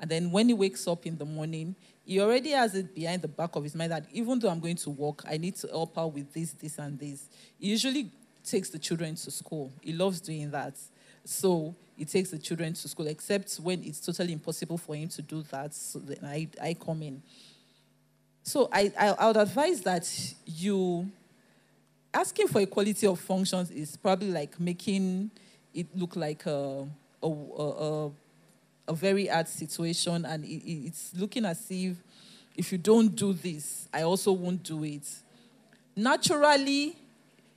And 0.00 0.10
then 0.10 0.32
when 0.32 0.48
he 0.48 0.54
wakes 0.54 0.88
up 0.88 1.06
in 1.06 1.16
the 1.16 1.24
morning, 1.24 1.76
he 2.04 2.20
already 2.20 2.50
has 2.50 2.74
it 2.74 2.92
behind 2.92 3.22
the 3.22 3.28
back 3.28 3.54
of 3.54 3.62
his 3.62 3.76
mind 3.76 3.92
that 3.92 4.06
even 4.10 4.40
though 4.40 4.48
I'm 4.48 4.58
going 4.58 4.76
to 4.76 4.90
work, 4.90 5.22
I 5.24 5.36
need 5.36 5.54
to 5.56 5.68
help 5.68 5.96
out 5.96 6.14
with 6.14 6.32
this, 6.32 6.50
this, 6.52 6.78
and 6.78 6.98
this. 6.98 7.28
He 7.56 7.68
usually 7.68 8.10
takes 8.44 8.68
the 8.70 8.80
children 8.80 9.14
to 9.14 9.30
school. 9.30 9.72
He 9.80 9.92
loves 9.92 10.20
doing 10.20 10.50
that. 10.50 10.74
So 11.24 11.76
he 12.02 12.06
takes 12.06 12.30
the 12.30 12.38
children 12.38 12.72
to 12.72 12.88
school, 12.88 13.06
except 13.06 13.54
when 13.62 13.80
it's 13.84 14.00
totally 14.00 14.32
impossible 14.32 14.76
for 14.76 14.96
him 14.96 15.08
to 15.08 15.22
do 15.22 15.40
that. 15.52 15.72
So 15.72 16.00
then 16.00 16.18
I, 16.24 16.48
I 16.60 16.74
come 16.74 17.00
in. 17.00 17.22
So 18.42 18.68
I, 18.72 18.92
I, 18.98 19.08
I 19.10 19.26
would 19.28 19.36
advise 19.36 19.82
that 19.82 20.34
you 20.44 21.08
asking 22.12 22.48
for 22.48 22.60
equality 22.60 23.06
of 23.06 23.20
functions 23.20 23.70
is 23.70 23.96
probably 23.96 24.32
like 24.32 24.58
making 24.58 25.30
it 25.72 25.86
look 25.96 26.16
like 26.16 26.44
a, 26.46 26.88
a, 27.22 27.26
a, 27.28 28.10
a, 28.88 28.94
very 28.94 29.28
hard 29.28 29.46
situation, 29.46 30.24
and 30.24 30.44
it- 30.44 30.68
it's 30.88 31.12
looking 31.16 31.44
as 31.44 31.64
if 31.70 31.96
if 32.56 32.72
you 32.72 32.78
don't 32.78 33.14
do 33.14 33.32
this, 33.32 33.88
I 33.94 34.02
also 34.02 34.32
won't 34.32 34.64
do 34.64 34.82
it. 34.82 35.08
Naturally, 35.94 36.96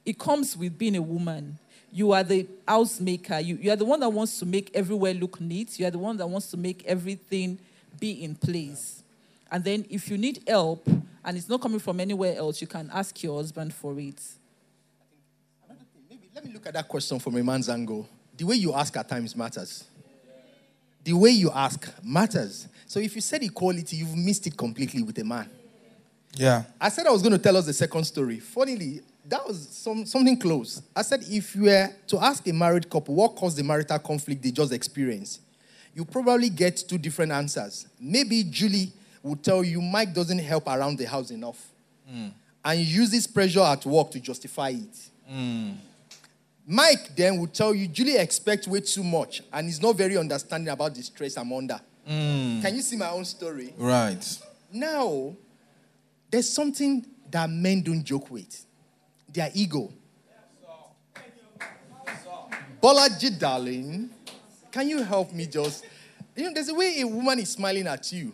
it 0.05 0.19
comes 0.19 0.55
with 0.55 0.77
being 0.77 0.95
a 0.95 1.01
woman. 1.01 1.57
You 1.91 2.11
are 2.11 2.23
the 2.23 2.47
housemaker. 2.67 3.43
You, 3.43 3.57
you 3.61 3.71
are 3.71 3.75
the 3.75 3.85
one 3.85 3.99
that 4.01 4.09
wants 4.09 4.37
to 4.39 4.45
make 4.45 4.71
everywhere 4.73 5.13
look 5.13 5.39
neat. 5.39 5.79
You 5.79 5.87
are 5.87 5.91
the 5.91 5.97
one 5.97 6.17
that 6.17 6.27
wants 6.27 6.51
to 6.51 6.57
make 6.57 6.83
everything 6.85 7.59
be 7.99 8.23
in 8.23 8.35
place. 8.35 9.03
And 9.51 9.63
then 9.63 9.85
if 9.89 10.09
you 10.09 10.17
need 10.17 10.43
help 10.47 10.87
and 11.23 11.37
it's 11.37 11.47
not 11.47 11.61
coming 11.61 11.79
from 11.79 11.99
anywhere 11.99 12.35
else, 12.37 12.59
you 12.61 12.67
can 12.67 12.89
ask 12.93 13.21
your 13.23 13.37
husband 13.37 13.73
for 13.73 13.97
it. 13.99 14.21
Maybe 16.09 16.29
let 16.33 16.43
me 16.43 16.51
look 16.51 16.65
at 16.67 16.73
that 16.73 16.87
question 16.87 17.19
from 17.19 17.37
a 17.37 17.43
man's 17.43 17.69
angle. 17.69 18.07
The 18.35 18.43
way 18.43 18.55
you 18.55 18.73
ask 18.73 18.95
at 18.97 19.07
times 19.07 19.35
matters. 19.35 19.85
The 21.03 21.13
way 21.13 21.29
you 21.29 21.51
ask 21.51 21.89
matters. 22.03 22.67
So 22.87 22.99
if 22.99 23.15
you 23.15 23.21
said 23.21 23.43
equality, 23.43 23.97
you've 23.97 24.15
missed 24.15 24.47
it 24.47 24.57
completely 24.57 25.03
with 25.03 25.17
a 25.19 25.23
man. 25.23 25.49
Yeah. 26.33 26.63
I 26.81 26.89
said 26.89 27.07
I 27.07 27.11
was 27.11 27.21
going 27.21 27.31
to 27.33 27.39
tell 27.39 27.55
us 27.55 27.65
the 27.65 27.73
second 27.73 28.03
story. 28.03 28.39
Funnily, 28.39 29.01
that 29.27 29.45
was 29.45 29.67
some, 29.69 30.05
something 30.05 30.37
close. 30.37 30.81
I 30.95 31.01
said 31.01 31.23
if 31.27 31.55
you 31.55 31.63
were 31.63 31.89
to 32.07 32.23
ask 32.23 32.47
a 32.47 32.53
married 32.53 32.89
couple 32.89 33.15
what 33.15 33.35
caused 33.35 33.57
the 33.57 33.63
marital 33.63 33.99
conflict 33.99 34.43
they 34.43 34.51
just 34.51 34.71
experienced, 34.71 35.41
you 35.93 36.05
probably 36.05 36.49
get 36.49 36.83
two 36.87 36.97
different 36.97 37.31
answers. 37.31 37.87
Maybe 37.99 38.43
Julie 38.43 38.91
would 39.23 39.43
tell 39.43 39.63
you 39.63 39.81
Mike 39.81 40.13
doesn't 40.13 40.39
help 40.39 40.67
around 40.67 40.97
the 40.97 41.05
house 41.05 41.31
enough. 41.31 41.71
Hmm. 42.07 42.27
And 42.63 42.79
he 42.79 42.85
uses 42.85 43.25
pressure 43.27 43.61
at 43.61 43.85
work 43.85 44.11
to 44.11 44.19
justify 44.19 44.69
it. 44.69 45.09
Hmm. 45.27 45.71
Mike 46.67 47.15
then 47.15 47.39
would 47.39 47.53
tell 47.53 47.73
you 47.73 47.87
Julie 47.87 48.17
expects 48.17 48.67
way 48.67 48.81
too 48.81 49.03
much 49.03 49.41
and 49.53 49.67
is 49.69 49.81
not 49.81 49.95
very 49.95 50.17
understanding 50.17 50.69
about 50.69 50.93
the 50.93 51.01
stress 51.01 51.37
I'm 51.37 51.51
under. 51.53 51.79
Hmm. 52.05 52.61
Can 52.61 52.75
you 52.75 52.81
see 52.81 52.97
my 52.97 53.09
own 53.09 53.25
story? 53.25 53.73
Right. 53.77 54.23
Now, 54.71 55.35
there's 56.29 56.49
something 56.49 57.05
that 57.31 57.49
men 57.49 57.81
don't 57.81 58.03
joke 58.03 58.29
with 58.29 58.64
their 59.35 59.51
ego. 59.53 59.91
Bolaji, 62.81 63.37
darling, 63.39 64.09
can 64.71 64.87
you 64.89 65.01
help 65.03 65.33
me 65.33 65.45
just? 65.47 65.85
You 66.35 66.43
know, 66.45 66.53
there's 66.53 66.69
a 66.69 66.73
way 66.75 66.99
a 67.01 67.07
woman 67.07 67.39
is 67.39 67.49
smiling 67.49 67.87
at 67.87 68.11
you, 68.11 68.33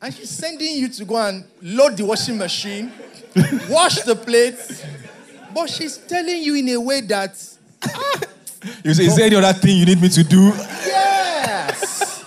and 0.00 0.12
she's 0.12 0.30
sending 0.30 0.76
you 0.78 0.88
to 0.88 1.04
go 1.04 1.16
and 1.16 1.44
load 1.62 1.96
the 1.96 2.04
washing 2.04 2.36
machine, 2.38 2.92
wash 3.68 4.02
the 4.02 4.16
plates, 4.16 4.82
but 5.54 5.68
she's 5.68 5.96
telling 5.98 6.42
you 6.42 6.54
in 6.56 6.68
a 6.70 6.80
way 6.80 7.00
that, 7.02 7.32
You 8.82 8.94
say, 8.94 9.04
is 9.06 9.16
there 9.16 9.26
any 9.26 9.36
other 9.36 9.52
thing 9.52 9.76
you 9.78 9.86
need 9.86 10.00
me 10.00 10.08
to 10.08 10.24
do? 10.24 10.52
yes. 10.86 12.24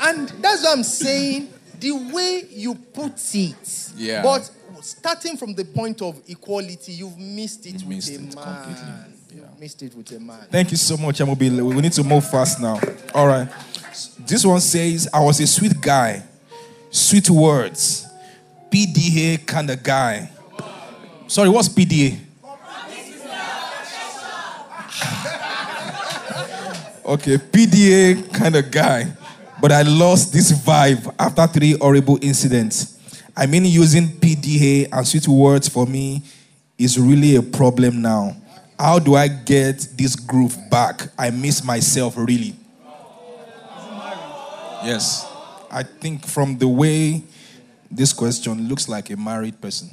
And 0.00 0.28
that's 0.28 0.62
what 0.62 0.76
I'm 0.78 0.84
saying. 0.84 1.48
The 1.80 1.92
way 1.92 2.44
you 2.50 2.74
put 2.74 3.12
it. 3.34 3.92
Yeah. 3.96 4.22
But 4.22 4.50
starting 4.90 5.36
from 5.36 5.54
the 5.54 5.64
point 5.64 6.02
of 6.02 6.20
equality, 6.28 6.92
you've 6.92 7.18
missed 7.18 7.66
it 7.66 7.80
You 7.82 7.88
with 7.88 7.96
missed 7.96 8.10
a 8.10 8.14
it 8.14 8.34
man. 8.34 8.64
completely. 8.64 8.92
You've 9.34 9.60
missed 9.60 9.82
it 9.82 9.94
with 9.94 10.12
a 10.12 10.20
man. 10.20 10.46
Thank 10.50 10.70
you 10.70 10.76
so 10.76 10.96
much, 10.96 11.20
MOB. 11.20 11.40
We 11.40 11.80
need 11.80 11.92
to 11.92 12.04
move 12.04 12.28
fast 12.28 12.60
now. 12.60 12.80
All 13.14 13.26
right. 13.26 13.48
This 14.26 14.44
one 14.44 14.60
says, 14.60 15.08
I 15.12 15.20
was 15.20 15.40
a 15.40 15.46
sweet 15.46 15.80
guy, 15.80 16.22
sweet 16.90 17.28
words, 17.30 18.06
PDA 18.70 19.44
kind 19.46 19.70
of 19.70 19.82
guy. 19.82 20.30
Sorry, 21.26 21.48
what's 21.48 21.68
PDA? 21.68 22.18
okay, 27.04 27.36
PDA 27.38 28.32
kind 28.32 28.56
of 28.56 28.70
guy. 28.70 29.06
But 29.60 29.72
I 29.72 29.82
lost 29.82 30.32
this 30.32 30.52
vibe 30.52 31.12
after 31.18 31.46
three 31.48 31.76
horrible 31.78 32.18
incidents. 32.22 32.97
I 33.38 33.46
mean, 33.46 33.64
using 33.66 34.08
PDA 34.08 34.88
and 34.90 35.06
sweet 35.06 35.28
words 35.28 35.68
for 35.68 35.86
me 35.86 36.22
is 36.76 36.98
really 36.98 37.36
a 37.36 37.42
problem 37.42 38.02
now. 38.02 38.36
How 38.76 38.98
do 38.98 39.14
I 39.14 39.28
get 39.28 39.86
this 39.96 40.16
groove 40.16 40.56
back? 40.68 41.02
I 41.16 41.30
miss 41.30 41.62
myself 41.62 42.16
really. 42.16 42.56
Yes. 44.82 45.24
I 45.70 45.84
think 45.84 46.26
from 46.26 46.58
the 46.58 46.66
way 46.66 47.22
this 47.88 48.12
question 48.12 48.66
looks 48.68 48.88
like 48.88 49.08
a 49.10 49.16
married 49.16 49.60
person. 49.60 49.90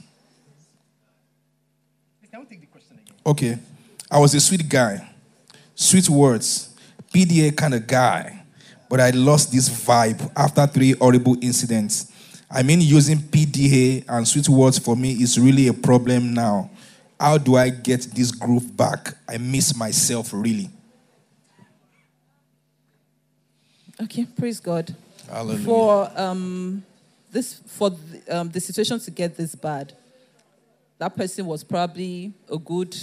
Can 2.31 2.39
we 2.39 2.45
take 2.47 2.61
the 2.61 2.67
question 2.67 2.97
again? 2.97 3.15
Okay. 3.27 3.59
I 4.09 4.17
was 4.17 4.33
a 4.33 4.39
sweet 4.39 4.67
guy, 4.67 5.07
sweet 5.75 6.09
words, 6.09 6.75
PDA 7.13 7.55
kind 7.55 7.75
of 7.75 7.85
guy, 7.85 8.41
but 8.89 8.99
I 8.99 9.11
lost 9.11 9.51
this 9.51 9.69
vibe 9.69 10.31
after 10.35 10.65
three 10.65 10.93
horrible 10.93 11.37
incidents. 11.41 12.11
I 12.55 12.63
mean, 12.63 12.79
using 12.79 13.17
PDA 13.17 14.05
and 14.07 14.25
sweet 14.25 14.47
words 14.47 14.79
for 14.79 14.95
me 14.95 15.11
is 15.11 15.37
really 15.37 15.67
a 15.67 15.73
problem 15.73 16.33
now. 16.33 16.69
How 17.19 17.37
do 17.37 17.57
I 17.57 17.69
get 17.69 18.03
this 18.15 18.31
groove 18.31 18.77
back? 18.77 19.13
I 19.27 19.37
miss 19.37 19.75
myself 19.75 20.31
really. 20.31 20.69
Okay, 24.01 24.25
praise 24.25 24.61
God. 24.61 24.95
Hallelujah. 25.29 25.65
For 25.65 26.11
um, 26.15 26.83
this, 27.29 27.55
for 27.65 27.89
the, 27.89 28.37
um, 28.39 28.49
the 28.49 28.61
situation 28.61 28.99
to 29.01 29.11
get 29.11 29.35
this 29.35 29.53
bad, 29.53 29.91
that 30.97 31.13
person 31.15 31.45
was 31.45 31.61
probably 31.61 32.33
a 32.49 32.57
good 32.57 32.95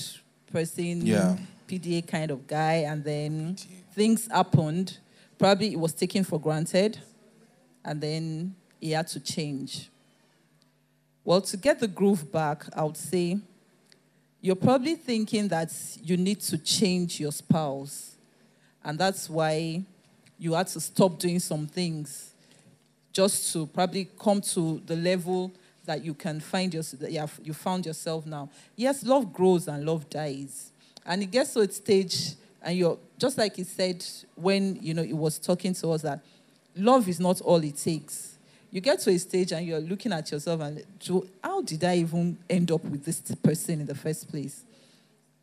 person, 0.51 1.05
Yeah. 1.05 1.37
PDA 1.69 2.07
kind 2.07 2.31
of 2.31 2.47
guy, 2.47 2.85
and 2.89 3.05
then 3.05 3.57
things 3.95 4.29
happened. 4.31 4.99
Probably 5.39 5.73
it 5.73 5.79
was 5.79 5.93
taken 5.93 6.25
for 6.25 6.41
granted, 6.41 6.99
and 7.85 8.01
then 8.01 8.55
he 8.83 8.91
had 8.91 9.07
to 9.07 9.21
change. 9.21 9.89
Well, 11.25 11.41
to 11.41 11.57
get 11.57 11.79
the 11.79 11.87
groove 11.87 12.31
back, 12.33 12.65
I 12.77 12.83
would 12.83 12.97
say 12.97 13.39
you're 14.41 14.57
probably 14.57 14.97
thinking 14.97 15.47
that 15.49 15.73
you 16.03 16.17
need 16.17 16.41
to 16.41 16.59
change 16.59 17.21
your 17.21 17.31
spouse, 17.31 18.17
and 18.85 18.99
that's 18.99 19.31
why 19.31 19.85
you 20.37 20.55
had 20.55 20.67
to 20.67 20.81
stop 20.81 21.21
doing 21.21 21.39
some 21.39 21.69
things 21.69 22.35
just 23.13 23.53
to 23.53 23.67
probably 23.67 24.09
come 24.19 24.41
to 24.41 24.83
the 24.85 24.97
level 24.97 25.53
that 25.85 26.05
you 26.05 26.15
can 26.15 26.41
find 26.41 26.75
yourself 26.75 27.01
that 27.03 27.13
you, 27.13 27.21
have, 27.21 27.41
you 27.45 27.53
found 27.53 27.87
yourself 27.87 28.27
now. 28.27 28.49
Yes 28.75 29.05
love 29.05 29.33
grows 29.33 29.69
and 29.69 29.85
love 29.85 30.09
dies. 30.09 30.73
And 31.05 31.23
it 31.23 31.31
gets 31.31 31.53
to 31.55 31.61
a 31.61 31.71
stage 31.71 32.33
and 32.63 32.77
you're 32.77 32.99
just 33.19 33.39
like 33.39 33.57
he 33.57 33.65
said 33.65 34.05
when 34.35 34.79
you 34.81 34.95
know 34.95 35.03
he 35.03 35.13
was 35.13 35.39
talking 35.39 35.75
to 35.75 35.91
us 35.91 36.03
that 36.03 36.21
love 36.75 37.09
is 37.09 37.21
not 37.21 37.41
all 37.43 37.63
it 37.63 37.77
takes 37.77 38.32
you 38.73 38.81
get 38.81 38.99
to 39.01 39.11
a 39.11 39.19
stage 39.19 39.53
and 39.53 39.67
you're 39.67 39.81
looking 39.81 40.13
at 40.13 40.33
yourself 40.33 40.63
and 40.63 40.83
how 41.45 41.61
did 41.61 41.85
i 41.85 41.97
even 41.97 42.39
end 42.49 42.71
up 42.73 42.83
with 42.83 43.05
this 43.05 43.21
person 43.43 43.81
in 43.83 43.87
the 43.87 43.95
first 43.95 44.29
place? 44.31 44.65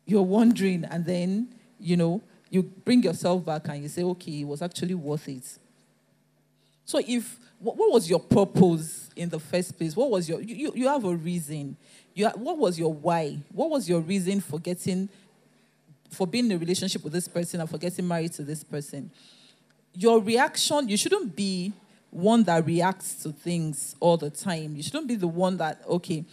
You're 0.04 0.22
wondering 0.22 0.84
and 0.84 1.06
then 1.06 1.54
you 1.78 1.96
know 1.96 2.20
you 2.50 2.64
bring 2.64 3.04
yourself 3.04 3.44
back 3.44 3.68
and 3.68 3.84
you 3.84 3.88
say 3.88 4.02
okay 4.02 4.40
it 4.40 4.46
was 4.46 4.60
actually 4.60 4.94
worth 4.94 5.28
it. 5.28 5.44
So 6.84 7.00
if 7.06 7.38
what, 7.60 7.76
was 7.76 8.10
your 8.10 8.18
purpose 8.18 9.10
in 9.14 9.28
the 9.28 9.38
first 9.38 9.78
place? 9.78 9.94
What 9.94 10.10
was 10.10 10.28
your 10.28 10.40
you, 10.40 10.72
you- 10.74 10.88
have 10.88 11.04
a 11.04 11.14
reason. 11.14 11.76
You 12.14 12.26
ha- 12.26 12.34
what 12.36 12.58
was 12.58 12.78
your 12.80 12.92
why? 12.92 13.38
What 13.52 13.70
was 13.70 13.88
your 13.88 14.00
reason 14.00 14.40
for 14.40 14.58
getting 14.58 15.08
for 16.10 16.26
being 16.26 16.46
in 16.46 16.52
a 16.52 16.58
relationship 16.58 17.04
with 17.04 17.12
this 17.12 17.28
person 17.28 17.60
and 17.60 17.70
for 17.70 17.78
getting 17.78 18.08
married 18.08 18.32
to 18.32 18.42
this 18.42 18.64
person? 18.64 19.12
Your 19.94 20.20
reaction 20.20 20.88
you 20.88 20.96
shouldn't 20.96 21.36
be 21.36 21.72
one 22.10 22.42
that 22.44 22.66
reacts 22.66 23.22
to 23.22 23.32
things 23.32 23.94
all 24.00 24.16
the 24.16 24.30
time. 24.30 24.74
You 24.76 24.82
shouldn't 24.82 25.06
be 25.06 25.16
the 25.16 25.28
one 25.28 25.56
that 25.58 25.82
okay 25.88 26.24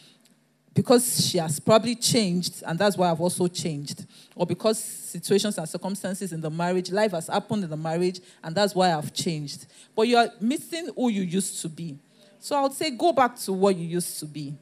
because 0.78 1.26
she 1.28 1.40
has 1.40 1.60
probably 1.60 1.96
changed 1.96 2.62
and 2.64 2.78
that's 2.78 2.96
why 2.96 3.10
i've 3.10 3.20
also 3.20 3.48
changed 3.48 4.06
or 4.36 4.46
because 4.46 4.78
situations 4.78 5.58
and 5.58 5.68
circumstances 5.68 6.32
in 6.32 6.40
the 6.40 6.52
marriage 6.52 6.92
life 6.92 7.14
has 7.14 7.26
happened 7.26 7.64
in 7.64 7.70
the 7.72 7.76
marriage 7.76 8.20
and 8.44 8.56
that's 8.56 8.76
why 8.76 8.94
i've 8.94 9.12
changed. 9.12 9.66
But 9.96 10.04
you 10.04 10.18
are 10.18 10.30
missing 10.40 10.92
who 10.96 11.10
you 11.10 11.24
used 11.24 11.64
to 11.64 11.70
be. 11.70 11.98
So 12.40 12.56
i 12.56 12.62
would 12.62 12.74
say 12.74 12.92
go 12.92 13.12
back 13.12 13.38
to 13.38 13.54
what 13.54 13.76
you 13.76 13.88
used 13.88 14.20
to 14.20 14.28
be. 14.28 14.54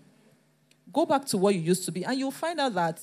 Go 0.94 1.06
back 1.06 1.26
to 1.26 1.38
what 1.38 1.54
you 1.54 1.60
used 1.60 1.84
to 1.84 1.92
be 1.92 2.06
and 2.06 2.18
you'll 2.18 2.32
find 2.32 2.62
out 2.62 2.74
that 2.76 3.02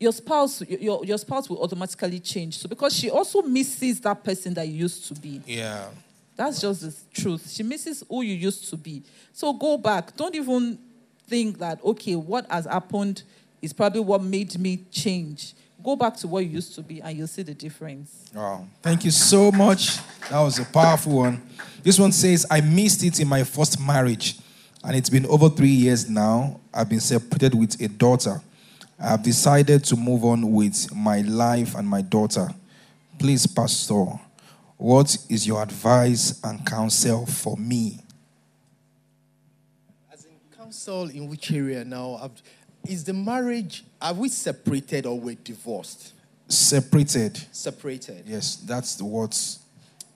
your 0.00 0.12
spouse 0.12 0.62
your, 0.62 1.04
your 1.04 1.18
spouse 1.18 1.50
will 1.50 1.62
automatically 1.62 2.20
change. 2.20 2.56
So 2.56 2.70
because 2.70 2.96
she 2.96 3.10
also 3.10 3.42
misses 3.42 4.00
that 4.00 4.24
person 4.24 4.54
that 4.54 4.66
you 4.66 4.78
used 4.78 5.06
to 5.08 5.20
be. 5.20 5.42
Yeah. 5.46 5.88
That's 6.36 6.60
just 6.60 6.80
the 6.82 6.94
truth. 7.12 7.50
She 7.50 7.62
misses 7.62 8.04
who 8.08 8.22
you 8.22 8.34
used 8.34 8.68
to 8.70 8.76
be. 8.76 9.02
So 9.32 9.52
go 9.52 9.78
back. 9.78 10.16
Don't 10.16 10.34
even 10.34 10.78
think 11.26 11.58
that, 11.58 11.82
okay, 11.84 12.16
what 12.16 12.50
has 12.50 12.64
happened 12.64 13.22
is 13.62 13.72
probably 13.72 14.00
what 14.00 14.22
made 14.22 14.58
me 14.58 14.84
change. 14.90 15.54
Go 15.82 15.96
back 15.96 16.16
to 16.16 16.28
what 16.28 16.44
you 16.44 16.50
used 16.50 16.74
to 16.74 16.82
be 16.82 17.00
and 17.02 17.16
you'll 17.16 17.26
see 17.26 17.42
the 17.42 17.54
difference. 17.54 18.30
Wow. 18.34 18.66
Thank 18.82 19.04
you 19.04 19.10
so 19.10 19.52
much. 19.52 19.98
That 20.30 20.40
was 20.40 20.58
a 20.58 20.64
powerful 20.64 21.18
one. 21.18 21.42
This 21.82 21.98
one 21.98 22.12
says, 22.12 22.46
I 22.50 22.60
missed 22.62 23.04
it 23.04 23.20
in 23.20 23.28
my 23.28 23.44
first 23.44 23.78
marriage, 23.78 24.38
and 24.82 24.96
it's 24.96 25.10
been 25.10 25.26
over 25.26 25.50
three 25.50 25.68
years 25.68 26.08
now. 26.08 26.60
I've 26.72 26.88
been 26.88 27.00
separated 27.00 27.54
with 27.54 27.78
a 27.80 27.88
daughter. 27.88 28.40
I've 28.98 29.22
decided 29.22 29.84
to 29.84 29.96
move 29.96 30.24
on 30.24 30.52
with 30.52 30.94
my 30.94 31.20
life 31.20 31.74
and 31.74 31.86
my 31.86 32.00
daughter. 32.00 32.48
Please, 33.18 33.46
Pastor, 33.46 34.06
what 34.84 35.16
is 35.30 35.46
your 35.46 35.62
advice 35.62 36.38
and 36.44 36.64
counsel 36.66 37.24
for 37.24 37.56
me? 37.56 37.98
As 40.12 40.26
in 40.26 40.32
counsel, 40.54 41.08
in 41.08 41.26
which 41.26 41.50
area 41.50 41.82
now? 41.86 42.16
I've- 42.16 42.42
Is 42.86 43.02
the 43.04 43.14
marriage, 43.14 43.82
are 44.02 44.12
we 44.12 44.28
separated 44.28 45.06
or 45.06 45.18
we're 45.18 45.36
divorced? 45.36 46.12
Separated. 46.48 47.46
Separated. 47.50 48.24
Yes, 48.26 48.56
that's 48.56 48.96
the 48.96 49.06
words 49.06 49.60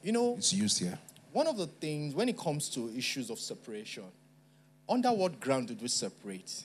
You 0.03 0.12
know, 0.12 0.35
it's 0.36 0.53
used 0.53 0.78
here. 0.81 0.99
one 1.32 1.47
of 1.47 1.57
the 1.57 1.66
things 1.66 2.15
when 2.15 2.28
it 2.28 2.36
comes 2.36 2.69
to 2.69 2.95
issues 2.95 3.31
of 3.31 3.39
separation, 3.39 4.05
under 4.86 5.11
what 5.15 5.40
ground 5.40 5.69
did 5.69 5.81
we 5.81 5.89
separate? 5.89 6.65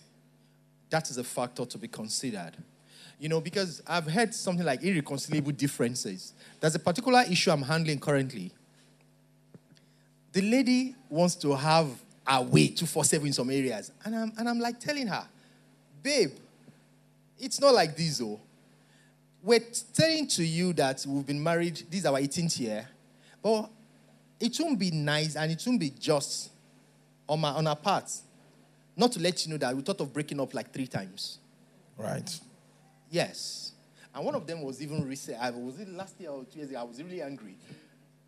That 0.90 1.10
is 1.10 1.18
a 1.18 1.24
factor 1.24 1.66
to 1.66 1.78
be 1.78 1.88
considered. 1.88 2.58
You 3.24 3.30
know, 3.30 3.40
because 3.40 3.82
I've 3.88 4.06
heard 4.06 4.36
something 4.36 4.66
like 4.66 4.84
irreconcilable 4.84 5.54
differences. 5.54 6.34
There's 6.60 6.76
a 6.76 6.80
particular 6.80 7.22
issue 7.22 7.52
I'm 7.52 7.62
handling 7.62 7.98
currently. 7.98 8.52
The 10.34 10.42
lady 10.42 10.94
wants 11.08 11.36
to 11.36 11.56
have 11.56 11.88
a 12.28 12.42
way 12.42 12.68
247 12.68 13.28
in 13.28 13.32
some 13.32 13.50
areas. 13.50 13.94
And 14.04 14.14
I'm, 14.14 14.34
and 14.38 14.50
I'm 14.50 14.60
like 14.60 14.78
telling 14.78 15.08
her, 15.08 15.26
babe, 16.04 16.32
it's 17.40 17.62
not 17.62 17.74
like 17.74 17.96
this, 17.96 18.18
though. 18.18 18.42
We're 19.42 19.62
telling 19.94 20.28
to 20.28 20.44
you 20.44 20.74
that 20.74 21.06
we've 21.08 21.26
been 21.26 21.42
married, 21.42 21.76
this 21.90 22.02
is 22.02 22.06
our 22.06 22.20
18th 22.20 22.60
year, 22.60 22.86
but 23.42 23.70
it 24.38 24.54
won't 24.60 24.78
be 24.78 24.92
nice 24.92 25.38
and 25.38 25.50
it 25.50 25.64
won't 25.66 25.80
be 25.80 25.92
just 25.92 26.52
on, 27.30 27.40
my, 27.40 27.52
on 27.52 27.68
our 27.68 27.78
part 27.78 28.12
not 28.98 29.14
to 29.14 29.22
let 29.22 29.46
you 29.46 29.54
know 29.54 29.58
that 29.60 29.74
we 29.74 29.82
thought 29.82 30.02
of 30.02 30.12
breaking 30.12 30.42
up 30.42 30.54
like 30.54 30.74
three 30.74 30.88
times. 30.88 31.40
Right. 31.98 32.30
Yes. 33.14 33.74
And 34.16 34.26
one 34.26 34.34
of 34.34 34.48
them 34.48 34.64
was 34.64 34.82
even 34.82 35.08
recent. 35.08 35.38
I 35.40 35.52
was 35.52 35.80
it 35.80 35.88
last 35.88 36.20
year 36.20 36.32
or 36.32 36.44
two 36.46 36.58
years 36.58 36.72
ago. 36.72 36.80
I 36.80 36.84
was 36.84 37.02
really 37.02 37.22
angry. 37.22 37.56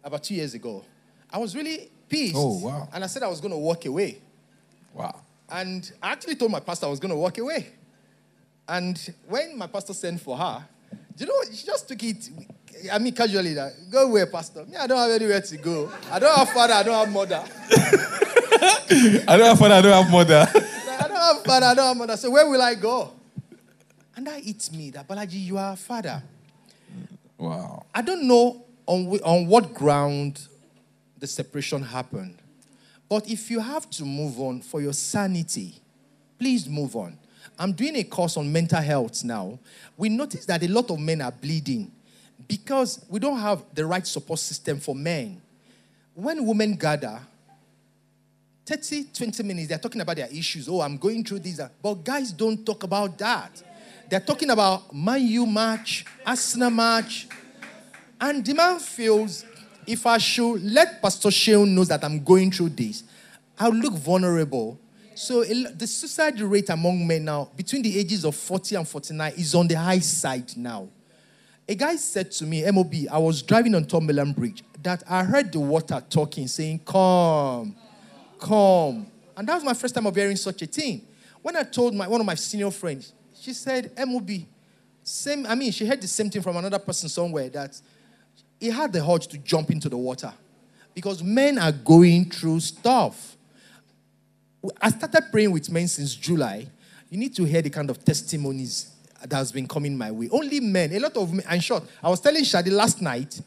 About 0.03 0.24
two 0.24 0.36
years 0.36 0.53
ago. 0.53 0.84
I 1.32 1.40
was 1.40 1.56
really 1.56 1.90
pissed. 2.07 2.36
Oh, 2.38 2.60
wow. 2.60 2.88
And 2.94 3.03
I 3.03 3.07
said 3.07 3.24
I 3.24 3.28
was 3.28 3.41
going 3.41 3.52
to 3.52 3.57
walk 3.57 3.84
away. 3.86 4.20
Wow. 4.94 5.22
And 5.49 5.91
I 6.03 6.12
actually 6.12 6.36
told 6.36 6.52
my 6.52 6.60
pastor 6.60 6.86
I 6.86 6.90
was 6.90 6.99
going 6.99 7.10
to 7.10 7.18
walk 7.18 7.40
away. 7.40 7.66
And 8.68 9.16
when 9.28 9.57
my 9.57 9.66
pastor 9.66 9.94
sent 9.94 10.22
for 10.22 10.38
her, 10.38 10.64
do 11.18 11.24
you 11.24 11.26
know, 11.26 11.52
she 11.52 11.66
just 11.66 11.88
took 11.88 12.03
it, 12.03 12.30
I 12.94 12.99
mean, 12.99 13.16
casually, 13.16 13.56
that, 13.56 13.74
go 13.90 14.06
away, 14.06 14.28
pastor. 14.32 14.66
Me, 14.66 14.78
I 14.78 14.86
don't 14.86 14.99
have 14.99 15.10
anywhere 15.10 15.41
to 15.41 15.57
go. 15.57 15.91
I 16.12 16.20
don't 16.20 16.38
have 16.38 16.49
father, 16.49 16.74
I 16.74 16.84
don't 16.84 16.94
have 16.94 17.12
mother. 17.12 17.44
I 19.28 19.36
don't 19.36 19.48
have 19.48 19.57
father, 19.57 19.76
I 19.76 19.82
don't 19.82 20.03
have 20.03 20.12
mother. 20.12 20.48
I 20.56 21.07
don't 21.07 21.18
have 21.18 21.44
father, 21.44 21.66
I 21.66 21.74
don't 21.74 21.88
have 21.88 21.98
mother. 21.98 22.18
So 22.18 22.30
where 22.30 22.48
will 22.48 22.62
I 22.62 22.76
go? 22.76 23.12
And 24.15 24.27
that 24.27 24.43
hits 24.43 24.71
me 24.71 24.91
that, 24.91 25.07
Bolaji, 25.07 25.45
you 25.45 25.57
are 25.57 25.73
a 25.73 25.75
father. 25.75 26.23
wow. 27.37 27.85
I 27.93 28.01
don't 28.01 28.27
know 28.27 28.63
on, 28.85 29.07
on 29.19 29.47
what 29.47 29.73
ground 29.73 30.47
the 31.19 31.27
separation 31.27 31.81
happened. 31.81 32.37
But 33.09 33.29
if 33.29 33.51
you 33.51 33.59
have 33.59 33.89
to 33.91 34.05
move 34.05 34.39
on 34.39 34.61
for 34.61 34.81
your 34.81 34.93
sanity, 34.93 35.75
Please 36.37 36.67
move 36.67 36.95
on. 36.95 37.17
I'm 37.57 37.71
doing 37.71 37.95
a 37.95 38.03
course 38.03 38.37
on 38.37 38.51
mental 38.51 38.81
health 38.81 39.23
now. 39.23 39.57
We 39.97 40.09
notice 40.09 40.45
that 40.45 40.61
a 40.63 40.67
lot 40.67 40.91
of 40.91 40.99
men 40.99 41.21
are 41.21 41.31
bleeding 41.31 41.91
because 42.47 43.05
we 43.09 43.19
don't 43.19 43.39
have 43.39 43.63
the 43.73 43.85
right 43.85 44.05
support 44.05 44.39
system 44.39 44.79
for 44.79 44.93
men. 44.93 45.41
When 46.13 46.45
women 46.45 46.75
gather, 46.75 47.19
30, 48.65 49.05
20 49.13 49.43
minutes, 49.43 49.69
they're 49.69 49.77
talking 49.77 50.01
about 50.01 50.17
their 50.17 50.27
issues. 50.31 50.67
Oh, 50.67 50.81
I'm 50.81 50.97
going 50.97 51.23
through 51.23 51.39
this. 51.39 51.59
Uh, 51.59 51.69
but 51.81 51.93
guys 52.03 52.31
don't 52.31 52.65
talk 52.65 52.83
about 52.83 53.17
that. 53.19 53.63
They're 54.10 54.19
talking 54.19 54.49
about 54.49 54.94
Man 54.94 55.26
U 55.27 55.45
match, 55.45 56.06
Arsenal 56.26 56.69
match. 56.69 57.27
And 58.19 58.45
the 58.45 58.53
man 58.53 58.80
feels 58.80 59.45
if 59.88 60.06
I 60.06 60.18
should 60.18 60.64
let 60.64 61.02
Pastor 61.02 61.30
Seun 61.30 61.69
knows 61.69 61.88
that 61.90 62.03
I'm 62.03 62.23
going 62.23 62.52
through 62.52 62.69
this, 62.69 63.03
I'll 63.60 63.73
look 63.73 63.94
vulnerable. 63.94 64.80
So 65.15 65.44
the 65.44 65.88
suicide 65.88 66.40
rate 66.41 66.69
among 66.69 67.07
men 67.07 67.26
now, 67.26 67.49
between 67.56 67.82
the 67.82 67.98
ages 67.98 68.26
of 68.26 68.36
40 68.36 68.76
and 68.76 68.88
49, 68.88 69.34
is 69.38 69.56
on 69.56 69.68
the 69.68 69.76
high 69.76 69.99
side 69.99 70.56
now. 70.57 70.90
A 71.68 71.73
guy 71.73 71.95
said 71.95 72.32
to 72.32 72.45
me, 72.45 72.69
MOB, 72.69 72.94
I 73.11 73.18
was 73.18 73.41
driving 73.41 73.73
on 73.76 73.86
Tom 73.86 74.07
Bridge, 74.07 74.64
that 74.84 75.03
I 75.10 75.23
heard 75.23 75.52
the 75.52 75.60
water 75.60 76.03
talking, 76.10 76.48
saying, 76.48 76.82
Come, 76.86 77.76
come. 78.40 79.07
And 79.36 79.48
that 79.48 79.56
was 79.56 79.64
my 79.64 79.73
first 79.73 79.95
time 79.95 80.06
of 80.06 80.15
hearing 80.15 80.36
such 80.36 80.61
a 80.61 80.68
thing. 80.68 81.02
When 81.41 81.56
I 81.56 81.64
told 81.64 81.95
my, 81.95 82.07
one 82.07 82.19
of 82.19 82.26
my 82.26 82.36
senior 82.36 82.72
friends, 82.72 83.14
she 83.45 83.53
said, 83.53 83.91
MOB, 83.95 84.31
same, 85.03 85.45
I 85.45 85.53
mean, 85.53 85.72
she 85.72 85.85
heard 85.85 86.01
the 86.01 86.07
same 86.07 86.31
thing 86.31 86.41
from 86.41 86.57
another 86.57 86.80
person 86.80 87.07
somewhere 87.07 87.47
that 87.49 87.80
he 88.59 88.72
had 88.72 88.91
the 88.91 89.07
urge 89.07 89.27
to 89.27 89.38
jump 89.38 89.69
into 89.69 89.88
the 89.88 89.97
water 89.97 90.34
because 90.95 91.22
men 91.22 91.59
are 91.59 91.72
going 91.72 92.26
through 92.26 92.59
stuff. 92.59 93.38
I 94.81 94.89
started 94.89 95.26
praying 95.31 95.51
with 95.51 95.69
men 95.69 95.88
since 95.88 96.15
July. 96.15 96.65
You 97.11 97.19
need 97.19 97.35
to 97.35 97.43
hear 97.43 97.61
the 97.61 97.69
kind 97.69 97.88
of 97.91 98.03
testimonies 98.03 98.91
that 99.22 99.35
has 99.35 99.51
been 99.51 99.67
coming 99.67 99.95
my 99.95 100.09
way. 100.09 100.27
Only 100.31 100.59
men, 100.59 100.91
a 100.93 100.99
lot 100.99 101.15
of 101.15 101.31
men. 101.31 101.45
And 101.47 101.63
short, 101.63 101.84
I 102.01 102.09
was 102.09 102.19
telling 102.19 102.43
Shade 102.43 102.69
last 102.69 102.99
night, 102.99 103.39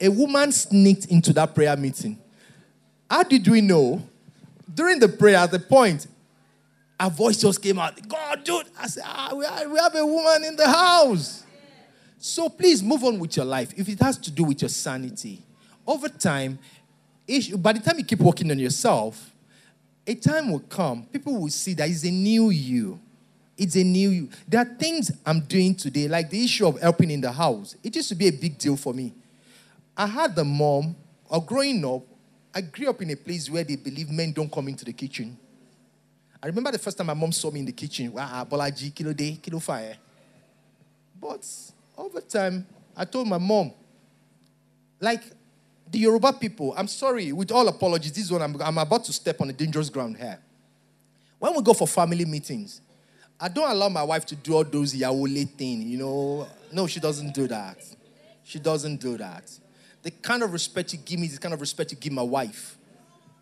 a 0.00 0.08
woman 0.08 0.52
sneaked 0.52 1.06
into 1.06 1.32
that 1.32 1.56
prayer 1.56 1.76
meeting. 1.76 2.16
How 3.10 3.24
did 3.24 3.48
we 3.48 3.62
know? 3.62 4.00
During 4.72 5.00
the 5.00 5.08
prayer, 5.08 5.38
at 5.38 5.50
the 5.50 5.58
point, 5.58 6.06
a 7.00 7.08
voice 7.08 7.38
just 7.38 7.62
came 7.62 7.78
out. 7.78 8.06
God, 8.06 8.44
dude. 8.44 8.66
I 8.78 8.86
said, 8.86 9.04
ah, 9.06 9.30
we 9.34 9.78
have 9.78 9.94
a 9.94 10.04
woman 10.04 10.44
in 10.44 10.54
the 10.54 10.68
house. 10.68 11.44
So 12.18 12.50
please 12.50 12.82
move 12.82 13.02
on 13.02 13.18
with 13.18 13.36
your 13.36 13.46
life. 13.46 13.72
If 13.74 13.88
it 13.88 13.98
has 14.00 14.18
to 14.18 14.30
do 14.30 14.44
with 14.44 14.60
your 14.60 14.68
sanity, 14.68 15.42
over 15.86 16.10
time, 16.10 16.58
by 17.56 17.72
the 17.72 17.80
time 17.80 17.98
you 17.98 18.04
keep 18.04 18.20
working 18.20 18.50
on 18.50 18.58
yourself, 18.58 19.30
a 20.06 20.14
time 20.14 20.52
will 20.52 20.60
come, 20.60 21.06
people 21.06 21.40
will 21.40 21.48
see 21.48 21.72
that 21.74 21.88
it's 21.88 22.04
a 22.04 22.10
new 22.10 22.50
you. 22.50 23.00
It's 23.56 23.76
a 23.76 23.84
new 23.84 24.10
you. 24.10 24.28
There 24.46 24.60
are 24.60 24.76
things 24.76 25.10
I'm 25.24 25.40
doing 25.40 25.74
today, 25.74 26.06
like 26.08 26.28
the 26.28 26.44
issue 26.44 26.66
of 26.66 26.80
helping 26.80 27.10
in 27.10 27.22
the 27.22 27.32
house. 27.32 27.76
It 27.82 27.96
used 27.96 28.10
to 28.10 28.14
be 28.14 28.28
a 28.28 28.32
big 28.32 28.58
deal 28.58 28.76
for 28.76 28.92
me. 28.92 29.14
I 29.96 30.06
had 30.06 30.36
the 30.36 30.44
mom, 30.44 30.96
or 31.28 31.42
growing 31.44 31.82
up, 31.84 32.02
I 32.54 32.60
grew 32.60 32.90
up 32.90 33.00
in 33.00 33.10
a 33.10 33.16
place 33.16 33.48
where 33.48 33.64
they 33.64 33.76
believe 33.76 34.10
men 34.10 34.32
don't 34.32 34.52
come 34.52 34.68
into 34.68 34.84
the 34.84 34.92
kitchen. 34.92 35.38
I 36.42 36.46
remember 36.46 36.72
the 36.72 36.78
first 36.78 36.96
time 36.96 37.06
my 37.08 37.14
mom 37.14 37.32
saw 37.32 37.50
me 37.50 37.60
in 37.60 37.66
the 37.66 37.72
kitchen. 37.72 38.12
Wow, 38.12 38.28
ah, 38.30 38.44
bolaji, 38.44 38.94
kilo 38.94 39.12
day, 39.12 39.38
kilo 39.42 39.58
fire. 39.58 39.96
But 41.20 41.46
over 41.96 42.20
time, 42.22 42.66
I 42.96 43.04
told 43.04 43.28
my 43.28 43.38
mom, 43.38 43.72
like 45.00 45.22
the 45.90 45.98
Yoruba 45.98 46.32
people, 46.34 46.72
I'm 46.76 46.88
sorry, 46.88 47.32
with 47.32 47.50
all 47.50 47.66
apologies, 47.68 48.12
this 48.12 48.24
is 48.24 48.32
what 48.32 48.40
I'm, 48.42 48.60
I'm 48.62 48.78
about 48.78 49.04
to 49.04 49.12
step 49.12 49.40
on 49.40 49.50
a 49.50 49.52
dangerous 49.52 49.90
ground 49.90 50.16
here. 50.16 50.38
When 51.38 51.54
we 51.54 51.62
go 51.62 51.74
for 51.74 51.86
family 51.86 52.24
meetings, 52.24 52.80
I 53.38 53.48
don't 53.48 53.70
allow 53.70 53.88
my 53.88 54.02
wife 54.02 54.26
to 54.26 54.36
do 54.36 54.54
all 54.54 54.64
those 54.64 54.94
yawole 54.94 55.48
thing, 55.50 55.82
you 55.82 55.98
know. 55.98 56.46
No, 56.72 56.86
she 56.86 57.00
doesn't 57.00 57.34
do 57.34 57.48
that. 57.48 57.78
She 58.44 58.58
doesn't 58.58 59.00
do 59.00 59.16
that. 59.16 59.50
The 60.02 60.10
kind 60.10 60.42
of 60.42 60.52
respect 60.52 60.92
you 60.92 60.98
give 60.98 61.18
me 61.18 61.26
is 61.26 61.34
the 61.34 61.40
kind 61.40 61.54
of 61.54 61.60
respect 61.60 61.92
you 61.92 61.98
give 61.98 62.12
my 62.12 62.22
wife. 62.22 62.76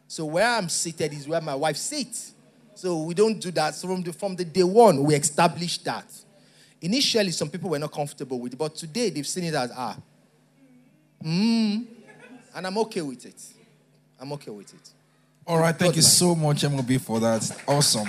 So 0.07 0.25
where 0.25 0.47
I'm 0.47 0.69
seated 0.69 1.13
is 1.13 1.29
where 1.29 1.41
my 1.41 1.55
wife 1.55 1.77
sits. 1.77 2.33
So 2.79 3.03
we 3.03 3.13
don't 3.13 3.41
do 3.41 3.51
that. 3.51 3.75
So 3.75 3.89
from 3.89 4.05
the, 4.05 4.13
from 4.13 4.37
the 4.37 4.45
day 4.45 4.63
one, 4.63 5.03
we 5.03 5.17
established 5.17 5.85
that. 5.85 6.05
Initially, 6.81 7.33
some 7.33 7.51
people 7.51 7.71
were 7.71 7.79
not 7.81 7.91
comfortable 7.91 8.39
with 8.39 8.53
it, 8.53 8.57
but 8.57 8.77
today 8.77 9.11
they've 9.11 9.27
seen 9.27 9.43
it 9.43 9.55
as 9.55 9.73
ah. 9.77 9.97
Mm, 11.21 11.87
and 12.55 12.67
I'm 12.69 12.79
okay 12.79 13.01
with 13.01 13.27
it. 13.27 13.43
I'm 14.21 14.33
okay 14.35 14.53
with 14.53 14.73
it. 14.73 14.91
All 15.45 15.59
right, 15.59 15.77
thank 15.77 15.95
God 15.95 15.97
you 15.97 16.03
so 16.03 16.37
much, 16.37 16.63
MOB, 16.63 17.01
for 17.01 17.19
that. 17.19 17.51
Awesome. 17.67 18.09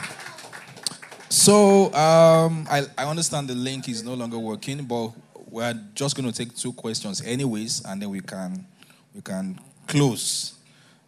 So 1.29 1.91
um, 1.95 2.67
I, 2.69 2.85
I 2.95 3.05
understand 3.05 3.47
the 3.47 3.55
link 3.55 3.89
is 3.89 4.03
no 4.03 4.13
longer 4.13 4.37
working, 4.37 4.83
but 4.83 5.13
we're 5.49 5.73
just 5.95 6.15
going 6.15 6.31
to 6.31 6.37
take 6.45 6.55
two 6.55 6.73
questions, 6.73 7.23
anyways, 7.23 7.83
and 7.85 7.99
then 7.99 8.11
we 8.11 8.21
can 8.21 8.67
we 9.15 9.21
can 9.21 9.59
close 9.87 10.53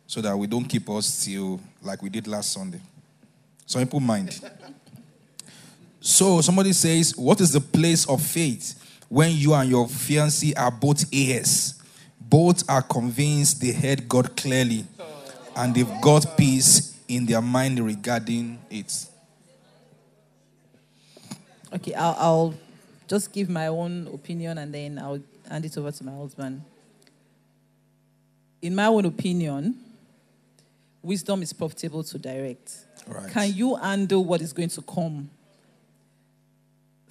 so 0.07 0.19
that 0.19 0.35
we 0.35 0.47
don't 0.47 0.65
keep 0.65 0.89
us 0.89 1.23
till 1.23 1.61
like 1.83 2.01
we 2.01 2.09
did 2.09 2.25
last 2.27 2.53
Sunday. 2.53 2.81
Some 3.71 3.83
people 3.83 4.01
mind. 4.01 4.37
So 6.01 6.41
somebody 6.41 6.73
says, 6.73 7.15
What 7.15 7.39
is 7.39 7.53
the 7.53 7.61
place 7.61 8.05
of 8.05 8.21
faith 8.21 8.99
when 9.07 9.31
you 9.31 9.53
and 9.53 9.69
your 9.69 9.87
fiancé 9.87 10.51
are 10.59 10.69
both 10.69 11.05
heirs? 11.13 11.81
Both 12.19 12.69
are 12.69 12.81
convinced 12.81 13.61
they 13.61 13.71
heard 13.71 14.09
God 14.09 14.35
clearly 14.35 14.83
and 15.55 15.73
they've 15.73 16.01
got 16.01 16.35
peace 16.35 16.99
in 17.07 17.25
their 17.25 17.41
mind 17.41 17.79
regarding 17.79 18.59
it. 18.69 19.05
Okay, 21.73 21.93
I'll, 21.93 22.15
I'll 22.19 22.53
just 23.07 23.31
give 23.31 23.49
my 23.49 23.67
own 23.67 24.07
opinion 24.13 24.57
and 24.57 24.73
then 24.73 24.99
I'll 24.99 25.21
hand 25.49 25.63
it 25.63 25.77
over 25.77 25.93
to 25.93 26.03
my 26.03 26.13
husband. 26.13 26.61
In 28.61 28.75
my 28.75 28.87
own 28.87 29.05
opinion, 29.05 29.75
wisdom 31.01 31.41
is 31.41 31.53
profitable 31.53 32.03
to 32.03 32.19
direct. 32.19 32.85
Right. 33.07 33.31
Can 33.31 33.53
you 33.53 33.75
handle 33.75 34.23
what 34.23 34.41
is 34.41 34.53
going 34.53 34.69
to 34.69 34.81
come? 34.81 35.29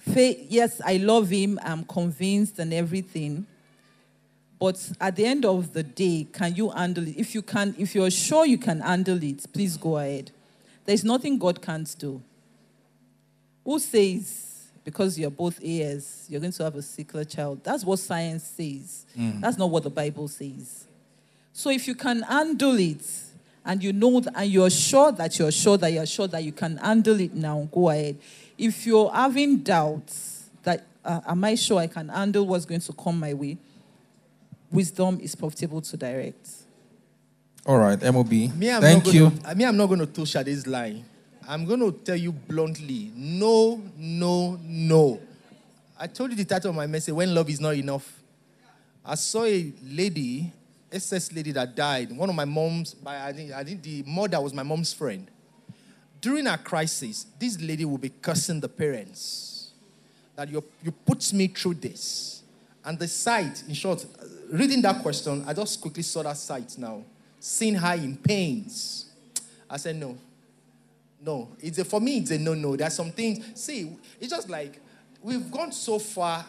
faith, 0.01 0.47
yes, 0.49 0.81
I 0.83 0.97
love 0.97 1.29
him, 1.29 1.59
I'm 1.63 1.83
convinced 1.83 2.59
and 2.59 2.73
everything. 2.73 3.45
But 4.59 4.91
at 4.99 5.15
the 5.15 5.25
end 5.25 5.45
of 5.45 5.73
the 5.73 5.83
day, 5.83 6.27
can 6.31 6.55
you 6.55 6.69
handle 6.69 7.07
it? 7.07 7.17
If 7.17 7.33
you 7.33 7.41
can, 7.41 7.73
if 7.77 7.95
you're 7.95 8.11
sure 8.11 8.45
you 8.45 8.57
can 8.57 8.79
handle 8.79 9.21
it, 9.23 9.45
please 9.51 9.75
go 9.75 9.97
ahead. 9.97 10.31
There's 10.85 11.03
nothing 11.03 11.39
God 11.39 11.61
can't 11.61 11.95
do. 11.97 12.21
Who 13.65 13.79
says 13.79 14.69
because 14.83 15.17
you're 15.17 15.31
both 15.31 15.59
heirs, 15.63 16.25
you're 16.29 16.41
going 16.41 16.51
to 16.51 16.63
have 16.63 16.75
a 16.75 16.79
sickler 16.79 17.27
child? 17.27 17.63
That's 17.63 17.83
what 17.83 17.99
science 17.99 18.43
says. 18.43 19.05
Mm. 19.17 19.41
That's 19.41 19.57
not 19.57 19.69
what 19.69 19.83
the 19.83 19.89
Bible 19.89 20.27
says. 20.27 20.85
So 21.53 21.69
if 21.69 21.87
you 21.87 21.95
can 21.95 22.21
handle 22.21 22.77
it, 22.77 23.03
and 23.65 23.83
you 23.83 23.93
know 23.93 24.21
and 24.35 24.51
you're 24.51 24.69
sure 24.69 25.11
that 25.11 25.37
you're 25.37 25.51
sure 25.51 25.77
that 25.77 25.91
you're 25.91 26.05
sure 26.05 26.27
that 26.27 26.43
you 26.43 26.51
can 26.51 26.77
handle 26.77 27.19
it 27.19 27.33
now, 27.33 27.67
go 27.71 27.89
ahead 27.89 28.17
if 28.61 28.85
you're 28.85 29.11
having 29.11 29.57
doubts 29.57 30.49
that, 30.61 30.85
uh, 31.03 31.21
am 31.27 31.43
I 31.43 31.55
sure 31.55 31.79
I 31.79 31.87
can 31.87 32.09
handle 32.09 32.45
what's 32.45 32.65
going 32.65 32.81
to 32.81 32.93
come 32.93 33.19
my 33.19 33.33
way? 33.33 33.57
Wisdom 34.71 35.19
is 35.19 35.33
profitable 35.33 35.81
to 35.81 35.97
direct. 35.97 36.47
All 37.65 37.79
right, 37.79 37.99
MOB. 38.01 38.31
Me, 38.31 38.71
I'm 38.71 38.81
Thank 38.81 39.05
not 39.05 39.13
you. 39.13 39.29
Gonna, 39.31 39.55
me, 39.55 39.65
I'm 39.65 39.77
not 39.77 39.87
going 39.87 39.99
to 39.99 40.05
touch 40.05 40.35
at 40.35 40.45
this 40.45 40.67
line. 40.67 41.03
I'm 41.47 41.65
going 41.65 41.79
to 41.79 41.91
tell 41.91 42.15
you 42.15 42.31
bluntly 42.31 43.11
no, 43.15 43.81
no, 43.97 44.59
no. 44.63 45.19
I 45.99 46.05
told 46.07 46.29
you 46.29 46.35
the 46.35 46.45
title 46.45 46.69
of 46.69 46.75
my 46.75 46.87
message 46.87 47.13
When 47.13 47.33
Love 47.33 47.49
Is 47.49 47.59
Not 47.59 47.75
Enough. 47.75 48.21
I 49.03 49.15
saw 49.15 49.43
a 49.43 49.73
lady, 49.83 50.53
SS 50.91 51.31
lady 51.31 51.51
that 51.51 51.75
died. 51.75 52.11
One 52.11 52.29
of 52.29 52.35
my 52.35 52.45
mom's, 52.45 52.95
I 53.05 53.31
think, 53.31 53.51
I 53.51 53.63
think 53.63 53.81
the 53.81 54.03
mother 54.03 54.39
was 54.41 54.53
my 54.53 54.63
mom's 54.63 54.93
friend 54.93 55.29
during 56.21 56.45
a 56.47 56.57
crisis, 56.57 57.25
this 57.39 57.59
lady 57.59 57.83
will 57.83 57.97
be 57.97 58.09
cursing 58.09 58.59
the 58.59 58.69
parents 58.69 59.71
that 60.35 60.47
you, 60.49 60.63
you 60.83 60.91
put 60.91 61.33
me 61.33 61.47
through 61.47 61.73
this. 61.73 62.43
And 62.85 62.97
the 62.97 63.07
sight, 63.07 63.63
in 63.67 63.73
short, 63.73 64.05
reading 64.51 64.81
that 64.83 65.01
question, 65.01 65.43
I 65.47 65.53
just 65.53 65.81
quickly 65.81 66.03
saw 66.03 66.23
that 66.23 66.37
sight 66.37 66.77
now. 66.77 67.03
Seeing 67.39 67.75
her 67.75 67.95
in 67.95 68.17
pains. 68.17 69.09
I 69.69 69.77
said, 69.77 69.95
no. 69.95 70.17
No. 71.23 71.49
It's 71.59 71.79
a, 71.79 71.85
for 71.85 71.99
me, 71.99 72.19
it's 72.19 72.31
a 72.31 72.37
no 72.37 72.53
no. 72.53 72.75
There's 72.75 72.93
some 72.93 73.11
things. 73.11 73.59
See, 73.59 73.91
it's 74.19 74.29
just 74.29 74.49
like 74.49 74.79
we've 75.21 75.49
gone 75.51 75.71
so 75.71 75.97
far. 75.97 76.45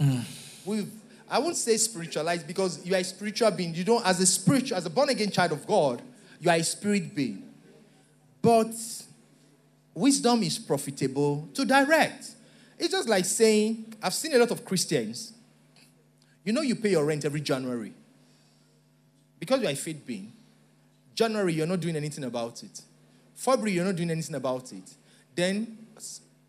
Mm. 0.00 0.24
We've 0.64 0.90
I 1.30 1.38
won't 1.38 1.56
say 1.56 1.76
spiritualized 1.76 2.46
because 2.46 2.84
you 2.86 2.94
are 2.94 2.98
a 2.98 3.04
spiritual 3.04 3.50
being. 3.50 3.74
You 3.74 3.84
don't, 3.84 4.04
as 4.06 4.20
a 4.20 4.26
spiritual, 4.26 4.76
as 4.76 4.86
a 4.86 4.90
born 4.90 5.10
again 5.10 5.30
child 5.30 5.52
of 5.52 5.66
God, 5.66 6.02
you 6.40 6.50
are 6.50 6.56
a 6.56 6.62
spirit 6.62 7.14
being. 7.14 7.44
But 8.40 8.72
wisdom 9.94 10.42
is 10.42 10.58
profitable 10.58 11.48
to 11.54 11.64
direct. 11.64 12.30
It's 12.78 12.92
just 12.92 13.08
like 13.08 13.24
saying, 13.24 13.94
I've 14.02 14.14
seen 14.14 14.34
a 14.34 14.38
lot 14.38 14.50
of 14.50 14.64
Christians. 14.64 15.32
You 16.44 16.52
know, 16.52 16.62
you 16.62 16.76
pay 16.76 16.90
your 16.90 17.04
rent 17.04 17.24
every 17.24 17.40
January. 17.40 17.92
Because 19.38 19.60
you're 19.60 19.70
a 19.70 19.76
faith 19.76 20.06
being. 20.06 20.32
January, 21.14 21.52
you're 21.52 21.66
not 21.66 21.80
doing 21.80 21.96
anything 21.96 22.24
about 22.24 22.62
it. 22.62 22.80
February, 23.34 23.72
you're 23.72 23.84
not 23.84 23.96
doing 23.96 24.10
anything 24.10 24.36
about 24.36 24.72
it. 24.72 24.94
Then 25.34 25.78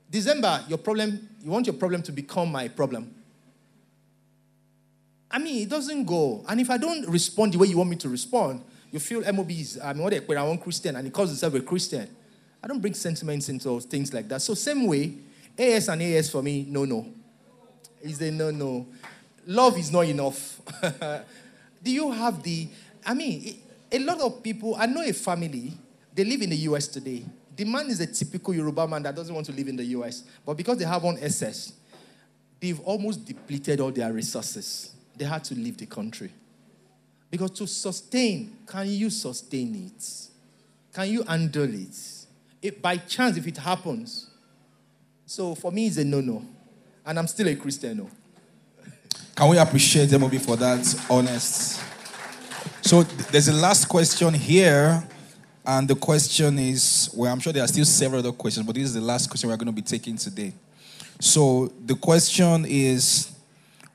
December, 0.09 0.63
your 0.67 0.77
problem, 0.77 1.29
you 1.43 1.51
want 1.51 1.67
your 1.67 1.75
problem 1.75 2.01
to 2.03 2.11
become 2.11 2.51
my 2.51 2.67
problem. 2.67 3.13
I 5.31 5.37
mean, 5.39 5.63
it 5.63 5.69
doesn't 5.69 6.05
go. 6.05 6.43
And 6.47 6.59
if 6.59 6.69
I 6.69 6.77
don't 6.77 7.07
respond 7.07 7.53
the 7.53 7.59
way 7.59 7.67
you 7.67 7.77
want 7.77 7.89
me 7.89 7.95
to 7.97 8.09
respond, 8.09 8.63
you 8.91 8.99
feel 8.99 9.21
MOB 9.31 9.51
is, 9.51 9.79
I 9.83 9.93
mean, 9.93 10.03
what 10.03 10.27
they 10.27 10.35
I 10.35 10.43
want 10.43 10.61
Christian 10.61 10.95
and 10.95 11.05
he 11.05 11.11
calls 11.11 11.29
himself 11.29 11.53
a 11.53 11.61
Christian. 11.61 12.07
I 12.63 12.67
don't 12.67 12.79
bring 12.79 12.93
sentiments 12.93 13.47
into 13.49 13.79
things 13.81 14.13
like 14.13 14.27
that. 14.29 14.41
So, 14.41 14.53
same 14.53 14.87
way, 14.87 15.13
AS 15.57 15.87
and 15.89 16.01
AS 16.01 16.29
for 16.29 16.41
me, 16.41 16.65
no, 16.67 16.85
no. 16.85 17.05
Is 18.01 18.21
a 18.21 18.31
no, 18.31 18.49
no. 18.49 18.87
Love 19.45 19.77
is 19.77 19.91
not 19.91 20.01
enough. 20.01 20.61
Do 21.83 21.91
you 21.91 22.11
have 22.11 22.41
the, 22.43 22.67
I 23.05 23.13
mean, 23.13 23.59
a 23.91 23.99
lot 23.99 24.19
of 24.21 24.43
people, 24.43 24.75
I 24.75 24.85
know 24.85 25.01
a 25.01 25.13
family, 25.13 25.73
they 26.13 26.23
live 26.23 26.41
in 26.41 26.49
the 26.49 26.55
US 26.57 26.87
today. 26.87 27.23
The 27.55 27.65
man 27.65 27.87
is 27.87 27.99
a 27.99 28.07
typical 28.07 28.53
Yoruba 28.53 28.87
man 28.87 29.03
that 29.03 29.15
doesn't 29.15 29.33
want 29.33 29.45
to 29.47 29.51
live 29.51 29.67
in 29.67 29.75
the 29.75 29.83
US. 29.85 30.23
But 30.45 30.55
because 30.55 30.77
they 30.77 30.85
have 30.85 31.03
one 31.03 31.17
SS, 31.19 31.73
they've 32.59 32.79
almost 32.81 33.25
depleted 33.25 33.79
all 33.79 33.91
their 33.91 34.11
resources. 34.11 34.93
They 35.19 35.25
had 35.25 35.43
to 35.43 35.53
leave 35.53 35.77
the 35.77 35.85
country. 35.85 36.31
Because 37.29 37.51
to 37.51 37.67
sustain, 37.67 38.57
can 38.65 38.87
you 38.87 39.09
sustain 39.09 39.75
it? 39.75 40.27
Can 40.93 41.09
you 41.09 41.23
handle 41.23 41.71
it? 41.71 42.25
If 42.61 42.81
by 42.81 42.97
chance, 42.97 43.37
if 43.37 43.45
it 43.45 43.57
happens. 43.57 44.31
So 45.25 45.53
for 45.55 45.71
me, 45.71 45.87
it's 45.87 45.97
a 45.97 46.05
no 46.05 46.21
no. 46.21 46.43
And 47.05 47.19
I'm 47.19 47.27
still 47.27 47.47
a 47.49 47.55
Christian, 47.55 47.97
no. 47.97 48.09
Can 49.35 49.49
we 49.49 49.57
appreciate 49.57 50.11
MOB 50.17 50.35
for 50.35 50.55
that 50.55 51.05
honest? 51.09 51.81
So 52.81 53.03
there's 53.03 53.49
a 53.49 53.53
last 53.53 53.85
question 53.89 54.33
here, 54.33 55.03
and 55.65 55.87
the 55.87 55.95
question 55.95 56.57
is 56.59 57.11
well, 57.13 57.31
I'm 57.31 57.39
sure 57.41 57.51
there 57.51 57.63
are 57.63 57.67
still 57.67 57.85
several 57.85 58.19
other 58.19 58.31
questions, 58.31 58.65
but 58.65 58.73
this 58.73 58.85
is 58.85 58.93
the 58.93 59.01
last 59.01 59.29
question 59.29 59.49
we're 59.49 59.57
going 59.57 59.67
to 59.67 59.73
be 59.73 59.81
taking 59.81 60.15
today. 60.15 60.53
So 61.19 61.71
the 61.85 61.95
question 61.95 62.65
is 62.65 63.33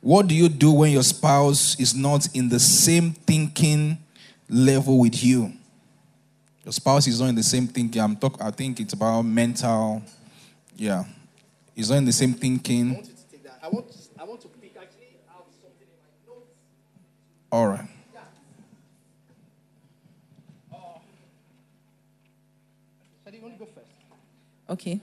what 0.05 0.27
do 0.27 0.35
you 0.35 0.51
do 0.51 0.71
when 0.71 0.93
your 0.93 1.03
spouse 1.03 1.81
is 1.81 1.95
not 1.95 2.29
in 2.37 2.51
the 2.51 2.61
same 2.61 3.13
thinking 3.13 3.97
level 4.51 4.99
with 4.99 5.25
you? 5.25 5.51
Your 6.63 6.73
spouse 6.73 7.07
is 7.07 7.23
not 7.23 7.31
in 7.31 7.35
the 7.35 7.43
same 7.43 7.67
thinking. 7.67 8.03
I'm 8.03 8.15
talk, 8.15 8.37
I 8.39 8.51
think 8.51 8.81
it's 8.81 8.93
about 8.93 9.23
mental, 9.23 10.03
yeah. 10.77 11.05
He's 11.75 11.89
not 11.89 11.97
in 11.97 12.05
the 12.05 12.13
same 12.13 12.35
thinking. 12.35 12.91
I 12.91 12.93
want 12.93 13.07
you 13.07 13.13
to 13.15 13.31
take 13.31 13.45
that. 13.45 13.59
I 13.63 13.69
want, 13.71 13.87
I 14.21 14.25
want 14.25 14.43
to 14.43 14.49
pick 14.49 14.77
actually 14.77 15.17
out 15.35 15.47
something 15.63 15.89
in 15.89 15.97
my 15.97 16.35
notes. 16.35 16.51
All 17.51 17.69
right. 17.69 17.89
Uh, 20.71 20.77
Shade, 23.25 23.37
you 23.37 23.41
want 23.41 23.55
to 23.55 23.65
go 23.65 23.71
first? 23.75 23.89
Okay. 24.69 25.01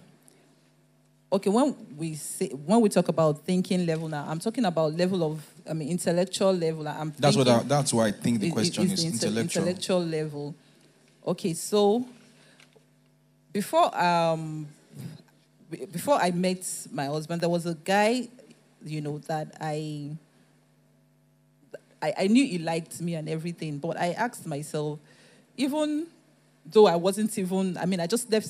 Okay, 1.34 1.50
when 1.50 1.74
we 1.98 2.16
say 2.16 2.50
when 2.50 2.82
we 2.82 2.90
talk 2.90 3.08
about 3.08 3.40
thinking 3.46 3.86
level 3.86 4.10
now, 4.10 4.26
I'm 4.28 4.40
talking 4.40 4.66
about 4.66 4.94
level 4.98 5.24
of 5.24 5.46
I 5.70 5.74
mean 5.74 5.88
intellectual 5.90 6.54
level. 6.54 6.86
I'm 6.88 7.14
That's 7.18 7.38
what 7.38 7.48
I, 7.48 7.64
that's 7.64 7.94
why 7.94 8.08
I 8.08 8.12
think 8.12 8.42
the 8.42 8.48
is- 8.48 8.54
question 8.54 8.92
is, 8.92 9.06
inte- 9.06 9.14
intellectual. 9.14 9.64
intellectual 9.64 10.06
level. 10.06 10.56
Okay, 11.26 11.54
so 11.54 12.06
before 13.54 13.96
um 13.98 14.68
before 15.94 16.16
I 16.16 16.32
met 16.32 16.68
my 16.92 17.06
husband, 17.06 17.42
there 17.42 17.50
was 17.50 17.66
a 17.66 17.76
guy, 17.76 18.28
you 18.84 19.00
know, 19.00 19.20
that 19.20 19.56
I 19.62 20.10
I, 22.02 22.14
I 22.20 22.28
knew 22.28 22.46
he 22.46 22.58
liked 22.58 23.00
me 23.00 23.16
and 23.16 23.30
everything, 23.30 23.78
but 23.78 23.96
I 23.96 24.12
asked 24.14 24.46
myself, 24.46 25.00
even 25.56 26.08
though 26.66 26.88
I 26.88 26.96
wasn't 26.96 27.38
even, 27.38 27.78
I 27.78 27.86
mean, 27.86 28.00
I 28.00 28.08
just 28.08 28.30
left, 28.32 28.50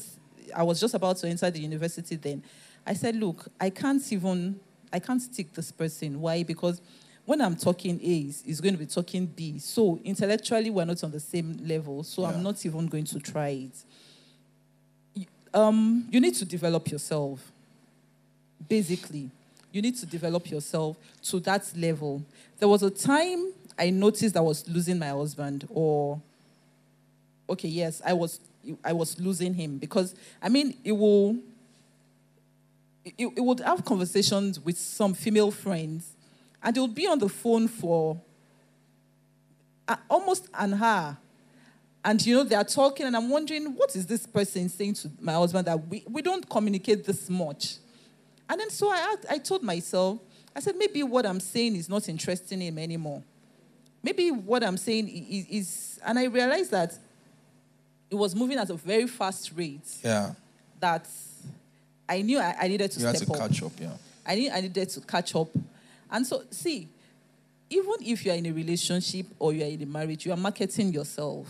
I 0.55 0.63
was 0.63 0.79
just 0.79 0.93
about 0.93 1.17
to 1.17 1.27
enter 1.27 1.51
the 1.51 1.59
university 1.59 2.15
then. 2.15 2.41
I 2.85 2.93
said, 2.93 3.15
look, 3.15 3.47
I 3.59 3.69
can't 3.69 4.01
even, 4.11 4.59
I 4.91 4.99
can't 4.99 5.21
stick 5.21 5.53
this 5.53 5.71
person. 5.71 6.19
Why? 6.21 6.43
Because 6.43 6.81
when 7.25 7.39
I'm 7.41 7.55
talking 7.55 7.99
A, 8.01 8.21
he's 8.23 8.59
going 8.59 8.73
to 8.73 8.79
be 8.79 8.87
talking 8.87 9.25
B. 9.27 9.59
So 9.59 9.99
intellectually, 10.03 10.69
we're 10.69 10.85
not 10.85 11.03
on 11.03 11.11
the 11.11 11.19
same 11.19 11.59
level. 11.65 12.03
So 12.03 12.23
Yeah. 12.23 12.29
I'm 12.29 12.43
not 12.43 12.65
even 12.65 12.87
going 12.87 13.05
to 13.05 13.19
try 13.19 13.49
it. 13.49 13.85
Y- 15.15 15.25
Um, 15.53 16.07
you 16.11 16.19
need 16.19 16.35
to 16.35 16.45
develop 16.45 16.89
yourself 16.91 17.51
basically 18.69 19.29
you 19.71 19.81
need 19.81 19.95
to 19.97 20.05
develop 20.05 20.49
yourself 20.49 20.95
to 21.23 21.39
that 21.39 21.69
level 21.75 22.21
there 22.59 22.67
was 22.67 22.83
a 22.83 22.89
time 22.91 23.51
i 23.77 23.89
noticed 23.89 24.37
i 24.37 24.39
was 24.41 24.67
losing 24.69 24.99
my 24.99 25.07
husband 25.09 25.67
or 25.69 26.21
okay 27.49 27.67
yes 27.67 28.01
i 28.05 28.13
was 28.13 28.39
i 28.83 28.93
was 28.93 29.19
losing 29.19 29.53
him 29.53 29.77
because 29.77 30.13
i 30.41 30.47
mean 30.47 30.77
it 30.83 30.91
will 30.91 31.35
it, 33.03 33.13
it 33.35 33.41
would 33.41 33.59
have 33.61 33.83
conversations 33.83 34.59
with 34.59 34.77
some 34.77 35.13
female 35.13 35.51
friends 35.51 36.15
and 36.63 36.75
they 36.75 36.81
would 36.81 36.95
be 36.95 37.07
on 37.07 37.19
the 37.19 37.29
phone 37.29 37.67
for 37.67 38.19
uh, 39.87 39.95
almost 40.09 40.47
an 40.53 40.73
hour. 40.75 41.17
And 42.03 42.23
you 42.25 42.35
know 42.35 42.43
they 42.43 42.55
are 42.55 42.63
talking 42.63 43.05
and 43.05 43.15
i'm 43.15 43.29
wondering 43.29 43.75
what 43.75 43.95
is 43.95 44.07
this 44.07 44.25
person 44.25 44.69
saying 44.69 44.95
to 44.95 45.11
my 45.19 45.33
husband 45.33 45.67
that 45.67 45.87
we, 45.87 46.03
we 46.09 46.21
don't 46.21 46.47
communicate 46.49 47.05
this 47.05 47.29
much? 47.29 47.75
And 48.49 48.59
then 48.59 48.69
so 48.69 48.89
I, 48.89 49.15
I 49.29 49.37
told 49.37 49.63
myself 49.63 50.19
i 50.55 50.59
said 50.59 50.75
maybe 50.75 51.03
what 51.03 51.25
i'm 51.25 51.39
saying 51.39 51.75
is 51.75 51.87
not 51.87 52.09
interesting 52.09 52.61
him 52.61 52.77
anymore. 52.79 53.23
Maybe 54.03 54.31
what 54.31 54.63
i'm 54.63 54.77
saying 54.77 55.09
is, 55.09 55.45
is 55.49 55.99
and 56.03 56.17
i 56.17 56.25
realized 56.25 56.71
that 56.71 56.97
it 58.09 58.15
was 58.15 58.35
moving 58.35 58.57
at 58.57 58.69
a 58.69 58.75
very 58.75 59.07
fast 59.07 59.51
rate. 59.55 59.87
Yeah. 60.03 60.33
that 60.79 61.07
i 62.17 62.21
knew 62.21 62.39
i, 62.39 62.55
I 62.63 62.67
needed 62.67 62.91
to 62.91 62.99
You 62.99 63.05
had 63.07 63.15
step 63.17 63.27
to 63.27 63.33
up 63.33 63.39
catch 63.49 63.63
up, 63.63 63.71
yeah. 63.79 63.89
I 64.25 64.35
need 64.35 64.51
I 64.51 64.61
needed 64.61 64.87
to 64.89 65.01
catch 65.01 65.35
up. 65.35 65.49
And 66.11 66.27
so 66.27 66.43
see, 66.51 66.87
even 67.69 67.93
if 68.01 68.25
you're 68.25 68.35
in 68.35 68.45
a 68.45 68.51
relationship 68.51 69.25
or 69.39 69.53
you're 69.53 69.67
in 69.67 69.81
a 69.81 69.85
marriage, 69.85 70.25
you 70.25 70.31
are 70.33 70.37
marketing 70.37 70.93
yourself. 70.93 71.47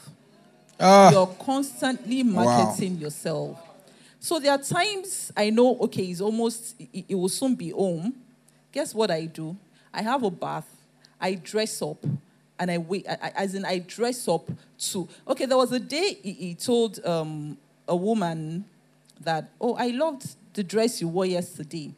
Ah, 0.80 1.12
You're 1.12 1.28
constantly 1.28 2.24
marketing 2.24 2.98
yourself. 2.98 3.58
So 4.20 4.40
there 4.40 4.52
are 4.52 4.58
times 4.58 5.32
I 5.36 5.50
know, 5.50 5.78
okay, 5.80 6.04
it's 6.06 6.22
almost, 6.22 6.76
it, 6.80 7.06
it 7.10 7.16
will 7.16 7.30
soon 7.30 7.56
be 7.56 7.70
home. 7.72 8.14
Guess 8.72 8.94
what 8.96 9.10
I 9.12 9.26
do? 9.26 9.56
I 9.94 10.02
have 10.04 10.24
a 10.24 10.32
bath, 10.32 10.68
I 11.20 11.34
dress 11.36 11.82
up, 11.82 12.04
and 12.58 12.72
I 12.72 12.78
wait, 12.78 13.06
I, 13.10 13.32
as 13.36 13.56
in 13.56 13.66
I 13.66 13.80
dress 13.80 14.28
up 14.28 14.50
to, 14.92 15.08
okay, 15.28 15.46
there 15.46 15.58
was 15.58 15.72
a 15.72 15.80
day 15.80 16.18
he, 16.24 16.32
he 16.34 16.56
told 16.56 17.04
um, 17.06 17.58
a 17.88 17.96
woman 17.96 18.64
that, 19.22 19.50
oh, 19.60 19.76
I 19.76 19.88
loved 19.88 20.36
the 20.54 20.64
dress 20.64 21.02
you 21.02 21.08
wore 21.08 21.26
yesterday. 21.26 21.94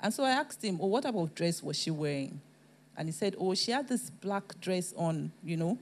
And 0.00 0.12
so 0.12 0.24
I 0.24 0.30
asked 0.30 0.62
him, 0.62 0.78
oh, 0.80 0.86
what 0.86 1.02
type 1.02 1.14
of 1.14 1.34
dress 1.34 1.62
was 1.62 1.78
she 1.78 1.90
wearing? 1.90 2.40
And 2.96 3.08
he 3.08 3.12
said, 3.12 3.36
oh, 3.38 3.54
she 3.54 3.72
had 3.72 3.88
this 3.88 4.10
black 4.10 4.58
dress 4.60 4.94
on, 4.96 5.32
you 5.44 5.56
know. 5.56 5.78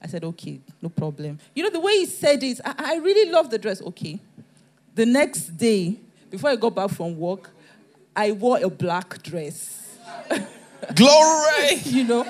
I 0.00 0.06
said, 0.08 0.24
okay, 0.24 0.60
no 0.80 0.88
problem. 0.88 1.38
You 1.54 1.64
know, 1.64 1.70
the 1.70 1.80
way 1.80 1.92
he 1.98 2.06
said 2.06 2.42
it, 2.42 2.60
I, 2.64 2.74
I 2.78 2.96
really 2.96 3.30
love 3.30 3.50
the 3.50 3.58
dress. 3.58 3.80
Okay. 3.82 4.18
The 4.94 5.06
next 5.06 5.56
day, 5.56 5.96
before 6.30 6.50
I 6.50 6.56
got 6.56 6.74
back 6.74 6.90
from 6.90 7.16
work, 7.18 7.50
I 8.14 8.32
wore 8.32 8.58
a 8.62 8.68
black 8.68 9.22
dress, 9.22 9.96
glory! 10.94 11.74
you 11.84 12.04
know. 12.04 12.26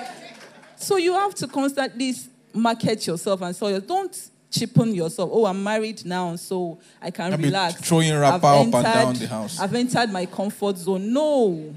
So 0.75 0.97
you 0.97 1.13
have 1.13 1.35
to 1.35 1.47
constantly 1.47 2.13
market 2.53 3.05
yourself 3.07 3.41
and 3.41 3.55
so 3.55 3.79
don't 3.79 4.29
cheapen 4.53 4.93
yourself. 4.93 5.29
Oh, 5.33 5.45
I'm 5.45 5.63
married 5.63 6.05
now, 6.05 6.35
so 6.35 6.79
I 7.01 7.09
can 7.11 7.31
Can't 7.31 7.41
be 7.41 7.47
relax. 7.47 7.81
throwing 7.81 8.13
wrapper 8.13 8.45
up 8.45 8.61
and 8.61 8.71
down 8.71 9.13
the 9.15 9.27
house. 9.27 9.59
I've 9.59 9.73
entered 9.73 10.11
my 10.11 10.25
comfort 10.27 10.77
zone. 10.77 11.11
No. 11.11 11.75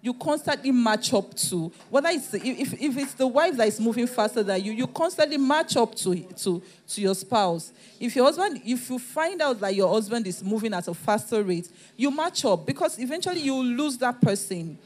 You 0.00 0.14
constantly 0.14 0.70
match 0.70 1.12
up 1.12 1.34
to 1.34 1.72
whether 1.90 2.08
it's 2.10 2.28
the, 2.28 2.38
if, 2.38 2.72
if 2.80 2.96
it's 2.96 3.14
the 3.14 3.26
wife 3.26 3.56
that 3.56 3.66
is 3.66 3.80
moving 3.80 4.06
faster 4.06 4.44
than 4.44 4.62
you, 4.62 4.72
you 4.72 4.86
constantly 4.86 5.36
match 5.36 5.76
up 5.76 5.94
to, 5.96 6.14
to, 6.16 6.62
to 6.88 7.00
your 7.00 7.14
spouse. 7.16 7.72
If 7.98 8.14
your 8.14 8.24
husband, 8.24 8.62
if 8.64 8.88
you 8.88 8.98
find 9.00 9.42
out 9.42 9.58
that 9.60 9.74
your 9.74 9.92
husband 9.92 10.26
is 10.28 10.42
moving 10.42 10.72
at 10.72 10.86
a 10.86 10.94
faster 10.94 11.42
rate, 11.42 11.68
you 11.96 12.12
match 12.12 12.44
up 12.44 12.64
because 12.64 12.98
eventually 12.98 13.40
you 13.40 13.56
lose 13.56 13.98
that 13.98 14.20
person. 14.20 14.78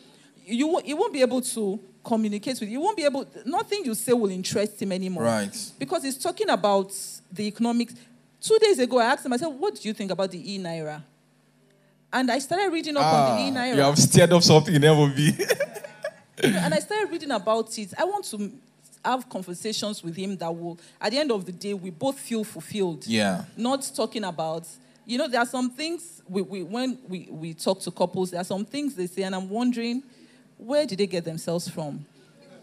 You 0.45 0.67
won't, 0.69 0.87
you 0.87 0.97
won't 0.97 1.13
be 1.13 1.21
able 1.23 1.41
to 1.41 1.81
communicate 2.05 2.59
with 2.61 2.69
you. 2.69 2.81
won't 2.81 2.97
be 2.97 3.05
able, 3.05 3.27
nothing 3.45 3.85
you 3.85 3.95
say 3.95 4.13
will 4.13 4.31
interest 4.31 4.81
him 4.83 4.91
anymore. 4.93 5.23
Right. 5.25 5.73
Because 5.79 6.03
he's 6.03 6.19
talking 6.19 6.49
about 6.51 6.93
the 7.31 7.45
economics. 7.47 7.95
Two 8.41 8.59
days 8.61 8.79
ago, 8.81 8.99
I 8.99 9.05
asked 9.07 9.25
him, 9.25 9.33
I 9.33 9.37
said, 9.37 9.47
What 9.47 9.77
do 9.81 9.87
you 9.89 9.95
think 9.95 10.11
about 10.11 10.31
the 10.33 10.55
e 10.55 10.59
Naira? 10.59 11.03
And 12.13 12.31
I 12.31 12.41
started 12.41 12.73
reading 12.73 12.97
up 12.97 13.05
on 13.05 13.37
the 13.37 13.43
e 13.45 13.49
Ah, 13.51 13.61
Naira. 13.61 13.77
you 13.77 13.83
have 13.83 13.99
stirred 13.99 14.33
up 14.33 14.43
something 14.43 14.75
in 14.75 14.83
MOB. 14.83 15.17
and 16.43 16.75
I 16.75 16.79
started 16.81 17.11
reading 17.11 17.31
about 17.31 17.79
it. 17.79 17.93
I 17.97 18.05
want 18.05 18.25
to 18.27 18.51
have 19.05 19.29
conversations 19.29 20.03
with 20.03 20.17
him 20.17 20.37
that 20.39 20.51
will, 20.55 20.79
at 21.01 21.11
the 21.13 21.19
end 21.19 21.31
of 21.31 21.45
the 21.45 21.53
day, 21.53 21.75
we 21.75 21.91
both 21.91 22.19
feel 22.19 22.43
fulfilled. 22.45 23.07
yeah. 23.07 23.45
Not 23.57 23.89
talking 23.95 24.25
about, 24.25 24.67
you 25.07 25.19
know, 25.19 25.29
there 25.29 25.41
are 25.41 25.47
some 25.47 25.71
things 25.71 26.23
we, 26.29 26.43
we, 26.43 26.63
when 26.63 26.99
we, 27.09 27.29
we 27.31 27.55
talk 27.55 27.81
to 27.81 27.91
couples, 27.91 28.31
there 28.33 28.41
are 28.41 28.45
some 28.45 28.65
things 28.65 28.95
they 28.95 29.07
say, 29.07 29.23
and 29.23 29.35
I'm 29.35 29.49
wondering, 29.49 30.03
where 30.57 30.87
did 30.87 30.99
they 30.99 31.07
get 31.07 31.25
themselves 31.25 31.69
from? 31.69 32.05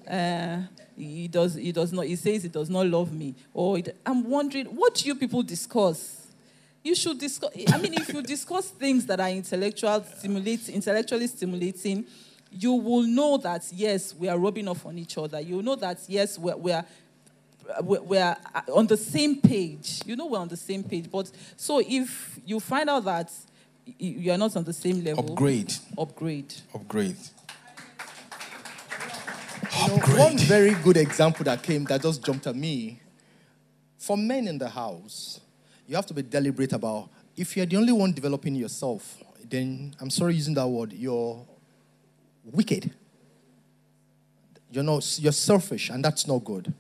Uh, 0.10 0.62
he 0.98 1.28
does. 1.28 1.56
He 1.56 1.72
does 1.72 1.94
not. 1.94 2.06
He 2.06 2.16
says 2.16 2.44
he 2.44 2.50
does 2.50 2.70
not 2.70 2.88
love 2.88 3.14
me. 3.14 3.36
Or 3.54 3.78
it, 3.78 3.96
I'm 4.06 4.30
wondering, 4.30 4.66
what 4.68 4.96
do 4.96 5.08
you 5.08 5.16
people 5.16 5.44
discuss? 5.44 6.20
you 6.84 6.96
should 6.96 7.20
discuss. 7.20 7.52
I 7.72 7.78
mean, 7.78 7.94
if 7.94 8.12
you 8.14 8.22
discuss 8.22 8.70
things 8.70 9.06
that 9.06 9.20
are 9.20 9.30
intellectual 9.30 10.04
stimulating, 10.04 10.76
intellectually 10.76 11.28
stimulating, 11.28 12.06
you 12.52 12.74
will 12.74 13.04
know 13.04 13.38
that 13.38 13.66
yes, 13.72 14.16
we 14.16 14.28
are 14.28 14.38
rubbing 14.38 14.68
off 14.68 14.86
on 14.86 14.98
each 14.98 15.18
other. 15.18 15.40
You 15.40 15.62
know 15.62 15.76
that 15.76 16.00
yes, 16.08 16.38
we're, 16.38 16.56
we're 16.56 16.86
we're 17.82 18.36
on 18.74 18.88
the 18.88 18.98
same 18.98 19.42
page. 19.42 20.02
You 20.06 20.16
know 20.16 20.28
we're 20.28 20.40
on 20.40 20.48
the 20.48 20.58
same 20.58 20.84
page. 20.84 21.10
But 21.12 21.32
so 21.56 21.80
if 21.86 22.40
you 22.46 22.60
find 22.60 22.90
out 22.90 23.06
that 23.06 23.32
you 23.98 24.32
are 24.32 24.38
not 24.38 24.56
on 24.56 24.64
the 24.64 24.74
same 24.74 25.04
level, 25.04 25.32
Upgrade. 25.32 25.74
upgrade. 25.98 26.54
Upgrade. 26.74 27.18
You 29.80 29.88
know, 29.88 29.98
one 30.18 30.38
very 30.40 30.74
good 30.84 30.98
example 30.98 31.46
that 31.46 31.64
came 31.64 31.86
that 31.86 32.02
just 32.02 32.26
jumped 32.26 32.48
at 32.48 32.56
me. 32.56 33.00
For 33.98 34.18
men 34.18 34.48
in 34.48 34.58
the 34.58 34.68
house, 34.68 35.40
you 35.88 35.96
have 35.96 36.06
to 36.08 36.14
be 36.14 36.22
deliberate 36.22 36.74
about 36.74 37.10
if 37.38 37.56
you're 37.56 37.66
the 37.66 37.78
only 37.78 37.94
one 37.94 38.12
developing 38.12 38.56
yourself, 38.56 39.18
then 39.50 39.96
I'm 40.02 40.10
sorry 40.10 40.36
using 40.36 40.54
that 40.56 40.68
word, 40.68 40.92
you're 40.92 41.46
wicked. 42.44 42.94
You're 44.70 44.84
not 44.84 45.18
you're 45.20 45.32
selfish, 45.32 45.90
and 45.90 46.04
that's 46.04 46.28
not 46.28 46.44
good. 46.44 46.74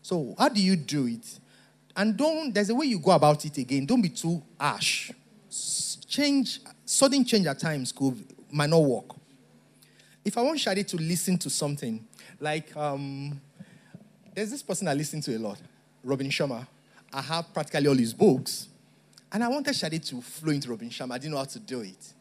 So 0.00 0.34
how 0.38 0.48
do 0.48 0.62
you 0.62 0.76
do 0.76 1.06
it? 1.08 1.38
And 1.94 2.16
don't 2.16 2.54
there's 2.54 2.70
a 2.70 2.74
way 2.74 2.86
you 2.86 3.00
go 3.00 3.10
about 3.10 3.44
it 3.44 3.58
again. 3.58 3.84
Don't 3.84 4.00
be 4.00 4.08
too 4.08 4.42
harsh. 4.58 5.12
Change, 6.08 6.60
sudden 6.86 7.22
change 7.24 7.46
at 7.46 7.58
times 7.58 7.92
could 7.92 8.24
might 8.50 8.70
not 8.70 8.82
work 8.82 9.20
if 10.24 10.36
I 10.36 10.42
want 10.42 10.60
Shade 10.60 10.86
to 10.88 10.96
listen 10.96 11.38
to 11.38 11.50
something, 11.50 12.06
like 12.40 12.74
um, 12.76 13.40
there's 14.34 14.50
this 14.50 14.62
person 14.62 14.88
I 14.88 14.94
listen 14.94 15.20
to 15.22 15.36
a 15.36 15.38
lot, 15.38 15.60
Robin 16.02 16.28
Sharma. 16.28 16.66
I 17.12 17.20
have 17.20 17.52
practically 17.52 17.86
all 17.88 17.94
his 17.94 18.14
books, 18.14 18.68
and 19.30 19.44
I 19.44 19.48
wanted 19.48 19.74
Shade 19.76 20.02
to 20.02 20.20
flow 20.20 20.52
into 20.52 20.70
Robin 20.70 20.88
Sharma. 20.88 21.12
I 21.12 21.18
didn't 21.18 21.32
know 21.32 21.38
how 21.38 21.44
to 21.44 21.58
do 21.58 21.80
it. 21.80 22.14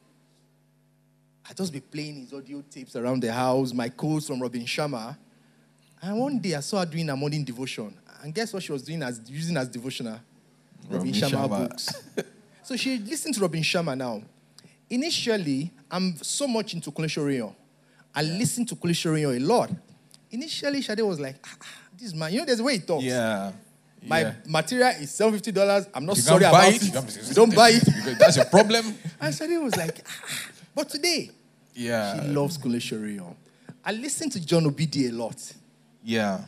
I'd 1.50 1.58
just 1.58 1.74
be 1.74 1.80
playing 1.80 2.16
his 2.22 2.34
audio 2.34 2.62
tapes 2.70 2.96
around 2.96 3.24
the 3.24 3.34
house, 3.34 3.74
my 3.74 3.90
quotes 3.90 4.28
from 4.28 4.40
Robin 4.40 4.66
Sharma. 4.66 5.18
And 6.02 6.20
one 6.20 6.40
day 6.40 6.54
I 6.54 6.60
saw 6.60 6.80
her 6.80 6.86
doing 6.86 7.10
a 7.10 7.16
morning 7.16 7.44
devotion. 7.44 7.98
And 8.22 8.34
guess 8.34 8.54
what 8.54 8.62
she 8.62 8.72
was 8.72 8.84
doing 8.84 9.02
as 9.02 9.22
using 9.28 9.58
as 9.58 9.68
devotional? 9.68 10.20
Robin, 10.90 10.98
Robin 10.98 11.14
Sharma, 11.14 11.32
Sharma. 11.32 11.70
books. 11.70 12.04
so 12.64 12.76
she 12.76 13.00
listened 13.00 13.34
to 13.36 13.42
Robin 13.42 13.64
Sharma 13.64 13.98
now. 13.98 14.22
Initially, 14.90 15.72
I'm 15.90 16.18
so 16.18 16.48
much 16.48 16.74
into 16.74 16.92
Kunle 16.92 17.08
Soriyan. 17.08 17.54
I 18.14 18.22
listened 18.24 18.68
to 18.70 18.76
Kunle 18.76 18.92
Soriyan 18.92 19.38
a 19.38 19.40
lot. 19.40 19.72
Initially, 20.32 20.82
Shade 20.82 21.02
was 21.02 21.20
like, 21.20 21.36
ah, 21.44 21.56
ah, 21.62 21.66
this 21.98 22.14
man, 22.14 22.32
you 22.32 22.40
know, 22.40 22.46
there's 22.46 22.60
a 22.60 22.64
way 22.64 22.74
he 22.74 22.80
talks. 22.80 23.04
Yeah. 23.04 23.52
My 24.06 24.22
yeah. 24.22 24.34
material 24.48 24.90
is 25.02 25.10
$750. 25.12 25.90
I'm 25.94 26.06
not 26.06 26.16
You 26.16 26.22
sorry 26.22 26.46
about 26.46 26.72
it. 26.74 26.82
it. 26.82 26.94
You 26.94 27.28
You 27.30 27.34
don't 27.34 27.54
buy 27.54 27.70
it. 27.72 27.84
That's 28.20 28.38
your 28.38 28.46
problem. 28.46 28.96
And 29.22 29.36
Shade 29.36 29.58
was 29.58 29.76
like, 29.76 30.02
ah, 30.08 30.50
but 30.76 30.90
today, 30.90 31.32
Yeah. 31.74 32.22
she 32.22 32.28
loves 32.30 32.58
Kunle 32.58 32.80
Soriyan. 32.80 33.36
I 33.84 33.92
listen 33.92 34.30
to 34.30 34.40
John 34.46 34.64
Obidi 34.66 35.10
a 35.10 35.12
lot. 35.12 35.36
Yeah. 36.04 36.40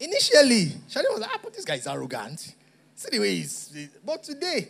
Initially, 0.00 0.72
Shade 0.88 1.04
was 1.10 1.20
like, 1.20 1.30
ah, 1.32 1.38
but 1.42 1.52
this 1.54 1.64
guy 1.64 1.74
is 1.74 1.86
arrogant. 1.86 2.54
See 2.94 3.08
the 3.10 3.18
way 3.18 3.34
he's. 3.36 3.88
But 4.04 4.22
today, 4.22 4.68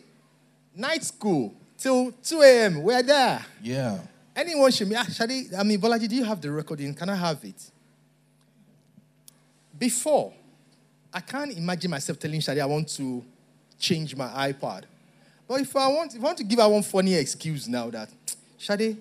night 0.75 1.05
school 1.05 1.55
till 1.79 2.11
2 2.25 2.43
a.m., 2.43 2.83
we're 2.83 3.03
there. 3.03 3.45
Yeah. 3.63 3.99
Anyone 4.35 4.71
should 4.73 4.89
me, 4.89 4.97
ah, 4.97 5.05
Shade, 5.05 5.55
I 5.57 5.63
mean, 5.63 5.81
Bolaji, 5.81 6.09
do 6.09 6.17
you 6.17 6.25
have 6.25 6.41
the 6.41 6.51
recording? 6.51 6.93
Can 6.95 7.09
I 7.11 7.15
have 7.17 7.45
it? 7.45 7.71
Before, 9.79 10.33
I 11.13 11.21
can't 11.21 11.57
imagine 11.57 11.91
myself 11.91 12.19
telling 12.19 12.41
Shade 12.41 12.59
I 12.59 12.67
want 12.67 12.89
to 12.97 13.25
change 13.79 14.15
my 14.17 14.53
iPad. 14.53 14.85
But 15.49 15.61
if 15.61 15.75
I 15.77 15.89
want, 15.89 16.15
if 16.15 16.21
I 16.21 16.25
want 16.25 16.39
to 16.39 16.45
give 16.45 16.59
her 16.59 16.69
one 16.69 16.83
funny 16.83 17.15
excuse 17.15 17.69
now 17.69 17.91
that, 17.91 18.09
Shade, 18.59 18.97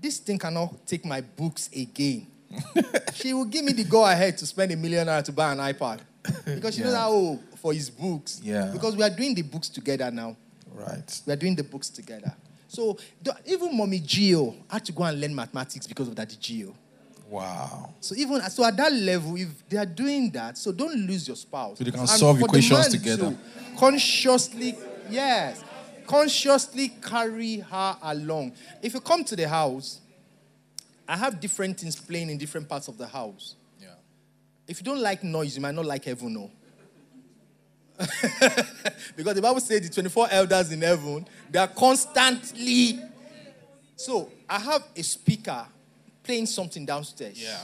this 0.00 0.18
thing 0.18 0.38
cannot 0.38 0.86
take 0.86 1.04
my 1.04 1.20
books 1.20 1.68
again. 1.74 2.26
she 3.14 3.32
will 3.32 3.46
give 3.46 3.64
me 3.64 3.72
the 3.72 3.84
go 3.84 4.04
ahead 4.04 4.36
to 4.38 4.46
spend 4.46 4.72
a 4.72 4.76
million 4.76 5.06
naira 5.06 5.22
to 5.24 5.32
buy 5.32 5.52
an 5.52 5.58
iPad. 5.58 6.00
Because 6.44 6.74
she 6.74 6.82
knows 6.82 6.92
Yeah. 6.92 6.98
how 6.98 7.12
oh, 7.12 7.40
for 7.56 7.72
his 7.72 7.88
books. 7.90 8.40
Yeah. 8.42 8.70
Because 8.72 8.96
we 8.96 9.02
are 9.02 9.10
doing 9.10 9.34
the 9.34 9.42
books 9.42 9.68
together 9.68 10.10
now. 10.10 10.36
Right. 10.72 11.20
We 11.26 11.32
are 11.32 11.36
doing 11.36 11.54
the 11.54 11.64
books 11.64 11.88
together. 11.88 12.32
So 12.68 12.96
even 13.46 13.76
mommy 13.76 14.00
Gio 14.00 14.54
had 14.68 14.84
to 14.86 14.92
go 14.92 15.04
and 15.04 15.20
learn 15.20 15.34
mathematics 15.34 15.86
because 15.86 16.08
of 16.08 16.16
that 16.16 16.28
Gio. 16.30 16.74
Wow. 17.32 17.94
So 18.00 18.14
even 18.14 18.42
so 18.50 18.62
at 18.62 18.76
that 18.76 18.92
level, 18.92 19.34
if 19.36 19.66
they 19.66 19.78
are 19.78 19.86
doing 19.86 20.30
that, 20.32 20.58
so 20.58 20.70
don't 20.70 20.94
lose 21.06 21.26
your 21.26 21.36
spouse. 21.38 21.78
So 21.78 21.84
they 21.84 21.90
can 21.90 22.00
And 22.00 22.08
solve 22.10 22.38
equations 22.42 22.88
together. 22.88 23.30
too, 23.30 23.38
consciously, 23.78 24.76
yes, 25.08 25.64
consciously 26.06 26.90
carry 27.00 27.60
her 27.60 27.96
along. 28.02 28.52
If 28.82 28.92
you 28.92 29.00
come 29.00 29.24
to 29.24 29.34
the 29.34 29.48
house, 29.48 30.02
I 31.08 31.16
have 31.16 31.40
different 31.40 31.80
things 31.80 31.96
playing 31.96 32.28
in 32.28 32.36
different 32.36 32.68
parts 32.68 32.86
of 32.88 32.98
the 32.98 33.06
house. 33.06 33.54
Yeah. 33.80 33.94
If 34.68 34.80
you 34.80 34.84
don't 34.84 35.00
like 35.00 35.24
noise, 35.24 35.56
you 35.56 35.62
might 35.62 35.74
not 35.74 35.86
like 35.86 36.04
heaven, 36.04 36.34
no. 36.34 36.50
because 39.16 39.34
the 39.34 39.40
Bible 39.42 39.60
says 39.60 39.80
the 39.80 39.88
24 39.88 40.28
elders 40.32 40.70
in 40.70 40.82
heaven, 40.82 41.26
they 41.50 41.58
are 41.58 41.68
constantly. 41.68 43.00
So 43.96 44.30
I 44.50 44.58
have 44.58 44.82
a 44.94 45.02
speaker 45.02 45.66
playing 46.22 46.46
something 46.46 46.84
downstairs. 46.86 47.42
Yeah. 47.42 47.58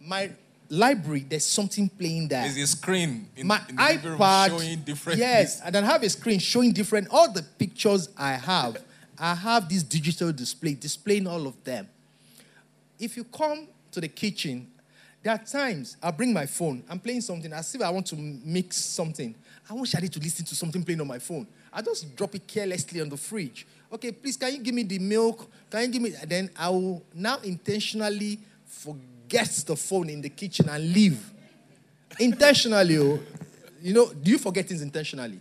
My 0.00 0.30
library, 0.68 1.26
there's 1.28 1.44
something 1.44 1.88
playing 1.88 2.28
there. 2.28 2.42
There's 2.42 2.56
a 2.56 2.66
screen 2.66 3.28
in, 3.36 3.46
My 3.46 3.60
in 3.68 3.76
the 3.76 3.82
living 3.82 4.10
room 4.10 4.18
iPad, 4.18 4.48
showing 4.48 4.78
different. 4.80 5.18
yes, 5.18 5.60
and 5.64 5.76
I 5.76 5.82
have 5.82 6.02
a 6.02 6.10
screen 6.10 6.38
showing 6.38 6.72
different 6.72 7.08
all 7.10 7.30
the 7.32 7.42
pictures 7.42 8.08
I 8.16 8.32
have. 8.32 8.82
I 9.18 9.34
have 9.34 9.68
this 9.68 9.82
digital 9.82 10.32
display 10.32 10.74
displaying 10.74 11.26
all 11.26 11.46
of 11.46 11.62
them. 11.64 11.88
If 12.98 13.16
you 13.16 13.24
come 13.24 13.68
to 13.92 14.00
the 14.00 14.08
kitchen, 14.08 14.66
there 15.26 15.34
are 15.34 15.38
times 15.38 15.96
I 16.00 16.12
bring 16.12 16.32
my 16.32 16.46
phone. 16.46 16.84
I'm 16.88 17.00
playing 17.00 17.20
something 17.20 17.52
as 17.52 17.74
if 17.74 17.82
I 17.82 17.90
want 17.90 18.06
to 18.06 18.16
mix 18.16 18.76
something. 18.76 19.34
I 19.68 19.74
want 19.74 19.88
Shade 19.88 20.12
to 20.12 20.20
listen 20.20 20.44
to 20.44 20.54
something 20.54 20.84
playing 20.84 21.00
on 21.00 21.08
my 21.08 21.18
phone. 21.18 21.48
I 21.72 21.82
just 21.82 22.14
drop 22.14 22.36
it 22.36 22.46
carelessly 22.46 23.00
on 23.00 23.08
the 23.08 23.16
fridge. 23.16 23.66
Okay, 23.92 24.12
please, 24.12 24.36
can 24.36 24.52
you 24.54 24.60
give 24.60 24.72
me 24.72 24.84
the 24.84 25.00
milk? 25.00 25.50
Can 25.68 25.82
you 25.82 25.88
give 25.88 26.02
me? 26.02 26.14
Then 26.28 26.48
I 26.56 26.68
will 26.68 27.04
now 27.12 27.38
intentionally 27.38 28.38
forget 28.66 29.48
the 29.66 29.74
phone 29.74 30.10
in 30.10 30.20
the 30.20 30.28
kitchen 30.28 30.68
and 30.68 30.92
leave. 30.92 31.18
Intentionally, 32.20 32.96
oh. 32.96 33.18
you 33.82 33.94
know, 33.94 34.12
do 34.12 34.30
you 34.30 34.38
forget 34.38 34.68
things 34.68 34.80
intentionally? 34.80 35.40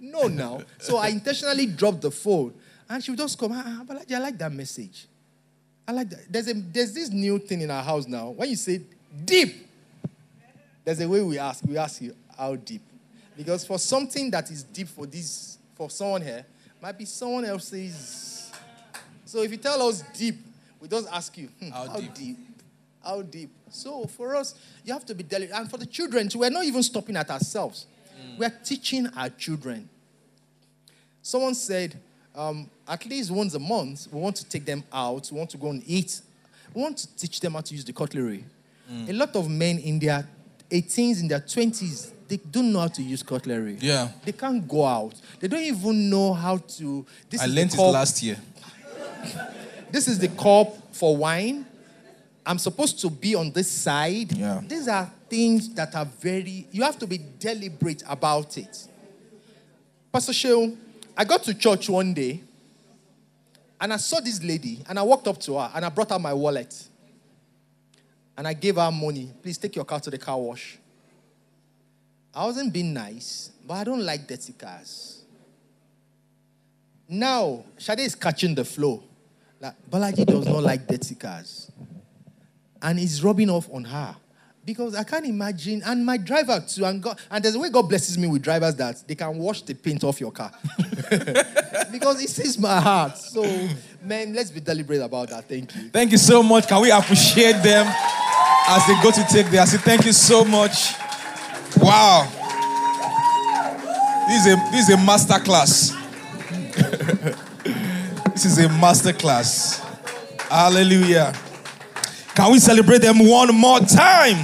No, 0.00 0.28
now. 0.28 0.62
So 0.78 0.96
I 0.96 1.08
intentionally 1.08 1.66
dropped 1.66 2.00
the 2.00 2.10
phone, 2.10 2.54
and 2.88 3.04
she 3.04 3.10
would 3.10 3.18
just 3.18 3.38
come. 3.38 3.52
Ah, 3.52 3.84
Bolaji, 3.86 4.14
I 4.14 4.18
like 4.18 4.38
that 4.38 4.50
message. 4.50 5.06
I 5.86 5.92
like 5.92 6.08
that. 6.08 6.32
There's 6.32 6.48
a 6.48 6.54
there's 6.54 6.94
this 6.94 7.10
new 7.10 7.38
thing 7.38 7.60
in 7.60 7.70
our 7.70 7.82
house 7.82 8.06
now. 8.06 8.30
When 8.30 8.48
you 8.48 8.56
say 8.56 8.80
deep, 9.24 9.68
there's 10.84 11.00
a 11.00 11.08
way 11.08 11.22
we 11.22 11.38
ask. 11.38 11.64
We 11.64 11.76
ask 11.76 12.00
you 12.00 12.14
how 12.36 12.56
deep, 12.56 12.82
because 13.36 13.64
for 13.64 13.78
something 13.78 14.30
that 14.30 14.50
is 14.50 14.62
deep 14.62 14.88
for 14.88 15.06
this 15.06 15.58
for 15.74 15.90
someone 15.90 16.22
here, 16.22 16.44
might 16.80 16.96
be 16.96 17.04
someone 17.04 17.44
else's. 17.44 18.52
So 19.24 19.42
if 19.42 19.50
you 19.50 19.56
tell 19.56 19.82
us 19.88 20.02
deep, 20.16 20.36
we 20.80 20.88
just 20.88 21.08
ask 21.12 21.36
you 21.36 21.48
hmm, 21.60 21.70
How 21.70 21.88
how, 21.88 21.96
deep? 22.00 22.14
deep. 22.14 22.38
How 23.02 23.22
deep? 23.22 23.50
So 23.70 24.06
for 24.06 24.36
us, 24.36 24.54
you 24.84 24.92
have 24.92 25.04
to 25.06 25.14
be 25.14 25.22
delicate. 25.22 25.56
And 25.56 25.70
for 25.70 25.78
the 25.78 25.86
children, 25.86 26.28
too, 26.28 26.40
we're 26.40 26.50
not 26.50 26.64
even 26.64 26.82
stopping 26.82 27.16
at 27.16 27.30
ourselves. 27.30 27.86
We're 28.38 28.50
teaching 28.64 29.06
our 29.16 29.30
children. 29.30 29.88
Someone 31.22 31.54
said, 31.54 31.96
um, 32.34 32.70
at 32.86 33.04
least 33.06 33.30
once 33.30 33.54
a 33.54 33.58
month, 33.58 34.08
we 34.12 34.20
want 34.20 34.36
to 34.36 34.48
take 34.48 34.64
them 34.64 34.84
out. 34.92 35.28
We 35.32 35.38
want 35.38 35.50
to 35.50 35.56
go 35.56 35.70
and 35.70 35.82
eat. 35.86 36.20
We 36.74 36.82
want 36.82 36.98
to 36.98 37.16
teach 37.16 37.40
them 37.40 37.54
how 37.54 37.60
to 37.62 37.74
use 37.74 37.84
the 37.84 37.92
cutlery. 37.92 38.44
A 39.08 39.12
lot 39.12 39.34
of 39.36 39.48
men 39.48 39.78
in 39.78 39.98
their 39.98 40.26
18s, 40.70 41.20
in 41.20 41.28
their 41.28 41.40
20s, 41.40 42.12
they 42.28 42.36
don't 42.36 42.72
know 42.72 42.80
how 42.80 42.88
to 42.88 43.02
use 43.02 43.22
cutlery. 43.22 43.76
Yeah. 43.80 44.08
They 44.24 44.32
can't 44.32 44.66
go 44.66 44.84
out. 44.84 45.14
They 45.40 45.48
don't 45.48 45.62
even 45.62 46.10
know 46.10 46.32
how 46.32 46.58
to. 46.58 47.06
This 47.30 47.40
I 47.40 47.46
learned 47.46 47.74
it 47.74 47.78
last 47.80 48.22
year. 48.22 48.38
This 49.88 50.08
is 50.08 50.18
the 50.18 50.28
cup 50.28 50.76
for 50.92 51.16
wine. 51.16 51.64
I'm 52.44 52.58
supposed 52.58 53.00
to 53.00 53.08
be 53.08 53.34
on 53.34 53.50
this 53.52 53.70
side. 53.70 54.32
Yeah. 54.32 54.60
These 54.66 54.88
are 54.88 55.10
things 55.28 55.72
that 55.74 55.94
are 55.94 56.04
very, 56.04 56.66
you 56.70 56.82
have 56.82 56.98
to 56.98 57.06
be 57.06 57.18
deliberate 57.38 58.02
about 58.08 58.56
it. 58.58 58.88
Pastor 60.12 60.32
Sheo, 60.32 60.76
I 61.16 61.24
got 61.24 61.42
to 61.44 61.54
church 61.54 61.88
one 61.88 62.14
day 62.14 62.42
and 63.80 63.92
I 63.92 63.96
saw 63.96 64.20
this 64.20 64.42
lady 64.42 64.82
and 64.88 64.98
I 64.98 65.02
walked 65.02 65.28
up 65.28 65.40
to 65.42 65.58
her 65.58 65.70
and 65.74 65.84
I 65.84 65.88
brought 65.88 66.12
out 66.12 66.20
my 66.20 66.32
wallet 66.32 66.88
and 68.36 68.46
I 68.46 68.52
gave 68.52 68.76
her 68.76 68.90
money. 68.92 69.32
Please 69.42 69.58
take 69.58 69.74
your 69.76 69.84
car 69.84 70.00
to 70.00 70.10
the 70.10 70.18
car 70.18 70.38
wash. 70.38 70.78
I 72.34 72.44
wasn't 72.44 72.72
being 72.72 72.92
nice, 72.92 73.50
but 73.66 73.74
I 73.74 73.84
don't 73.84 74.04
like 74.04 74.28
dirty 74.28 74.52
cars. 74.52 75.22
Now, 77.08 77.64
Shade 77.78 78.00
is 78.00 78.14
catching 78.14 78.54
the 78.54 78.64
flow. 78.64 79.02
Like, 79.58 79.74
Bolaji 79.88 80.26
does 80.26 80.44
not 80.44 80.62
like 80.62 80.86
dirty 80.86 81.14
cars. 81.14 81.70
And 82.82 82.98
he's 82.98 83.24
rubbing 83.24 83.48
off 83.48 83.70
on 83.72 83.84
her. 83.84 84.16
Because 84.66 84.96
I 84.96 85.04
can't 85.04 85.24
imagine, 85.24 85.80
and 85.86 86.04
my 86.04 86.16
driver 86.16 86.62
too, 86.66 86.84
and 86.84 87.00
God, 87.00 87.18
and 87.30 87.42
there's 87.42 87.54
a 87.54 87.58
way 87.58 87.70
God 87.70 87.82
blesses 87.82 88.18
me 88.18 88.26
with 88.26 88.42
drivers 88.42 88.74
that 88.74 89.06
they 89.06 89.14
can 89.14 89.38
wash 89.38 89.62
the 89.62 89.74
paint 89.74 90.02
off 90.02 90.20
your 90.20 90.32
car. 90.32 90.52
because 91.92 92.20
it 92.20 92.28
sees 92.28 92.58
my 92.58 92.80
heart. 92.80 93.16
So, 93.16 93.44
man, 94.02 94.34
let's 94.34 94.50
be 94.50 94.58
deliberate 94.58 95.00
about 95.00 95.30
that. 95.30 95.48
Thank 95.48 95.74
you. 95.74 95.88
Thank 95.88 96.10
you 96.10 96.18
so 96.18 96.42
much. 96.42 96.66
Can 96.66 96.82
we 96.82 96.90
appreciate 96.90 97.62
them 97.62 97.86
as 98.68 98.86
they 98.86 98.94
go 99.02 99.10
to 99.10 99.24
take 99.32 99.50
their 99.50 99.66
seat? 99.66 99.80
Thank 99.80 100.04
you 100.04 100.12
so 100.12 100.44
much. 100.44 100.94
Wow. 101.78 102.26
This 104.28 104.46
is 104.46 104.52
a 104.52 104.56
this 104.72 104.88
is 104.88 104.94
a 104.94 104.96
master 105.04 105.38
class. 105.38 105.92
this 108.32 108.44
is 108.44 108.58
a 108.58 108.68
master 108.68 109.12
class. 109.12 109.84
Hallelujah. 110.50 111.32
Can 112.34 112.52
we 112.52 112.58
celebrate 112.58 113.02
them 113.02 113.18
one 113.26 113.54
more 113.54 113.80
time? 113.80 114.36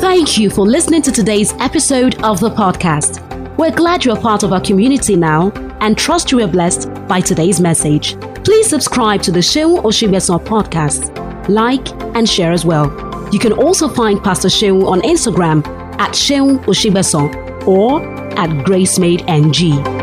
Thank 0.00 0.38
you 0.38 0.50
for 0.50 0.66
listening 0.66 1.02
to 1.02 1.12
today's 1.12 1.52
episode 1.54 2.22
of 2.22 2.38
the 2.38 2.50
podcast. 2.50 3.18
We're 3.56 3.70
glad 3.70 4.04
you're 4.04 4.16
part 4.16 4.42
of 4.42 4.52
our 4.52 4.60
community 4.60 5.16
now 5.16 5.50
and 5.80 5.96
trust 5.96 6.30
you 6.30 6.38
were 6.38 6.46
blessed 6.46 6.88
by 7.08 7.20
today's 7.20 7.60
message. 7.60 8.18
Please 8.44 8.68
subscribe 8.68 9.22
to 9.22 9.32
the 9.32 9.40
Seun 9.40 9.82
Osigbesan 9.82 10.44
podcast, 10.44 11.14
like, 11.48 11.88
and 12.16 12.28
share 12.28 12.52
as 12.52 12.64
well. 12.64 12.86
You 13.32 13.38
can 13.38 13.52
also 13.52 13.88
find 13.88 14.22
Pastor 14.22 14.48
Seun 14.48 14.84
on 14.86 15.00
Instagram 15.02 15.66
at 15.98 16.12
Seun 16.12 16.58
Osigbesan 16.64 17.66
or 17.66 18.02
at 18.38 18.50
GraceMadeNG. 18.66 20.01